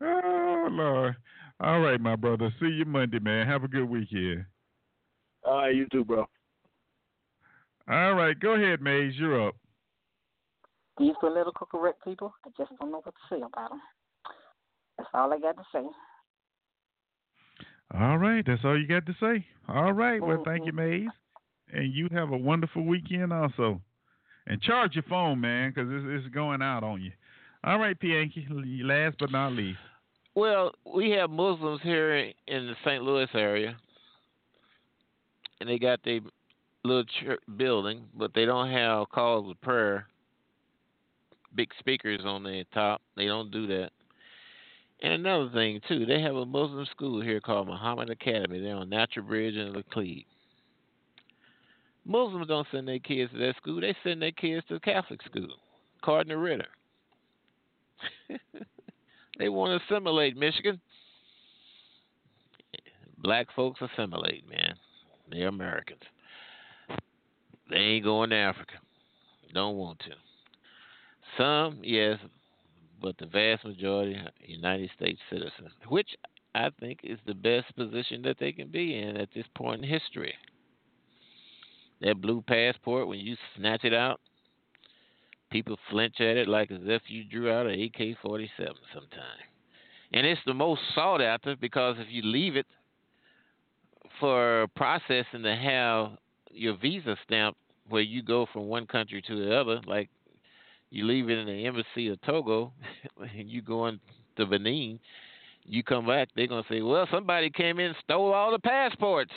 Oh 0.01 0.67
Lord. 0.69 1.15
All 1.59 1.79
right, 1.79 1.99
my 1.99 2.15
brother. 2.15 2.53
See 2.59 2.67
you 2.67 2.85
Monday, 2.85 3.19
man. 3.19 3.47
Have 3.47 3.63
a 3.63 3.67
good 3.67 3.85
weekend. 3.85 4.45
All 5.45 5.57
right, 5.57 5.75
you 5.75 5.87
too, 5.91 6.03
bro. 6.03 6.25
All 7.89 8.13
right, 8.13 8.39
go 8.39 8.53
ahead, 8.55 8.81
Maze. 8.81 9.13
You're 9.17 9.47
up. 9.47 9.55
These 10.97 11.13
political 11.19 11.67
correct 11.67 12.03
people, 12.03 12.33
I 12.45 12.49
just 12.57 12.71
don't 12.79 12.91
know 12.91 13.01
what 13.03 13.13
to 13.15 13.35
say 13.35 13.41
about 13.41 13.69
them. 13.69 13.81
That's 14.97 15.09
all 15.13 15.33
I 15.33 15.39
got 15.39 15.57
to 15.57 15.63
say. 15.73 15.83
All 17.99 18.17
right, 18.17 18.43
that's 18.45 18.63
all 18.63 18.79
you 18.79 18.87
got 18.87 19.05
to 19.05 19.15
say. 19.19 19.45
All 19.67 19.91
right, 19.91 20.21
well, 20.21 20.43
thank 20.45 20.65
you. 20.65 20.73
Maze, 20.73 21.09
and 21.71 21.93
you 21.93 22.09
have 22.11 22.31
a 22.31 22.37
wonderful 22.37 22.85
weekend 22.85 23.33
also. 23.33 23.81
And 24.47 24.61
charge 24.61 24.95
your 24.95 25.03
phone, 25.03 25.39
man, 25.39 25.71
because 25.73 25.89
it's, 25.91 26.25
it's 26.25 26.33
going 26.33 26.61
out 26.61 26.83
on 26.83 27.01
you. 27.01 27.11
All 27.63 27.79
right, 27.79 27.97
Pianki. 27.97 28.45
Last 28.83 29.15
but 29.19 29.31
not 29.31 29.53
least. 29.53 29.79
Well, 30.35 30.73
we 30.91 31.11
have 31.11 31.29
Muslims 31.29 31.81
here 31.83 32.15
in 32.15 32.33
the 32.47 32.73
St. 32.83 33.03
Louis 33.03 33.27
area, 33.33 33.77
and 35.59 35.69
they 35.69 35.77
got 35.77 35.99
their 36.03 36.19
little 36.83 37.05
church 37.21 37.39
building, 37.55 38.05
but 38.17 38.33
they 38.33 38.45
don't 38.45 38.69
have 38.69 39.09
calls 39.09 39.49
of 39.49 39.61
prayer, 39.61 40.07
big 41.55 41.69
speakers 41.79 42.21
on 42.25 42.43
the 42.43 42.65
top. 42.73 43.01
They 43.15 43.27
don't 43.27 43.51
do 43.51 43.67
that. 43.67 43.91
And 45.01 45.13
another 45.13 45.49
thing 45.53 45.81
too, 45.87 46.05
they 46.05 46.21
have 46.21 46.35
a 46.35 46.45
Muslim 46.45 46.85
school 46.91 47.21
here 47.21 47.39
called 47.39 47.67
Muhammad 47.67 48.09
Academy. 48.09 48.59
They're 48.59 48.75
on 48.75 48.89
Natural 48.89 49.25
Bridge 49.25 49.55
and 49.55 49.75
Laclede. 49.75 50.25
Muslims 52.05 52.47
don't 52.47 52.67
send 52.71 52.87
their 52.87 52.99
kids 52.99 53.31
to 53.31 53.37
that 53.39 53.55
school. 53.57 53.81
They 53.81 53.95
send 54.03 54.21
their 54.21 54.31
kids 54.31 54.65
to 54.69 54.79
Catholic 54.79 55.21
school, 55.23 55.55
Cardinal 56.03 56.37
Ritter. 56.37 56.67
they 59.39 59.49
want 59.49 59.81
to 59.81 59.95
assimilate 59.95 60.35
Michigan. 60.35 60.79
Black 63.19 63.47
folks 63.55 63.79
assimilate, 63.81 64.49
man. 64.49 64.75
They're 65.31 65.47
Americans. 65.47 66.01
They 67.69 67.77
ain't 67.77 68.03
going 68.03 68.31
to 68.31 68.35
Africa. 68.35 68.73
Don't 69.53 69.77
want 69.77 69.99
to. 69.99 70.11
Some, 71.37 71.79
yes, 71.83 72.19
but 73.01 73.17
the 73.17 73.25
vast 73.25 73.65
majority 73.65 74.15
are 74.15 74.29
United 74.45 74.89
States 74.95 75.19
citizens, 75.29 75.71
which 75.87 76.09
I 76.53 76.69
think 76.79 76.99
is 77.03 77.17
the 77.25 77.33
best 77.33 77.75
position 77.75 78.21
that 78.23 78.37
they 78.39 78.51
can 78.51 78.67
be 78.67 78.97
in 78.97 79.17
at 79.17 79.29
this 79.33 79.45
point 79.55 79.83
in 79.83 79.89
history. 79.89 80.33
That 82.03 82.21
blue 82.21 82.41
passport, 82.41 83.07
when 83.07 83.19
you 83.19 83.35
snatch 83.57 83.85
it 83.85 83.93
out, 83.93 84.19
people 85.49 85.77
flinch 85.89 86.19
at 86.19 86.35
it 86.35 86.49
like 86.49 86.69
as 86.69 86.81
if 86.83 87.01
you 87.07 87.23
drew 87.23 87.49
out 87.49 87.65
an 87.65 87.79
AK 87.79 88.17
47 88.21 88.73
sometime. 88.93 89.21
And 90.11 90.27
it's 90.27 90.41
the 90.45 90.53
most 90.53 90.81
sought 90.93 91.21
after 91.21 91.55
because 91.55 91.95
if 91.99 92.07
you 92.09 92.21
leave 92.23 92.57
it 92.57 92.67
for 94.19 94.67
processing 94.75 95.43
to 95.43 95.55
have 95.55 96.17
your 96.51 96.75
visa 96.77 97.15
stamp 97.25 97.55
where 97.87 98.01
you 98.01 98.21
go 98.21 98.47
from 98.51 98.67
one 98.67 98.85
country 98.85 99.21
to 99.21 99.45
the 99.45 99.55
other, 99.55 99.79
like 99.87 100.09
you 100.89 101.05
leave 101.05 101.29
it 101.29 101.37
in 101.37 101.47
the 101.47 101.65
embassy 101.65 102.09
of 102.09 102.21
Togo 102.21 102.73
and 103.37 103.49
you 103.49 103.61
go 103.61 103.87
in 103.87 103.99
to 104.37 104.45
Benin, 104.45 104.99
you 105.65 105.83
come 105.83 106.05
back, 106.05 106.27
they're 106.35 106.47
gonna 106.47 106.63
say, 106.69 106.81
Well, 106.81 107.07
somebody 107.11 107.49
came 107.49 107.79
in 107.79 107.87
and 107.87 107.95
stole 108.03 108.33
all 108.33 108.51
the 108.51 108.59
passports. 108.59 109.31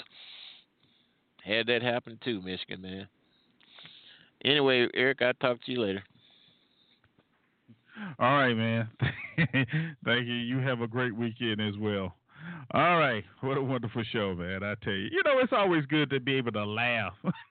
Had 1.47 1.69
that 1.69 1.83
happen 1.83 2.19
too, 2.25 2.43
Michigan 2.43 2.83
man. 2.83 3.09
Anyway, 4.45 4.89
Eric, 4.95 5.23
I'll 5.23 5.33
talk 5.35 5.63
to 5.65 5.73
you 5.73 5.81
later. 5.81 6.03
All 8.19 8.37
right, 8.37 8.55
man. 8.55 8.89
Thank 10.05 10.27
you. 10.27 10.35
You 10.35 10.59
have 10.59 10.81
a 10.81 10.87
great 10.87 11.15
weekend 11.15 11.61
as 11.61 11.77
well. 11.79 12.15
All 12.73 12.99
right. 12.99 13.25
What 13.41 13.57
a 13.57 13.63
wonderful 13.63 14.03
show, 14.13 14.35
man. 14.35 14.63
I 14.63 14.75
tell 14.83 14.93
you. 14.93 15.09
You 15.11 15.23
know, 15.25 15.39
it's 15.39 15.53
always 15.53 15.87
good 15.87 16.11
to 16.11 16.21
be 16.21 16.35
able 16.35 16.53
to 16.53 16.65
laugh. 16.65 17.15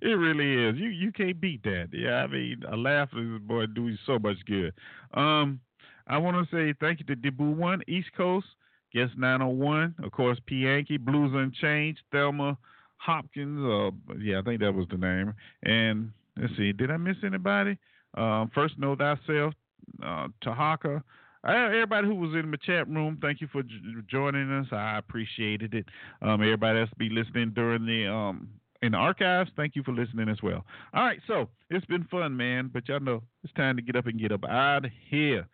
it 0.00 0.06
really 0.06 0.68
is. 0.68 0.76
You 0.78 0.88
you 0.88 1.12
can't 1.12 1.40
beat 1.40 1.62
that. 1.64 1.88
Yeah, 1.92 2.22
I 2.22 2.26
mean, 2.26 2.62
a 2.70 2.76
laugh 2.76 3.10
is 3.16 3.40
boy 3.42 3.66
doing 3.66 3.98
so 4.06 4.18
much 4.18 4.38
good. 4.46 4.72
Um 5.14 5.60
I 6.06 6.18
want 6.18 6.48
to 6.48 6.56
say 6.56 6.74
thank 6.80 7.00
you 7.00 7.06
to 7.06 7.16
Debu 7.16 7.56
One, 7.56 7.82
East 7.88 8.08
Coast, 8.16 8.46
Guest 8.94 9.12
901, 9.18 9.96
of 10.04 10.12
course, 10.12 10.38
Pianki, 10.50 10.98
Blues 10.98 11.32
Unchained, 11.34 11.98
Thelma 12.12 12.56
Hopkins. 12.98 13.60
Uh, 13.60 14.14
yeah, 14.20 14.38
I 14.38 14.42
think 14.42 14.60
that 14.60 14.72
was 14.72 14.86
the 14.90 14.96
name. 14.96 15.34
And 15.64 16.12
let's 16.36 16.56
see, 16.56 16.72
did 16.72 16.90
I 16.90 16.96
miss 16.96 17.16
anybody? 17.24 17.76
Um, 18.16 18.50
first, 18.54 18.78
know 18.78 18.94
thyself, 18.94 19.54
uh, 20.02 20.28
Tahaka. 20.44 21.02
Uh, 21.46 21.50
everybody 21.50 22.06
who 22.06 22.14
was 22.14 22.34
in 22.34 22.50
the 22.50 22.56
chat 22.56 22.88
room, 22.88 23.18
thank 23.20 23.40
you 23.40 23.48
for 23.52 23.62
j- 23.62 23.76
joining 24.08 24.50
us. 24.50 24.66
I 24.72 24.96
appreciated 24.96 25.74
it. 25.74 25.86
Um, 26.22 26.40
everybody 26.40 26.80
else 26.80 26.90
be 26.96 27.10
listening 27.10 27.50
during 27.50 27.84
the 27.84 28.10
um 28.10 28.48
in 28.80 28.92
the 28.92 28.98
archives. 28.98 29.50
Thank 29.56 29.76
you 29.76 29.82
for 29.82 29.92
listening 29.92 30.28
as 30.28 30.42
well. 30.42 30.64
All 30.94 31.04
right, 31.04 31.18
so 31.26 31.48
it's 31.68 31.84
been 31.86 32.04
fun, 32.04 32.36
man. 32.36 32.70
But 32.72 32.88
y'all 32.88 33.00
know 33.00 33.22
it's 33.42 33.52
time 33.54 33.76
to 33.76 33.82
get 33.82 33.96
up 33.96 34.06
and 34.06 34.18
get 34.18 34.32
up 34.32 34.44
out 34.44 34.86
of 34.86 34.90
here. 35.10 35.46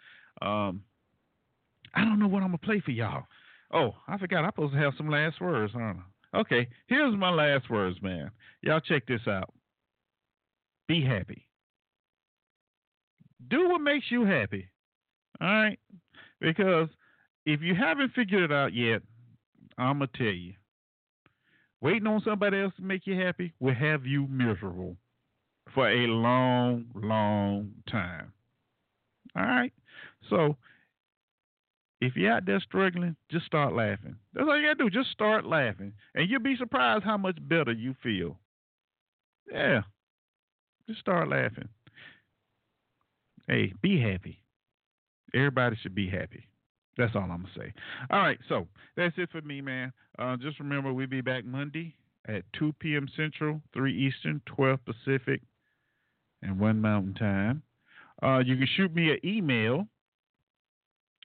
Um, 0.43 0.83
I 1.95 2.05
don't 2.05 2.19
know 2.19 2.29
what 2.29 2.43
I'm 2.43 2.49
gonna 2.49 2.59
play 2.59 2.81
for 2.81 2.91
y'all. 2.91 3.25
Oh, 3.73 3.95
I 4.09 4.19
forgot. 4.19 4.45
I'm 4.45 4.51
supposed 4.51 4.73
to 4.73 4.79
have 4.79 4.95
some 4.97 5.09
last 5.09 5.41
words, 5.41 5.73
I? 5.75 5.95
Okay, 6.35 6.69
here's 6.87 7.17
my 7.17 7.31
last 7.31 7.69
words, 7.71 8.01
man. 8.03 8.31
Y'all 8.63 8.81
check 8.81 9.07
this 9.07 9.27
out. 9.27 9.53
Be 10.87 11.05
happy. 11.05 11.47
Do 13.49 13.69
what 13.69 13.81
makes 13.81 14.07
you 14.11 14.25
happy. 14.25 14.69
All 15.41 15.49
right? 15.49 15.79
Because 16.41 16.89
if 17.47 17.63
you 17.63 17.75
haven't 17.75 18.13
figured 18.15 18.43
it 18.43 18.53
out 18.53 18.75
yet, 18.75 19.03
I'm 19.79 19.99
going 19.99 20.11
to 20.13 20.19
tell 20.19 20.33
you. 20.33 20.55
Waiting 21.81 22.07
on 22.07 22.23
somebody 22.25 22.61
else 22.61 22.75
to 22.77 22.83
make 22.83 23.07
you 23.07 23.19
happy 23.19 23.55
will 23.59 23.75
have 23.75 24.05
you 24.05 24.27
miserable 24.29 24.97
for 25.75 25.89
a 25.89 26.07
long, 26.07 26.87
long 26.95 27.71
time. 27.91 28.33
All 29.35 29.43
right? 29.43 29.73
So 30.29 30.57
if 32.01 32.17
you're 32.17 32.33
out 32.33 32.47
there 32.47 32.61
struggling, 32.61 33.17
just 33.31 33.47
start 33.47 33.75
laughing. 33.75 34.17
That's 34.33 34.47
all 34.49 34.59
you 34.59 34.67
gotta 34.67 34.85
do. 34.85 34.91
Just 34.91 35.11
start 35.11 35.45
laughing, 35.45 35.93
and 36.15 36.29
you'll 36.29 36.41
be 36.41 36.57
surprised 36.57 37.05
how 37.05 37.17
much 37.17 37.39
better 37.41 37.73
you 37.73 37.95
feel. 38.03 38.39
Yeah, 39.53 39.83
just 40.89 41.01
start 41.01 41.29
laughing. 41.29 41.69
Hey, 43.47 43.73
be 43.83 44.01
happy. 44.01 44.41
Everybody 45.35 45.77
should 45.83 45.95
be 45.95 46.09
happy. 46.09 46.45
That's 46.97 47.15
all 47.15 47.23
I'm 47.23 47.29
gonna 47.29 47.49
say. 47.57 47.73
All 48.11 48.21
right, 48.21 48.39
so 48.49 48.67
that's 48.97 49.15
it 49.19 49.31
for 49.31 49.41
me, 49.43 49.61
man. 49.61 49.93
Uh, 50.19 50.37
just 50.37 50.59
remember, 50.59 50.93
we'll 50.93 51.07
be 51.07 51.21
back 51.21 51.45
Monday 51.45 51.95
at 52.29 52.45
2 52.59 52.75
p.m. 52.81 53.09
Central, 53.17 53.61
3 53.73 53.97
Eastern, 53.97 54.41
12 54.47 54.79
Pacific, 54.85 55.41
and 56.43 56.59
1 56.59 56.81
Mountain 56.81 57.15
Time. 57.15 57.63
Uh, 58.23 58.39
you 58.39 58.57
can 58.57 58.69
shoot 58.77 58.95
me 58.95 59.11
an 59.11 59.19
email 59.25 59.87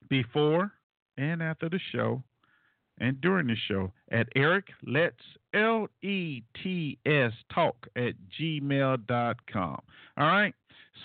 before 0.09 0.72
and 1.17 1.42
after 1.42 1.69
the 1.69 1.80
show 1.92 2.24
and 3.00 3.19
during 3.22 3.48
the 3.48 3.56
show 3.67 3.92
at 4.11 4.27
Eric 4.35 4.67
Let's 4.85 5.16
L 5.53 5.88
E 6.01 6.43
T 6.64 6.98
S 7.06 7.32
talk 7.53 7.75
at 7.95 8.14
gmail.com. 8.40 9.82
All 10.17 10.27
right. 10.27 10.53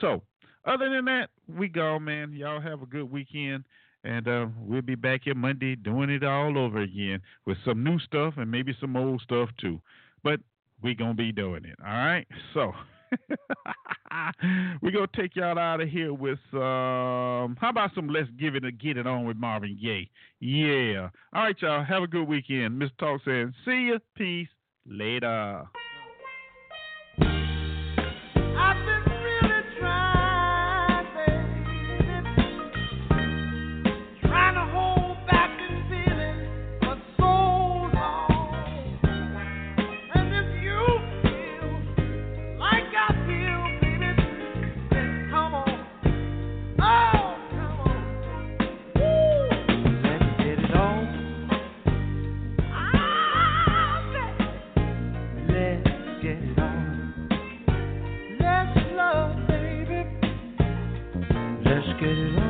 So 0.00 0.22
other 0.64 0.88
than 0.88 1.04
that, 1.06 1.30
we 1.48 1.68
go, 1.68 1.98
man. 1.98 2.32
Y'all 2.32 2.60
have 2.60 2.82
a 2.82 2.86
good 2.86 3.10
weekend. 3.10 3.64
And 4.02 4.26
uh, 4.28 4.46
we'll 4.58 4.80
be 4.80 4.94
back 4.94 5.22
here 5.24 5.34
Monday 5.34 5.76
doing 5.76 6.08
it 6.08 6.24
all 6.24 6.56
over 6.56 6.80
again 6.80 7.20
with 7.44 7.58
some 7.66 7.84
new 7.84 7.98
stuff 7.98 8.34
and 8.38 8.50
maybe 8.50 8.74
some 8.80 8.96
old 8.96 9.20
stuff 9.20 9.50
too. 9.60 9.78
But 10.24 10.40
we're 10.82 10.94
going 10.94 11.10
to 11.10 11.22
be 11.22 11.32
doing 11.32 11.66
it. 11.66 11.76
All 11.84 11.92
right. 11.92 12.26
So 12.54 12.72
we're 14.82 14.90
going 14.90 15.06
to 15.06 15.20
take 15.20 15.36
y'all 15.36 15.58
out 15.58 15.80
of 15.80 15.88
here 15.88 16.12
with 16.12 16.38
um, 16.52 17.56
how 17.60 17.70
about 17.70 17.90
some 17.94 18.08
Let's 18.08 18.28
Give 18.38 18.54
It 18.54 18.64
a 18.64 18.72
Get 18.72 18.96
It 18.96 19.06
On 19.06 19.24
with 19.24 19.36
Marvin 19.36 19.78
Gaye? 19.80 20.10
Yeah. 20.40 21.10
All 21.32 21.44
right, 21.44 21.56
y'all. 21.60 21.84
Have 21.84 22.02
a 22.02 22.06
good 22.06 22.26
weekend. 22.26 22.80
Mr. 22.80 22.90
Talk 22.98 23.20
saying, 23.24 23.54
see 23.64 23.88
ya. 23.90 23.98
Peace. 24.16 24.48
Later. 24.86 25.64
Let's 62.02 62.16
get 62.34 62.49